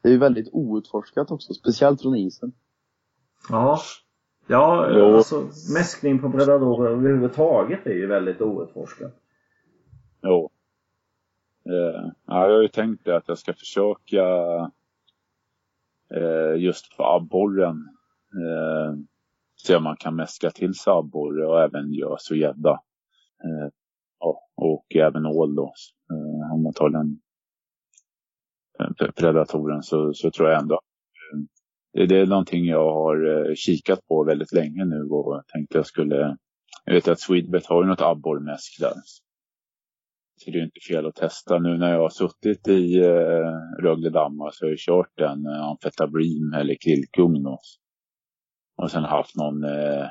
Det 0.02 0.10
är 0.10 0.14
ju 0.14 0.20
väldigt 0.20 0.50
outforskat 0.52 1.32
också, 1.32 1.54
speciellt 1.54 2.02
från 2.02 2.16
isen. 2.16 2.52
Ja, 3.50 3.80
ja 4.48 4.90
Jo. 4.92 5.16
alltså 5.16 5.36
mäskning 5.74 6.20
på 6.20 6.32
predatorer 6.32 6.92
överhuvudtaget 6.92 7.86
är 7.88 7.94
ju 7.94 8.08
väldigt 8.08 8.42
outforskat. 8.42 9.14
Jo. 10.22 10.50
Eh, 11.66 12.12
ja, 12.26 12.48
jag 12.48 12.56
har 12.56 12.62
ju 12.62 12.68
tänkt 12.68 13.06
det 13.06 13.18
att 13.18 13.28
jag 13.28 13.38
ska 13.38 13.54
försöka 13.54 14.24
eh, 16.12 16.64
just 16.64 16.98
på 16.98 17.04
abborren 17.04 17.90
eh, 18.34 19.00
se 19.56 19.76
om 19.76 19.84
man 19.84 19.98
kan 19.98 20.16
mäska 20.16 20.50
till 20.50 20.74
sig 20.74 20.94
abborre 20.94 21.48
och 21.48 21.62
även 21.62 21.94
gös 21.94 22.32
och 22.32 22.38
gädda. 22.38 22.72
Eh, 23.44 23.70
och 24.58 24.96
även 24.96 25.26
ål 25.26 25.56
då. 25.56 25.74
Eh, 26.12 26.54
om 26.54 26.64
man 26.64 26.74
tar 26.74 26.90
den 26.90 27.20
predatoren 29.16 29.76
eh, 29.76 29.82
så, 29.82 30.14
så 30.14 30.32
tror 30.32 30.50
jag 30.50 30.62
ändå 30.62 30.76
eh, 30.76 31.40
det, 31.94 32.06
det 32.06 32.22
är 32.22 32.26
någonting 32.26 32.66
jag 32.66 32.94
har 32.94 33.50
eh, 33.50 33.56
kikat 33.56 34.08
på 34.08 34.24
väldigt 34.24 34.54
länge 34.54 34.86
nu 34.86 35.04
och 35.04 35.42
tänkte 35.48 35.78
jag 35.78 35.86
skulle 35.86 36.38
jag 36.86 36.94
vet 36.94 37.08
att 37.08 37.20
Swedbet 37.20 37.66
har 37.66 37.84
ju 37.84 37.90
något 37.90 38.02
abborrmäsk 38.02 38.80
där. 38.80 38.94
Så 40.36 40.52
det 40.52 40.60
är 40.60 40.64
inte 40.64 40.80
fel 40.90 41.06
att 41.06 41.16
testa. 41.16 41.60
Nu 41.60 41.78
när 41.78 41.92
jag 41.92 42.00
har 42.00 42.10
suttit 42.10 42.68
i 42.68 42.98
eh, 42.98 43.84
Rögledammar 43.84 44.38
så 44.38 44.46
alltså, 44.46 44.66
har 44.66 44.70
jag 44.70 44.80
kört 44.80 45.20
en 45.20 45.46
eh, 45.46 46.60
eller 46.60 46.76
krillkung. 46.82 47.46
Och 48.78 48.92
sen 48.92 49.04
haft 49.04 49.36
någon 49.36 49.64
eh, 49.64 50.06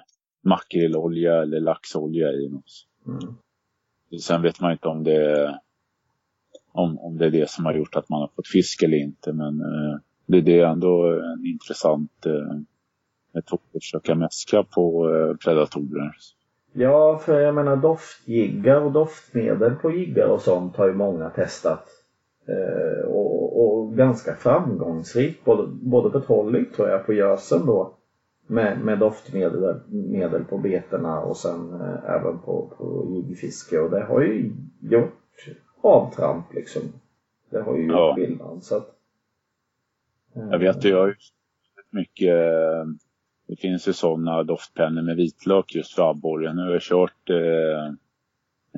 makrillolja 0.44 1.42
eller 1.42 1.60
laxolja 1.60 2.32
i. 2.32 2.48
Något. 2.48 2.64
Mm. 3.06 3.34
Sen 4.20 4.42
vet 4.42 4.60
man 4.60 4.72
inte 4.72 4.88
om 4.88 5.04
det, 5.04 5.58
om, 6.72 6.98
om 6.98 7.18
det 7.18 7.26
är 7.26 7.30
det 7.30 7.50
som 7.50 7.64
har 7.64 7.74
gjort 7.74 7.96
att 7.96 8.08
man 8.08 8.20
har 8.20 8.30
fått 8.36 8.48
fisk 8.48 8.82
eller 8.82 8.96
inte. 8.96 9.32
Men 9.32 9.60
eh, 9.60 9.98
det, 10.26 10.40
det 10.40 10.60
är 10.60 10.66
ändå 10.66 11.20
en 11.20 11.46
intressant 11.46 12.26
eh, 12.26 12.58
metod 13.32 13.60
att 13.74 13.82
försöka 13.82 14.14
mäska 14.14 14.62
på 14.62 15.14
eh, 15.14 15.36
predatorer. 15.36 16.12
Ja, 16.72 17.18
för 17.18 17.40
jag 17.40 17.54
menar 17.54 17.76
doftjiggar 17.76 18.80
och 18.80 18.92
doftmedel 18.92 19.74
på 19.74 19.90
jiggar 19.90 20.26
och 20.26 20.40
sånt 20.40 20.76
har 20.76 20.86
ju 20.86 20.94
många 20.94 21.30
testat. 21.30 21.88
Eh, 22.48 23.08
och, 23.08 23.62
och 23.62 23.96
ganska 23.96 24.34
framgångsrikt, 24.34 25.44
både, 25.44 25.66
både 25.66 26.10
på 26.10 26.20
trolling 26.20 26.66
tror 26.76 26.88
jag, 26.88 27.06
på 27.06 27.12
gösen 27.12 27.66
då. 27.66 27.94
Med, 28.48 28.80
med 28.80 28.98
doftmedel 28.98 29.80
medel 29.90 30.44
på 30.44 30.58
betena 30.58 31.20
och 31.20 31.36
sen 31.36 31.80
eh, 31.80 32.10
även 32.10 32.38
på, 32.38 32.72
på 32.78 33.06
jiggfiske. 33.10 33.78
Och 33.78 33.90
det 33.90 34.04
har 34.04 34.20
ju 34.20 34.52
gjort 34.80 35.48
avtramp 35.80 36.54
liksom. 36.54 36.82
Det 37.50 37.60
har 37.60 37.76
ju 37.76 37.82
gjort 37.82 37.92
Ja. 37.92 38.14
skillnad. 38.16 38.64
Så 38.64 38.76
att, 38.76 38.88
eh, 40.36 40.48
Jag 40.50 40.58
vet 40.58 40.84
jag 40.84 40.98
har 40.98 41.06
ju 41.06 41.14
mycket, 41.90 42.34
eh, 42.34 42.84
det 43.48 43.56
finns 43.56 43.88
ju 43.88 43.92
sådana 43.92 44.42
doftpennor 44.42 45.02
med 45.02 45.16
vitlök 45.16 45.74
just 45.74 45.94
för 45.94 46.10
abborre. 46.10 46.54
Nu 46.54 46.62
har 46.62 46.70
jag 46.70 46.82
kört 46.82 47.30
eh, 47.30 47.86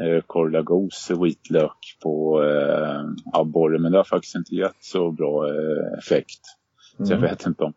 eh, 0.06 0.20
Corlagos 0.26 1.10
vitlök 1.22 1.98
på 2.02 2.42
eh, 2.44 3.04
abborre 3.32 3.78
men 3.78 3.92
det 3.92 3.98
har 3.98 4.04
faktiskt 4.04 4.34
inte 4.34 4.54
gett 4.54 4.76
så 4.80 5.10
bra 5.10 5.48
eh, 5.48 5.98
effekt. 5.98 6.40
Så 6.96 7.02
jag 7.12 7.18
mm. 7.18 7.30
vet 7.30 7.46
inte 7.46 7.64
om, 7.64 7.72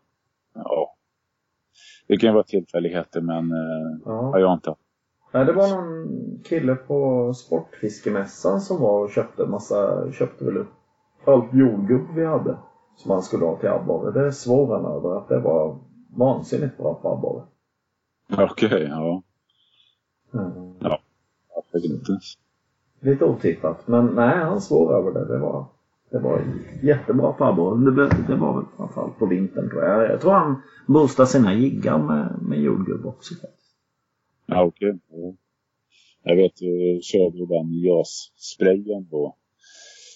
ja. 0.54 0.91
Det 2.12 2.18
kan 2.18 2.28
ju 2.28 2.34
vara 2.34 2.44
tillfälligheter 2.44 3.20
men 3.20 3.52
eh, 3.52 3.98
Ja. 4.04 4.30
ja, 4.32 4.38
jag 4.38 4.46
har 4.46 4.54
inte 4.54 4.74
Nej, 5.32 5.44
det 5.44 5.52
var 5.52 5.68
någon 5.68 6.38
kille 6.44 6.74
på 6.74 7.32
Sportfiskemässan 7.34 8.60
som 8.60 8.80
var 8.80 9.04
och 9.04 9.10
köpte 9.10 9.46
massa, 9.46 10.12
köpte 10.12 10.44
väl 10.44 10.56
upp 10.56 10.68
allt 11.24 11.54
jordgubb 11.54 12.06
vi 12.14 12.24
hade. 12.24 12.56
Som 12.96 13.10
han 13.10 13.22
skulle 13.22 13.44
ha 13.44 13.56
till 13.56 13.68
abborre. 13.68 14.22
Det 14.22 14.32
svor 14.32 14.74
han 14.74 14.84
över 14.84 15.16
att 15.18 15.28
det 15.28 15.38
var 15.38 15.78
vansinnigt 16.16 16.78
bra 16.78 16.94
på 16.94 17.08
abborre. 17.12 17.44
Okej, 18.50 18.82
ja. 18.90 19.22
Mm. 20.34 20.52
Varför 21.54 21.86
inte? 21.86 22.18
Lite 23.00 23.24
otippat. 23.24 23.88
Men 23.88 24.06
nej, 24.06 24.38
han 24.38 24.60
svor 24.60 24.94
över 24.94 25.12
det. 25.12 25.32
Det 25.32 25.38
var, 25.38 25.66
det 26.12 26.18
var 26.18 26.44
jättebra 26.82 27.32
på 27.32 27.44
abborre. 27.44 27.90
Det, 27.90 28.10
det 28.28 28.36
var 28.36 28.54
väl 28.54 28.64
framförallt 28.76 29.18
på 29.18 29.26
vintern 29.26 29.70
tror 29.70 29.84
jag. 29.84 30.10
Jag 30.10 30.20
tror 30.20 30.32
han 30.32 30.62
boostade 30.86 31.28
sina 31.28 31.54
jiggar 31.54 31.98
med, 31.98 32.42
med 32.42 32.60
jordgubb 32.60 33.06
också. 33.06 33.34
Ja, 34.46 34.64
okej. 34.64 34.98
Ja. 35.10 35.34
Jag 36.24 36.36
vet, 36.36 36.52
jag 36.60 37.04
körde 37.04 37.38
ju 37.38 37.46
den 37.46 37.72
gössprayen 37.72 39.08
då. 39.10 39.36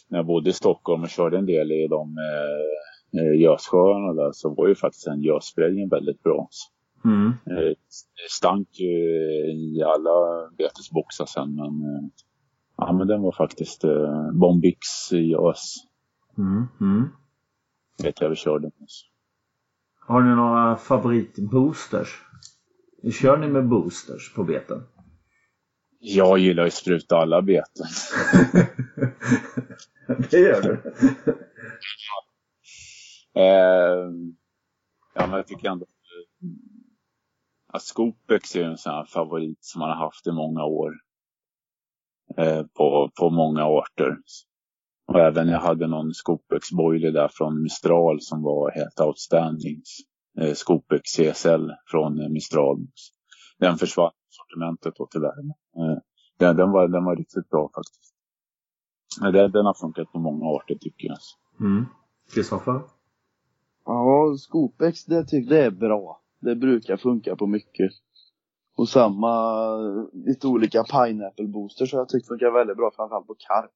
När 0.09 0.19
jag 0.19 0.27
bodde 0.27 0.51
i 0.51 0.53
Stockholm 0.53 1.03
och 1.03 1.09
körde 1.09 1.39
en 1.39 1.47
del 1.47 1.73
i 1.73 1.87
de 1.89 2.17
eh, 2.19 3.21
eh, 3.21 3.41
gössjöarna 3.41 4.13
där 4.13 4.33
så 4.33 4.55
var 4.55 4.69
ju 4.69 4.75
faktiskt 4.75 5.05
den 5.05 5.23
gössprayen 5.23 5.89
väldigt 5.89 6.23
bra. 6.23 6.49
Mm. 7.05 7.29
Eh, 7.29 7.75
stank 8.29 8.69
ju 8.73 8.87
i 9.53 9.83
alla 9.83 10.51
betesboxar 10.59 11.27
sen 11.27 11.55
men 11.55 11.67
eh, 11.67 12.05
ja 12.77 12.93
men 12.93 13.07
den 13.07 13.23
var 13.23 13.33
faktiskt 13.33 13.85
eh, 13.85 14.31
Bombix 14.33 15.13
gös. 15.13 15.75
Mm. 16.39 16.67
Mm. 16.81 17.09
Vet 18.03 18.21
jag 18.21 18.29
vi 18.29 18.37
körde. 18.37 18.71
Har 20.01 20.23
ni 20.23 20.35
några 20.35 20.77
favoritboosters? 20.77 22.23
Kör 23.13 23.37
ni 23.37 23.49
med 23.49 23.69
boosters 23.69 24.35
på 24.35 24.45
beten? 24.45 24.83
Jag 25.99 26.39
gillar 26.39 26.65
ju 26.65 26.71
spruta 26.71 27.17
alla 27.17 27.43
beten. 27.43 27.87
det 30.31 30.39
gör 30.39 30.63
du? 30.63 30.93
Eh, 33.39 34.11
ja, 35.15 35.27
men 35.27 35.33
jag 35.33 35.47
tycker 35.47 35.69
ändå 35.69 35.85
eh, 35.85 36.49
att 37.67 37.83
Scopex 37.83 38.57
är 38.57 38.65
en 38.65 38.79
sån 38.79 38.93
här 38.93 39.05
favorit 39.05 39.59
som 39.65 39.79
man 39.79 39.89
har 39.89 39.97
haft 39.97 40.27
i 40.27 40.33
många 40.33 40.65
år. 40.65 40.93
Eh, 42.37 42.63
på, 42.63 43.11
på 43.21 43.31
många 43.31 43.65
arter. 43.65 44.17
Och 45.07 45.21
även 45.21 45.49
jag 45.49 45.61
hade 45.61 45.87
någon 45.87 46.15
Scopex 46.15 46.73
boiler 46.73 47.13
där 47.13 47.29
från 47.33 47.63
Mistral 47.63 48.21
som 48.21 48.43
var 48.43 48.71
helt 48.71 49.01
outstanding. 49.01 49.83
Eh, 50.41 50.55
CSL 51.05 51.71
från 51.91 52.21
eh, 52.21 52.29
Mistral. 52.29 52.87
Den 53.59 53.77
försvann 53.77 54.13
sortimentet 54.29 54.95
då 54.97 55.09
tyvärr. 55.11 55.39
Eh, 55.77 55.99
den, 56.39 56.57
den, 56.57 56.71
var, 56.71 56.89
den 56.89 57.05
var 57.05 57.17
riktigt 57.17 57.51
bra 57.51 57.71
faktiskt. 57.75 58.15
Den, 59.21 59.53
den 59.53 59.67
har 59.67 59.75
funkat 59.75 60.13
på 60.13 60.19
många 60.19 60.47
arter 60.47 60.75
tycker 60.75 61.09
jag. 61.09 61.19
Mm. 61.61 61.85
Kristoffer? 62.35 62.81
Ja, 63.85 64.37
Scopex 64.39 65.05
det 65.05 65.25
tycker 65.25 65.55
jag 65.55 65.65
är 65.65 65.71
bra. 65.71 66.21
Det 66.41 66.57
brukar 66.57 66.97
funka 66.97 67.37
på 67.37 67.47
mycket. 67.47 67.93
Och 68.77 68.89
samma, 68.89 69.77
lite 70.13 70.47
olika 70.47 70.85
pineapple 70.85 71.47
boosters 71.47 71.93
har 71.93 72.01
jag 72.01 72.09
tyckt 72.09 72.29
funkar 72.29 72.51
väldigt 72.51 72.77
bra, 72.77 72.91
framförallt 72.97 73.27
på 73.27 73.35
karp. 73.39 73.71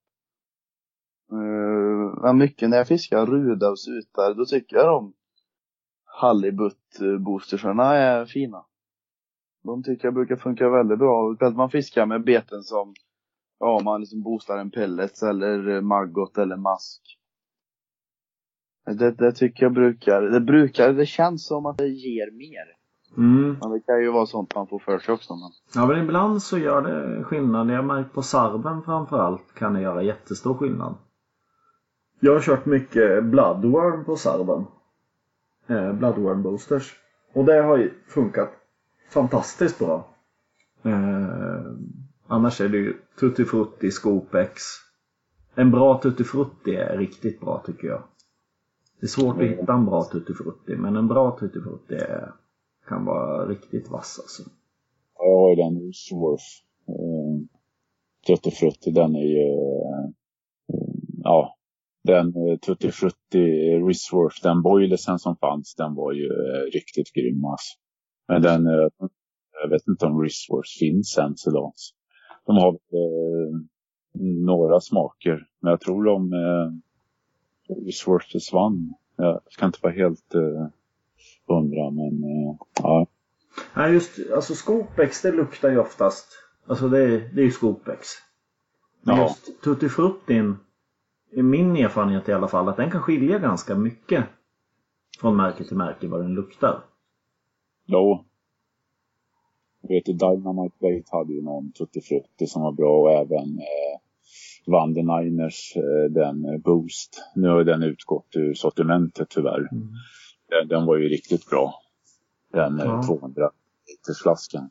Uh, 1.32 2.22
men 2.22 2.39
mycket 2.39 2.70
när 2.70 2.77
jag 2.77 2.89
fiskar 2.89 3.27
ruda 3.27 3.70
och 3.70 3.81
sutar, 3.81 4.35
då 4.35 4.44
tycker 4.44 4.77
jag 4.77 4.86
de 4.86 5.12
halibut 6.05 7.01
eh, 7.01 7.18
boostersarna 7.18 7.97
är 7.97 8.27
fina. 8.27 8.64
De 9.62 9.82
tycker 9.82 10.05
jag 10.05 10.14
brukar 10.14 10.36
funka 10.36 10.68
väldigt 10.68 10.98
bra. 10.98 11.35
Speciellt 11.35 11.56
man 11.56 11.70
fiskar 11.70 12.06
med 12.06 12.24
beten 12.24 12.62
som, 12.62 12.94
ja 13.59 13.81
man 13.85 14.01
liksom 14.01 14.22
boostar 14.22 14.59
en 14.59 14.70
pellets 14.70 15.22
eller 15.22 15.68
eh, 15.68 15.81
maggot 15.81 16.39
eller 16.39 16.56
mask. 16.56 17.02
Det, 18.86 19.10
det 19.10 19.32
tycker 19.32 19.62
jag 19.62 19.72
brukar, 19.72 20.22
det 20.22 20.40
brukar, 20.40 20.93
det 20.93 21.06
känns 21.06 21.47
som 21.47 21.66
att 21.66 21.78
det 21.78 21.89
ger 21.89 22.31
mer. 22.31 22.80
Mm. 23.16 23.57
Men 23.61 23.70
det 23.70 23.81
kan 23.81 24.03
ju 24.03 24.11
vara 24.11 24.27
sånt 24.27 24.55
man 24.55 24.66
får 24.66 24.78
för 24.78 24.99
sig 24.99 25.15
också. 25.15 25.35
Men... 25.37 25.51
Ja 25.74 25.87
men 25.87 26.05
ibland 26.05 26.43
så 26.43 26.59
gör 26.59 26.82
det 26.82 27.24
skillnad. 27.24 27.70
Jag 27.70 27.85
märkt 27.85 28.12
på 28.12 28.23
sarven 28.23 28.82
framförallt 28.82 29.55
kan 29.55 29.74
det 29.74 29.81
göra 29.81 30.03
jättestor 30.03 30.55
skillnad. 30.55 30.95
Jag 32.20 32.32
har 32.32 32.41
kört 32.41 32.66
mycket 32.66 33.24
Bloodworm 33.24 34.05
på 34.05 34.16
sarven. 34.16 34.66
Eh, 35.66 35.93
Bloodworm 35.93 36.43
boosters. 36.43 36.97
Och 37.32 37.45
det 37.45 37.62
har 37.62 37.77
ju 37.77 37.91
funkat 38.09 38.51
fantastiskt 39.11 39.78
bra. 39.78 40.09
Eh, 40.82 41.62
annars 42.27 42.61
är 42.61 42.69
det 42.69 42.78
ju 42.78 42.97
Tutti 43.20 43.45
Frutti, 43.45 43.91
Scopex. 43.91 44.62
En 45.55 45.70
bra 45.70 46.01
Tutti 46.03 46.24
Frutti 46.24 46.74
är 46.77 46.99
riktigt 46.99 47.41
bra 47.41 47.62
tycker 47.66 47.89
jag. 47.89 48.03
Det 49.01 49.07
är 49.07 49.09
svårt 49.09 49.37
att 49.37 49.43
hitta 49.43 49.73
en 49.73 49.87
bra 49.87 50.05
Tutti 50.05 50.35
Frutti 50.35 50.77
men 50.77 50.97
en 50.97 51.09
bra 51.09 51.39
Tutti 51.39 51.61
Frutti 51.61 51.95
är, 51.95 52.32
kan 52.91 53.05
vara 53.05 53.49
riktigt 53.49 53.91
vass 53.91 54.19
alltså. 54.23 54.43
Jag 55.19 55.37
har 55.37 55.51
ju 55.51 55.57
den 55.57 55.89
Usworth. 55.89 56.51
Eh, 56.89 57.41
Tutti 58.27 58.51
Frutti, 58.51 58.91
den 58.91 59.15
är 59.17 59.27
ju... 59.37 59.49
Eh, 59.49 60.05
eh, 60.73 60.95
ja. 61.23 61.57
Den 62.05 62.27
eh, 62.27 62.57
Tuttifrutti 62.59 62.67
Tutti 62.67 62.91
Frutti 62.91 63.39
Risworth, 63.89 64.43
den 64.43 64.62
boilersen 64.62 65.19
som 65.19 65.37
fanns, 65.37 65.75
den 65.75 65.95
var 65.95 66.12
ju 66.12 66.29
riktigt 66.75 67.12
grym 67.12 67.45
alltså. 67.45 67.79
Men 68.29 68.43
den, 68.43 68.65
jag 69.62 69.69
vet 69.71 69.89
inte 69.89 70.07
om 70.07 70.23
Risworth 70.23 70.79
finns 70.79 71.19
ens 71.19 71.47
idag. 71.47 71.73
De 72.47 72.57
har 72.57 72.73
eh, 72.73 73.57
några 74.47 74.81
smaker, 74.81 75.47
men 75.61 75.71
jag 75.71 75.81
tror 75.81 76.05
de 76.05 76.33
eh, 76.33 76.71
Risworth 77.87 78.33
försvann. 78.33 78.95
Jag 79.17 79.41
ska 79.51 79.67
inte 79.67 79.79
vara 79.83 79.93
helt 79.93 80.35
eh, 80.35 80.67
hundra, 81.55 81.90
men 81.90 82.24
eh, 82.24 82.56
ja. 82.82 83.06
Nej 83.77 83.93
just 83.93 84.18
alltså 84.35 84.55
Scopex 84.55 85.22
det 85.22 85.32
luktar 85.32 85.70
ju 85.70 85.78
oftast. 85.78 86.27
Alltså 86.66 86.89
det 86.89 86.98
är, 86.98 87.31
det 87.35 87.40
är 87.40 87.44
ju 87.44 87.51
Scopex. 87.51 88.09
Men 89.02 89.16
Ja. 89.16 89.22
just 89.22 89.62
Tutti 89.62 89.89
Fruttin. 89.89 90.56
I 91.32 91.43
min 91.43 91.77
erfarenhet 91.77 92.28
i 92.28 92.32
alla 92.32 92.48
fall 92.48 92.68
att 92.68 92.77
den 92.77 92.90
kan 92.90 93.02
skilja 93.02 93.39
ganska 93.39 93.74
mycket. 93.74 94.24
Från 95.20 95.36
märke 95.36 95.64
till 95.64 95.77
märke 95.77 96.09
vad 96.09 96.20
den 96.20 96.35
luktar. 96.35 96.85
Jo. 97.86 98.24
Jag 99.82 99.89
vet 99.89 100.09
ju 100.09 100.12
Dynamite 100.12 100.77
Bait 100.81 101.09
hade 101.10 101.32
ju 101.32 101.43
någon 101.43 101.72
Tutti 101.72 102.01
Frutti 102.01 102.47
som 102.47 102.62
var 102.62 102.72
bra 102.72 103.01
och 103.01 103.10
även 103.12 103.59
eh, 103.59 104.01
Vandeneiners 104.66 105.77
eh, 105.77 106.12
den 106.12 106.60
Boost. 106.60 107.22
Nu 107.35 107.48
har 107.48 107.64
den 107.64 107.82
utgått 107.82 108.36
ur 108.36 108.55
sortimentet 108.55 109.28
tyvärr. 109.31 109.68
Mm. 109.72 109.89
Den, 110.51 110.68
den 110.68 110.86
var 110.86 110.97
ju 110.97 111.09
riktigt 111.09 111.51
bra. 111.51 111.74
Den 112.52 112.81
eh, 112.81 112.86
Ja. 112.86 113.02
200 113.06 113.51
liters 113.89 114.22
flaskan. 114.22 114.70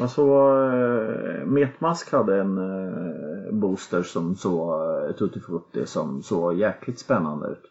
Alltså 0.00 0.22
eh, 0.22 1.46
Metmask 1.46 2.12
hade 2.12 2.40
en 2.40 2.58
eh, 2.58 3.52
booster 3.52 4.02
som 4.02 4.34
såg 4.36 4.82
eh, 5.08 5.12
Tutti 5.16 5.40
Frutti 5.40 5.86
som 5.86 6.22
såg 6.22 6.58
jäkligt 6.58 6.98
spännande 6.98 7.48
ut. 7.48 7.62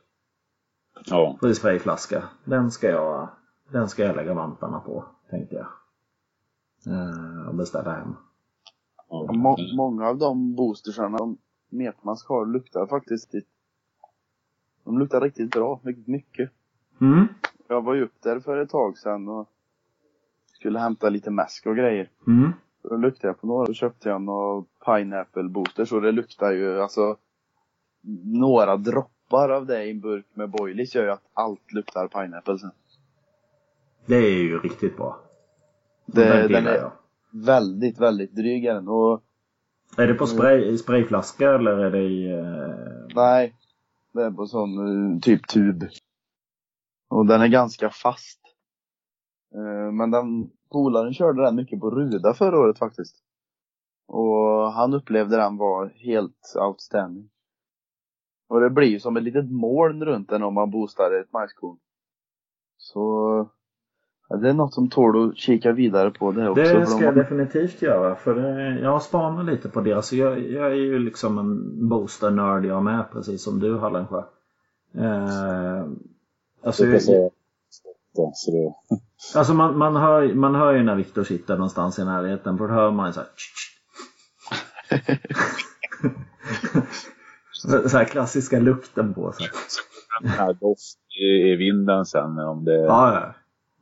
Ja, 1.05 1.37
På 1.39 1.47
en 1.47 1.55
sprayflaska. 1.55 2.23
Den 2.45 2.71
ska 2.71 2.89
jag, 2.89 3.29
den 3.71 3.89
ska 3.89 4.03
jag 4.03 4.15
lägga 4.15 4.33
vantarna 4.33 4.79
på 4.79 5.05
tänkte 5.29 5.55
jag. 5.55 5.67
Eh, 6.93 7.47
och 7.47 7.55
beställa 7.55 7.91
hem. 7.91 8.15
ja. 9.09 9.31
Må, 9.33 9.57
många 9.77 10.07
av 10.07 10.17
de 10.17 10.55
boostersarna 10.55 11.17
som 11.17 11.37
Metmask 11.69 12.29
har 12.29 12.45
luktar 12.45 12.87
faktiskt 12.87 13.31
de 14.85 14.99
luktar 14.99 15.21
riktigt 15.21 15.51
bra, 15.51 15.79
riktigt 15.83 16.07
mycket. 16.07 16.49
Mm. 17.01 17.27
Jag 17.67 17.81
var 17.81 17.93
ju 17.93 18.03
upp 18.03 18.21
där 18.23 18.39
för 18.39 18.57
ett 18.57 18.69
tag 18.69 18.97
sedan 18.97 19.27
och 19.27 19.49
skulle 20.53 20.79
hämta 20.79 21.09
lite 21.09 21.31
mäsk 21.31 21.65
och 21.65 21.75
grejer. 21.75 22.09
Mm. 22.27 22.51
Då 22.83 22.97
luktade 22.97 23.27
jag 23.27 23.41
på 23.41 23.47
några 23.47 23.67
och 23.67 23.75
köpte 23.75 24.09
jag 24.09 24.21
några 24.21 24.65
pineapple 24.85 25.43
boosters 25.43 25.91
och 25.91 26.01
det 26.01 26.11
luktar 26.11 26.51
ju 26.51 26.81
alltså 26.81 27.17
några 28.23 28.77
droppar 28.77 29.49
av 29.49 29.65
det 29.65 29.83
i 29.83 29.91
en 29.91 29.99
burk 29.99 30.25
med 30.33 30.49
boilies 30.49 30.95
gör 30.95 31.03
ju 31.03 31.11
att 31.11 31.29
allt 31.33 31.73
luktar 31.73 32.07
pineapple 32.07 32.59
sen. 32.59 32.71
Det 34.05 34.15
är 34.15 34.43
ju 34.43 34.59
riktigt 34.59 34.97
bra. 34.97 35.19
Det, 36.05 36.25
den 36.25 36.51
den 36.51 36.67
är 36.67 36.75
jag. 36.75 36.91
väldigt, 37.31 37.99
väldigt 37.99 38.35
dryg 38.35 38.65
är 38.65 38.73
den 38.73 38.87
och 38.87 39.23
Är 39.97 40.07
det 40.07 40.13
på 40.13 40.27
spray, 40.27 40.77
sprayflaska 40.77 41.55
eller 41.55 41.77
är 41.77 41.91
det 41.91 42.01
i... 42.01 42.31
Eh... 42.31 43.15
nej, 43.15 43.53
det 44.15 44.25
är 44.25 44.31
på 44.31 44.47
sån 44.47 45.13
eh, 45.13 45.19
typ 45.19 45.47
tub. 45.47 45.83
Och 47.09 47.25
den 47.25 47.41
är 47.41 47.47
ganska 47.47 47.89
fast. 47.89 48.41
Eh, 49.55 49.91
men 49.91 50.11
den, 50.11 50.49
polaren 50.71 51.13
körde 51.13 51.43
den 51.43 51.55
mycket 51.55 51.79
på 51.79 51.91
Ruda 51.91 52.33
förra 52.33 52.59
året 52.59 52.79
faktiskt. 52.79 53.23
Och 54.07 54.71
han 54.73 54.93
upplevde 54.93 55.37
den 55.37 55.57
var 55.57 55.87
helt 55.87 56.55
outstanding. 56.55 57.29
Och 58.49 58.61
det 58.61 58.69
blir 58.69 58.87
ju 58.87 58.99
som 58.99 59.17
ett 59.17 59.23
litet 59.23 59.51
moln 59.51 60.05
runt 60.05 60.29
den 60.29 60.43
om 60.43 60.53
man 60.53 60.71
boostar 60.71 61.11
ett 61.11 61.33
majskorn. 61.33 61.77
Så 62.77 63.49
Ja, 64.29 64.35
det 64.35 64.49
är 64.49 64.53
något 64.53 64.73
som 64.73 64.89
tål 64.89 65.29
att 65.29 65.37
kika 65.37 65.71
vidare 65.71 66.11
på 66.11 66.31
det 66.31 66.49
också. 66.49 66.63
Det 66.63 66.69
för 66.69 66.85
ska 66.85 66.97
de 66.97 67.03
jag 67.03 67.15
definitivt 67.15 67.81
göra 67.81 68.15
för 68.15 68.35
det, 68.35 68.79
jag 68.79 68.91
har 68.91 68.99
spanat 68.99 69.45
lite 69.45 69.69
på 69.69 69.81
det. 69.81 69.93
Alltså 69.93 70.15
jag, 70.15 70.51
jag 70.51 70.71
är 70.71 70.75
ju 70.75 70.99
liksom 70.99 71.37
en 71.37 71.89
booster-nörd 71.89 72.65
jag 72.65 72.83
med 72.83 73.05
precis 73.11 73.43
som 73.43 73.59
du 73.59 73.77
Hallensjö. 73.77 74.23
Eh, 74.97 75.85
alltså, 76.63 76.85
Jag 76.85 77.31
alltså 79.35 79.53
man, 79.53 79.77
man, 79.77 79.95
hör, 79.95 80.33
man 80.33 80.55
hör 80.55 80.73
ju 80.73 80.83
när 80.83 80.95
Viktor 80.95 81.23
sitter 81.23 81.53
någonstans 81.53 81.99
i 81.99 82.05
närheten 82.05 82.57
för 82.57 82.67
då 82.67 82.73
hör 82.73 82.91
man 82.91 83.07
ju 83.07 83.13
så 83.13 83.19
här, 83.19 83.29
tsch, 83.35 83.53
tsch. 87.53 87.89
så 87.89 87.97
här 87.97 88.05
klassiska 88.05 88.59
lukten 88.59 89.13
på 89.13 89.31
sig. 89.31 89.47
den 90.21 90.31
här 90.31 90.53
doft 90.53 90.99
i, 91.19 91.51
i 91.51 91.55
vinden 91.55 92.05
sen 92.05 92.39
om 92.39 92.65
det... 92.65 92.75
Ja, 92.75 93.13
ja. 93.13 93.33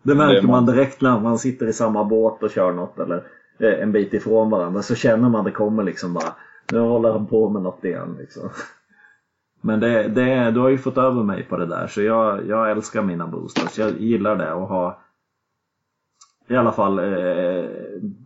Det 0.03 0.15
märker 0.15 0.41
Det 0.41 0.47
man 0.47 0.65
direkt 0.65 1.01
när 1.01 1.19
man 1.19 1.39
sitter 1.39 1.67
i 1.67 1.73
samma 1.73 2.03
båt 2.03 2.43
och 2.43 2.51
kör 2.51 2.71
något 2.71 2.99
eller 2.99 3.23
eh, 3.59 3.83
en 3.83 3.91
bit 3.91 4.13
ifrån 4.13 4.49
varandra 4.49 4.81
så 4.81 4.95
känner 4.95 5.29
man 5.29 5.45
det 5.45 5.51
kommer 5.51 5.83
liksom 5.83 6.13
bara 6.13 6.35
nu 6.71 6.79
håller 6.79 7.11
han 7.11 7.27
på 7.27 7.49
med 7.49 7.61
något 7.61 7.85
igen 7.85 8.15
liksom. 8.19 8.49
Men 9.61 9.79
det, 9.79 10.07
det, 10.07 10.51
du 10.51 10.59
har 10.59 10.69
ju 10.69 10.77
fått 10.77 10.97
över 10.97 11.23
mig 11.23 11.43
på 11.43 11.57
det 11.57 11.65
där 11.65 11.87
så 11.87 12.01
jag, 12.01 12.47
jag 12.47 12.71
älskar 12.71 13.01
mina 13.01 13.27
boosters. 13.27 13.77
Jag 13.77 13.91
gillar 14.01 14.35
det 14.35 14.53
och 14.53 14.67
ha 14.67 14.99
i 16.47 16.55
alla 16.55 16.71
fall 16.71 16.99
eh, 16.99 17.65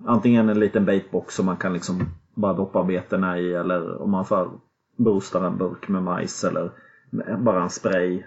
antingen 0.06 0.50
en 0.50 0.60
liten 0.60 0.86
baitbox 0.86 1.36
som 1.36 1.46
man 1.46 1.58
kan 1.58 1.74
liksom 1.74 2.06
bara 2.34 2.54
doppa 2.54 2.84
betorna 2.84 3.40
i 3.40 3.54
eller 3.54 4.02
om 4.02 4.12
man 4.12 4.26
får 4.26 4.52
boostar 4.96 5.44
en 5.44 5.58
burk 5.58 5.88
med 5.88 6.04
majs 6.04 6.44
eller 6.44 6.72
bara 7.38 7.64
en 7.64 7.70
spray 7.70 8.24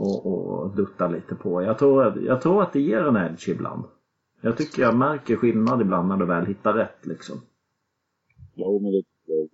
och, 0.00 0.26
och 0.26 0.76
dutta 0.76 1.08
lite 1.08 1.34
på. 1.34 1.62
Jag 1.62 1.78
tror, 1.78 2.04
att- 2.06 2.22
jag 2.22 2.42
tror 2.42 2.62
att 2.62 2.72
det 2.72 2.80
ger 2.80 3.04
en 3.08 3.16
edge 3.16 3.48
ibland. 3.48 3.84
Jag 4.40 4.56
tycker 4.56 4.82
jag 4.82 4.96
märker 4.96 5.36
skillnad 5.36 5.80
ibland 5.80 6.08
när 6.08 6.16
du 6.16 6.26
väl 6.26 6.46
hittar 6.46 6.72
rätt 6.72 7.06
liksom. 7.06 7.36
Jo, 8.54 8.80
men 8.82 8.92
det 8.92 9.02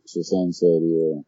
så 0.05 0.23
sen 0.23 0.52
så 0.52 0.66
är 0.66 0.81
det 0.81 0.86
ju... 0.86 1.23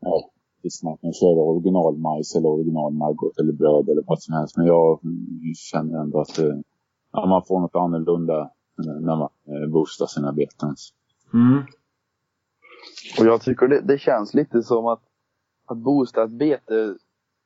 Ja, 0.00 0.30
visst 0.62 0.82
man 0.84 0.96
kan 0.96 1.12
köra 1.12 1.40
originalmajs 1.52 2.36
eller 2.36 2.48
original 2.48 2.92
Margot 2.92 3.38
eller 3.38 3.52
bröd 3.52 3.88
eller 3.88 4.02
vad 4.06 4.22
som 4.22 4.34
helst. 4.34 4.56
Men 4.56 4.66
jag 4.66 5.00
känner 5.56 5.98
ändå 6.00 6.20
att 6.20 6.36
det, 6.36 6.62
ja, 7.12 7.26
man 7.26 7.42
får 7.48 7.60
något 7.60 7.74
annorlunda 7.74 8.50
när 8.76 9.16
man 9.16 9.28
eh, 9.48 9.70
boostar 9.72 10.06
sina 10.06 10.32
beten. 10.32 10.74
Mm. 11.34 11.58
Och 13.18 13.26
jag 13.26 13.40
tycker 13.42 13.68
det, 13.68 13.80
det 13.80 13.98
känns 13.98 14.34
lite 14.34 14.62
som 14.62 14.86
att, 14.86 15.02
att 15.66 15.78
boosta 15.78 16.24
ett 16.24 16.30
bete, 16.38 16.94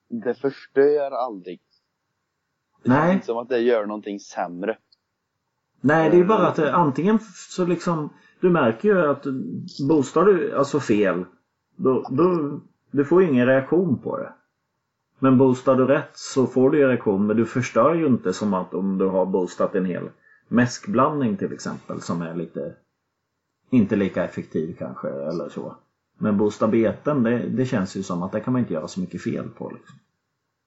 det 0.09 0.35
förstör 0.35 1.11
aldrig. 1.11 1.61
Det 2.83 2.91
Nej. 2.91 3.01
känns 3.01 3.15
inte 3.15 3.27
som 3.27 3.39
att 3.39 3.49
det 3.49 3.59
gör 3.59 3.87
någonting 3.87 4.21
sämre. 4.21 4.79
Nej, 5.81 6.11
det 6.11 6.17
är 6.17 6.25
bara 6.25 6.47
att 6.49 6.57
det, 6.57 6.75
antingen 6.75 7.19
så 7.49 7.67
liksom 7.67 8.11
du 8.41 8.51
märker 8.51 8.89
ju 8.89 9.11
att 9.11 9.25
boostar 9.89 10.25
du 10.25 10.57
alltså 10.57 10.81
fel 10.81 11.25
då, 11.77 12.07
då 12.11 12.61
du 12.91 13.05
får 13.05 13.23
ingen 13.23 13.47
reaktion 13.47 13.99
på 13.99 14.19
det. 14.19 14.33
Men 15.19 15.39
boostar 15.39 15.75
du 15.75 15.87
rätt 15.87 16.11
så 16.13 16.47
får 16.47 16.71
du 16.71 16.79
ju 16.79 16.89
reaktion 16.89 17.27
men 17.27 17.37
du 17.37 17.47
förstör 17.47 17.95
ju 17.95 18.07
inte 18.07 18.33
som 18.33 18.55
att 18.55 18.75
om 18.75 18.99
du 18.99 19.07
har 19.07 19.27
boostat 19.27 19.75
en 19.75 19.85
hel 19.85 20.09
mäskblandning 20.49 21.37
till 21.37 21.53
exempel 21.53 22.01
som 22.01 22.23
är 22.23 22.35
lite 22.35 22.75
inte 23.71 23.97
lika 23.97 24.25
effektiv 24.25 24.77
kanske 24.79 25.09
eller 25.09 25.49
så. 25.49 25.77
Men 26.25 26.37
boosta 26.39 26.69
beten 26.69 27.23
det, 27.23 27.39
det 27.39 27.67
känns 27.67 27.97
ju 27.97 28.03
som 28.03 28.23
att 28.23 28.33
det 28.33 28.41
kan 28.41 28.53
man 28.53 28.63
inte 28.63 28.75
göra 28.75 28.89
så 28.89 29.01
mycket 29.01 29.23
fel 29.23 29.49
på. 29.49 29.71
Liksom. 29.71 29.97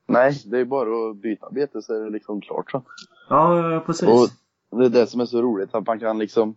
Nej, 0.07 0.41
det 0.45 0.59
är 0.59 0.65
bara 0.65 1.09
att 1.09 1.17
byta 1.17 1.49
bete 1.51 1.81
så 1.81 1.93
är 1.93 1.99
det 1.99 2.09
liksom 2.09 2.41
klart 2.41 2.71
så. 2.71 2.83
Ja, 3.29 3.71
ja, 3.71 3.79
precis. 3.79 4.09
Och 4.09 4.79
det 4.79 4.85
är 4.85 4.89
det 4.89 5.07
som 5.07 5.21
är 5.21 5.25
så 5.25 5.41
roligt 5.41 5.75
att 5.75 5.87
man 5.87 5.99
kan 5.99 6.17
liksom 6.19 6.55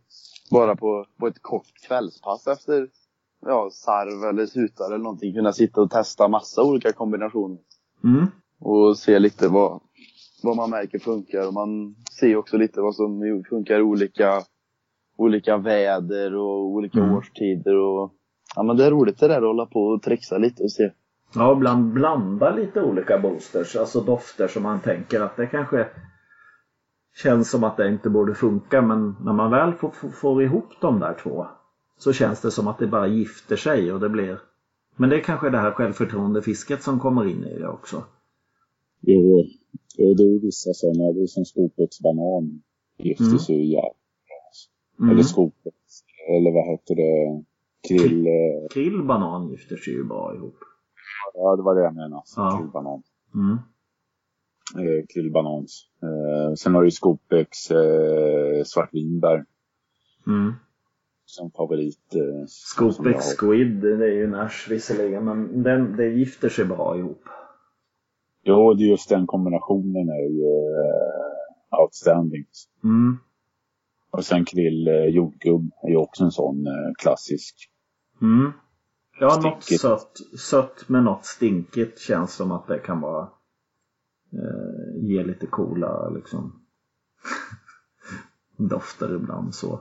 bara 0.51 0.77
på, 0.77 1.07
på 1.19 1.27
ett 1.27 1.43
kort 1.43 1.67
kvällspass 1.89 2.47
efter 2.47 2.89
ja, 3.47 3.71
sarv 3.73 4.29
eller 4.29 4.47
sutar 4.47 4.87
eller 4.87 4.99
någonting 5.05 5.35
kunna 5.35 5.53
sitta 5.53 5.81
och 5.81 5.91
testa 5.91 6.29
massa 6.29 6.63
olika 6.63 6.93
kombinationer. 6.93 7.59
Mm. 8.05 8.27
Och 8.59 8.99
se 8.99 9.19
lite 9.19 9.49
vad, 9.49 9.81
vad 10.43 10.57
man 10.57 10.71
märker 10.71 10.99
funkar. 10.99 11.47
Och 11.47 11.55
man 11.55 11.95
ser 12.19 12.37
också 12.37 12.57
lite 12.57 12.81
vad 12.81 12.95
som 12.95 13.45
funkar 13.49 13.79
i 13.79 13.83
olika, 13.83 14.43
olika 15.17 15.57
väder 15.57 16.35
och 16.35 16.65
olika 16.67 16.99
Mm. 16.99 17.15
årstider. 17.15 17.77
Och, 17.77 18.13
ja, 18.57 18.63
men 18.63 18.77
det 18.77 18.85
är 18.85 18.91
roligt 18.91 19.19
det 19.19 19.29
där 19.29 19.37
att 19.37 19.43
hålla 19.43 19.67
på 19.67 19.81
och 19.81 20.03
trixa 20.03 20.39
lite 20.39 20.63
och 20.63 20.73
se. 20.73 20.91
Ja, 21.35 21.53
ibland 21.57 21.93
blanda 21.93 22.55
lite 22.55 22.83
olika 22.83 23.19
boosters, 23.19 23.77
alltså 23.77 24.01
dofter 24.01 24.49
som 24.49 24.63
man 24.63 24.81
tänker 24.81 25.21
att 25.21 25.37
det 25.37 25.47
kanske 25.47 25.87
känns 27.23 27.51
som 27.51 27.65
att 27.65 27.77
det 27.77 27.89
inte 27.89 28.11
borde 28.11 28.35
funka 28.35 28.83
men 28.83 29.17
när 29.25 29.33
man 29.33 29.51
väl 29.51 29.73
får, 29.73 29.91
får, 29.91 30.09
får 30.09 30.43
ihop 30.43 30.69
de 30.81 31.01
där 31.01 31.15
två 31.23 31.47
så 31.99 32.13
känns 32.13 32.41
det 32.41 32.51
som 32.51 32.69
att 32.69 32.79
det 32.79 32.87
bara 32.87 33.07
gifter 33.07 33.57
sig 33.57 33.93
och 33.93 34.01
det 34.01 34.09
blir 34.09 34.41
Men 34.97 35.11
det 35.11 35.17
är 35.17 35.21
kanske 35.21 35.51
det 35.51 35.59
här 35.59 35.71
självförtroendefisket 35.71 36.83
som 36.83 37.01
kommer 37.01 37.25
in 37.31 37.45
i 37.45 37.59
det 37.59 37.69
också. 37.69 38.05
Jo, 39.01 39.45
jo, 39.97 40.15
det 40.15 40.23
är 40.23 40.33
ju 40.33 40.41
vissa 40.41 40.71
sådana. 40.75 41.13
Det 41.13 41.23
är 41.23 41.27
som 41.27 41.45
skopets 41.45 42.01
banan. 42.01 42.63
Gifter 42.99 43.25
Mm. 43.25 43.39
sig 43.39 43.57
ju 43.57 43.65
jävligt. 43.65 43.97
Mm. 44.99 45.11
Eller 45.11 45.23
skopets, 45.23 46.05
eller 46.29 46.53
vad 46.53 46.67
heter 46.71 46.95
det? 46.95 47.45
Krill... 47.89 48.27
eh, 48.27 48.69
Krillbanan 48.75 49.49
gifter 49.51 49.77
sig 49.77 49.93
ju 49.93 50.05
bra 50.05 50.35
ihop. 50.35 50.57
Ja, 51.35 51.57
det 51.57 51.63
var 51.63 51.75
det 51.75 51.83
jag 51.83 51.95
menade. 51.95 52.23
Ja. 52.37 52.59
Krillbanan. 52.59 53.03
Mm. 53.35 53.59
Eh, 54.79 55.05
krillbanans. 55.15 55.87
Eh, 56.03 56.55
sen 56.55 56.75
har 56.75 56.83
du 56.85 56.91
Skopex 56.91 57.71
eh, 57.71 58.63
svartvinbär 58.65 59.45
Mm. 60.27 60.53
som 61.25 61.51
favorit. 61.51 62.15
Eh, 62.15 62.47
har. 62.47 63.37
Squid, 63.37 63.81
det 63.81 64.05
är 64.07 64.13
ju 64.15 64.27
Nash 64.27 64.71
visserligen 64.71 65.25
men 65.25 65.63
den, 65.63 65.97
det 65.97 66.07
gifter 66.09 66.49
sig 66.49 66.65
bra 66.65 66.99
ihop. 66.99 67.23
Jo, 68.43 68.75
det 68.75 68.85
är 68.85 68.89
just 68.89 69.09
den 69.09 69.27
kombinationen 69.27 70.09
är 70.09 70.29
ju 70.31 70.47
eh, 70.85 71.81
outstanding. 71.81 72.45
Mm. 72.85 73.19
Och 74.11 74.25
sen 74.25 74.45
krill 74.45 74.89
eh, 74.89 75.05
jordgubb 75.05 75.71
är 75.83 75.89
ju 75.89 75.97
också 75.97 76.25
en 76.25 76.31
sån 76.31 76.67
eh, 76.67 76.93
klassisk. 76.99 77.70
Mm. 78.21 78.53
Ja, 79.21 79.27
något 79.27 79.63
Stinkigt. 79.63 79.81
sött, 79.81 80.19
sött 80.39 80.89
med 80.89 81.03
något 81.05 81.25
stinkigt 81.27 81.99
känns 82.01 82.35
som 82.35 82.53
att 82.53 82.67
det 82.67 82.79
kan 82.79 83.01
vara 83.01 83.29
eh, 84.33 85.03
ge 85.03 85.25
lite 85.25 85.47
coola 85.47 86.09
liksom 86.09 86.61
dofter 88.57 89.15
ibland 89.15 89.55
så. 89.55 89.73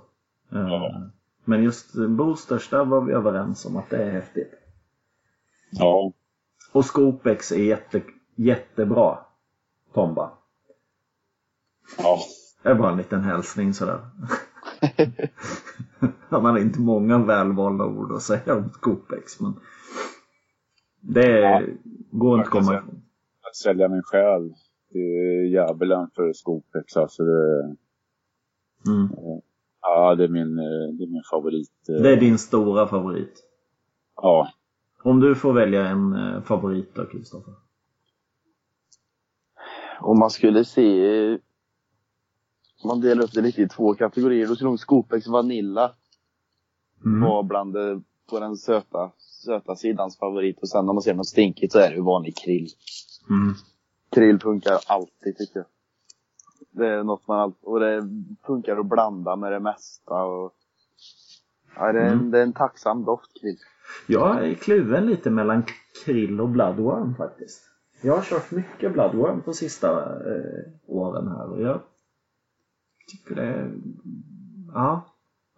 Eh, 0.51 0.59
Ja. 0.59 1.09
Men 1.45 1.63
just 1.63 1.93
boosters, 1.93 2.69
där 2.69 2.85
var 2.85 3.01
vi 3.01 3.13
överens 3.13 3.65
om 3.65 3.75
att 3.77 3.89
det 3.89 4.03
är 4.03 4.11
häftigt. 4.11 4.53
Ja, 5.71 6.13
Och 6.71 6.85
Scopex 6.85 7.51
är 7.51 7.63
jätte, 7.63 8.01
jättebra. 8.35 9.19
Tomba. 9.93 10.31
ja. 11.97 12.19
Det 12.63 12.69
är 12.69 12.75
bara 12.75 12.91
en 12.91 12.97
liten 12.97 13.23
hälsning 13.23 13.73
sådär. 13.73 13.99
Han 16.29 16.45
har 16.45 16.59
inte 16.59 16.79
många 16.79 17.17
välvalda 17.25 17.85
ord 17.85 18.11
att 18.11 18.21
säga 18.21 18.55
om 18.55 18.69
Scopex 18.69 19.39
men 19.41 19.53
det 21.01 21.39
Ja. 21.39 21.61
går 22.11 22.37
inte 22.37 22.43
att 22.47 22.49
komma 22.51 22.75
ifrån. 22.77 23.01
Att 23.49 23.55
sälja 23.55 23.87
min 23.89 24.03
själ. 24.03 24.53
Är 24.93 25.43
djävulen 25.45 26.09
för 26.15 26.33
Skopex. 26.33 26.97
Alltså 26.97 27.23
det, 27.23 27.75
Mm. 28.87 29.07
ja, 29.81 30.15
det 30.15 30.23
är 30.23 30.27
min, 30.27 30.59
eh, 30.59 30.93
det 30.97 31.03
är 31.03 31.07
min 31.11 31.23
favorit. 31.31 31.71
eh, 31.89 32.01
Det 32.03 32.09
är 32.13 32.17
din 32.19 32.37
stora 32.37 32.87
favorit. 32.87 33.43
Ja, 34.15 34.49
Om 35.03 35.19
du 35.19 35.35
får 35.35 35.53
välja 35.53 35.87
en 35.87 36.13
eh, 36.13 36.41
favorit 36.41 36.95
då 36.95 37.05
Kristoffer? 37.05 37.53
Om 39.99 40.19
man 40.19 40.29
skulle 40.29 40.65
se, 40.65 41.33
om 41.33 41.39
man 42.83 43.01
delar 43.01 43.23
upp 43.23 43.31
det 43.33 43.41
lite 43.41 43.61
i 43.61 43.67
två 43.67 43.93
kategorier, 43.95 44.47
då 44.47 44.55
skulle 44.55 44.69
nog 44.69 44.79
Scopex 44.79 45.27
Vanilla 45.27 45.91
Mm. 47.05 47.21
vara 47.29 47.43
bland 47.43 47.73
det, 47.73 48.01
på 48.29 48.39
den 48.39 48.57
söta, 48.57 49.11
söta 49.17 49.75
sidans 49.75 50.17
favorit. 50.17 50.59
Och 50.61 50.69
sen 50.69 50.89
om 50.89 50.95
man 50.95 51.01
ser 51.01 51.13
något 51.13 51.27
stinkigt 51.27 51.73
så 51.73 51.79
är 51.79 51.89
det 51.89 51.95
ju 51.95 52.01
vanlig 52.01 52.37
krill. 52.37 52.67
Mm. 53.29 53.53
Krill 54.09 54.39
funkar 54.39 54.77
alltid 54.87 55.37
tycker 55.37 55.59
jag. 55.59 55.65
Det 56.71 56.87
är 56.87 57.03
något 57.03 57.27
man 57.27 57.39
alltid, 57.39 57.63
och 57.63 57.79
det 57.79 58.09
funkar 58.47 58.77
att 58.77 58.85
blanda 58.85 59.35
med 59.35 59.51
det 59.51 59.59
mesta 59.59 60.23
och 60.23 60.53
Ja, 61.75 61.91
det 61.91 61.99
är, 62.01 62.11
Mm. 62.13 62.31
det 62.31 62.39
är 62.39 62.43
en 62.43 62.53
tacksam 62.53 63.03
doft 63.05 63.41
krill. 63.41 63.57
Jag 64.07 64.45
är 64.49 64.53
kluven 64.53 65.05
lite 65.05 65.29
mellan 65.29 65.63
krill 66.05 66.41
och 66.41 66.49
bloodworm 66.49 67.15
faktiskt. 67.15 67.61
Jag 68.01 68.15
har 68.15 68.21
kört 68.23 68.51
mycket 68.51 68.93
bloodworm 68.93 69.41
på 69.41 69.53
sista 69.53 69.89
eh, 70.15 70.71
åren 70.87 71.27
här 71.27 71.49
och 71.51 71.61
jag 71.61 71.81
tycker 73.09 73.35
det 73.35 73.43
är... 73.43 73.71
Ja, 74.73 75.05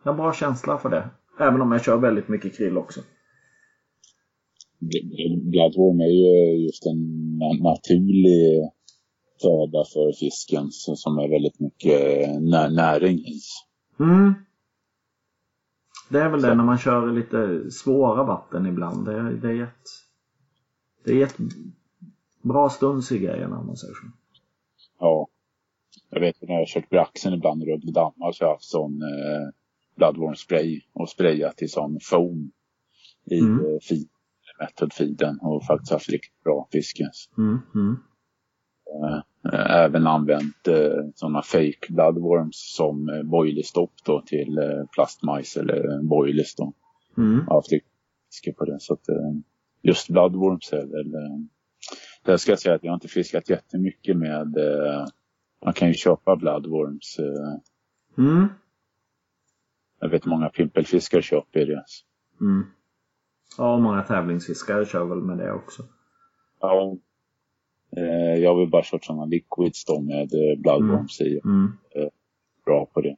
jag 0.04 0.12
har 0.12 0.18
bra 0.18 0.34
känsla 0.34 0.78
för 0.78 0.90
det. 0.90 1.10
Även 1.40 1.62
om 1.62 1.72
jag 1.72 1.84
kör 1.84 1.98
väldigt 1.98 2.28
mycket 2.28 2.58
krill 2.58 2.78
också. 2.78 3.02
Bloodworm 5.52 6.00
är 6.02 6.06
ju 6.06 6.66
just 6.66 6.86
en 6.86 6.98
na- 7.42 7.64
naturlig 7.64 8.70
föda 9.42 9.84
för 9.94 10.20
fisken 10.20 10.68
som 10.72 11.18
är 11.18 11.30
väldigt 11.30 11.60
mycket 11.60 12.30
när, 12.42 12.70
näring 12.70 13.18
i. 13.20 13.40
Mm. 14.00 14.34
Det 16.10 16.20
är 16.20 16.30
väl 16.30 16.42
det 16.42 16.48
Så. 16.48 16.54
när 16.56 16.64
man 16.64 16.78
kör 16.78 17.12
lite 17.12 17.72
svåra 17.72 18.24
vatten 18.24 18.66
ibland. 18.66 19.06
Det, 19.06 19.14
är- 19.14 19.32
det 19.42 19.48
är 19.52 19.64
ett, 19.64 19.88
det 21.06 21.22
är 21.22 21.26
ett 21.26 21.38
bra 22.42 22.70
stuns 22.70 23.12
i 23.12 23.20
grejerna 23.20 23.60
om 23.60 23.68
man 23.68 23.78
säger 23.78 23.94
så. 23.94 24.08
Ja. 25.00 25.28
Jag 26.12 26.20
vet 26.22 26.42
när 26.42 26.54
jag 26.54 26.62
har 26.62 26.66
kört 26.66 26.90
braxen 26.90 27.34
ibland 27.34 27.64
runt 27.64 27.86
i 27.86 27.92
dammar 27.92 28.32
så 28.32 28.44
har 28.44 28.50
jag 28.50 28.56
haft 28.56 28.70
sån 28.70 29.02
eh, 29.02 29.50
bloodworm 29.96 30.36
spray 30.36 30.82
och 30.94 31.10
sprayat 31.10 31.62
i 31.62 31.68
sån 31.68 32.00
foam 32.02 32.52
i 33.32 33.40
Mm. 33.40 33.60
mm. 33.60 33.80
feed, 33.80 34.08
method 34.60 34.94
feeden 34.94 35.40
och 35.42 35.66
faktiskt 35.66 35.92
haft 35.92 36.10
riktigt 36.10 36.44
bra 36.44 36.68
fiske. 36.72 37.10
Mm, 37.38 37.60
mm. 37.76 37.98
Eh, 38.94 39.22
även 39.84 40.08
använt 40.08 40.68
eh, 40.68 41.06
sådana 41.16 41.42
fake 41.42 41.88
bloodworms 41.90 42.74
som 42.76 43.10
eh, 43.10 43.24
boilerstopp 43.24 43.94
då 44.06 44.22
till 44.22 44.58
eh, 44.58 44.86
plastmajs 44.96 45.58
eller 45.58 46.04
boilers 46.04 46.56
då. 46.56 46.74
Mm. 47.18 47.34
Jag 47.38 47.46
har 47.46 47.56
haft 47.56 47.70
fiske 47.70 48.54
på 48.58 48.66
det. 48.66 48.80
Så 48.80 48.94
att, 48.94 49.10
eh, 49.10 49.32
just 49.82 50.10
bloodworms 50.10 50.74
är 50.74 50.86
väl... 50.86 51.14
Eh, 51.14 51.38
där 52.24 52.38
ska 52.38 52.52
jag 52.52 52.60
säga 52.60 52.76
att 52.76 52.84
jag 52.84 52.92
har 52.92 52.96
inte 52.96 53.08
fiskat 53.08 53.50
jättemycket 53.50 54.18
med... 54.18 54.58
Eh, 54.58 55.06
man 55.66 55.74
kan 55.74 55.88
ju 55.88 55.94
köpa 55.94 56.36
bloodworms. 56.36 57.20
Eh, 57.20 57.60
Mm. 58.18 58.48
jag 60.00 60.10
vet 60.10 60.26
många 60.26 60.50
pimpelfiskare 60.50 61.22
köper 61.22 61.66
det. 61.66 61.84
Mm. 62.42 62.64
Ja, 63.58 63.74
och 63.76 63.82
många 63.82 64.02
tävlingsfiskare 64.02 64.86
kör 64.86 65.06
väl 65.06 65.22
med 65.22 65.38
det 65.38 65.54
också. 65.54 65.84
Ja. 66.60 66.98
Eh, 67.98 68.36
jag 68.44 68.56
har 68.56 68.66
bara 68.66 68.82
kört 68.86 69.06
sådana 69.06 69.26
liquids 69.26 69.86
då 69.86 70.02
med 70.02 70.34
eh, 70.34 70.60
bloodworms 70.62 71.22
i. 71.22 71.42
Mm. 71.46 71.72
Bra 72.66 72.86
på 72.86 73.02
det. 73.02 73.16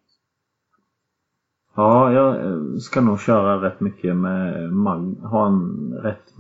Ja, 1.75 2.13
jag 2.13 2.45
eh, 2.45 2.75
ska 2.77 3.01
nog 3.01 3.19
köra 3.19 3.61
rätt 3.61 3.79
mycket 3.79 4.15
med 4.15 4.73
mag, 4.73 5.15
ha 5.15 5.47
en 5.47 5.93
rätt 5.93 6.33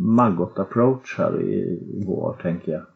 maggot 0.00 0.58
approach 0.58 1.18
här 1.18 1.40
i, 1.40 1.54
i 1.98 2.04
vår 2.06 2.38
tänker 2.42 2.72
jag. 2.72 2.86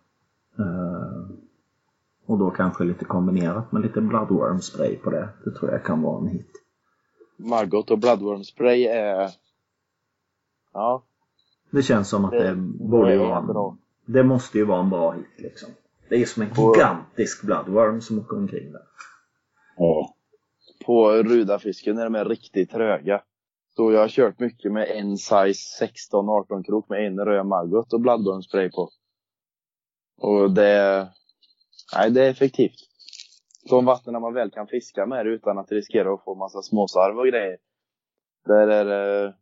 Och 2.27 2.39
då 2.39 2.51
kanske 2.51 2.85
lite 2.85 3.05
kombinerat 3.05 3.73
med 3.73 3.83
lite 3.83 4.01
bloodworm 4.01 4.61
spray 4.61 4.97
på 4.97 5.11
det. 5.11 5.29
Det 5.45 5.51
tror 5.51 5.71
jag 5.71 5.85
kan 5.85 6.03
vara 6.03 6.21
en 6.21 6.27
hit. 6.29 6.51
Maggot 7.37 7.91
och 7.91 7.99
bloodworm 7.99 8.45
spray 8.45 8.85
är... 8.87 9.31
Ja, 10.73 11.05
Det 11.71 11.83
känns 11.83 12.09
som 12.09 12.25
att 12.25 12.31
det, 12.31 12.49
det, 12.49 12.55
borde 12.89 13.19
vara 13.19 13.39
en, 13.39 13.47
bra. 13.47 13.77
Det 14.07 14.23
måste 14.23 14.59
ju 14.59 14.65
vara 14.65 14.81
en 14.81 14.91
bra 14.91 15.13
hit 15.13 15.27
liksom. 15.37 15.69
Det 16.09 16.17
är 16.23 16.27
som 16.27 16.43
en 16.43 16.51
Och- 16.51 16.77
gigantisk 16.77 17.43
bloodworm 17.43 18.01
som 18.01 18.19
åker 18.19 18.37
omkring 18.37 18.73
där. 18.73 18.83
Ja. 19.77 20.15
På 20.87 21.13
rudafisken 21.13 21.99
är 21.99 22.05
de 22.05 22.15
är 22.15 22.25
riktigt 22.25 22.71
tröga. 22.71 23.23
Så 23.77 23.93
jag 23.93 24.01
har 24.01 24.09
kört 24.09 24.39
mycket 24.39 24.73
med 24.73 24.89
en 24.91 25.17
size 25.17 25.87
16-18 26.13 26.65
krok 26.65 26.89
med 26.89 27.07
en 27.07 27.21
röd 27.21 27.47
maggot 27.47 27.93
och 27.93 28.01
bloodworm 28.01 28.43
spray 28.43 28.71
på. 28.71 28.91
Och 30.19 30.51
det... 30.51 31.09
Nej, 31.97 32.11
det 32.11 32.27
är 32.27 32.31
effektivt. 32.31 32.79
De 33.71 33.85
vattnen 33.85 34.23
man 34.23 34.35
väl 34.35 34.51
kan 34.51 34.67
fiska 34.67 35.07
med 35.07 35.27
utan 35.27 35.59
att 35.59 35.73
riskera 35.73 36.15
att 36.15 36.25
få 36.25 36.35
massa 36.35 36.63
småsarv 36.63 37.19
och 37.19 37.27
grejer. 37.27 37.59
Där 38.47 38.69
är 38.69 38.85
det... 38.85 39.35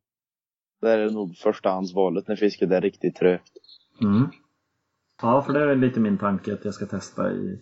Där 0.81 0.99
är 0.99 1.05
det 1.05 1.13
nog 1.13 1.37
förstahandsvalet 1.37 2.29
när 2.29 2.37
fisket 2.37 2.71
är 2.71 2.81
riktigt 2.81 3.17
trögt. 3.17 3.53
Mm. 4.01 4.31
Ja, 5.23 5.43
för 5.43 5.53
det 5.53 5.71
är 5.71 5.77
lite 5.77 6.01
min 6.01 6.19
tanke 6.19 6.55
att 6.55 6.65
jag 6.65 6.75
ska 6.75 6.87
testa 6.87 7.33
i, 7.33 7.61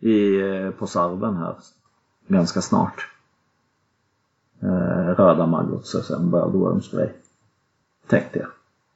i, 0.00 0.40
eh, 0.40 0.70
på 0.70 0.86
sarven 0.86 1.36
här 1.36 1.56
ganska 2.28 2.60
snart. 2.60 3.08
Eh, 4.62 5.14
röda 5.16 5.46
maggots 5.46 5.94
och 5.94 6.04
sen 6.04 6.30
börja 6.30 6.80
spray. 6.80 7.08
Tänkte 8.06 8.38
jag. 8.38 8.48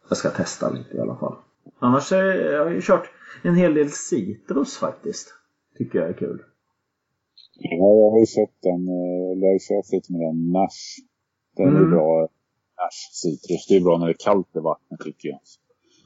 Jag 0.08 0.18
ska 0.18 0.30
testa 0.30 0.70
lite 0.70 0.96
i 0.96 1.00
alla 1.00 1.16
fall. 1.16 1.36
Annars 1.78 2.12
är, 2.12 2.52
jag 2.52 2.64
har 2.64 2.70
ju 2.70 2.80
kört 2.82 3.10
en 3.42 3.54
hel 3.54 3.74
del 3.74 3.90
citrus 3.90 4.76
faktiskt. 4.76 5.34
Tycker 5.78 5.98
jag 5.98 6.08
är 6.08 6.12
kul. 6.12 6.42
Ja, 7.54 7.76
jag 7.76 8.10
har 8.10 8.20
ju 8.20 8.26
sett 8.26 8.62
den, 8.62 8.88
eh, 8.88 9.32
eller 9.32 9.42
jag 9.42 9.48
har 9.48 9.52
ju 9.52 9.58
kört 9.58 9.92
lite 9.92 10.12
med 10.12 10.20
den 10.20 10.52
Nash. 10.52 11.00
Den 11.56 11.66
är 11.68 11.78
Mm. 11.78 11.90
bra. 11.90 12.20
Nash 12.78 13.10
citrus. 13.12 13.66
Det 13.68 13.76
är 13.76 13.80
bra 13.80 13.98
när 13.98 14.06
det 14.06 14.12
är 14.12 14.16
kallt 14.24 14.56
i 14.56 14.58
vattnet 14.58 15.00
tycker 15.00 15.28
jag. 15.28 15.40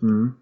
Mm. 0.03 0.33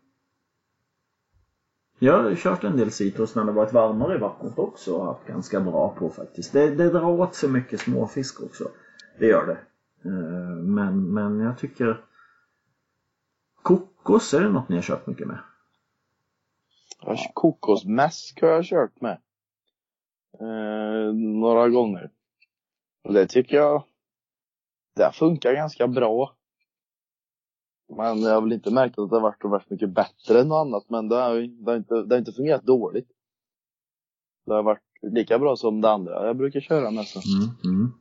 Jag 1.98 2.22
har 2.22 2.34
kört 2.34 2.64
en 2.64 2.76
del 2.76 2.90
citrus 2.90 3.34
när 3.34 3.44
det 3.44 3.52
varit 3.52 3.72
varmare 3.72 4.14
i 4.14 4.18
vattnet 4.18 4.58
också 4.58 4.94
och 4.96 5.04
haft 5.04 5.26
ganska 5.26 5.60
bra 5.60 5.94
på 5.98 6.10
faktiskt. 6.10 6.52
Det, 6.52 6.74
det 6.74 6.90
drar 6.90 7.04
åt 7.20 7.34
sig 7.34 7.48
mycket 7.50 7.80
småfisk 7.80 8.42
också. 8.42 8.68
Det 9.18 9.26
gör 9.26 9.46
det. 9.46 9.58
Eh, 10.08 10.56
Men, 10.64 11.14
men 11.14 11.40
jag 11.40 11.58
tycker 11.58 12.04
Kokos, 14.02 14.34
är 14.34 14.40
det 14.40 14.48
något 14.48 14.68
ni 14.68 14.76
har 14.76 14.82
kört 14.82 15.06
mycket 15.06 15.26
med? 15.26 15.38
Kokosmäsk 17.34 18.40
har 18.40 18.48
jag 18.48 18.64
kört 18.64 19.00
med. 19.00 19.18
Eh, 20.40 21.14
några 21.14 21.68
gånger. 21.68 22.10
Och 23.04 23.12
det 23.12 23.26
tycker 23.26 23.56
jag, 23.56 23.84
det 24.96 25.12
funkar 25.12 25.52
ganska 25.52 25.88
bra. 25.88 26.36
Men 27.96 28.22
jag 28.22 28.34
har 28.34 28.40
väl 28.40 28.52
inte 28.52 28.70
märkt 28.70 28.98
att 28.98 29.10
det 29.10 29.16
har 29.16 29.20
varit 29.20 29.44
värst 29.44 29.70
mycket 29.70 29.90
bättre 29.90 30.40
än 30.40 30.48
något 30.48 30.66
annat. 30.66 30.84
Men 30.88 31.08
det 31.08 31.16
har, 31.16 31.34
det 31.34 31.70
har, 31.70 31.76
inte, 31.76 31.94
det 31.94 32.14
har 32.14 32.18
inte 32.18 32.32
fungerat 32.32 32.62
dåligt. 32.62 33.08
Det 34.46 34.54
har 34.54 34.62
varit 34.62 34.82
lika 35.02 35.38
bra 35.38 35.56
som 35.56 35.80
det 35.80 35.90
andra 35.90 36.26
jag 36.26 36.36
brukar 36.36 36.60
köra 36.60 36.90
med. 36.90 37.04
Så. 37.06 37.20
Mm, 37.38 37.50
mm. 37.64 37.92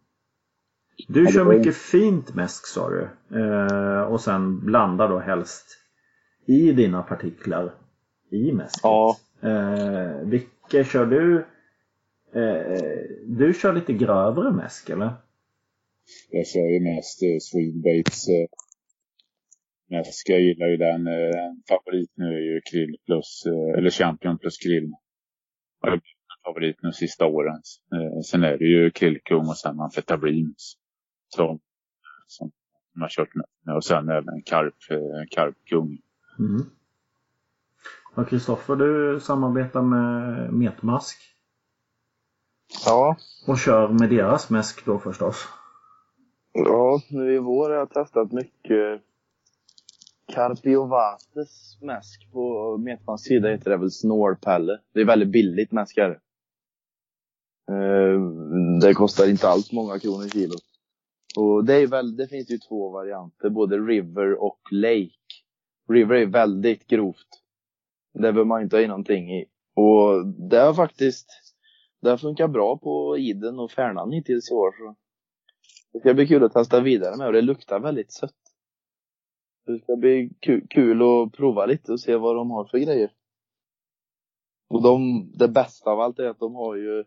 Du 1.08 1.28
kör 1.28 1.46
mycket 1.46 1.76
fint 1.76 2.36
mäsk 2.36 2.68
sa 2.68 2.90
du. 2.90 3.10
Eh, 3.40 4.02
och 4.02 4.22
sen 4.22 4.66
blandar 4.66 5.10
då 5.10 5.20
helst 5.20 5.81
i 6.46 6.72
dina 6.72 7.04
partiklar 7.04 7.74
i 8.32 8.52
mäsket. 8.52 8.82
Ja. 8.84 9.18
Eh, 9.42 10.20
vilka 10.26 10.84
kör 10.84 11.06
du? 11.06 11.46
Eh, 12.34 12.82
du 13.26 13.54
kör 13.54 13.74
lite 13.74 13.94
grövre 13.94 14.52
mäsk 14.52 14.90
eller? 14.90 15.14
Jag 16.30 16.48
kör 16.48 16.68
ju 16.74 16.80
mest 16.80 17.24
eh, 17.24 17.38
Swedebaits 17.42 18.28
eh, 18.30 18.48
mäsk. 19.90 20.30
Jag 20.30 20.42
gillar 20.42 20.68
ju 20.68 20.78
den. 20.78 21.08
Eh, 21.08 21.52
favorit 21.70 22.12
nu 22.16 22.26
är 22.26 22.54
ju 22.54 22.62
krill 22.62 22.98
plus, 23.06 23.44
eh, 23.46 23.78
eller 23.78 23.90
champion 23.90 24.38
plus 24.38 24.58
krill. 24.58 24.92
Har 25.82 25.90
blivit 25.90 26.04
favorit 26.46 26.78
nu 26.82 26.92
sista 26.92 27.26
åren. 27.26 27.62
Eh, 27.94 28.20
sen 28.22 28.44
är 28.44 28.58
det 28.58 28.66
ju 28.66 28.92
krillkung 28.92 29.48
och 29.48 29.58
sen 29.58 29.80
amfetabrins. 29.80 30.78
Som, 31.28 31.60
som 32.28 32.52
jag 32.94 33.02
har 33.02 33.10
kört 33.10 33.36
med. 33.36 33.76
Och 33.76 33.86
sen 33.86 34.10
även 34.10 34.42
karp, 34.46 34.76
eh, 34.92 35.24
karpkung. 35.32 35.98
Mm. 36.42 36.62
Och 38.16 38.28
Kristoffer, 38.30 38.76
du 38.76 39.20
samarbetar 39.20 39.82
med 39.82 40.54
Metmask 40.54 41.18
Ja. 42.86 43.16
och 43.48 43.60
kör 43.60 43.88
med 43.90 44.10
deras 44.10 44.50
mäsk 44.50 44.86
då 44.86 45.00
förstås. 45.00 45.48
Ja, 46.54 47.02
nu 47.10 47.36
i 47.36 47.38
vår 47.38 47.70
har 47.70 47.78
jag 47.78 47.90
testat 47.90 48.32
mycket 48.32 49.02
Carpiovates 50.34 51.78
mäsk 51.82 52.32
på 52.32 52.78
Metmans 52.78 53.24
sida 53.24 53.50
heter 53.50 53.70
det 53.70 53.78
väl 53.78 53.92
Snorpelle. 53.92 54.80
Det 54.94 55.02
är 55.02 55.06
väldigt 55.06 55.30
billigt 55.32 55.72
mäsk 55.72 55.98
är 55.98 56.10
det. 56.10 56.20
Eh, 57.74 58.22
Det 58.82 58.94
kostar 58.94 59.30
inte 59.30 59.48
alls 59.48 59.72
många 59.72 60.00
kronor 60.00 60.28
kilo. 60.28 60.54
Och 61.38 61.66
det 61.66 61.74
är 61.76 61.88
väl, 61.88 62.16
det 62.16 62.28
finns 62.28 62.50
ju 62.52 62.58
två 62.58 62.90
varianter, 62.90 63.50
både 63.50 63.78
River 63.78 64.44
och 64.44 64.60
Lake. 64.72 65.12
River 65.92 66.16
är 66.16 66.26
väldigt 66.26 66.88
grovt. 66.88 67.28
Det 68.14 68.20
behöver 68.20 68.46
man 68.46 68.62
inte 68.62 68.76
ha 68.76 68.84
i 68.84 68.88
någonting 68.88 69.32
i. 69.32 69.46
Och 69.76 70.26
det 70.50 70.58
har 70.58 70.74
faktiskt, 70.74 71.28
det 72.02 72.10
har 72.10 72.18
funkat 72.18 72.52
bra 72.52 72.78
på 72.78 73.18
Iden 73.18 73.60
och 73.60 73.72
Färnan 73.72 74.12
hittills 74.12 74.52
i 74.52 74.54
år. 74.54 74.72
Så. 74.72 74.96
Det 75.94 76.00
ska 76.00 76.14
bli 76.14 76.28
kul 76.28 76.44
att 76.44 76.54
testa 76.54 76.80
vidare 76.80 77.18
med 77.18 77.28
och 77.28 77.34
det 77.34 77.42
luktar 77.42 77.80
väldigt 77.80 78.12
sött. 78.12 78.36
Det 79.66 79.80
ska 79.80 79.96
bli 79.96 80.30
kul 80.70 81.02
att 81.02 81.34
prova 81.34 81.66
lite 81.66 81.92
och 81.92 82.00
se 82.00 82.16
vad 82.16 82.36
de 82.36 82.52
har 82.52 82.66
för 82.66 82.78
grejer. 82.78 83.12
Och 84.70 84.82
de, 84.82 85.26
det 85.36 85.48
bästa 85.48 85.92
av 85.92 86.00
allt 86.00 86.20
är 86.20 86.28
att 86.28 86.40
de 86.40 86.56
har 86.56 86.76
ju 86.76 87.04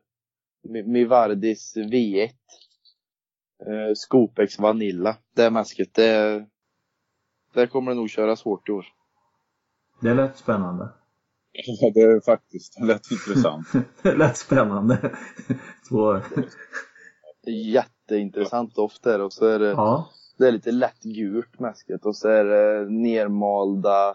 Mivardis 0.85 1.77
V1. 1.77 2.31
Eh, 3.67 3.95
Scopex 3.95 4.59
Vanilla. 4.59 5.17
Det 5.37 5.51
mäsket, 5.51 5.95
det, 5.95 6.47
det 7.55 7.67
kommer 7.67 7.91
det 7.91 7.97
nog 7.97 8.11
köras 8.11 8.43
hårt 8.43 8.69
i 8.69 8.73
år. 8.73 8.87
Det 10.01 10.15
lät 10.15 10.37
spännande. 10.37 10.89
Ja, 11.53 11.91
det 11.95 12.01
är 12.01 12.21
faktiskt 12.21 12.81
lätt 12.81 13.11
intressant. 13.11 13.67
Det 14.03 14.17
lät 14.17 14.37
spännande. 14.37 15.11
Två... 15.89 16.21
Jätteintressant 17.47 18.75
doft 18.75 19.03
det 19.03 19.23
och 19.23 19.33
så 19.33 19.47
är 19.47 19.59
det 19.59 19.69
Ja. 19.69 20.11
Det 20.39 20.49
är 20.49 20.53
lite 20.53 20.73
lätt 20.73 21.03
gult 21.03 21.61
mäsket 21.61 22.07
och 22.07 22.17
så 22.17 22.29
är 22.29 22.45
det 22.45 22.91
nermalda 22.91 24.15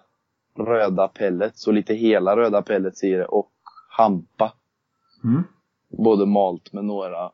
röda 0.58 1.08
pellets 1.08 1.68
och 1.68 1.74
lite 1.74 1.94
hela 1.94 2.38
röda 2.38 2.62
pellets 2.62 3.04
i 3.04 3.12
det 3.12 3.26
och 3.26 3.52
hampa. 3.90 4.54
Mm. 5.24 5.44
Både 5.98 6.26
malt 6.26 6.74
med 6.74 6.86
några 6.86 7.32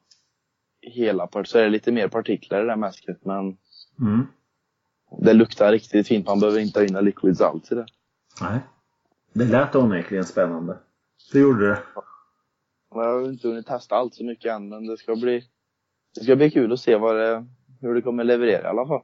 hela 0.82 1.28
part 1.28 1.48
så 1.48 1.58
är 1.58 1.64
det 1.64 1.70
lite 1.70 1.92
mer 1.92 2.08
partiklar 2.08 2.62
i 2.62 2.64
det 2.64 2.70
här 2.70 2.78
mäsket 2.78 3.26
men 3.26 3.58
Mm. 4.00 4.28
Det 5.20 5.34
luktar 5.34 5.72
riktigt 5.72 6.08
fint. 6.08 6.28
Man 6.28 6.40
behöver 6.40 6.60
inte 6.60 6.80
ha 6.80 6.86
in 6.86 7.06
liquids 7.06 7.42
alls 7.42 7.72
i 7.72 7.76
det. 7.76 7.86
Nej. 8.42 8.60
Det 9.34 9.46
lät 9.46 9.76
onekligen 9.76 10.26
spännande. 10.26 10.78
Det 11.34 11.40
gjorde 11.40 11.68
det. 11.68 11.80
Jag 12.90 13.04
har 13.04 13.30
inte 13.30 13.48
hunnit 13.48 13.68
testa 13.68 13.96
allt 13.96 14.14
så 14.14 14.26
mycket 14.26 14.52
än 14.52 14.70
men 14.70 14.88
det 14.88 14.98
ska 14.98 15.16
bli 15.16 15.44
det 16.16 16.24
ska 16.24 16.36
bli 16.36 16.52
kul 16.52 16.74
att 16.74 16.80
se 16.80 16.96
vad 16.96 17.16
det, 17.16 17.46
hur 17.82 17.96
det 17.96 18.02
kommer 18.02 18.24
leverera 18.24 18.62
i 18.62 18.70
alla 18.70 18.88
fall. 18.88 19.02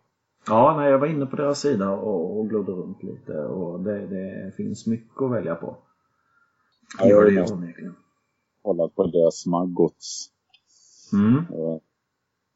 Ja, 0.48 0.78
nej, 0.78 0.92
jag 0.92 1.00
var 1.00 1.08
inne 1.08 1.26
på 1.26 1.36
deras 1.36 1.60
sida 1.60 1.90
och, 1.90 2.40
och 2.40 2.50
glodde 2.50 2.72
runt 2.72 3.04
lite 3.04 3.34
och 3.34 3.80
det, 3.80 4.08
det 4.08 4.56
finns 4.58 4.88
mycket 4.88 5.22
att 5.22 5.32
välja 5.32 5.56
på. 5.56 5.78
Ja, 7.00 7.08
Gör 7.08 7.26
det 7.26 7.32
jag 7.32 7.48
ju 7.50 7.54
har 7.54 7.96
kollat 8.62 8.96
på 8.96 9.08
deras 9.08 9.46
maggots. 9.46 10.30
Mm. 11.14 11.46
Och 11.50 11.84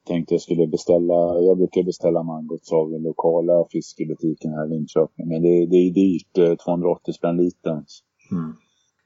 tänkte 0.06 0.34
jag 0.34 0.42
skulle 0.42 0.68
beställa, 0.68 1.40
jag 1.42 1.58
brukar 1.58 1.84
beställa 1.84 2.24
mangots 2.24 2.72
av 2.72 2.92
den 2.92 3.04
lokala 3.04 3.66
fiskebutiken 3.72 4.52
här 4.52 4.66
i 4.66 4.70
Linköping. 4.70 5.28
Men 5.28 5.42
det, 5.42 5.66
det 5.66 5.76
är 5.76 5.94
dyrt, 5.94 6.38
eh, 6.38 6.56
280 6.56 7.14
spänn 7.14 7.38
litern. 7.38 7.86
Mm. 8.32 8.54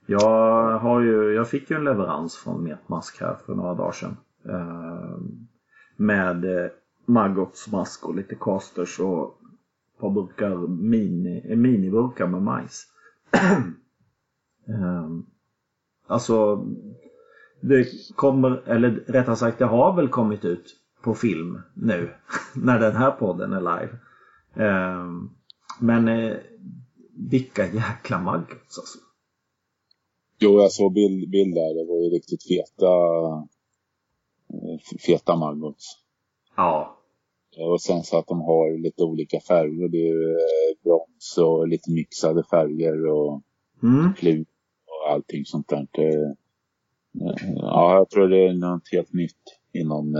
Jag, 0.05 0.80
har 0.80 1.01
ju, 1.01 1.34
jag 1.34 1.49
fick 1.49 1.69
ju 1.69 1.76
en 1.76 1.84
leverans 1.84 2.35
från 2.35 2.63
Metmask 2.63 3.21
här 3.21 3.38
för 3.45 3.55
några 3.55 3.73
dagar 3.73 3.91
sedan. 3.91 4.17
Eh, 4.45 5.17
med 5.97 6.45
eh, 6.45 6.71
och 8.03 8.15
lite 8.15 8.35
casters 8.35 8.99
och 8.99 9.38
ett 9.93 10.01
par 10.01 10.09
burkar 10.09 10.67
mini, 10.67 11.51
eh, 11.51 11.57
miniburkar 11.57 12.27
med 12.27 12.41
majs. 12.41 12.85
eh, 14.67 15.09
alltså, 16.07 16.65
det 17.61 17.85
kommer, 18.15 18.69
eller 18.69 18.89
rättare 18.91 19.35
sagt 19.35 19.59
det 19.59 19.65
har 19.65 19.95
väl 19.95 20.09
kommit 20.09 20.45
ut 20.45 20.76
på 21.01 21.15
film 21.15 21.61
nu 21.73 22.09
när 22.55 22.80
den 22.80 22.95
här 22.95 23.11
podden 23.11 23.53
är 23.53 23.61
live. 23.61 23.97
Eh, 24.55 25.07
men 25.80 26.07
eh, 26.07 26.38
vilka 27.30 27.65
jäkla 27.65 28.19
maggots 28.19 28.77
alltså. 28.80 28.99
Jo, 30.39 30.61
jag 30.61 30.71
såg 30.71 30.93
bild, 30.93 31.30
bild 31.30 31.55
där. 31.55 31.73
Det 31.73 31.85
var 31.85 32.03
ju 32.03 32.09
riktigt 32.09 32.43
feta, 32.47 32.93
eh, 34.53 34.99
feta 35.05 35.35
maggots. 35.35 35.85
Ja, 36.55 36.97
Och 37.57 37.81
sen 37.81 38.03
så 38.03 38.17
att 38.17 38.27
de 38.27 38.41
har 38.41 38.77
lite 38.77 39.03
olika 39.03 39.39
färger. 39.39 39.89
Det 39.89 40.09
är 40.09 40.30
eh, 40.31 40.84
brons 40.84 41.38
och 41.38 41.67
lite 41.67 41.91
mixade 41.91 42.43
färger 42.43 43.07
och 43.07 43.41
mm. 43.84 44.13
klut 44.13 44.47
och 44.85 45.11
allting 45.11 45.45
sånt 45.45 45.67
där. 45.67 45.88
Ja, 47.55 47.95
jag 47.95 48.09
tror 48.09 48.27
det 48.27 48.47
är 48.47 48.53
något 48.53 48.91
helt 48.91 49.13
nytt 49.13 49.59
inom, 49.73 50.15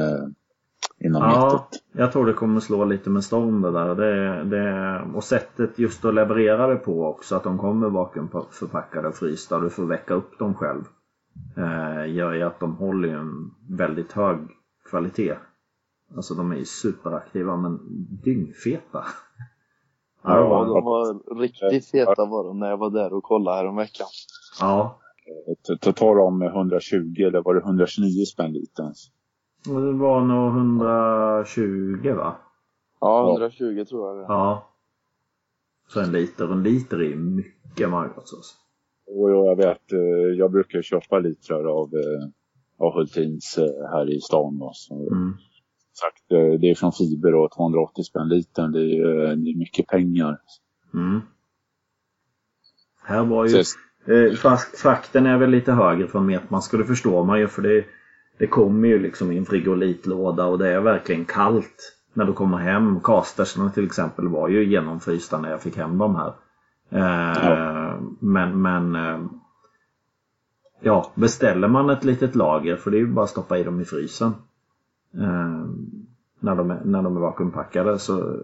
inom 1.00 1.22
ja 1.22 1.44
nettot. 1.44 1.70
jag 1.92 2.12
tror 2.12 2.26
det 2.26 2.34
kommer 2.34 2.60
slå 2.60 2.86
lite 2.86 3.10
med 3.10 3.24
storm 3.24 3.62
det 3.62 3.72
där. 3.72 3.96
Det, 3.96 4.44
det, 4.44 5.02
och 5.16 5.24
sättet 5.24 5.80
just 5.80 6.06
att 6.06 6.14
leverera 6.16 6.68
det 6.68 6.76
på 6.76 7.06
också, 7.06 7.36
att 7.36 7.44
de 7.44 7.58
kommer 7.58 7.90
vakuumförpackade 7.90 9.08
och 9.08 9.16
frysta 9.16 9.56
och 9.56 9.62
du 9.62 9.70
får 9.70 9.86
väcka 9.86 10.14
upp 10.14 10.40
dem 10.40 10.54
själv. 10.54 10.84
Eh, 11.58 12.14
gör 12.16 12.34
ju 12.34 12.44
att 12.44 12.60
de 12.60 12.76
håller 12.76 13.08
ju 13.08 13.16
en 13.16 13.52
väldigt 13.78 14.12
hög 14.12 14.38
kvalitet. 14.90 15.36
Alltså 16.16 16.34
de 16.34 16.52
är 16.52 16.56
ju 16.56 16.66
superaktiva 16.66 17.58
men 17.58 17.80
dyngfeta. 18.24 19.04
Ja, 20.24 20.38
Ja, 20.38 20.66
de 20.66 20.84
var 20.86 21.36
riktigt 21.42 21.92
feta 21.92 22.26
var 22.26 22.44
de 22.48 22.60
när 22.60 22.70
jag 22.70 22.78
var 22.78 22.90
där 22.90 23.14
och 23.14 23.24
kollade 23.24 23.58
häromveckan. 23.58 24.08
ja. 24.60 25.00
T- 25.68 25.78
t- 25.84 25.94
Tar 25.94 26.16
de 26.16 26.42
120 26.42 27.14
eller 27.22 27.42
var 27.42 27.54
det 27.54 27.60
129 27.62 28.26
spänn 28.26 28.52
litern? 28.54 28.94
Och 29.68 29.82
det 29.82 29.94
var 29.94 30.22
nog 30.22 30.48
120 30.56 32.14
va? 32.16 32.36
Ja, 33.00 33.32
120 33.32 33.86
tror 33.86 34.08
jag 34.08 34.18
det. 34.18 34.26
Ja. 34.34 34.70
Så 35.88 36.02
en 36.02 36.12
liter, 36.12 36.52
en 36.52 36.64
liter 36.64 36.98
är 37.00 37.10
ju 37.10 37.16
mycket 37.16 37.94
alltså. 37.94 38.36
Och 39.08 39.32
jag 39.32 39.56
vet, 39.56 39.92
eh, 39.94 40.00
jag 40.38 40.52
brukar 40.52 40.82
köpa 40.82 41.20
litrar 41.20 41.66
av, 41.66 41.94
eh, 41.94 42.30
av 42.78 42.94
Hultins 42.94 43.58
eh, 43.58 43.90
här 43.92 44.10
i 44.10 44.22
stan. 44.22 44.60
Då, 44.60 44.72
så 44.74 44.96
Mm. 44.96 45.34
sagt, 45.94 46.24
det 46.62 46.70
är 46.70 46.76
från 46.76 46.92
fiber 46.92 47.36
och 47.36 47.52
280 47.52 48.04
spänn 48.04 48.30
litern. 48.30 48.72
Det 48.72 48.80
är, 48.80 49.36
det 49.36 49.52
är 49.52 49.58
mycket 49.58 49.88
pengar. 49.88 50.38
Mm. 50.94 51.22
Här 53.04 53.26
var 53.26 53.46
ju... 53.46 53.64
Så, 53.64 53.80
Eh, 54.08 54.56
frakten 54.82 55.26
är 55.26 55.38
väl 55.38 55.50
lite 55.50 55.72
högre 55.72 56.08
från 56.08 56.26
Metman, 56.26 56.62
skulle 56.62 56.84
förstå 56.84 57.24
man 57.24 57.40
ju 57.40 57.48
för 57.48 57.62
det, 57.62 57.86
det 58.40 58.48
kommer 58.48 58.88
ju 58.88 59.00
liksom 59.00 59.32
i 59.32 59.38
en 59.38 59.46
frigolitlåda 59.46 60.46
och 60.46 60.60
det 60.60 60.70
är 60.70 60.80
verkligen 60.80 61.26
kallt 61.26 61.96
när 62.14 62.26
du 62.26 62.34
kommer 62.34 62.58
hem. 62.58 63.00
Castersna 63.00 63.70
till 63.70 63.86
exempel 63.86 64.28
var 64.28 64.48
ju 64.48 64.66
genomfrysta 64.66 65.42
när 65.42 65.52
jag 65.52 65.62
fick 65.62 65.78
hem 65.78 65.98
dem 65.98 66.16
här. 66.16 66.34
Eh, 66.90 67.50
Ja. 67.50 68.00
Men, 68.20 68.62
men 68.62 68.96
eh, 68.96 69.20
ja, 70.80 71.12
beställer 71.16 71.68
man 71.68 71.90
ett 71.90 72.04
litet 72.04 72.36
lager, 72.36 72.76
för 72.76 72.92
det 72.92 72.98
är 72.98 73.00
ju 73.00 73.08
bara 73.14 73.24
att 73.24 73.30
stoppa 73.30 73.58
i 73.58 73.64
dem 73.64 73.82
i 73.82 73.86
frysen. 73.86 74.32
Eh, 75.14 75.66
när, 76.40 76.56
de 76.56 76.72
är, 76.72 76.82
när 76.84 77.02
de 77.02 77.18
är 77.18 77.22
vakuumpackade 77.22 78.00
så 78.00 78.40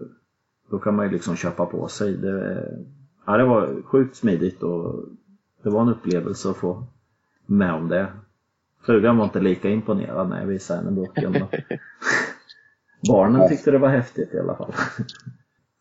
då 0.70 0.78
kan 0.78 0.96
man 0.96 1.06
ju 1.06 1.12
liksom 1.12 1.36
köpa 1.36 1.66
på 1.66 1.88
sig. 1.88 2.16
Det, 2.16 2.68
ja, 3.26 3.36
det 3.36 3.44
var 3.44 3.82
sjukt 3.84 4.16
smidigt 4.16 4.62
och 4.62 5.04
det 5.62 5.70
var 5.70 5.82
en 5.82 5.88
upplevelse 5.88 6.50
att 6.50 6.56
få 6.56 6.84
med 7.46 7.74
om 7.74 7.88
det. 7.88 8.06
Frugan 8.86 9.16
var 9.16 9.24
inte 9.24 9.40
lika 9.40 9.68
imponerad 9.70 10.28
när 10.28 10.40
jag 10.40 10.46
visade 10.46 10.80
henne 10.80 10.90
burken. 10.90 11.32
då. 11.32 11.48
Barnen 13.08 13.48
tyckte 13.48 13.70
det 13.70 13.78
var 13.78 13.88
häftigt 13.88 14.34
i 14.34 14.38
alla 14.38 14.56
fall. 14.56 14.72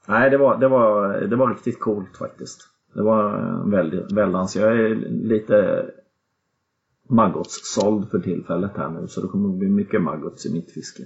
Nej, 0.07 0.30
det 0.30 0.38
var, 0.38 0.57
det 0.57 0.68
var, 0.68 1.22
det 1.22 1.36
var 1.36 1.49
riktigt 1.49 1.80
coolt 1.80 2.18
faktiskt. 2.18 2.61
Det 2.94 3.02
var 3.03 3.38
en 3.38 3.72
väldigt 3.72 4.11
väldans. 4.11 4.56
Jag 4.56 4.72
är 4.72 4.95
lite 5.10 5.86
maggots-såld 7.10 8.10
för 8.10 8.19
tillfället 8.19 8.72
här 8.77 8.90
nu 8.90 9.07
så 9.07 9.22
det 9.22 9.27
kommer 9.27 9.49
bli 9.49 9.69
mycket 9.69 10.02
maggots 10.02 10.45
i 10.45 10.53
mitt 10.53 10.72
fiske. 10.72 11.03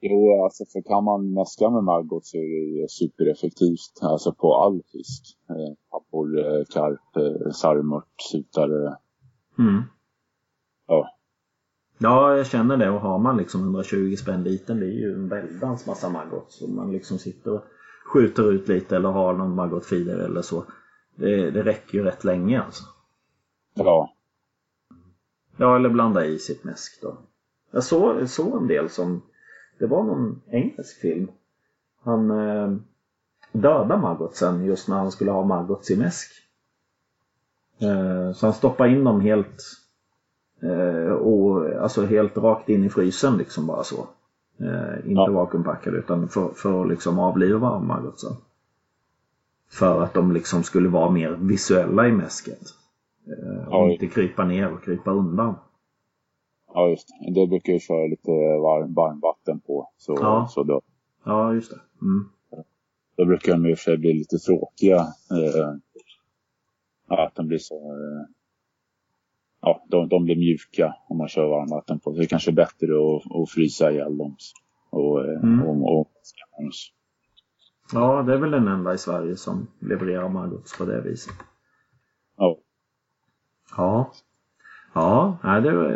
jo, 0.00 0.44
alltså 0.44 0.64
för 0.72 0.82
kan 0.82 1.04
man 1.04 1.34
mäska 1.34 1.70
med 1.70 1.84
maggot 1.84 2.26
så 2.26 2.36
är 2.36 2.82
det 2.82 2.90
supereffektivt. 2.90 3.98
Alltså 4.02 4.34
på 4.34 4.54
all 4.54 4.82
fisk. 4.92 5.22
Eh, 5.50 5.96
abborre, 5.96 6.64
karp, 6.64 7.16
eh, 7.16 7.50
sarmört, 7.50 8.14
sutare. 8.30 8.96
Mm. 9.58 9.82
Ja. 10.86 11.10
Ja, 11.98 12.36
jag 12.36 12.46
känner 12.46 12.76
det 12.76 12.90
och 12.90 13.00
har 13.00 13.18
man 13.18 13.36
liksom 13.36 13.60
120 13.60 14.16
spänn 14.16 14.42
liten 14.42 14.80
det 14.80 14.86
är 14.86 14.90
ju 14.90 15.12
en 15.12 15.28
väldans 15.28 15.86
massa 15.86 16.08
maggot. 16.08 16.46
Så 16.48 16.66
man 16.66 16.92
liksom 16.92 17.18
sitter 17.18 17.52
och 17.52 17.64
skjuter 18.12 18.52
ut 18.52 18.68
lite 18.68 18.96
eller 18.96 19.08
har 19.08 19.34
någon 19.34 19.54
maggot 19.54 19.86
feeder 19.86 20.18
eller 20.18 20.42
så. 20.42 20.64
Det, 21.14 21.50
det 21.50 21.62
räcker 21.62 21.98
ju 21.98 22.04
rätt 22.04 22.24
länge 22.24 22.62
alltså. 22.62 22.84
Ja, 23.74 24.14
Ja, 25.56 25.76
eller 25.76 25.88
blanda 25.88 26.26
i 26.26 26.38
sitt 26.38 26.64
mäsk 26.64 27.02
då. 27.02 27.18
Jag 27.70 27.84
såg, 27.84 28.28
såg 28.28 28.62
en 28.62 28.66
del 28.66 28.88
som, 28.88 29.22
det 29.78 29.86
var 29.86 30.04
någon 30.04 30.42
engelsk 30.50 31.00
film. 31.00 31.28
Han 32.02 32.30
eh, 32.30 32.76
dödade 33.52 33.96
maggotsen 33.96 34.64
just 34.64 34.88
när 34.88 34.96
han 34.96 35.10
skulle 35.10 35.30
ha 35.30 35.44
maggots 35.44 35.90
i 35.90 35.96
mäsk. 35.96 36.32
Eh, 37.80 38.32
så 38.32 38.46
han 38.46 38.54
stoppade 38.54 38.90
in 38.90 39.04
dem 39.04 39.20
helt, 39.20 39.62
och, 41.10 41.66
alltså 41.82 42.04
helt 42.06 42.36
rakt 42.36 42.68
in 42.68 42.84
i 42.84 42.88
frysen 42.90 43.36
liksom 43.36 43.66
bara 43.66 43.82
så. 43.84 44.06
Eh, 44.60 44.98
inte 44.98 45.10
Ja. 45.20 45.30
vakuumpackade 45.32 45.96
utan 45.98 46.28
för, 46.28 46.48
för 46.48 46.82
att 46.82 46.88
liksom 46.88 47.18
avliva 47.18 47.78
maggotsen. 47.80 48.32
För 49.70 50.02
att 50.02 50.14
de 50.14 50.32
liksom 50.32 50.62
skulle 50.62 50.88
vara 50.88 51.10
mer 51.10 51.30
visuella 51.30 52.08
i 52.08 52.12
mäsket. 52.12 52.60
Eh, 53.26 53.68
och 53.68 53.74
Ja. 53.74 53.90
inte 53.92 54.06
krypa 54.06 54.44
ner 54.44 54.72
och 54.72 54.82
krypa 54.84 55.10
undan. 55.10 55.54
ja 56.74 56.88
just 56.88 57.08
det. 57.08 57.40
Det 57.40 57.46
brukar 57.46 57.72
jag 57.72 57.82
köra 57.82 58.06
lite 58.06 58.30
varm, 58.62 58.94
varmvatten 58.94 59.60
på. 59.60 59.90
Så, 59.96 60.18
Ja. 60.20 60.46
så 60.50 60.62
då, 60.62 60.80
Ja, 61.24 61.54
just 61.54 61.70
det. 61.70 61.80
Mm. 62.02 62.28
då 63.16 63.24
brukar 63.24 63.52
de 63.52 63.66
i 63.66 63.74
och 63.74 63.78
för 63.78 63.82
sig 63.84 63.98
bli 63.98 64.12
lite 64.12 64.38
tråkiga. 64.38 64.96
Eh, 65.30 65.74
att 67.08 67.34
de 67.34 67.46
blir 67.46 67.58
så... 67.58 67.74
Eh, 67.74 68.26
ja, 69.64 69.84
de, 69.88 70.08
de 70.08 70.24
blir 70.24 70.36
mjuka 70.36 70.94
om 71.08 71.18
man 71.18 71.28
kör 71.28 71.46
varmvatten 71.48 71.98
på. 72.00 72.12
Så 72.14 72.20
det 72.20 72.26
kanske 72.26 72.50
är 72.50 72.54
bättre 72.54 72.86
att, 72.86 73.36
att 73.42 73.50
frysa 73.50 73.90
ihjäl 73.90 74.16
dem. 74.18 74.36
Och, 74.90 75.24
eh, 75.24 75.42
Mm. 75.42 75.62
och, 75.62 76.00
och, 76.00 76.08
Ja, 77.92 78.22
det 78.22 78.32
är 78.34 78.38
väl 78.38 78.50
den 78.50 78.68
enda 78.68 78.94
i 78.94 78.98
Sverige 78.98 79.36
som 79.36 79.66
levererar 79.80 80.28
maggots 80.28 80.78
på 80.78 80.84
det 80.84 81.00
viset. 81.00 81.34
ja. 82.36 82.58
Ja. 83.76 84.12
Ja, 84.94 85.38
nej, 85.44 85.62
det, 85.62 85.72
var, 85.76 85.88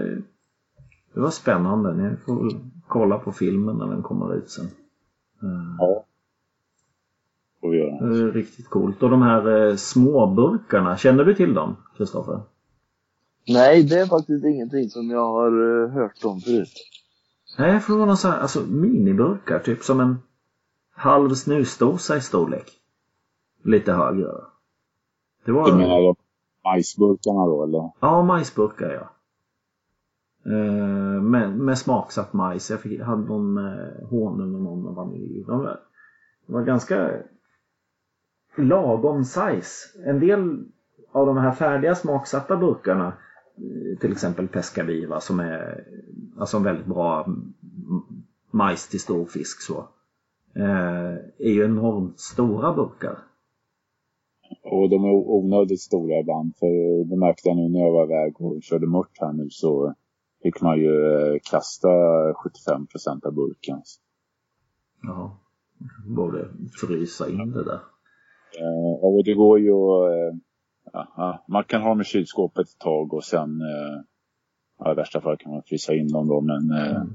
det 1.14 1.20
var 1.20 1.30
spännande. 1.30 1.94
Ni 1.94 2.16
får 2.16 2.50
kolla 2.88 3.18
på 3.18 3.32
filmen 3.32 3.76
när 3.76 3.86
den 3.86 4.02
kommer 4.02 4.34
ut 4.34 4.50
sen. 4.50 4.64
Eh, 5.42 5.74
ja. 5.78 6.04
Får 7.60 7.70
vi 7.70 7.78
göra. 7.78 8.30
Riktigt 8.32 8.68
coolt. 8.68 9.02
Och 9.02 9.10
de 9.10 9.22
här 9.22 9.68
eh, 9.68 9.76
små 9.76 10.26
burkarna, 10.26 10.96
känner 10.96 11.24
du 11.24 11.34
till 11.34 11.54
dem, 11.54 11.76
Kristoffer? 11.96 12.40
Nej, 13.48 13.82
det 13.82 14.00
är 14.00 14.06
faktiskt 14.06 14.44
ingenting 14.44 14.90
som 14.90 15.10
jag 15.10 15.32
har 15.32 15.82
eh, 15.82 15.90
hört 15.90 16.24
om 16.24 16.40
förut. 16.40 16.74
Nej, 17.58 17.80
för 17.80 17.92
det 17.92 17.98
var 17.98 18.06
någon 18.06 18.16
sån 18.16 18.30
här, 18.30 18.38
alltså 18.38 18.60
miniburkar, 18.60 19.58
typ 19.58 19.82
som 19.82 20.00
en 20.00 20.16
halv 20.90 21.34
snusdosa 21.34 22.16
i 22.16 22.20
storlek. 22.20 22.70
Lite 23.64 23.92
högre. 23.92 24.32
Det 25.44 25.52
var... 25.52 25.70
Du 25.70 25.76
menar 25.76 26.00
de 26.00 26.16
majsburkarna 26.64 27.46
då 27.46 27.64
eller? 27.64 27.90
Ja, 28.00 28.22
majsburkar 28.22 28.90
ja. 28.90 29.10
Eh, 30.52 31.22
med, 31.22 31.58
med 31.58 31.78
smaksatt 31.78 32.32
majs. 32.32 32.70
Jag 32.70 32.80
fick, 32.80 33.00
hade 33.00 33.22
någon 33.22 33.52
med 33.52 34.06
honung 34.10 34.54
och 34.54 34.60
någon 34.60 34.82
med 34.84 34.94
vanilj. 34.94 35.44
De 35.46 35.58
var, 35.58 35.80
de 36.46 36.52
var 36.52 36.62
ganska 36.62 37.10
lagom 38.56 39.24
size. 39.24 40.00
En 40.04 40.20
del 40.20 40.64
av 41.12 41.26
de 41.26 41.36
här 41.36 41.52
färdiga 41.52 41.94
smaksatta 41.94 42.56
burkarna, 42.56 43.06
eh, 43.06 43.12
till 44.00 44.12
exempel 44.12 44.48
Pescaviva 44.48 45.20
som 45.20 45.40
är 45.40 45.84
alltså 46.38 46.56
en 46.56 46.62
väldigt 46.62 46.86
bra 46.86 47.26
majs 48.50 48.88
till 48.88 49.00
stor 49.00 49.26
fisk 49.26 49.60
så. 49.62 49.88
eh, 50.56 51.14
Är 51.38 51.52
ju 51.52 51.64
enormt 51.64 52.20
stora 52.20 52.74
burkar. 52.74 53.18
Och 54.62 54.90
de 54.90 55.04
är 55.04 55.08
onödigt 55.10 55.80
stora 55.80 56.18
ibland. 56.20 56.56
För 56.56 57.04
det 57.04 57.16
märkte 57.16 57.48
jag 57.48 57.56
nu 57.56 57.68
när 57.68 57.80
jag 57.80 57.92
var 57.92 58.04
iväg 58.04 58.40
och 58.40 58.62
körde 58.62 58.86
mört 58.86 59.18
här 59.20 59.32
nu 59.32 59.48
så 59.50 59.94
fick 60.42 60.60
man 60.60 60.78
ju 60.78 61.06
eh, 61.06 61.38
kasta 61.50 61.88
75 62.34 62.86
procent 62.86 63.24
av 63.24 63.34
burken. 63.34 63.82
Ja. 65.02 65.38
Borde 66.06 66.48
frysa 66.80 67.28
in 67.28 67.50
det 67.52 67.64
där. 67.64 67.80
Eh, 68.60 69.04
och 69.04 69.24
det 69.24 69.34
går 69.34 69.58
ju 69.60 69.72
att... 69.72 70.34
Ja, 70.92 71.44
man 71.48 71.64
kan 71.64 71.82
ha 71.82 71.88
dem 71.88 72.00
i 72.00 72.04
kylskåpet 72.04 72.68
ett 72.68 72.78
tag 72.78 73.14
och 73.14 73.24
sen... 73.24 73.60
Eh, 73.60 74.00
ja, 74.78 74.92
I 74.92 74.94
värsta 74.94 75.20
fall 75.20 75.36
kan 75.36 75.52
man 75.52 75.62
frysa 75.62 75.94
in 75.94 76.08
dem 76.12 76.28
då 76.28 76.40
men... 76.40 76.70
Eh, 76.70 76.96
Mm. 76.96 77.14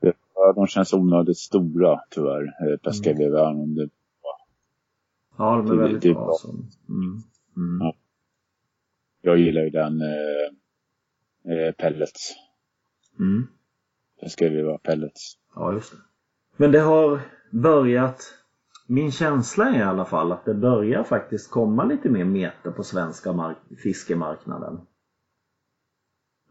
det, 0.00 0.14
de 0.54 0.66
känns 0.66 0.92
onödigt 0.94 1.38
stora 1.38 2.00
tyvärr. 2.10 2.42
Eh, 2.44 2.76
Pescavia 2.78 3.48
mm. 3.48 3.74
det, 3.74 3.88
Ja, 5.38 5.56
de 5.56 5.66
är 5.70 5.74
Det- 5.76 5.82
väldigt 5.82 6.02
det 6.02 6.14
bra. 6.14 6.36
Mm. 6.88 7.22
Mm. 7.56 7.80
Ja. 7.86 7.94
Jag 9.20 9.38
gillar 9.38 9.62
ju 9.62 9.70
den 9.70 10.00
eh, 10.00 11.52
eh, 11.56 11.72
pellets. 11.72 12.34
Mm. 13.18 13.46
Pescavia 14.20 14.78
pellets. 14.78 15.38
Ja, 15.54 15.72
just 15.72 15.92
det. 15.92 15.98
Men 16.56 16.72
det 16.72 16.80
har 16.80 17.20
börjat, 17.50 18.22
min 18.86 19.12
känsla 19.12 19.68
är 19.68 19.78
i 19.78 19.82
alla 19.82 20.04
fall 20.04 20.32
att 20.32 20.44
det 20.44 20.54
börjar 20.54 21.04
faktiskt 21.04 21.50
komma 21.50 21.84
lite 21.84 22.08
mer 22.08 22.24
meter 22.24 22.70
på 22.70 22.82
svenska 22.82 23.32
mark- 23.32 23.78
fiskemarknaden. 23.82 24.80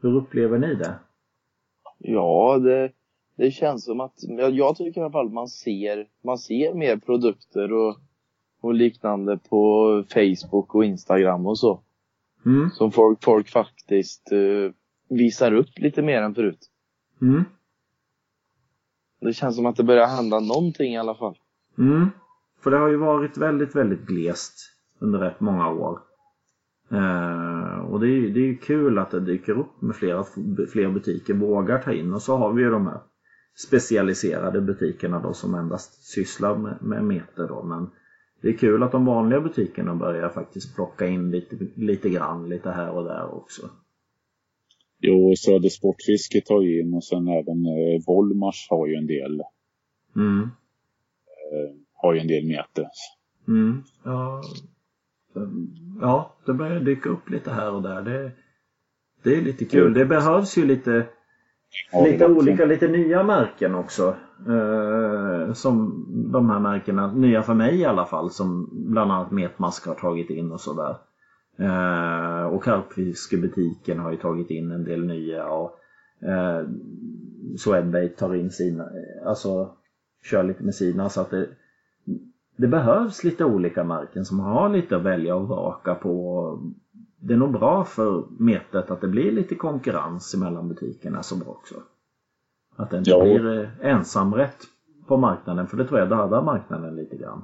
Hur 0.02 0.16
upplever 0.16 0.58
ni 0.58 0.76
det? 0.76 1.00
Ja, 1.98 2.58
det, 2.58 2.92
det 3.38 3.52
känns 3.52 3.86
som 3.86 4.00
att, 4.00 4.14
jag, 4.54 4.76
tycker 4.76 5.02
i 5.02 5.04
alla 5.04 5.12
fall 5.12 5.30
man 5.30 5.48
ser, 5.48 6.08
man 6.24 6.38
ser 6.38 6.74
mer 6.74 6.98
produkter 6.98 7.74
och, 7.74 7.98
och 8.62 8.74
liknande 8.74 9.38
på 9.50 10.04
Facebook 10.14 10.76
och 10.76 10.86
Instagram 10.86 11.46
och 11.46 11.60
så. 11.60 11.82
Mm. 12.46 12.70
Som 12.70 12.92
folk, 12.92 13.24
folk 13.24 13.50
faktiskt 13.50 14.32
eh, 14.32 14.72
visar 15.10 15.54
upp 15.54 15.80
lite 15.80 16.02
mer 16.02 16.22
än 16.22 16.36
förut. 16.36 16.70
Mm. 17.22 17.44
Det 19.22 19.34
känns 19.34 19.56
som 19.56 19.66
att 19.66 19.76
det 19.76 19.84
börjar 19.84 20.08
hända 20.08 20.40
någonting 20.40 20.94
i 20.94 20.98
alla 20.98 21.16
fall. 21.16 21.38
Mm. 21.78 22.10
För 22.66 22.72
det 22.72 22.78
har 22.78 22.90
ju 22.90 22.98
varit 22.98 23.38
väldigt, 23.38 23.76
väldigt 23.76 24.06
glest 24.06 24.54
under 25.00 25.20
rätt 25.20 25.40
många 25.40 25.70
år. 25.70 26.00
Eh, 26.92 27.80
och 27.80 28.00
det 28.00 28.08
är 28.08 28.12
ju 28.12 28.30
det 28.34 28.40
är 28.40 28.46
ju 28.46 28.58
kul 28.58 28.98
att 28.98 29.12
det 29.12 29.20
dyker 29.20 29.60
upp 29.60 29.82
med 29.82 29.96
flera, 29.96 30.24
fler 30.72 30.90
butiker 30.90 31.34
vågar 31.34 31.82
ta 31.82 31.94
in 31.94 32.14
och 32.14 32.22
så 32.22 32.36
har 32.36 32.54
vi 32.54 32.64
ju 32.64 32.70
de 32.70 32.88
här 32.88 33.00
specialiserade 33.68 34.62
butikerna 34.62 35.20
då 35.20 35.34
som 35.34 35.56
endast 35.56 36.04
sysslar 36.04 36.58
med, 36.58 36.78
med 36.82 37.04
meter 37.04 37.48
då. 37.48 37.64
Men 37.64 37.90
det 38.42 38.50
är 38.50 38.58
kul 38.58 38.84
att 38.84 38.92
de 38.92 39.06
vanliga 39.06 39.42
butikerna 39.42 39.96
börjar 39.96 40.30
faktiskt 40.30 40.76
plocka 40.76 41.08
in 41.08 41.32
lite, 41.32 41.56
lite 41.76 42.10
grann 42.10 42.50
lite 42.50 42.70
här 42.70 42.90
och 42.90 43.04
där 43.04 43.34
också. 43.34 43.70
Jo, 45.00 45.34
Söder 45.38 45.70
Sportfisket 45.70 46.50
har 46.50 46.62
ju 46.62 46.82
in 46.82 46.94
och 46.94 47.04
sen 47.04 47.28
även 47.28 47.66
eh, 47.66 48.02
Volmars 48.08 48.68
har 48.70 48.88
ju 48.88 48.96
en 48.96 49.08
del. 49.08 49.42
Mm. 50.16 50.42
Eh, 50.42 51.85
har 52.06 52.14
ju 52.14 52.20
en 52.20 52.28
del 52.28 52.48
meter. 52.48 52.86
Mm. 53.48 53.84
Ja. 54.04 54.42
ja, 56.02 56.36
det 56.46 56.54
börjar 56.54 56.80
dyka 56.80 57.10
upp 57.10 57.30
lite 57.30 57.52
här 57.52 57.72
och 57.72 57.82
där. 57.82 58.02
Det, 58.02 58.32
det 59.24 59.38
är 59.38 59.42
lite 59.42 59.66
kul. 59.66 59.94
Det 59.94 60.06
behövs 60.06 60.58
ju 60.58 60.66
lite 60.66 61.06
Ja, 61.92 62.06
lite 62.06 62.28
olika, 62.28 62.66
lite 62.66 62.88
nya 62.88 63.24
märken 63.24 63.76
också. 63.76 64.16
Eh, 64.48 65.54
som 65.54 66.06
de 66.32 66.50
här 66.50 66.60
märkena, 66.60 67.14
nya 67.14 67.44
för 67.44 67.54
mig 67.54 67.80
i 67.80 67.86
alla 67.86 68.06
fall, 68.06 68.32
som 68.32 68.70
bland 68.72 69.12
annat 69.12 69.32
Metmask 69.32 69.88
har 69.88 69.96
tagit 69.96 70.30
in 70.30 70.52
och 70.52 70.62
sådär. 70.62 70.96
Eh, 71.58 72.46
och 72.46 72.64
Karpfiskebutiken 72.64 74.00
har 74.00 74.12
ju 74.12 74.18
tagit 74.18 74.50
in 74.50 74.72
en 74.72 74.84
del 74.84 75.06
nya 75.06 75.48
och 75.48 75.80
eh, 76.22 76.68
Swedbait 77.58 78.18
tar 78.18 78.36
in 78.36 78.52
sina, 78.52 78.90
alltså 79.26 79.70
kör 80.24 80.44
lite 80.44 80.64
med 80.64 80.76
sina 80.76 81.10
så 81.10 81.22
att 81.22 81.30
det, 81.30 81.48
det 82.56 82.68
behövs 82.68 83.24
lite 83.24 83.46
olika 83.46 83.84
märken 83.84 84.26
som 84.26 84.40
har 84.40 84.70
lite 84.70 84.96
att 84.96 85.02
välja 85.04 85.36
och 85.36 85.48
vraka 85.48 85.96
på. 85.96 86.60
Det 87.20 87.34
är 87.34 87.38
nog 87.38 87.52
bra 87.52 87.84
för 87.86 88.24
metet 88.40 88.92
att 88.92 89.02
det 89.02 89.08
blir 89.08 89.32
lite 89.32 89.56
konkurrens 89.56 90.36
mellan 90.36 90.68
butikerna 90.70 91.24
bra 91.24 91.48
också. 91.48 91.76
Att 92.76 92.90
det 92.90 92.98
inte 92.98 93.10
Ja. 93.10 93.24
blir 93.24 93.60
eh, 93.62 93.70
ensamrätt 93.92 94.58
på 95.08 95.18
marknaden 95.18 95.68
för 95.68 95.78
det 95.78 95.88
tror 95.88 96.00
jag 96.00 96.10
dödar 96.10 96.42
marknaden 96.42 96.96
lite 96.96 97.16
grann. 97.18 97.44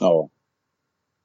Ja, 0.00 0.28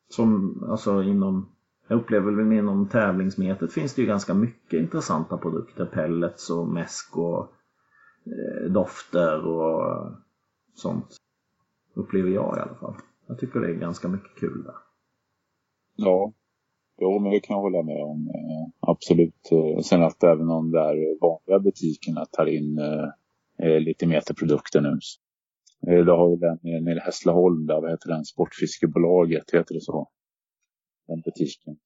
Som 0.10 0.60
alltså 0.70 1.04
inom, 1.04 1.50
jag 1.88 2.00
upplever 2.00 2.32
väl 2.32 2.52
inom 2.52 2.88
tävlingsmetet 2.88 3.74
finns 3.74 3.94
det 3.94 4.02
ju 4.02 4.08
ganska 4.08 4.34
mycket 4.34 4.80
intressanta 4.80 5.38
produkter. 5.38 5.86
Pellets 5.86 6.50
och 6.50 6.68
mäsk 6.68 7.18
och 7.18 7.40
eh, 8.26 8.72
dofter 8.72 9.46
och 9.48 10.12
sånt. 10.76 11.18
Upplever 11.96 12.30
jag 12.30 12.58
i 12.58 12.60
alla 12.60 12.76
fall. 12.76 12.96
Jag 13.28 13.40
tycker 13.40 13.60
det 13.60 13.68
är 13.68 13.74
ganska 13.74 14.08
mycket 14.08 14.40
kul 14.40 14.64
där. 14.64 14.76
ja. 15.96 16.34
Jo, 17.02 17.20
men 17.20 17.32
det 17.32 17.40
kan 17.40 17.56
jag 17.56 17.62
hålla 17.62 17.84
med 17.84 18.04
om. 18.04 18.28
Eh, 18.28 18.74
absolut. 18.80 19.52
Eh, 19.52 19.82
sen 19.82 20.04
att 20.04 20.24
även 20.24 20.48
de 20.48 20.72
där 20.72 21.22
vanliga 21.22 21.60
butikerna 21.60 22.26
tar 22.26 22.46
in 22.46 22.80
eh, 23.64 23.80
lite 23.80 24.08
meterprodukter 24.08 24.82
nu. 24.82 25.00
Eh, 25.88 26.06
då 26.06 26.16
har 26.16 26.30
vi 26.30 26.36
den 26.36 26.84
nere 26.84 26.98
i 26.98 27.00
Hässleholm 27.00 27.66
där, 27.66 27.82
vad 27.82 27.92
heter 27.92 28.10
den? 28.10 28.26
Sportfiskebolaget, 28.26 29.52
heter 29.54 29.74
det 29.74 29.82
så? 29.82 30.10
Den 31.08 31.22
butiken. 31.22 31.78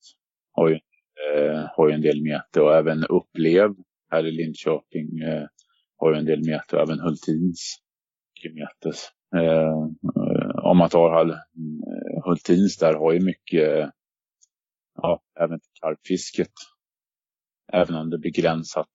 Har 0.51 0.69
ju, 0.69 0.75
eh, 0.75 1.65
har 1.75 1.87
ju 1.89 1.93
en 1.93 2.01
del 2.01 2.23
meter 2.23 2.61
och 2.63 2.75
även 2.75 3.03
Upplev 3.03 3.75
här 4.11 4.25
i 4.25 4.31
Linköping 4.31 5.19
eh, 5.19 5.47
har 5.97 6.13
ju 6.13 6.19
en 6.19 6.25
del 6.25 6.45
meter 6.45 6.77
och 6.77 6.83
även 6.83 6.99
Hultins 6.99 7.77
meter. 8.55 8.95
Eh, 9.35 9.87
om 10.63 10.77
man 10.77 10.89
tar 10.89 11.11
Hall, 11.11 11.31
eh, 11.31 12.23
Hultins 12.25 12.77
där 12.77 12.93
har 12.93 13.13
ju 13.13 13.19
mycket, 13.19 13.89
ja, 14.95 15.21
även 15.39 15.59
till 15.59 15.71
karpfisket. 15.81 16.53
Även 17.73 17.95
om 17.95 18.09
det 18.09 18.15
är 18.15 18.21
begränsat. 18.21 18.87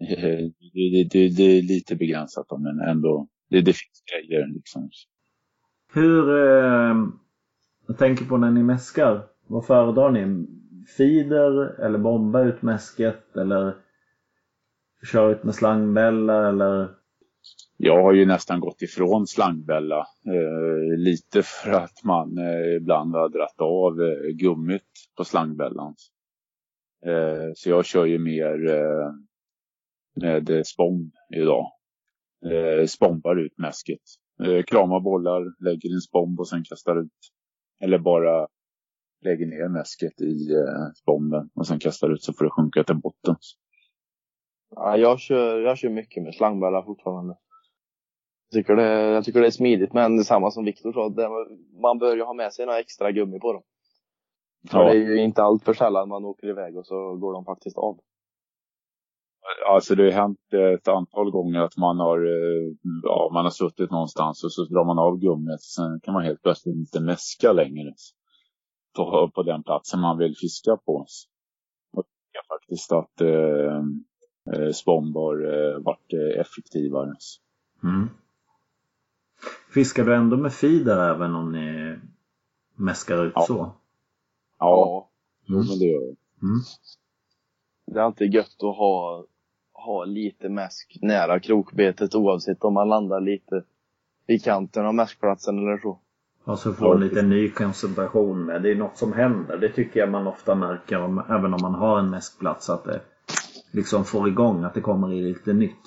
Eh, 0.00 0.38
det, 0.72 0.90
det, 0.90 1.08
det, 1.10 1.28
det 1.28 1.42
är 1.42 1.62
lite 1.62 1.96
begränsat 1.96 2.46
då, 2.48 2.58
men 2.58 2.80
ändå, 2.80 3.28
det, 3.50 3.60
det 3.60 3.72
finns 3.72 4.02
grejer 4.12 4.46
liksom. 4.46 4.90
Hur, 5.92 6.28
eh, 6.30 6.96
jag 7.86 7.98
tänker 7.98 8.24
på 8.24 8.36
när 8.36 8.50
ni 8.50 8.62
mäskar. 8.62 9.26
Vad 9.46 9.66
föredrar 9.66 10.10
ni? 10.10 10.46
Feeder 10.96 11.80
eller 11.80 11.98
bomba 11.98 12.42
ut 12.42 12.62
mäsket 12.62 13.36
eller 13.36 13.76
köra 15.12 15.30
ut 15.32 15.44
med 15.44 15.54
slangbälla 15.54 16.48
eller? 16.48 17.01
Jag 17.76 18.02
har 18.02 18.12
ju 18.12 18.26
nästan 18.26 18.60
gått 18.60 18.82
ifrån 18.82 19.26
slangbälla. 19.26 20.06
Eh, 20.26 20.98
lite 20.98 21.42
för 21.42 21.70
att 21.70 22.04
man 22.04 22.38
eh, 22.38 22.76
ibland 22.76 23.14
har 23.14 23.28
dratt 23.28 23.60
av 23.60 24.02
eh, 24.02 24.28
gummit 24.30 24.82
på 25.16 25.24
slangbällan. 25.24 25.94
Eh, 27.06 27.50
så 27.54 27.70
jag 27.70 27.84
kör 27.84 28.06
ju 28.06 28.18
mer 28.18 28.68
eh, 28.70 29.10
med 30.14 30.50
eh, 30.50 30.62
spång 30.62 31.10
idag. 31.36 31.66
Eh, 32.50 32.86
spombar 32.86 33.36
ut 33.36 33.58
mäsket. 33.58 34.00
Eh, 34.44 34.62
kramar 34.62 35.00
bollar, 35.00 35.64
lägger 35.64 35.90
in 35.94 36.00
spomb 36.00 36.40
och 36.40 36.48
sen 36.48 36.64
kastar 36.64 37.00
ut. 37.02 37.18
Eller 37.80 37.98
bara 37.98 38.46
lägger 39.24 39.46
ner 39.46 39.68
mäsket 39.68 40.20
i 40.20 40.52
eh, 40.52 40.92
spomben 41.02 41.50
och 41.54 41.66
sen 41.66 41.78
kastar 41.78 42.10
ut 42.10 42.22
så 42.22 42.32
får 42.32 42.44
det 42.44 42.50
sjunka 42.50 42.84
till 42.84 42.96
botten. 42.96 43.36
Ja, 44.74 44.96
jag, 44.96 45.20
kör, 45.20 45.60
jag 45.60 45.78
kör 45.78 45.88
mycket 45.88 46.22
med 46.22 46.34
slangbälla 46.34 46.82
fortfarande. 46.84 47.36
Jag 48.50 48.60
tycker, 48.60 48.76
det, 48.76 48.92
jag 48.92 49.24
tycker 49.24 49.40
det 49.40 49.46
är 49.46 49.50
smidigt, 49.50 49.92
men 49.92 50.16
det 50.16 50.22
är 50.22 50.24
samma 50.24 50.50
som 50.50 50.64
Viktor 50.64 50.92
sa. 50.92 51.08
Det, 51.08 51.28
man 51.82 51.98
bör 51.98 52.16
ju 52.16 52.22
ha 52.22 52.32
med 52.34 52.52
sig 52.52 52.66
några 52.66 52.78
extra 52.80 53.12
gummi 53.12 53.38
på 53.40 53.52
dem. 53.52 53.62
För 54.70 54.78
Ja. 54.78 54.84
det 54.84 54.90
är 54.90 54.94
ju 55.16 55.22
inte 55.24 55.42
allt 55.42 55.64
för 55.64 55.74
sällan 55.74 56.08
man 56.08 56.24
åker 56.24 56.46
iväg 56.48 56.76
och 56.76 56.86
så 56.86 57.16
går 57.16 57.32
de 57.32 57.44
faktiskt 57.44 57.78
av. 57.78 57.98
Alltså 59.68 59.94
det 59.94 60.04
har 60.04 60.10
hänt 60.10 60.38
ett 60.80 60.88
antal 60.88 61.30
gånger 61.30 61.60
att 61.60 61.76
man 61.76 61.98
har, 62.00 62.18
eh, 62.18 62.74
ja, 63.02 63.30
man 63.32 63.44
har 63.44 63.50
suttit 63.50 63.90
någonstans 63.90 64.44
och 64.44 64.52
så 64.52 64.64
drar 64.64 64.84
man 64.84 64.98
av 64.98 65.18
gummit. 65.18 65.62
Sen 65.62 66.00
kan 66.02 66.14
man 66.14 66.24
helt 66.24 66.42
plötsligt 66.42 66.76
inte 66.76 67.00
mäska 67.00 67.52
längre 67.52 67.92
på, 68.96 69.30
på 69.34 69.42
den 69.42 69.62
platsen 69.62 70.00
man 70.00 70.18
vill 70.18 70.36
fiska 70.36 70.76
på. 70.76 71.06
Och 71.96 72.04
det 72.32 72.38
är 72.38 72.46
faktiskt 72.54 72.92
att 72.92 73.20
eh, 73.20 73.82
spombar 74.74 75.34
eh, 75.54 75.78
varit 75.78 76.12
effektivare. 76.38 77.14
Mm. 77.84 78.08
Fiskar 79.74 80.04
du 80.04 80.14
ändå 80.14 80.36
med 80.36 80.52
feeder 80.52 81.10
även 81.14 81.34
om 81.34 81.52
ni 81.52 81.96
mäskar 82.76 83.24
ut 83.26 83.32
Ja. 83.34 83.42
så? 83.46 83.72
Ja, 84.58 85.08
jo, 85.44 85.54
Mm. 85.56 85.68
men 85.68 85.78
det 85.78 85.84
gör 85.84 86.00
jag. 86.02 86.16
Mm. 86.42 86.60
Det 87.86 87.98
är 87.98 88.02
alltid 88.04 88.34
gött 88.34 88.56
att 88.62 88.76
ha, 88.76 89.24
ha 89.72 90.04
lite 90.04 90.48
mäsk 90.48 90.98
nära 91.02 91.40
krokbetet 91.40 92.14
oavsett 92.14 92.64
om 92.64 92.74
man 92.74 92.88
landar 92.88 93.20
lite 93.20 93.64
i 94.26 94.38
kanten 94.38 94.86
av 94.86 94.94
mäskplatsen 94.94 95.58
eller 95.58 95.78
så. 95.78 95.98
Och 96.44 96.58
så 96.58 96.72
få 96.72 96.94
en 96.94 97.00
liten 97.00 97.28
ny 97.28 97.48
koncentration 97.50 98.44
med. 98.44 98.62
Det 98.62 98.70
är 98.70 98.74
något 98.74 98.96
som 98.98 99.12
händer. 99.12 99.56
Det 99.58 99.68
tycker 99.68 100.00
jag 100.00 100.10
man 100.10 100.26
ofta 100.26 100.54
märker 100.54 101.02
om, 101.02 101.18
även 101.18 101.54
om 101.54 101.58
man 101.62 101.74
har 101.74 101.98
en 101.98 102.10
mäskplats 102.10 102.70
att 102.70 102.84
det 102.84 103.00
liksom 103.72 104.04
får 104.04 104.28
igång 104.28 104.64
att 104.64 104.74
det 104.74 104.80
kommer 104.80 105.12
i 105.12 105.20
lite 105.20 105.52
nytt. 105.52 105.82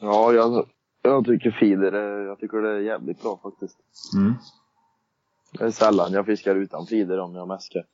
Ja, 0.00 0.32
jag, 0.32 0.66
jag 1.02 1.24
tycker 1.24 1.50
feeder 1.50 1.92
jag 2.32 2.38
tycker 2.38 2.58
det 2.58 2.70
är 2.70 2.80
jävligt 2.80 3.22
bra 3.22 3.40
faktiskt. 3.42 3.78
Mm. 4.14 4.34
Det 5.58 5.64
är 5.64 5.70
sällan 5.70 6.12
jag 6.12 6.26
fiskar 6.26 6.54
utan 6.54 6.86
feeder 6.86 7.18
om 7.18 7.34
jag 7.34 7.48
mäskar. 7.48 7.84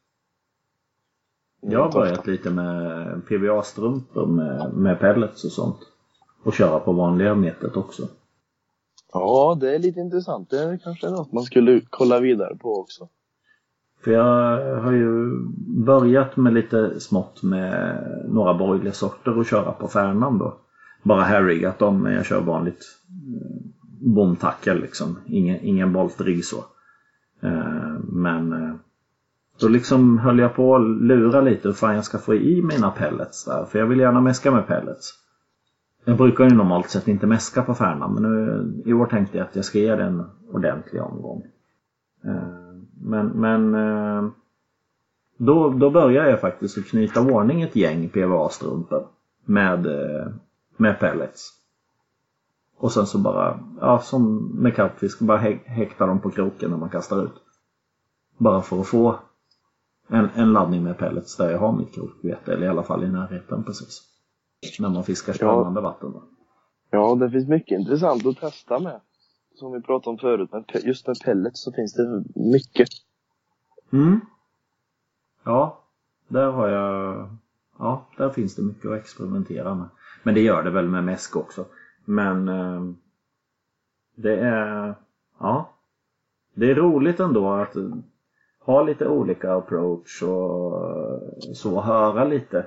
Jag 1.60 1.82
har 1.82 1.92
börjat 1.92 2.26
lite 2.26 2.50
med 2.50 3.26
PVA-strumpor 3.26 4.26
med, 4.26 4.72
med 4.72 5.00
pellets 5.00 5.44
och 5.44 5.52
sånt. 5.52 5.78
Och 6.44 6.54
köra 6.54 6.80
på 6.80 6.92
vanliga 6.92 7.34
metet 7.34 7.76
också. 7.76 8.08
Ja, 9.12 9.56
det 9.60 9.74
är 9.74 9.78
lite 9.78 10.00
intressant. 10.00 10.50
Det 10.50 10.62
är 10.62 10.78
kanske 10.78 11.10
något 11.10 11.32
man 11.32 11.42
skulle 11.42 11.80
kolla 11.90 12.20
vidare 12.20 12.56
på 12.56 12.80
också. 12.80 13.08
För 14.00 14.10
jag 14.10 14.80
har 14.80 14.92
ju 14.92 15.30
börjat 15.84 16.36
med 16.36 16.52
lite 16.52 17.00
smått 17.00 17.42
med 17.42 17.98
några 18.28 18.54
broilersorter 18.54 19.38
och 19.38 19.46
köra 19.46 19.72
på 19.72 19.88
Färnan 19.88 20.38
då. 20.38 20.56
Bara 21.02 21.22
harrigat 21.22 21.78
dem 21.78 22.02
men 22.02 22.12
jag 22.12 22.24
kör 22.26 22.40
vanligt 22.40 22.84
eh, 23.08 23.56
bomtackel 24.00 24.80
liksom. 24.80 25.18
Ingen, 25.26 25.58
ingen 25.60 25.92
boltrigg 25.92 26.44
så. 26.44 26.64
Eh, 27.40 27.98
men 28.02 28.52
eh, 28.52 28.74
då 29.60 29.68
liksom 29.68 30.18
höll 30.18 30.38
jag 30.38 30.54
på 30.54 30.76
att 30.76 30.82
lura 30.82 31.40
lite 31.40 31.68
hur 31.68 31.74
fan 31.74 31.94
jag 31.94 32.04
ska 32.04 32.18
få 32.18 32.34
i 32.34 32.62
mina 32.62 32.90
pellets 32.90 33.44
där. 33.44 33.64
För 33.64 33.78
jag 33.78 33.86
vill 33.86 34.00
gärna 34.00 34.20
mäska 34.20 34.50
med 34.50 34.66
pellets. 34.66 35.12
Jag 36.04 36.16
brukar 36.16 36.44
ju 36.44 36.50
normalt 36.50 36.90
sett 36.90 37.08
inte 37.08 37.26
mäska 37.26 37.62
på 37.62 37.74
Färnan 37.74 38.14
men 38.14 38.22
nu, 38.22 38.82
i 38.84 38.92
år 38.92 39.06
tänkte 39.06 39.38
jag 39.38 39.46
att 39.46 39.56
jag 39.56 39.64
ska 39.64 39.78
ge 39.78 39.94
det 39.94 40.04
en 40.04 40.24
ordentlig 40.52 41.02
omgång. 41.02 41.42
Men, 43.02 43.26
men 43.26 43.74
eh, 43.74 44.30
då, 45.36 45.68
då 45.70 45.90
började 45.90 46.30
jag 46.30 46.40
faktiskt 46.40 46.78
att 46.78 46.84
knyta 46.86 47.20
ordning 47.20 47.62
ett 47.62 47.76
gäng 47.76 48.08
PVA-strumpor 48.08 49.06
med, 49.44 49.86
eh, 49.86 50.26
med 50.76 51.00
pellets. 51.00 51.52
Och 52.76 52.92
sen 52.92 53.06
så 53.06 53.18
bara, 53.18 53.60
ja 53.80 53.98
som 53.98 54.36
med 54.54 54.74
kappfisk, 54.74 55.20
bara 55.20 55.38
hä- 55.38 55.64
häkta 55.64 56.06
dem 56.06 56.20
på 56.20 56.30
kroken 56.30 56.70
när 56.70 56.76
man 56.76 56.88
kastar 56.88 57.24
ut. 57.24 57.32
Bara 58.38 58.62
för 58.62 58.80
att 58.80 58.86
få 58.86 59.18
en, 60.08 60.28
en 60.34 60.52
laddning 60.52 60.82
med 60.82 60.98
pellets 60.98 61.36
där 61.36 61.50
jag 61.50 61.58
har 61.58 61.72
mitt 61.72 61.94
krokbete, 61.94 62.52
eller 62.52 62.66
i 62.66 62.68
alla 62.68 62.82
fall 62.82 63.04
i 63.04 63.08
närheten 63.08 63.64
precis. 63.64 64.02
När 64.78 64.88
man 64.88 65.04
fiskar 65.04 65.32
spännande 65.32 65.80
vatten. 65.80 66.12
Då. 66.12 66.22
Ja, 66.90 67.14
det 67.14 67.30
finns 67.30 67.48
mycket 67.48 67.78
intressant 67.80 68.26
att 68.26 68.36
testa 68.36 68.78
med. 68.78 69.00
Som 69.58 69.72
vi 69.72 69.80
pratade 69.80 70.10
om 70.10 70.18
förut, 70.18 70.48
men 70.52 70.64
just 70.84 71.06
med 71.06 71.16
pellets 71.24 71.62
så 71.62 71.72
finns 71.72 71.94
det 71.94 72.24
mycket. 72.34 72.88
Mm. 73.92 74.20
Ja, 75.44 75.84
där 76.28 76.50
har 76.50 76.68
jag... 76.68 77.28
Ja, 77.78 78.06
där 78.16 78.30
finns 78.30 78.56
det 78.56 78.62
mycket 78.62 78.90
att 78.90 78.98
experimentera 78.98 79.74
med. 79.74 79.88
Men 80.22 80.34
det 80.34 80.40
gör 80.40 80.62
det 80.62 80.70
väl 80.70 80.88
med 80.88 81.04
mäsk 81.04 81.36
också. 81.36 81.64
Men 82.04 82.48
eh, 82.48 82.82
det 84.14 84.40
är... 84.40 84.94
Ja. 85.38 85.74
Det 86.54 86.70
är 86.70 86.74
roligt 86.74 87.20
ändå 87.20 87.48
att 87.52 87.74
ha 88.60 88.82
lite 88.82 89.08
olika 89.08 89.54
approach 89.54 90.22
och 90.22 90.72
så 91.54 91.80
höra 91.80 92.24
lite 92.24 92.66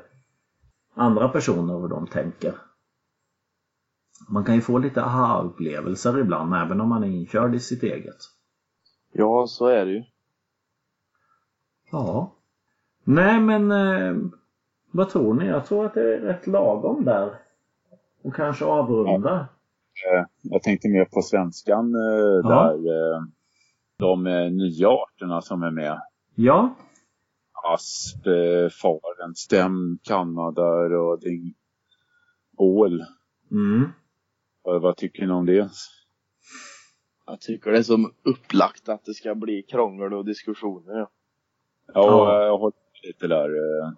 andra 0.93 1.29
personer 1.29 1.79
hur 1.79 1.87
de 1.87 2.07
tänker. 2.07 2.53
Man 4.29 4.43
kan 4.43 4.55
ju 4.55 4.61
få 4.61 4.77
lite 4.77 5.03
aha-upplevelser 5.03 6.19
ibland 6.19 6.53
även 6.55 6.81
om 6.81 6.89
man 6.89 7.03
är 7.03 7.07
inkörd 7.07 7.55
i 7.55 7.59
sitt 7.59 7.83
eget. 7.83 8.17
Ja, 9.13 9.45
så 9.47 9.67
är 9.67 9.85
det 9.85 9.91
ju. 9.91 10.03
Ja. 11.91 12.35
Nej 13.03 13.39
men 13.39 13.71
eh, 13.71 14.15
vad 14.91 15.09
tror 15.09 15.33
ni? 15.33 15.45
Jag 15.47 15.65
tror 15.65 15.85
att 15.85 15.93
det 15.93 16.15
är 16.15 16.19
rätt 16.19 16.47
lagom 16.47 17.05
där. 17.05 17.39
Och 18.23 18.35
kanske 18.35 18.65
avrunda. 18.65 19.39
Eh, 20.13 20.25
Jag 20.41 20.63
tänkte 20.63 20.89
mer 20.89 21.05
på 21.05 21.21
svenskan 21.21 21.85
eh, 21.95 22.49
där. 22.49 22.73
eh, 22.73 23.21
De 23.97 24.27
eh, 24.27 24.51
nya 24.51 24.89
arterna 24.89 25.41
som 25.41 25.63
är 25.63 25.71
med. 25.71 26.01
Ja. 26.35 26.75
Asp, 27.73 28.23
faren, 28.81 29.35
stäm, 29.35 29.99
kanada, 30.03 30.61
röding, 30.89 31.53
ål. 32.57 33.03
Mm. 33.51 33.89
Vad, 34.63 34.81
vad 34.81 34.97
tycker 34.97 35.25
ni 35.27 35.33
om 35.33 35.45
det? 35.45 35.69
Jag 37.25 37.41
tycker 37.41 37.71
det 37.71 37.77
är 37.77 37.83
som 37.83 38.13
upplagt 38.23 38.89
att 38.89 39.05
det 39.05 39.13
ska 39.13 39.35
bli 39.35 39.63
krångel 39.63 40.13
och 40.13 40.25
diskussioner. 40.25 40.93
Ja. 40.97 41.11
Ja, 41.93 42.03
Ja. 42.33 42.45
jag 42.45 42.57
håller 42.57 42.75
lite 43.07 43.27
där. 43.27 43.49
eh, 43.49 43.91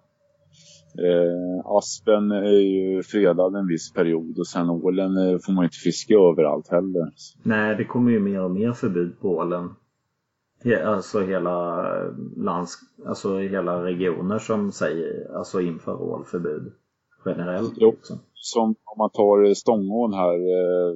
Eh, 0.98 1.60
aspen 1.66 2.30
är 2.30 2.60
ju 2.60 3.02
fredad 3.02 3.56
en 3.56 3.66
viss 3.66 3.92
period 3.92 4.38
och 4.38 4.46
sen 4.46 4.70
ålen 4.70 5.16
eh, 5.16 5.38
får 5.38 5.52
man 5.52 5.64
inte 5.64 5.76
fiska 5.76 6.14
överallt 6.14 6.68
heller. 6.68 7.12
Nej, 7.42 7.76
det 7.76 7.84
kommer 7.84 8.10
ju 8.12 8.20
mer 8.20 8.40
och 8.42 8.50
mer 8.50 8.72
förbud 8.72 9.20
på 9.20 9.28
ålen. 9.28 9.68
He- 10.64 10.84
Alltså 10.84 11.20
hela 11.20 11.82
lands... 12.36 12.78
Alltså 13.06 13.38
hela 13.38 13.84
regioner 13.84 14.38
som 14.38 14.72
säger, 14.72 15.36
alltså 15.36 15.60
inför 15.60 16.02
ålförbud. 16.02 16.72
Generellt 17.26 17.72
Jo. 17.76 17.90
liksom. 17.90 18.18
Som 18.34 18.68
om 18.84 18.98
man 18.98 19.10
tar 19.10 19.44
eh, 19.48 19.52
Stångån 19.54 20.12
här. 20.14 20.34
eh, 20.34 20.90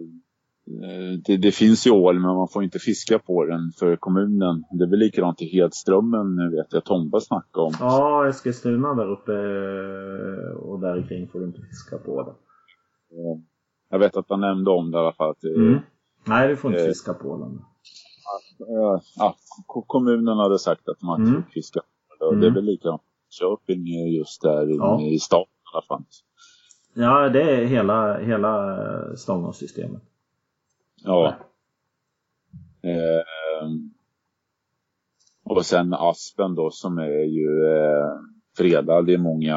eh, 0.91 1.19
Det, 1.27 1.37
det 1.37 1.53
finns 1.53 1.87
ju 1.87 1.91
ål 1.91 2.15
men 2.21 2.35
man 2.37 2.49
får 2.49 2.65
inte 2.65 2.79
fiska 2.79 3.19
på 3.19 3.45
den 3.45 3.73
för 3.79 3.97
kommunen. 3.97 4.65
Det 4.71 4.85
är 4.85 4.89
väl 4.91 4.99
likadant 4.99 5.43
i 5.43 5.45
Hedströmmen 5.47 6.51
vet 6.51 6.73
jag 6.73 6.85
Tomba 6.85 7.21
snackade 7.21 7.67
om. 7.67 7.73
Ja, 7.81 8.29
Eskilstuna 8.29 8.95
där 8.95 9.11
uppe 9.13 9.33
och 10.59 10.81
där 10.81 11.07
kring 11.09 11.29
får 11.29 11.41
du 11.41 11.47
inte 11.47 11.61
fiska 11.61 11.99
på. 11.99 12.21
Eh, 13.13 13.41
Jag 13.91 13.99
vet 13.99 14.17
att 14.17 14.27
han 14.29 14.41
nämnde 14.41 14.71
om 14.71 14.91
det 14.91 14.97
i 14.99 15.01
alla 15.01 15.13
fall. 15.13 15.31
Att, 15.31 15.45
Mm. 15.45 15.79
Nej, 16.27 16.49
du 16.49 16.57
får 16.57 16.71
inte 16.71 16.83
Eh. 16.83 16.89
fiska 16.89 17.15
på 17.15 17.37
den. 17.39 17.61
ja, 19.17 19.35
ko- 19.67 19.85
kommunen 19.87 20.39
hade 20.39 20.59
sagt 20.59 20.89
att 20.89 21.03
man 21.03 21.21
inte 21.21 21.31
Mm. 21.31 21.43
fick 21.43 21.53
fiska. 21.53 21.81
på 22.19 22.25
det. 22.25 22.29
Mm. 22.31 22.41
Det 22.41 22.47
är 22.47 22.51
väl 22.55 22.65
likadant 22.65 23.03
Köping 23.31 23.87
just 24.17 24.43
där 24.43 24.67
Ja. 24.69 25.01
i 25.01 25.19
stan 25.19 25.45
i 25.73 25.77
alla 25.77 25.83
fall. 25.89 26.05
Ja, 26.95 27.29
det 27.29 27.43
är 27.43 27.65
hela, 27.67 28.19
hela 28.19 28.83
eh, 28.83 29.15
Stångåssystemet. 29.15 30.03
Ja. 31.05 31.35
Eh, 32.83 33.69
och 35.45 35.67
sen 35.67 35.95
aspen 35.95 36.55
då 36.55 36.71
som 36.71 36.99
är 36.99 37.25
ju 37.25 37.67
eh, 37.67 38.13
fredad. 38.57 39.11
Är 39.11 39.19
många, 39.19 39.55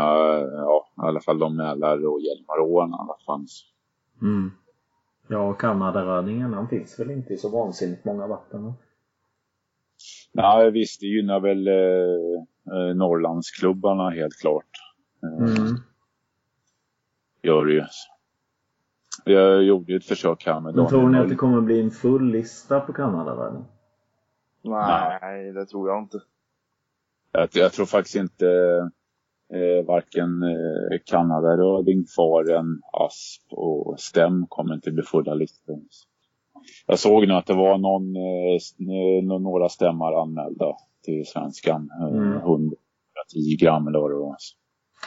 ja 0.51 0.87
i 0.97 1.01
alla 1.01 1.21
fall 1.21 1.39
de 1.39 1.55
Mälar 1.57 2.05
och 2.05 2.21
Hjälmarån 2.21 2.89
i 2.89 2.93
alla 2.99 3.17
fall. 3.25 3.45
Mm. 4.21 4.51
Ja, 5.27 5.49
och 5.49 5.59
Kanadarödingen 5.59 6.53
han 6.53 6.67
finns 6.69 6.99
väl 6.99 7.11
inte 7.11 7.33
i 7.33 7.37
så 7.37 7.49
vansinnigt 7.49 8.05
många 8.05 8.27
vatten. 8.27 8.65
va? 8.65 8.73
Nej 10.33 10.71
visst, 10.71 11.01
det 11.01 11.07
gynnar 11.07 11.39
väl 11.39 11.67
eh, 11.67 12.73
eh, 12.75 12.95
Norrlandsklubbarna 12.95 14.09
helt 14.09 14.37
klart. 14.41 14.69
Eh, 15.23 15.55
Mm. 15.57 15.75
Gör 17.43 17.65
det 17.65 17.73
ju. 17.73 17.83
Jag 19.25 19.63
gjorde 19.63 19.91
ju 19.91 19.97
ett 19.97 20.05
försök 20.05 20.45
här 20.45 20.59
med 20.59 20.75
Men 20.75 20.87
tror 20.87 21.09
ni 21.09 21.17
att 21.17 21.29
det 21.29 21.35
kommer 21.35 21.61
bli 21.61 21.81
en 21.81 21.91
full 21.91 22.31
lista 22.31 22.79
på 22.79 22.93
Kanadaröding? 22.93 23.65
Nej, 24.63 25.51
det 25.51 25.65
tror 25.65 25.89
jag 25.89 26.03
inte. 26.03 26.19
Jag, 27.31 27.49
jag 27.53 27.71
tror 27.73 27.85
faktiskt 27.85 28.15
inte 28.15 28.47
eh, 29.53 29.85
varken 29.87 30.43
eh, 30.43 30.97
Kanadaröding, 31.05 32.05
faren, 32.15 32.81
asp 32.93 33.53
och 33.53 33.99
stäm 33.99 34.45
kommer 34.49 34.73
inte 34.73 34.91
bli 34.91 35.03
fulla 35.03 35.33
listor. 35.33 35.79
Jag 36.87 36.99
såg 36.99 37.27
nu 37.27 37.33
att 37.33 37.45
det 37.45 37.53
var 37.53 37.77
någon, 37.77 38.15
eh, 38.15 38.53
eh, 38.95 39.23
nå- 39.23 39.39
några 39.39 39.69
stämmar 39.69 40.21
anmälda 40.21 40.75
till 41.03 41.25
svenskan. 41.27 41.89
Eh, 42.01 42.07
Mm. 42.07 42.31
hund 42.41 42.73
110 43.33 43.55
gram 43.59 43.87
eller 43.87 43.99
vad 43.99 44.11
det 44.11 44.15
var. 44.15 44.35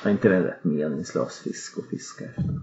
Är 0.02 0.10
inte 0.10 0.28
det 0.28 0.44
rätt 0.44 0.64
meningslös 0.64 1.38
fisk 1.42 1.78
att 1.78 1.86
fiska 1.90 2.24
efter? 2.24 2.60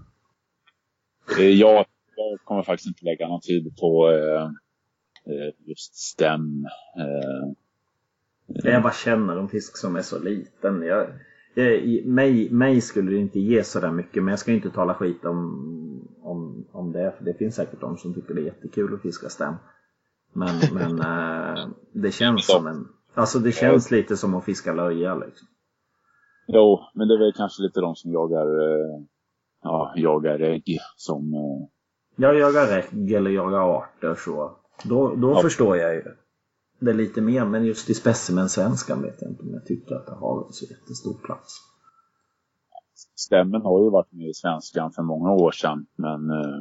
Eh, 1.38 1.48
Jag, 1.50 1.86
jag 2.16 2.40
kommer 2.44 2.62
faktiskt 2.62 2.86
inte 2.88 3.04
lägga 3.04 3.28
någon 3.28 3.40
tid 3.40 3.76
på 3.80 4.10
eh, 4.10 4.42
eh, 5.34 5.52
just 5.66 5.94
stäm. 5.94 6.66
Eh, 6.98 7.52
Jag 8.46 8.82
bara 8.82 8.92
känner 8.92 9.36
en 9.36 9.48
fisk 9.48 9.76
som 9.76 9.96
är 9.96 10.02
så 10.02 10.18
liten. 10.18 10.82
Jag, 10.82 11.06
jag, 11.54 12.06
mig, 12.06 12.50
mig 12.50 12.80
skulle 12.80 13.10
det 13.10 13.16
inte 13.18 13.40
ge 13.40 13.64
så 13.64 13.80
där 13.80 13.92
mycket 13.92 14.22
men 14.22 14.32
jag 14.32 14.38
ska 14.38 14.52
inte 14.52 14.70
tala 14.70 14.94
skit 14.94 15.24
om, 15.24 16.08
om, 16.22 16.66
om 16.72 16.92
det. 16.92 17.14
För 17.18 17.24
det 17.24 17.34
finns 17.34 17.54
säkert 17.54 17.80
de 17.80 17.96
som 17.96 18.14
tycker 18.14 18.34
det 18.34 18.40
är 18.40 18.44
jättekul 18.44 18.94
att 18.94 19.02
fiska 19.02 19.28
stäm. 19.28 19.54
Men, 20.32 20.60
men 20.72 21.00
eh, 21.00 21.68
det 21.92 22.10
känns 22.12 22.46
som 22.46 22.66
en... 22.66 22.88
Alltså 23.14 23.38
det 23.38 23.52
känns 23.52 23.90
lite 23.90 24.16
som 24.16 24.34
att 24.34 24.44
fiska 24.44 24.72
löja 24.74 25.14
liksom. 25.14 25.48
Jo, 26.46 26.80
men 26.94 27.08
det 27.08 27.14
är 27.14 27.18
väl 27.18 27.32
kanske 27.32 27.62
lite 27.62 27.80
de 27.80 27.94
som 27.96 28.12
jagar, 28.12 28.46
eh, 28.46 29.02
ja, 29.62 29.92
jagar 29.96 30.40
ägg 30.40 30.78
som 30.96 31.34
eh, 31.34 31.68
Jag 32.16 32.38
jagar 32.38 32.78
ägg 32.78 33.12
eller 33.12 33.30
jagar 33.30 33.76
arter 33.78 34.14
så. 34.14 34.56
Då, 34.84 35.14
då 35.14 35.30
Ja. 35.30 35.42
förstår 35.42 35.76
jag 35.76 35.94
ju 35.94 36.02
det 36.80 36.92
lite 36.92 37.20
mer. 37.20 37.44
Men 37.44 37.64
just 37.64 37.90
i 37.90 37.94
specimensvenskan 37.94 39.02
vet 39.02 39.22
jag 39.22 39.30
inte 39.30 39.42
om 39.42 39.50
jag 39.52 39.66
tycker 39.66 39.94
att 39.94 40.06
det 40.06 40.14
har 40.14 40.46
så 40.50 40.64
jättestor 40.64 41.14
plats. 41.26 41.54
Stämmen 43.16 43.62
har 43.62 43.82
ju 43.82 43.90
varit 43.90 44.12
med 44.12 44.28
i 44.28 44.34
svenskan 44.34 44.92
för 44.92 45.02
många 45.02 45.32
år 45.32 45.50
sedan. 45.50 45.86
Men 45.96 46.30
eh, 46.30 46.60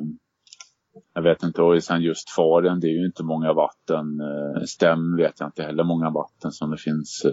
jag 1.14 1.22
vet 1.22 1.44
inte, 1.44 1.62
och 1.62 1.84
sen 1.84 2.02
just 2.02 2.30
faren, 2.30 2.80
det 2.80 2.88
är 2.88 2.99
ju 2.99 3.06
inte 3.06 3.24
många 3.24 3.53
vatten. 3.53 4.06
Stäm 4.68 5.16
vet 5.18 5.40
jag 5.40 5.48
inte 5.48 5.64
heller 5.64 5.84
många 5.84 6.10
vatten 6.10 6.52
som 6.52 6.72
det 6.72 6.78
finns. 6.78 7.26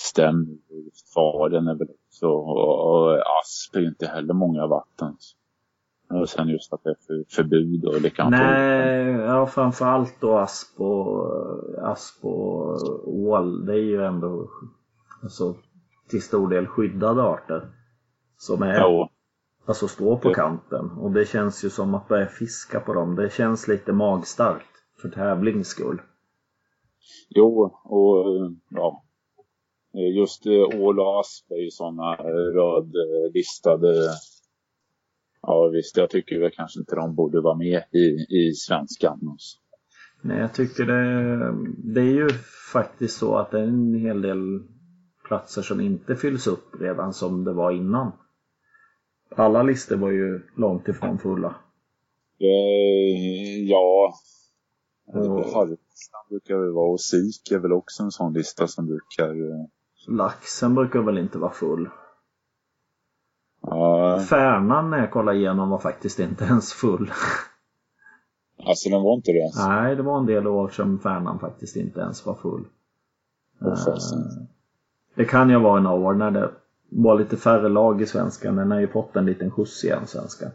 Stäm, 0.00 0.46
just 0.84 1.12
faren 1.14 1.68
är 1.68 1.74
väl 1.74 1.88
också, 1.90 2.26
och, 2.28 2.90
och 2.90 3.18
asp 3.40 3.76
är 3.76 3.88
inte 3.88 4.06
heller 4.06 4.34
många 4.34 4.66
vatten. 4.66 5.16
Och 6.10 6.28
sen 6.28 6.48
just 6.48 6.72
att 6.72 6.80
det 6.84 6.90
är 6.90 6.96
för, 7.06 7.24
förbud 7.36 7.84
och 7.84 8.00
likadant. 8.00 8.30
Nej, 8.36 9.04
ja 9.12 9.46
framförallt 9.46 10.20
då 10.20 10.36
asp 10.38 10.80
och, 10.80 11.32
asp 11.82 12.24
och 12.24 13.08
ål. 13.08 13.66
Det 13.66 13.72
är 13.72 13.82
ju 13.84 14.04
ändå 14.04 14.50
alltså, 15.22 15.54
till 16.08 16.22
stor 16.22 16.48
del 16.48 16.66
skyddade 16.66 17.22
arter. 17.22 17.70
Som 18.36 18.62
är, 18.62 18.80
Jo, 18.80 19.08
alltså 19.66 19.88
står 19.88 20.16
på 20.16 20.28
Ja. 20.30 20.34
kanten. 20.34 20.90
Och 20.90 21.10
det 21.12 21.24
känns 21.28 21.64
ju 21.64 21.70
som 21.70 21.94
att 21.94 22.08
börja 22.08 22.26
fiska 22.26 22.80
på 22.80 22.94
dem. 22.94 23.14
Det 23.16 23.32
känns 23.32 23.68
lite 23.68 23.92
magstarkt 23.92 24.66
för 25.02 25.08
tävlings 25.08 25.68
skull. 25.68 26.00
jo, 27.28 27.62
och 27.84 28.26
ja. 28.70 29.04
Eh, 29.94 30.16
Just 30.16 30.46
eh, 30.46 30.80
ål 30.80 31.00
och 31.00 31.20
asp 31.20 31.50
är 31.50 31.64
ju 31.64 31.70
sådana 31.70 32.16
rödlistade. 32.54 33.94
Ja 35.42 35.68
visst, 35.72 35.96
jag 35.96 36.10
tycker 36.10 36.40
väl 36.40 36.50
kanske 36.50 36.80
inte 36.80 36.96
de 36.96 37.14
borde 37.14 37.40
vara 37.40 37.54
med 37.54 37.82
i, 37.92 38.36
i 38.38 38.52
svenskan. 38.54 39.20
Nej, 40.22 40.38
jag 40.38 40.54
tycker 40.54 40.84
det, 40.84 41.52
det 41.94 42.00
är 42.00 42.14
ju 42.14 42.28
faktiskt 42.72 43.18
så 43.18 43.36
att 43.36 43.50
det 43.50 43.58
är 43.58 43.64
en 43.64 43.94
hel 43.94 44.22
del 44.22 44.62
platser 45.24 45.62
som 45.62 45.80
inte 45.80 46.16
fylls 46.16 46.46
upp 46.46 46.80
redan 46.80 47.12
som 47.12 47.44
det 47.44 47.52
var 47.52 47.72
innan. 47.72 48.12
Alla 49.36 49.62
listor 49.62 49.96
var 49.96 50.10
ju 50.10 50.40
långt 50.56 50.88
ifrån 50.88 51.18
fulla. 51.18 51.54
Eh, 52.40 53.64
ja, 53.68 54.14
Harpstam 55.12 56.26
brukar 56.28 56.56
väl 56.56 56.72
vara 56.72 56.90
och 56.90 57.00
SIK 57.00 57.50
är 57.52 57.58
väl 57.58 57.72
också 57.72 58.02
en 58.02 58.10
sån 58.10 58.32
lista 58.32 58.66
som 58.66 58.86
brukar... 58.86 59.34
laxen 60.08 60.74
brukar 60.74 61.00
väl 61.00 61.18
inte 61.18 61.38
vara 61.38 61.50
full. 61.52 61.88
Ja, 63.62 64.20
Färnan 64.30 64.90
när 64.90 64.98
jag 64.98 65.10
kollade 65.10 65.38
igenom 65.38 65.70
var 65.70 65.78
faktiskt 65.78 66.18
inte 66.18 66.44
ens 66.44 66.72
full. 66.72 67.12
alltså 68.66 68.90
den 68.90 69.02
var 69.02 69.14
inte 69.14 69.32
det. 69.32 69.68
Nej, 69.68 69.96
det 69.96 70.02
var 70.02 70.18
en 70.18 70.26
del 70.26 70.46
år 70.46 70.68
som 70.68 70.98
Färnan 70.98 71.38
faktiskt 71.38 71.76
inte 71.76 72.00
ens 72.00 72.26
var 72.26 72.34
full. 72.34 72.64
Eh, 73.60 73.76
Det 75.14 75.24
kan 75.24 75.50
ju 75.50 75.58
vara 75.58 75.80
några 75.80 75.96
år 75.96 76.14
när 76.14 76.30
det 76.30 76.50
var 76.90 77.18
lite 77.18 77.36
färre 77.36 77.68
lag 77.68 78.02
i 78.02 78.06
svenskan. 78.06 78.56
Den 78.56 78.70
har 78.70 78.80
ju 78.80 78.88
fått 78.88 79.16
en 79.16 79.26
liten 79.26 79.50
skjuts 79.50 79.84
igen, 79.84 80.06
svenskan. 80.06 80.50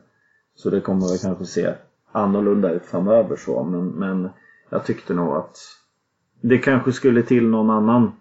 Så 0.56 0.70
det 0.70 0.82
kommer 0.82 1.08
väl 1.08 1.18
kanske 1.18 1.46
se 1.46 1.74
annorlunda 2.12 2.72
ut 2.72 2.86
framöver 2.86 3.36
så. 3.36 3.64
Men, 3.64 3.88
men 3.88 4.30
jag 4.70 4.86
tyckte 4.86 5.14
nog 5.14 5.36
att 5.36 5.58
det 6.42 6.58
kanske 6.58 6.92
skulle 6.92 7.24
till 7.24 7.48
någon 7.48 7.70
annan 7.70 8.12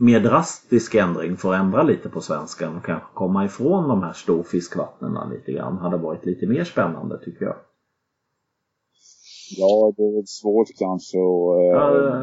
mer 0.00 0.20
drastisk 0.20 0.94
ändring 0.94 1.36
för 1.36 1.54
att 1.54 1.60
ändra 1.60 1.82
lite 1.82 2.08
på 2.08 2.20
svenskan 2.20 2.76
och 2.76 2.84
kanske 2.84 3.08
komma 3.14 3.44
ifrån 3.44 3.88
de 3.88 4.02
här 4.02 4.12
storfiskvattnen 4.12 5.30
lite 5.30 5.52
grann. 5.52 5.78
Hade 5.78 5.96
varit 5.96 6.26
lite 6.26 6.46
mer 6.46 6.64
spännande 6.64 7.18
tycker 7.24 7.44
jag. 7.44 7.56
Ja, 9.56 9.92
det 9.96 10.02
är 10.02 10.14
väl 10.16 10.26
svårt 10.26 10.68
kanske 10.78 11.18
att... 11.18 11.72
Ja, 11.72 12.16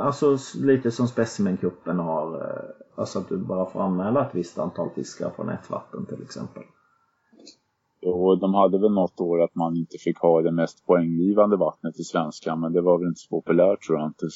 eh, 0.00 0.06
alltså 0.06 0.36
lite 0.62 0.90
som 0.90 1.06
specimencupen 1.08 1.98
har. 1.98 2.36
eh, 2.36 2.84
Alltså 2.96 3.18
att 3.18 3.28
du 3.28 3.38
bara 3.38 3.66
får 3.66 3.80
anmäla 3.80 4.26
ett 4.26 4.34
visst 4.34 4.58
antal 4.58 4.90
fiskar 4.90 5.30
från 5.30 5.48
ett 5.48 5.70
vatten 5.70 6.06
till 6.06 6.22
exempel. 6.22 6.62
Och 8.06 8.38
de 8.38 8.54
hade 8.54 8.78
väl 8.78 8.92
något 8.92 9.20
år 9.20 9.42
att 9.42 9.54
man 9.54 9.76
inte 9.76 9.98
fick 9.98 10.18
ha 10.18 10.42
det 10.42 10.52
mest 10.52 10.86
poänggivande 10.86 11.56
vattnet 11.56 12.00
i 12.00 12.02
svenskan. 12.04 12.60
Men 12.60 12.72
det 12.72 12.80
var 12.80 12.98
väl 12.98 13.08
inte 13.08 13.20
så 13.20 13.28
populärt 13.28 13.82
tror 13.82 13.98
jag 13.98 14.08
inte. 14.08 14.26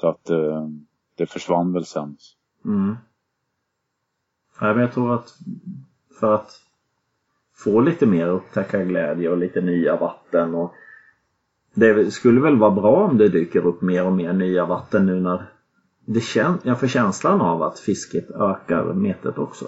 Så 0.00 0.08
att 0.08 0.30
eh, 0.30 0.68
det 1.16 1.26
försvann 1.26 1.72
väl 1.72 1.84
sen. 1.84 2.16
Mm. 2.64 2.96
Ja, 4.60 4.72
men 4.74 4.78
jag 4.82 4.92
tror 4.92 5.14
att 5.14 5.34
för 6.20 6.34
att 6.34 6.50
få 7.54 7.80
lite 7.80 8.06
mer 8.06 8.26
upptäckarglädje 8.28 9.28
och 9.30 9.38
lite 9.38 9.60
nya 9.60 9.96
vatten 9.96 10.54
och 10.54 10.72
det 11.74 12.10
skulle 12.10 12.40
väl 12.40 12.56
vara 12.58 12.70
bra 12.70 13.08
om 13.08 13.18
det 13.18 13.28
dyker 13.28 13.66
upp 13.66 13.82
mer 13.82 14.06
och 14.06 14.12
mer 14.12 14.32
nya 14.32 14.66
vatten 14.66 15.06
nu 15.06 15.20
när 15.20 15.52
det 16.04 16.20
kän- 16.20 16.58
jag 16.64 16.80
får 16.80 16.86
känslan 16.86 17.40
av 17.40 17.62
att 17.62 17.78
fisket 17.78 18.30
ökar 18.30 18.94
metet 18.94 19.38
också. 19.38 19.66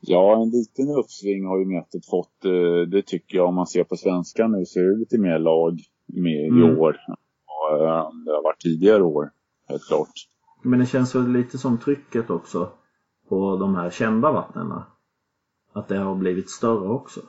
Ja, 0.00 0.42
en 0.42 0.50
liten 0.50 0.88
uppsving 0.98 1.44
har 1.46 1.58
ju 1.58 1.64
metet 1.66 2.06
fått. 2.06 2.44
eh, 2.44 2.88
Det 2.88 3.02
tycker 3.06 3.36
jag 3.36 3.48
om 3.48 3.54
man 3.54 3.66
ser 3.66 3.84
på 3.84 3.96
svenskan 3.96 4.52
nu 4.52 4.64
så 4.64 4.80
är 4.80 4.84
det 4.84 4.96
lite 4.98 5.18
mer 5.18 5.38
lag 5.38 5.80
med 6.06 6.44
i 6.46 6.48
Mm. 6.48 6.78
år. 6.78 6.96
Eh, 7.72 8.10
Det 8.24 8.30
har 8.30 8.42
varit 8.42 8.60
tidigare 8.60 9.02
år, 9.02 9.30
helt 9.68 9.86
klart. 9.86 10.12
Men 10.62 10.78
det 10.78 10.86
känns 10.86 11.14
väl 11.14 11.32
lite 11.32 11.58
som 11.58 11.78
trycket 11.78 12.30
också 12.30 12.72
på 13.28 13.56
de 13.56 13.74
här 13.74 13.90
kända 13.90 14.32
vattnena. 14.32 14.86
Att 15.72 15.88
det 15.88 15.98
har 15.98 16.14
blivit 16.14 16.50
större 16.50 16.88
också. 16.88 17.20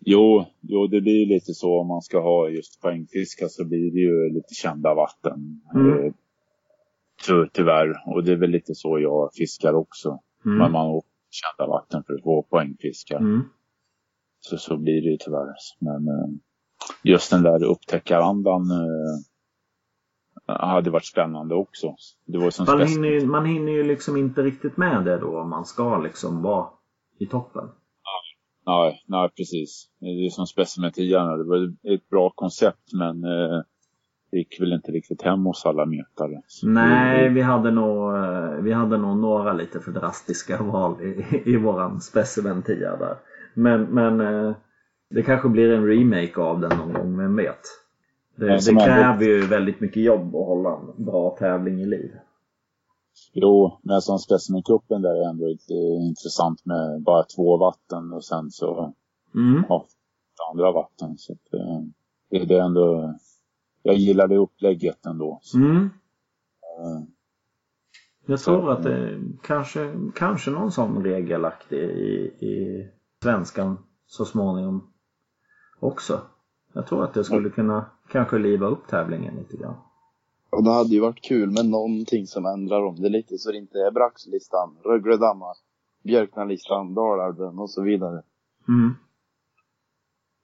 Jo, 0.00 0.44
jo, 0.60 0.86
det 0.86 1.00
blir 1.00 1.26
lite 1.26 1.54
så 1.54 1.80
om 1.80 1.86
man 1.86 2.02
ska 2.02 2.20
ha 2.20 2.48
just 2.48 2.80
poängfiska 2.80 3.48
så 3.48 3.64
blir 3.64 3.90
det 3.92 4.00
ju 4.00 4.34
lite 4.34 4.54
kända 4.54 4.94
vatten. 4.94 5.60
Mm. 5.74 6.06
Eh, 6.06 6.12
ty- 7.26 7.48
tyvärr. 7.52 8.02
Och 8.06 8.24
det 8.24 8.32
är 8.32 8.36
väl 8.36 8.50
lite 8.50 8.74
så 8.74 8.98
jag 8.98 9.30
fiskar 9.34 9.74
också. 9.74 10.20
Men 10.42 10.54
Mm. 10.54 10.72
man 10.72 10.86
har 10.86 11.02
kända 11.30 11.70
vatten 11.70 12.02
för 12.06 12.14
att 12.14 12.22
få 12.22 12.42
poängfiska. 12.42 13.16
Mm. 13.16 13.40
Så, 14.40 14.56
så 14.58 14.76
blir 14.76 15.02
det 15.02 15.10
ju 15.10 15.16
tyvärr. 15.20 15.54
Men 15.78 16.08
eh, 16.08 16.28
just 17.02 17.30
den 17.30 17.42
där 17.42 17.64
upptäckarandan 17.64 18.70
eh, 18.70 20.56
hade 20.60 20.90
varit 20.90 21.04
spännande 21.06 21.54
också. 21.54 21.94
Det 22.26 22.38
var 22.38 22.50
som 22.50 22.66
Man, 22.66 22.86
hinner 22.86 23.08
ju, 23.08 23.26
man 23.26 23.44
hinner 23.46 23.72
ju 23.72 23.84
liksom 23.84 24.16
inte 24.16 24.42
riktigt 24.42 24.76
med 24.76 25.04
det 25.04 25.18
då 25.18 25.40
om 25.40 25.50
man 25.50 25.64
ska 25.64 25.98
liksom 25.98 26.42
vara 26.42 26.66
i 27.18 27.26
toppen. 27.26 27.68
Nej, 28.66 29.02
nej, 29.06 29.30
precis. 29.36 29.88
Det 30.00 30.06
är 30.06 30.28
som 30.30 30.46
Specimen 30.46 30.92
10. 30.92 31.18
Det 31.18 31.44
var 31.44 31.64
ett 31.94 32.08
bra 32.08 32.30
koncept 32.34 32.92
men 32.98 33.24
eh, 33.24 33.60
det 34.30 34.38
gick 34.38 34.60
väl 34.60 34.72
inte 34.72 34.92
riktigt 34.92 35.22
hem 35.22 35.44
hos 35.44 35.66
alla 35.66 35.86
metare. 35.86 36.42
Nej, 36.62 37.22
det- 37.22 37.28
vi 37.34 37.40
hade 37.42 37.70
nog, 37.70 38.14
eh, 38.16 38.50
vi 38.62 38.72
hade 38.72 38.98
nog 38.98 39.16
några 39.18 39.52
lite 39.52 39.80
för 39.80 39.92
drastiska 39.92 40.62
val 40.62 41.02
i, 41.02 41.42
i 41.46 41.56
våran 41.56 42.00
specimen 42.00 42.62
10 42.62 42.76
där. 42.78 43.16
Men, 43.54 43.82
men 43.82 44.20
eh, 44.20 44.56
det 45.10 45.22
kanske 45.22 45.48
blir 45.48 45.70
en 45.72 45.86
remake 45.86 46.40
av 46.40 46.60
den 46.60 46.78
någon 46.78 46.92
gång, 46.92 47.18
vem 47.18 47.36
vet? 47.36 47.60
Det, 48.36 48.46
det 48.46 48.74
kräver 48.84 49.24
ju 49.24 49.46
väldigt 49.46 49.80
mycket 49.80 50.02
jobb 50.02 50.26
att 50.36 50.46
hålla 50.46 50.76
en 50.76 51.04
bra 51.04 51.36
tävling 51.38 51.80
i 51.80 51.86
liv. 51.86 52.10
Jo, 53.32 53.78
men 53.82 54.00
som 54.00 54.18
Specimen-cupen 54.18 55.02
där 55.02 55.24
är 55.24 55.30
ändå 55.30 55.46
lite 55.46 55.74
intressant 56.08 56.64
med 56.64 57.02
bara 57.02 57.24
två 57.36 57.56
vatten 57.56 58.12
och 58.12 58.24
sen 58.24 58.50
så 58.50 58.94
Mm. 59.34 59.64
ja, 59.68 59.86
andra 60.52 60.72
vatten. 60.72 61.14
Så 61.18 61.32
att, 61.32 61.54
eh, 61.54 61.80
det, 62.30 62.44
det 62.44 62.54
är 62.56 62.62
ändå, 62.62 63.14
jag 63.82 63.94
gillar 63.96 64.28
det 64.28 64.36
upplägget 64.36 65.06
ändå. 65.06 65.38
Så, 65.42 65.58
Mm. 65.58 65.76
eh, 65.82 67.02
Jag 68.26 68.40
tror 68.40 68.72
att 68.72 68.82
det 68.82 69.20
kanske, 69.42 69.94
kanske 70.14 70.50
någon 70.50 70.72
sån 70.72 71.02
regelaktig 71.04 71.78
i, 71.78 72.46
i 72.46 72.86
svenskan 73.22 73.78
så 74.06 74.24
småningom 74.24 74.92
också. 75.80 76.20
Jag 76.72 76.86
tror 76.86 77.04
att 77.04 77.14
det 77.14 77.24
skulle 77.24 77.50
kunna 77.50 77.84
kanske 78.08 78.38
liva 78.38 78.66
upp 78.66 78.86
tävlingen 78.86 79.34
lite 79.34 79.56
grann. 79.56 79.74
Och 80.50 80.64
det 80.64 80.72
hade 80.72 80.88
ju 80.88 81.00
varit 81.00 81.22
kul 81.22 81.50
med 81.50 81.66
någonting 81.66 82.26
som 82.26 82.46
ändrar 82.46 82.80
om 82.84 82.96
det 82.96 83.08
lite 83.08 83.38
så 83.38 83.50
det 83.50 83.58
inte 83.58 83.78
är 83.78 83.90
Braxlistan, 83.90 84.76
Rögledammar, 84.84 85.56
Björknalistan, 86.04 86.94
Dalälven 86.94 87.58
och 87.58 87.70
så 87.70 87.82
vidare. 87.82 88.22
Mm. 88.68 88.94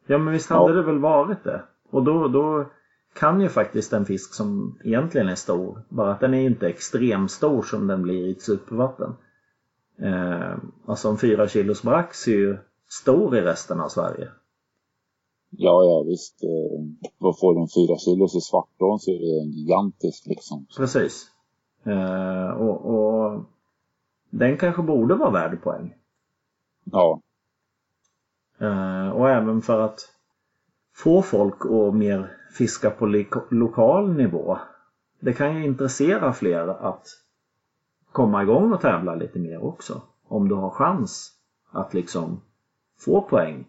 Ja 0.06 0.18
men 0.18 0.32
visst 0.32 0.50
hade 0.50 0.74
det 0.74 0.82
väl 0.82 0.98
varit 0.98 1.44
det. 1.44 1.62
Och 1.90 2.04
då, 2.04 2.28
då 2.28 2.66
kan 3.14 3.40
ju 3.40 3.48
faktiskt 3.48 3.92
en 3.92 4.04
fisk 4.04 4.34
som 4.34 4.78
egentligen 4.84 5.28
är 5.28 5.34
stor, 5.34 5.82
bara 5.88 6.12
att 6.12 6.20
den 6.20 6.34
är 6.34 6.46
inte 6.46 6.68
extremstor 6.68 7.62
som 7.62 7.86
den 7.86 8.02
blir 8.02 8.26
i 8.26 8.30
ett 8.30 8.42
supervatten. 8.42 9.14
Eh, 9.98 10.56
alltså 10.86 11.08
en 11.08 11.18
4 11.18 11.48
kilos 11.48 11.82
brax 11.82 12.28
är 12.28 12.32
ju 12.32 12.56
stor 12.88 13.36
i 13.36 13.40
resten 13.40 13.80
av 13.80 13.88
Sverige. 13.88 14.28
Ja, 15.58 15.84
ja 15.84 16.02
visst. 16.02 16.42
Eh, 16.42 17.08
vad 17.18 17.38
får 17.38 17.54
de 17.54 17.68
fyra 17.68 17.98
kilos 17.98 18.36
i 18.36 18.40
svartån 18.40 18.98
så 18.98 19.10
är 19.10 19.18
det 19.18 19.40
en 19.40 19.50
gigantisk 19.50 20.26
liksom. 20.26 20.66
Precis. 20.76 21.26
Eh, 21.84 22.50
och, 22.50 22.94
och 22.94 23.44
den 24.30 24.58
kanske 24.58 24.82
borde 24.82 25.14
vara 25.14 25.30
värd 25.30 25.62
poäng. 25.62 25.94
Ja, 26.84 27.20
Eh, 28.58 29.08
och 29.08 29.30
även 29.30 29.62
för 29.62 29.80
att 29.80 30.00
få 30.94 31.22
folk 31.22 31.64
att 31.64 31.94
mer 31.94 32.30
fiska 32.52 32.90
på 32.90 33.24
lokal 33.50 34.12
nivå. 34.12 34.58
Det 35.20 35.32
kan 35.32 35.56
ju 35.56 35.64
intressera 35.64 36.32
fler 36.32 36.68
att 36.68 37.06
komma 38.12 38.42
igång 38.42 38.72
och 38.72 38.80
tävla 38.80 39.14
lite 39.14 39.38
mer 39.38 39.64
också. 39.64 40.02
Om 40.28 40.48
du 40.48 40.54
har 40.54 40.70
chans 40.70 41.32
att 41.70 41.94
liksom 41.94 42.40
få 42.98 43.22
poäng 43.22 43.64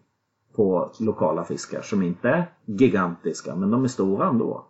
på 0.56 0.92
lokala 1.00 1.44
fiskar 1.44 1.82
som 1.82 2.04
inte 2.04 2.30
är 2.30 2.54
gigantiska 2.66 3.56
men 3.56 3.72
de 3.72 3.84
är 3.84 3.88
stora 3.88 4.28
ändå. 4.28 4.66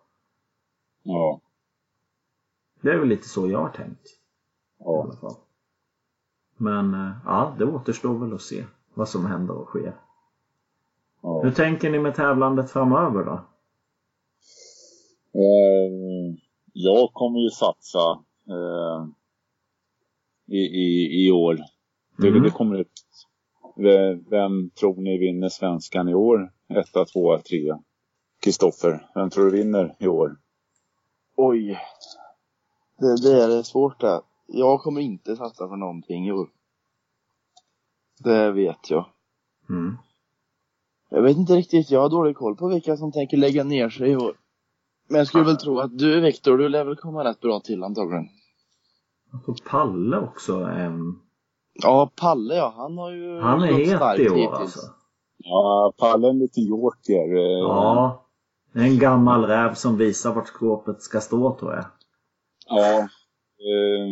ja, 1.03 1.40
Det 2.82 2.90
är 2.91 2.98
väl 2.98 3.07
lite 3.07 3.30
så 3.30 3.48
jag 3.48 3.60
har 3.60 3.70
tänkt. 3.70 4.06
I 4.07 4.12
ja. 4.80 5.03
alla 5.03 5.16
fall. 5.16 5.36
Men 6.57 6.94
eh, 6.94 7.12
ja, 7.26 7.56
det 7.57 7.66
återstår 7.66 8.14
väl 8.20 8.34
att 8.34 8.41
se 8.41 8.66
vad 8.94 9.10
som 9.10 9.26
händer 9.26 9.53
och 9.53 9.68
sker. 9.68 9.95
ja. 11.22 11.41
Hur 11.44 11.52
tänker 11.52 11.91
ni 11.91 11.99
med 11.99 12.16
tävlandet 12.16 12.72
framöver 12.72 13.24
då? 13.26 13.34
Eh, 15.40 16.36
jag 16.74 17.14
kommer 17.14 17.40
ju 17.40 17.49
satsa 17.49 18.20
eh, 18.49 19.07
i, 20.45 20.57
i, 20.57 21.26
i 21.28 21.32
år. 21.32 21.60
Det, 22.18 22.28
Mm. 22.28 22.44
det 22.44 22.49
kommer. 22.49 22.86
Vem, 24.30 24.69
tror 24.69 25.02
ni 25.02 25.18
vinner 25.18 25.49
svenskan 25.49 26.10
i 26.10 26.14
år? 26.14 26.52
Etta, 26.69 27.06
tvåa, 27.06 27.39
trea. 27.39 27.80
Kristoffer, 28.41 29.10
vem 29.15 29.30
tror 29.30 29.45
du 29.45 29.52
vinner 29.52 29.95
i 29.99 30.07
år? 30.07 30.38
Oj. 31.35 31.80
Det, 32.97 33.22
det 33.22 33.43
är 33.43 33.64
svårt 33.64 33.99
där. 33.99 34.22
Jag 34.47 34.81
kommer 34.81 35.02
inte 35.02 35.35
satsa 35.35 35.68
för 35.68 35.76
någonting 35.76 36.27
i 36.27 36.31
år. 36.31 36.49
Det 38.23 38.52
vet 38.52 38.89
jag. 38.89 39.06
Mm. 39.69 39.97
Jag 41.10 41.22
vet 41.22 41.38
inte 41.38 41.56
riktigt, 41.56 41.91
jag 41.91 42.02
har 42.02 42.10
dålig 42.10 42.35
koll 42.35 42.56
på 42.56 42.68
vilka 42.68 42.97
som 42.97 43.11
tänker 43.11 43.38
lägga 43.38 43.64
ner 43.64 43.89
sig 43.89 44.11
i 44.11 44.15
år. 44.15 44.35
Men 45.07 45.18
jag 45.18 45.27
skulle 45.27 45.43
väl 45.43 45.57
tro 45.57 45.80
att 45.80 45.97
du 45.97 46.22
Viktor, 46.22 46.57
du 46.57 46.69
lär 46.69 46.85
väl 46.85 46.95
komma 46.95 47.23
rätt 47.23 47.39
bra 47.39 47.60
till 47.60 47.84
antagligen. 47.84 48.27
Jag 49.31 49.45
tror 49.45 49.56
Palle 49.69 50.18
också 50.18 50.60
är 50.60 50.80
en... 50.80 51.19
Ja, 51.84 52.11
Palle 52.15 52.56
ja, 52.56 52.73
han 52.77 52.97
har 52.97 53.11
ju 53.11 53.39
Han 53.39 53.64
är 53.64 53.68
het 53.68 54.19
i 54.19 54.30
år 54.30 54.35
hittills. 54.35 54.52
alltså. 54.60 54.80
Ja, 55.38 55.93
Palle 55.97 56.30
en 56.30 56.39
liten 56.39 56.64
joker. 56.65 57.35
Eh, 57.35 57.60
Ja. 57.60 58.22
Det 58.73 58.80
är 58.81 58.85
en 58.85 58.99
gammal 58.99 59.45
räv 59.45 59.73
som 59.73 59.97
visar 59.97 60.34
vart 60.34 60.47
skåpet 60.47 61.02
ska 61.02 61.19
stå 61.22 61.56
tror 61.60 61.73
jag. 61.73 61.85
Ja, 62.69 62.99
eh, 62.99 64.07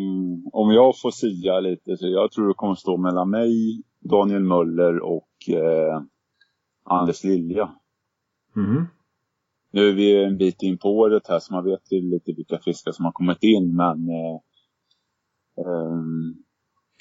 om 0.54 0.72
jag 0.72 1.00
får 1.02 1.12
sia 1.12 1.60
lite 1.60 1.98
så 1.98 2.08
jag 2.08 2.32
tror 2.32 2.48
det 2.48 2.54
kommer 2.54 2.76
stå 2.76 2.98
mellan 2.98 3.30
mig, 3.30 3.82
Daniel 4.00 4.44
Möller 4.44 5.00
och 5.00 5.30
eh, 5.50 6.02
Anders 6.84 7.24
Lilja. 7.24 7.72
Mhm. 8.56 8.88
Nu 9.72 9.90
är 9.90 9.94
vi 9.94 10.24
en 10.24 10.38
bit 10.38 10.64
in 10.64 10.78
på 10.78 10.90
året 10.90 11.28
här 11.28 11.40
så 11.40 11.54
man 11.54 11.64
vet 11.66 11.92
ju 11.92 12.02
lite 12.02 12.34
vilka 12.34 12.60
fiskar 12.60 12.92
som 12.92 13.06
har 13.06 13.12
kommit 13.12 13.44
in 13.44 13.76
men 13.76 14.10
eh, 14.10 14.40
ehm, 15.66 16.43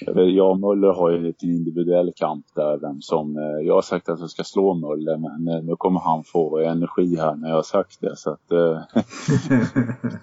jag, 0.05 0.51
och 0.51 0.59
Möller 0.59 0.93
har 0.93 1.09
ju 1.09 1.17
en 1.17 1.23
liten 1.23 1.49
individuell 1.49 2.13
kamp 2.15 2.45
där 2.55 2.77
vem 2.77 3.01
som, 3.01 3.37
eh, 3.37 3.67
jag 3.67 3.73
har 3.73 3.81
sagt 3.81 4.09
att 4.09 4.19
jag 4.19 4.29
ska 4.29 4.43
slå 4.43 4.73
Möller 4.73 5.17
men 5.17 5.47
eh, 5.47 5.63
nu 5.63 5.75
kommer 5.75 5.99
han 5.99 6.23
få 6.23 6.59
energi 6.59 7.15
här 7.17 7.35
när 7.35 7.49
jag 7.49 7.55
har 7.55 7.63
sagt 7.63 8.01
det 8.01 8.15
så 8.15 8.29
att 8.29 8.51
eh, 8.51 8.81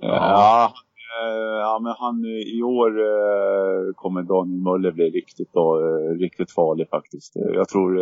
Ja, 0.00 0.72
ja 1.60 1.78
men 1.82 1.94
han 1.98 2.24
i 2.56 2.62
år 2.62 2.92
kommer 3.92 4.22
Daniel 4.22 4.60
Möller 4.60 4.92
bli 4.92 5.10
riktigt 5.10 5.50
riktigt 6.20 6.50
farlig 6.50 6.88
faktiskt. 6.88 7.32
Jag 7.36 7.68
tror, 7.68 7.98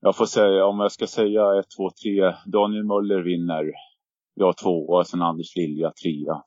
jag 0.00 0.16
får 0.16 0.26
säga, 0.26 0.66
om 0.66 0.80
jag 0.80 0.92
ska 0.92 1.06
säga 1.06 1.58
1, 1.58 1.66
2, 1.76 1.90
3, 1.90 2.34
Daniel 2.46 2.84
Möller 2.84 3.22
vinner. 3.22 3.72
Jag 4.34 4.56
tvåa, 4.56 5.04
sen 5.04 5.22
Anders 5.22 5.56
Lilja 5.56 5.92
trea. 6.02 6.42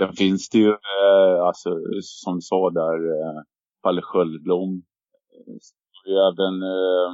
Sen 0.00 0.12
finns 0.12 0.48
det 0.48 0.58
ju, 0.58 0.68
eh, 0.70 1.42
alltså 1.42 1.70
som 2.02 2.34
du 2.34 2.40
sa 2.40 2.70
där, 2.70 2.98
eh, 3.10 3.42
Palle 3.82 4.02
Sköldblom. 4.02 4.82
Eh, 5.34 5.54
så 5.92 6.10
är 6.10 6.32
även 6.32 6.62
eh, 6.62 7.12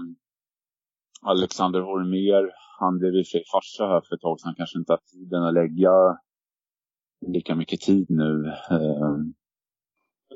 Alexander 1.22 1.80
Holmér. 1.80 2.50
Han 2.80 2.98
blev 2.98 3.14
i 3.14 3.22
och 3.22 3.26
för 3.26 3.30
sig 3.30 3.44
farsa 3.52 3.86
här 3.86 4.00
för 4.08 4.14
ett 4.14 4.20
tag 4.20 4.40
sedan. 4.40 4.54
Kanske 4.56 4.78
inte 4.78 4.92
har 4.92 5.00
tiden 5.12 5.42
att 5.42 5.54
lägga 5.54 6.18
lika 7.26 7.54
mycket 7.54 7.80
tid 7.80 8.06
nu. 8.08 8.46
Eh, 8.70 9.16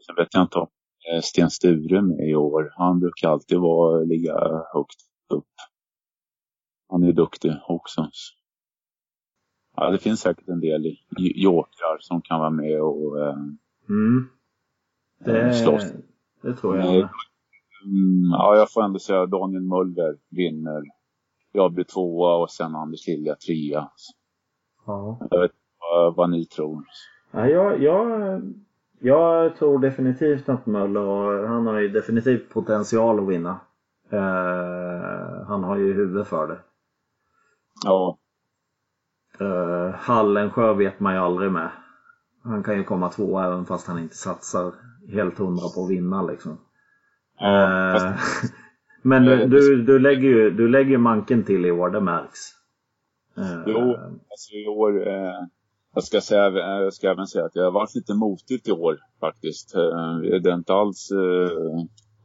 sen 0.07 0.15
vet 0.17 0.35
jag 0.35 0.43
inte 0.43 0.59
om 0.59 0.69
eh, 1.13 1.21
Sten 1.21 1.51
Sture 1.51 2.03
med 2.03 2.29
i 2.29 2.35
år. 2.35 2.73
Han 2.77 3.01
brukar 3.01 3.29
alltid 3.29 3.59
vara, 3.59 4.05
ligga 4.05 4.35
högt 4.75 5.01
upp. 5.35 5.55
Han 6.89 7.03
är 7.03 7.13
duktig 7.13 7.53
också. 7.69 8.11
Ja, 9.81 9.91
det 9.91 9.99
finns 9.99 10.21
säkert 10.21 10.49
en 10.49 10.61
del 10.61 10.97
jokrar 11.17 11.99
som 12.01 12.21
kan 12.23 12.41
vara 12.41 12.51
med 12.51 12.83
och 12.83 13.21
eh, 13.21 13.37
Mm. 13.89 14.29
Det, 15.25 15.55
slåss. 15.55 15.93
det 16.43 16.55
tror 16.55 16.77
jag. 16.77 16.87
Med. 16.87 17.09
Mm, 17.85 18.31
ja, 18.31 18.57
jag 18.57 18.73
får 18.73 18.85
ändå 18.85 18.99
säga 18.99 19.27
Daniel 19.27 19.63
Möller 19.63 20.17
vinner. 20.31 20.83
Jag 21.53 21.73
blir 21.73 21.85
tvåa 21.85 22.37
och 22.37 22.51
sen 22.51 22.75
Anders 22.75 23.07
Lilja 23.07 23.35
trea. 23.35 23.91
Ja. 24.87 25.19
Jag 25.31 25.41
vet 25.41 25.51
vad, 25.81 26.17
vad 26.17 26.31
ni 26.31 26.45
tror. 26.45 26.85
Ja, 27.31 27.49
jag, 27.49 27.83
jag, 27.83 28.43
jag 29.01 29.57
tror 29.57 29.79
definitivt 29.79 30.49
att 30.49 30.67
Möller 30.67 31.47
han 31.47 31.67
har 31.67 31.81
ju 31.81 31.89
definitivt 31.89 32.51
potential 32.51 33.21
att 33.21 33.29
vinna. 33.29 33.61
Eh, 34.11 35.47
han 35.47 35.65
har 35.65 35.77
ju 35.77 35.93
huvud 35.93 36.27
för 36.27 36.49
det. 36.49 36.59
Ja, 37.85 38.19
Uh, 39.41 39.95
Hallensjö 39.95 40.75
vet 40.75 41.01
man 41.01 41.15
ju 41.15 41.21
aldrig 41.21 41.53
med. 41.53 41.71
Han 42.43 42.63
kan 42.63 42.77
ju 42.77 42.85
komma 42.85 43.09
två 43.09 43.41
även 43.41 43.67
fast 43.67 43.87
han 43.87 43.99
inte 43.99 44.17
satsar 44.17 44.73
helt 45.13 45.39
hundra 45.39 45.69
på 45.75 45.85
att 45.85 45.91
vinna 45.91 46.23
liksom. 46.23 46.59
ja 47.39 47.93
Eh, 47.93 47.93
fast, 47.93 48.53
Men 49.03 49.25
du, 49.25 49.43
Eh, 49.43 49.49
du, 49.49 49.83
du 49.83 49.99
lägger 49.99 50.29
ju 50.29 50.51
du 50.51 50.69
lägger 50.69 50.99
manken 50.99 51.45
till 51.45 51.67
i 51.67 51.71
år, 51.71 51.91
det 51.91 52.01
märks. 52.01 52.41
Eh, 53.37 53.63
jo, 53.67 53.97
alltså 54.31 54.53
i 54.55 54.67
år. 54.69 55.09
Eh, 55.09 55.47
jag, 55.95 56.05
ska 56.05 56.21
säga, 56.21 56.47
eh, 56.47 56.83
jag 56.83 56.93
ska 56.93 57.11
även 57.11 57.27
säga 57.27 57.45
att 57.45 57.57
jag 57.57 57.65
har 57.65 57.73
varit 57.73 57.95
lite 57.95 58.15
motigt 58.15 58.69
i 58.69 58.73
år 58.73 58.99
faktiskt. 59.21 59.75
Eh, 59.75 60.41
det, 60.43 60.51
är 60.51 60.55
inte 60.55 60.75
alls, 60.75 61.11
eh, 61.11 61.57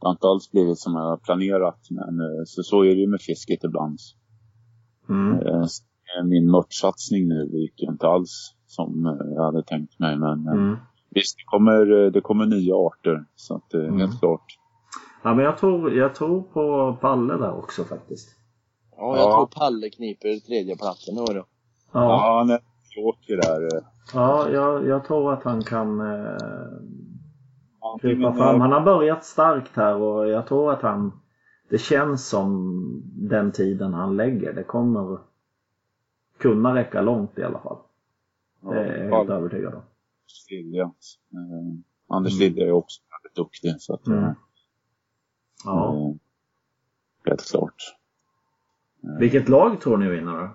det 0.00 0.06
har 0.06 0.10
inte 0.10 0.26
alls 0.26 0.50
blivit 0.50 0.78
som 0.78 0.92
jag 0.92 1.02
har 1.02 1.16
planerat. 1.16 1.80
Men 1.90 2.20
eh, 2.20 2.42
så, 2.44 2.62
så 2.62 2.84
är 2.84 2.94
det 2.94 3.00
ju 3.00 3.08
med 3.08 3.20
fisket 3.20 3.64
ibland. 3.64 3.98
Mm. 5.08 5.38
Eh, 6.18 6.24
min 6.24 6.50
mörtsatsning 6.50 7.28
nu 7.28 7.48
gick 7.52 7.82
inte 7.82 8.06
alls 8.08 8.54
som 8.66 9.06
eh, 9.06 9.34
jag 9.36 9.44
hade 9.44 9.62
tänkt 9.62 9.98
mig. 9.98 10.16
Men 10.16 10.46
eh, 10.46 10.52
Mm. 10.52 10.76
visst, 11.10 11.36
det 11.36 11.44
kommer, 11.46 12.10
det 12.10 12.20
kommer 12.20 12.46
nya 12.46 12.74
arter. 12.74 13.24
Så 13.34 13.54
att, 13.56 13.74
Mm. 13.74 13.98
helt 13.98 14.20
klart. 14.20 14.44
Ja, 15.22 15.34
men 15.34 15.44
jag 15.44 15.58
tror, 15.58 15.92
jag 15.94 16.14
tror 16.14 16.42
på 16.42 16.96
Palle 17.00 17.34
där 17.36 17.52
också 17.58 17.84
faktiskt. 17.84 18.28
Ja, 18.96 19.16
jag 19.16 19.26
Ja. 19.26 19.34
tror 19.50 19.60
Palle 19.60 19.90
kniper 19.90 20.40
tredje 20.46 20.76
platsen 20.76 21.14
då. 21.14 21.32
Ja, 21.32 21.44
Ja, 21.92 22.36
han 22.38 22.50
är 22.50 22.60
joker 22.96 23.36
där. 23.36 23.82
ja 24.14 24.48
jag, 24.50 24.86
jag 24.86 25.04
tror 25.04 25.32
att 25.32 25.42
han 25.44 25.62
kan 25.64 26.00
eh, 26.00 27.98
krypa 28.00 28.32
fram. 28.32 28.60
Han 28.60 28.72
har 28.72 28.80
börjat 28.80 29.24
starkt 29.24 29.76
här 29.76 29.94
och 29.94 30.28
jag 30.28 30.46
tror 30.46 30.72
att 30.72 30.82
han 30.82 31.12
det 31.70 31.78
känns 31.78 32.28
som 32.28 32.80
den 33.28 33.52
tiden 33.52 33.94
han 33.94 34.16
lägger. 34.16 34.52
Det 34.52 34.64
kommer 34.64 35.18
kunna 36.38 36.74
räcka 36.74 37.00
långt 37.02 37.38
i 37.38 37.42
alla 37.42 37.58
fall. 37.60 37.78
Det 38.60 38.78
är 38.80 39.04
jag 39.04 39.16
helt 39.18 39.30
övertygad 39.30 39.74
om. 39.74 39.82
Lilja. 40.50 40.82
Eh, 40.82 41.74
Anders 42.16 42.38
Lilja 42.38 42.66
är 42.66 42.72
också 42.72 43.00
väldigt 43.10 43.36
duktig. 43.36 43.74
Så 43.80 43.94
att, 43.94 44.06
Mm. 44.06 44.24
eh, 44.24 44.32
Ja. 45.64 45.94
eh, 45.94 46.14
helt 47.24 47.50
klart. 47.50 47.82
Vilket 49.18 49.48
lag 49.48 49.80
tror 49.80 49.96
ni 49.96 50.08
vinner 50.10 50.32
då? 50.32 50.50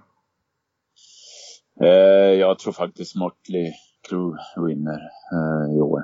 Eh, 1.85 2.33
jag 2.39 2.59
tror 2.59 2.73
faktiskt 2.73 3.15
Motley 3.15 3.71
Crue 4.01 4.37
vinner 4.67 4.99
eh, 5.33 5.75
i 5.77 5.81
år. 5.81 6.03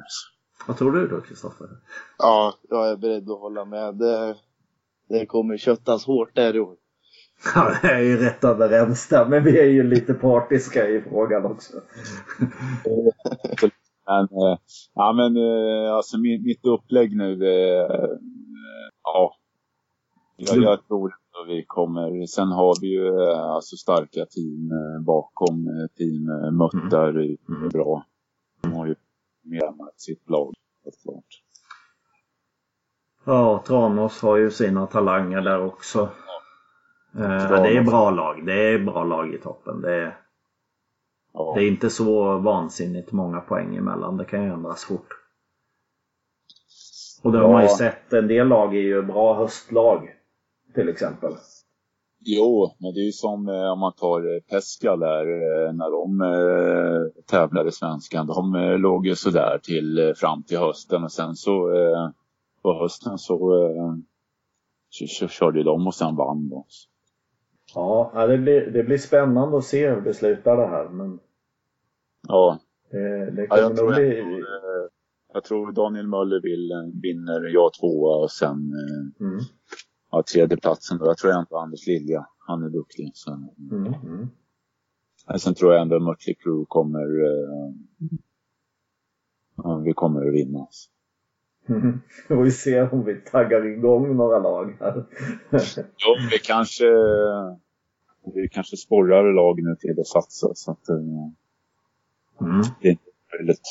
Vad 0.67 0.77
tror 0.77 0.91
du 0.91 1.07
då 1.07 1.21
Kristoffer? 1.21 1.67
Ja, 2.17 2.53
jag 2.69 2.89
är 2.91 2.97
beredd 2.97 3.29
att 3.29 3.39
hålla 3.39 3.65
med. 3.65 3.95
Det, 3.95 4.35
det 5.09 5.25
kommer 5.25 5.57
köttas 5.57 6.05
hårt 6.05 6.35
där 6.35 6.55
i 6.55 6.59
år. 6.59 6.77
Ja, 7.55 7.75
det 7.81 7.87
är 7.87 7.99
ju 8.01 8.17
rätt 8.17 8.43
överens 8.43 9.07
där, 9.09 9.25
men 9.25 9.43
vi 9.43 9.59
är 9.59 9.65
ju 9.65 9.83
lite 9.83 10.13
partiska 10.13 10.87
i 10.89 11.01
frågan 11.01 11.45
också. 11.45 11.73
Men, 14.07 14.23
eh, 14.23 14.57
ja, 14.93 15.13
men 15.13 15.37
eh, 15.37 15.93
alltså 15.93 16.17
mitt, 16.17 16.43
mitt 16.45 16.65
upplägg 16.65 17.15
nu, 17.17 17.31
eh, 17.47 18.09
ja. 19.03 19.35
Jag, 20.37 20.57
jag 20.57 20.87
tror 20.87 21.07
att 21.13 21.47
vi 21.47 21.65
kommer. 21.67 22.25
Sen 22.25 22.47
har 22.47 22.81
vi 22.81 22.87
ju 22.87 23.19
alltså 23.31 23.75
starka 23.75 24.25
team 24.25 24.69
bakom. 25.05 25.87
Team 25.97 26.23
Muttar 26.57 27.07
är 27.07 27.37
Mm. 27.49 27.69
bra. 27.69 28.05
De 28.61 28.73
har 28.73 28.85
ju 28.87 28.95
med 29.43 29.73
sitt 29.95 30.29
lag. 30.29 30.53
helt 30.83 31.01
klart. 31.01 31.41
Ja, 33.25 33.63
Tranås 33.67 34.21
har 34.21 34.37
ju 34.37 34.51
sina 34.51 34.87
talanger 34.87 35.41
där 35.41 35.65
också. 35.65 36.09
Eh, 37.17 37.47
Tranås. 37.47 37.63
det 37.63 37.77
är 37.77 37.83
bra 37.83 38.09
lag. 38.11 38.45
Det 38.45 38.53
är 38.73 38.79
bra 38.79 39.03
lag 39.03 39.33
i 39.33 39.37
toppen. 39.37 39.81
Det 39.81 39.95
är, 39.95 40.17
Ja. 41.33 41.53
det 41.55 41.63
är 41.63 41.67
inte 41.67 41.89
så 41.89 42.37
vansinnigt 42.37 43.11
många 43.11 43.41
poäng 43.41 43.75
emellan. 43.75 44.17
Det 44.17 44.25
kan 44.25 44.43
ju 44.43 44.49
ändras 44.49 44.83
fort. 44.85 45.07
Och 47.23 47.31
det 47.31 47.37
har 47.39 47.51
man 47.51 47.61
ju 47.61 47.67
Ja. 47.69 47.77
sett. 47.77 48.13
En 48.13 48.27
del 48.27 48.47
lag 48.47 48.75
är 48.75 48.81
ju 48.81 49.01
bra 49.01 49.33
höstlag. 49.37 50.09
Till 50.73 50.89
exempel. 50.89 51.33
Jo, 52.27 52.75
men 52.79 52.93
det 52.93 52.99
är 52.99 53.05
ju 53.05 53.11
som 53.11 53.47
eh, 53.49 53.71
om 53.71 53.79
man 53.79 53.93
tar 53.93 54.19
eh, 54.35 54.39
Pesca 54.49 54.95
där 54.95 55.25
eh, 55.25 55.73
när 55.73 55.91
de 55.91 56.21
eh, 56.21 57.23
tävlade 57.25 57.69
i 57.69 57.71
Svenskan. 57.71 58.27
De 58.27 58.55
eh, 58.55 58.77
låg 58.77 59.07
ju 59.07 59.15
sådär 59.15 59.59
till 59.63 59.97
eh, 60.07 60.13
fram 60.13 60.43
till 60.43 60.57
hösten 60.57 61.03
och 61.03 61.11
sen 61.11 61.35
så 61.35 61.73
eh, 61.73 62.09
på 62.63 62.73
hösten 62.73 63.17
så, 63.17 63.65
eh, 63.65 63.93
så, 64.89 65.07
så 65.07 65.27
körde 65.27 65.63
de 65.63 65.87
och 65.87 65.95
sen 65.95 66.15
vann 66.15 66.49
de. 66.49 66.63
Ja, 67.75 68.27
det 68.27 68.37
blir, 68.37 68.71
det 68.71 68.83
blir 68.83 68.97
spännande 68.97 69.57
att 69.57 69.63
se 69.65 69.89
hur 69.89 70.01
det 70.01 70.13
slutar 70.13 70.57
det 70.57 70.67
här. 70.67 70.89
Men 70.89 71.19
Ja, 72.27 72.59
det, 72.91 73.31
det 73.31 73.47
ja 73.49 73.59
jag, 73.59 73.77
tror 73.77 73.93
bli... 73.95 74.19
ändå, 74.19 74.37
eh, 74.37 74.89
jag 75.33 75.43
tror 75.43 75.71
Daniel 75.71 76.07
Möller 76.07 76.41
vill, 76.41 76.71
eh, 76.71 77.01
vinner, 77.01 77.53
jag 77.53 77.73
tvåa 77.73 78.23
och 78.23 78.31
sen 78.31 78.51
eh, 78.51 79.25
Mm, 79.27 79.39
ja, 80.11 80.23
tredjeplatsen. 80.33 80.97
Jag 81.01 81.17
tror 81.17 81.31
ändå 81.31 81.57
Anders 81.57 81.87
Lilja, 81.87 82.27
han 82.47 82.63
är 82.63 82.69
duktig. 82.69 83.11
Så, 83.13 83.31
mm, 83.71 83.93
mm. 83.93 84.27
Sen 85.39 85.53
tror 85.53 85.73
jag 85.73 85.81
ändå 85.81 85.99
Mötley 85.99 86.35
Crüe 86.35 86.65
kommer, 86.67 87.07
ja, 89.57 89.81
vi 89.85 89.93
kommer 89.93 90.27
att 90.27 90.33
vinna. 90.33 90.67
Mm. 91.69 92.01
Får 92.27 92.35
vi 92.43 92.51
se 92.51 92.81
om 92.81 93.05
vi 93.05 93.21
taggar 93.21 93.65
igång 93.65 94.15
några 94.15 94.39
lag 94.39 94.77
här. 94.79 95.05
Ja, 95.97 96.17
vi 96.31 96.39
kanske, 96.39 96.85
vi 98.33 98.49
kanske 98.49 98.77
sporrar 98.77 99.33
lag 99.33 99.63
nu 99.63 99.75
till 99.75 99.99
att 99.99 100.07
satsa 100.07 100.47
så 100.53 100.71
att 100.71 100.89
eh, 100.89 100.95
Mm. 102.41 102.61
det 102.81 102.87
är 102.87 102.91
inte 102.91 103.03
möjligt. 103.39 103.61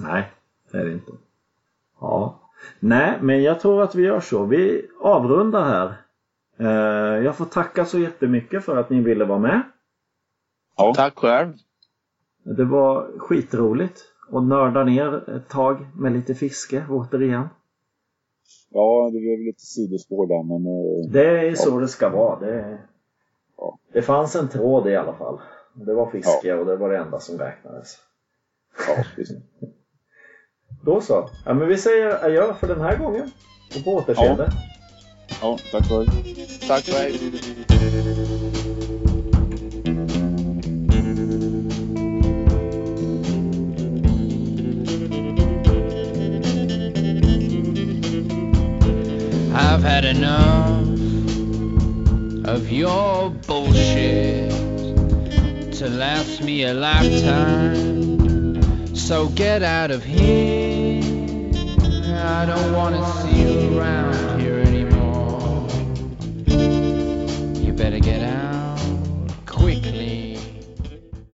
Nej, 0.00 0.24
det 0.72 0.78
är 0.78 0.84
det 0.84 0.92
inte. 0.92 1.12
Ja. 2.00 2.40
Nej, 2.80 3.18
men 3.22 3.42
jag 3.42 3.60
tror 3.60 3.82
att 3.82 3.94
vi 3.94 4.02
gör 4.02 4.20
så. 4.20 4.44
Vi 4.44 4.86
avrundar 5.00 5.64
här. 5.64 5.94
Eh, 6.58 7.24
Jag 7.24 7.36
får 7.36 7.44
tacka 7.44 7.84
så 7.84 7.98
jättemycket 7.98 8.64
för 8.64 8.76
att 8.76 8.90
ni 8.90 9.00
ville 9.00 9.24
vara 9.24 9.38
med. 9.38 9.62
Ja, 10.76 10.92
Tack 10.96 11.18
själv. 11.18 11.52
Det 12.44 12.64
var 12.64 13.18
skitroligt 13.18 14.00
att 14.32 14.42
nörda 14.44 14.84
ner 14.84 15.30
ett 15.30 15.48
tag 15.48 15.86
med 15.96 16.12
lite 16.12 16.34
fiske 16.34 16.86
återigen. 16.90 17.48
ja 18.70 19.10
det 19.12 19.18
blev 19.20 19.38
lite 19.38 19.60
sidospår 19.60 20.26
där 20.26 20.42
men 20.42 20.66
eh, 20.66 21.12
Det 21.12 21.48
är 21.48 21.54
så 21.54 21.80
det 21.80 21.88
ska 21.88 22.08
vara. 22.08 22.40
Det, 22.40 22.78
Ja. 23.56 23.78
det 23.92 24.02
fanns 24.02 24.36
en 24.36 24.48
tråd 24.48 24.88
i 24.88 24.96
alla 24.96 25.14
fall. 25.14 25.40
Det 25.74 25.94
var 25.94 26.10
fiske 26.10 26.54
och 26.54 26.66
det 26.66 26.76
var 26.76 26.90
det 26.90 26.98
enda 26.98 27.20
som 27.20 27.38
räknades. 27.38 27.96
ja. 28.88 29.04
Då 30.84 31.00
så. 31.00 31.30
Ja, 31.44 31.54
men 31.54 31.68
vi 31.68 31.76
säger 31.76 32.24
adjö 32.24 32.54
för 32.54 32.68
den 32.68 32.80
här 32.80 32.96
gången. 32.96 33.30
Och 33.76 33.84
på 33.84 33.90
återseende. 33.90 34.50
ja 35.42 35.58
tack 35.72 35.86
för 35.86 36.06
Tack 36.68 36.84
själv. 36.84 37.16
I've 49.58 49.82
had 49.82 50.04
enough 50.04 50.95
of 52.46 52.70
your 52.70 53.30
bullshit 53.30 54.52
to 55.72 55.88
last 55.88 56.40
me 56.40 56.62
a 56.62 56.72
lifetime. 56.72 58.54
So 58.94 59.28
get 59.28 59.64
out 59.64 59.90
of 59.90 60.04
here. 60.04 61.02
I 62.24 62.46
don't 62.46 62.72
want 62.72 62.94
to 62.94 63.04
see 63.22 63.42
you 63.42 63.78
around. 63.78 64.35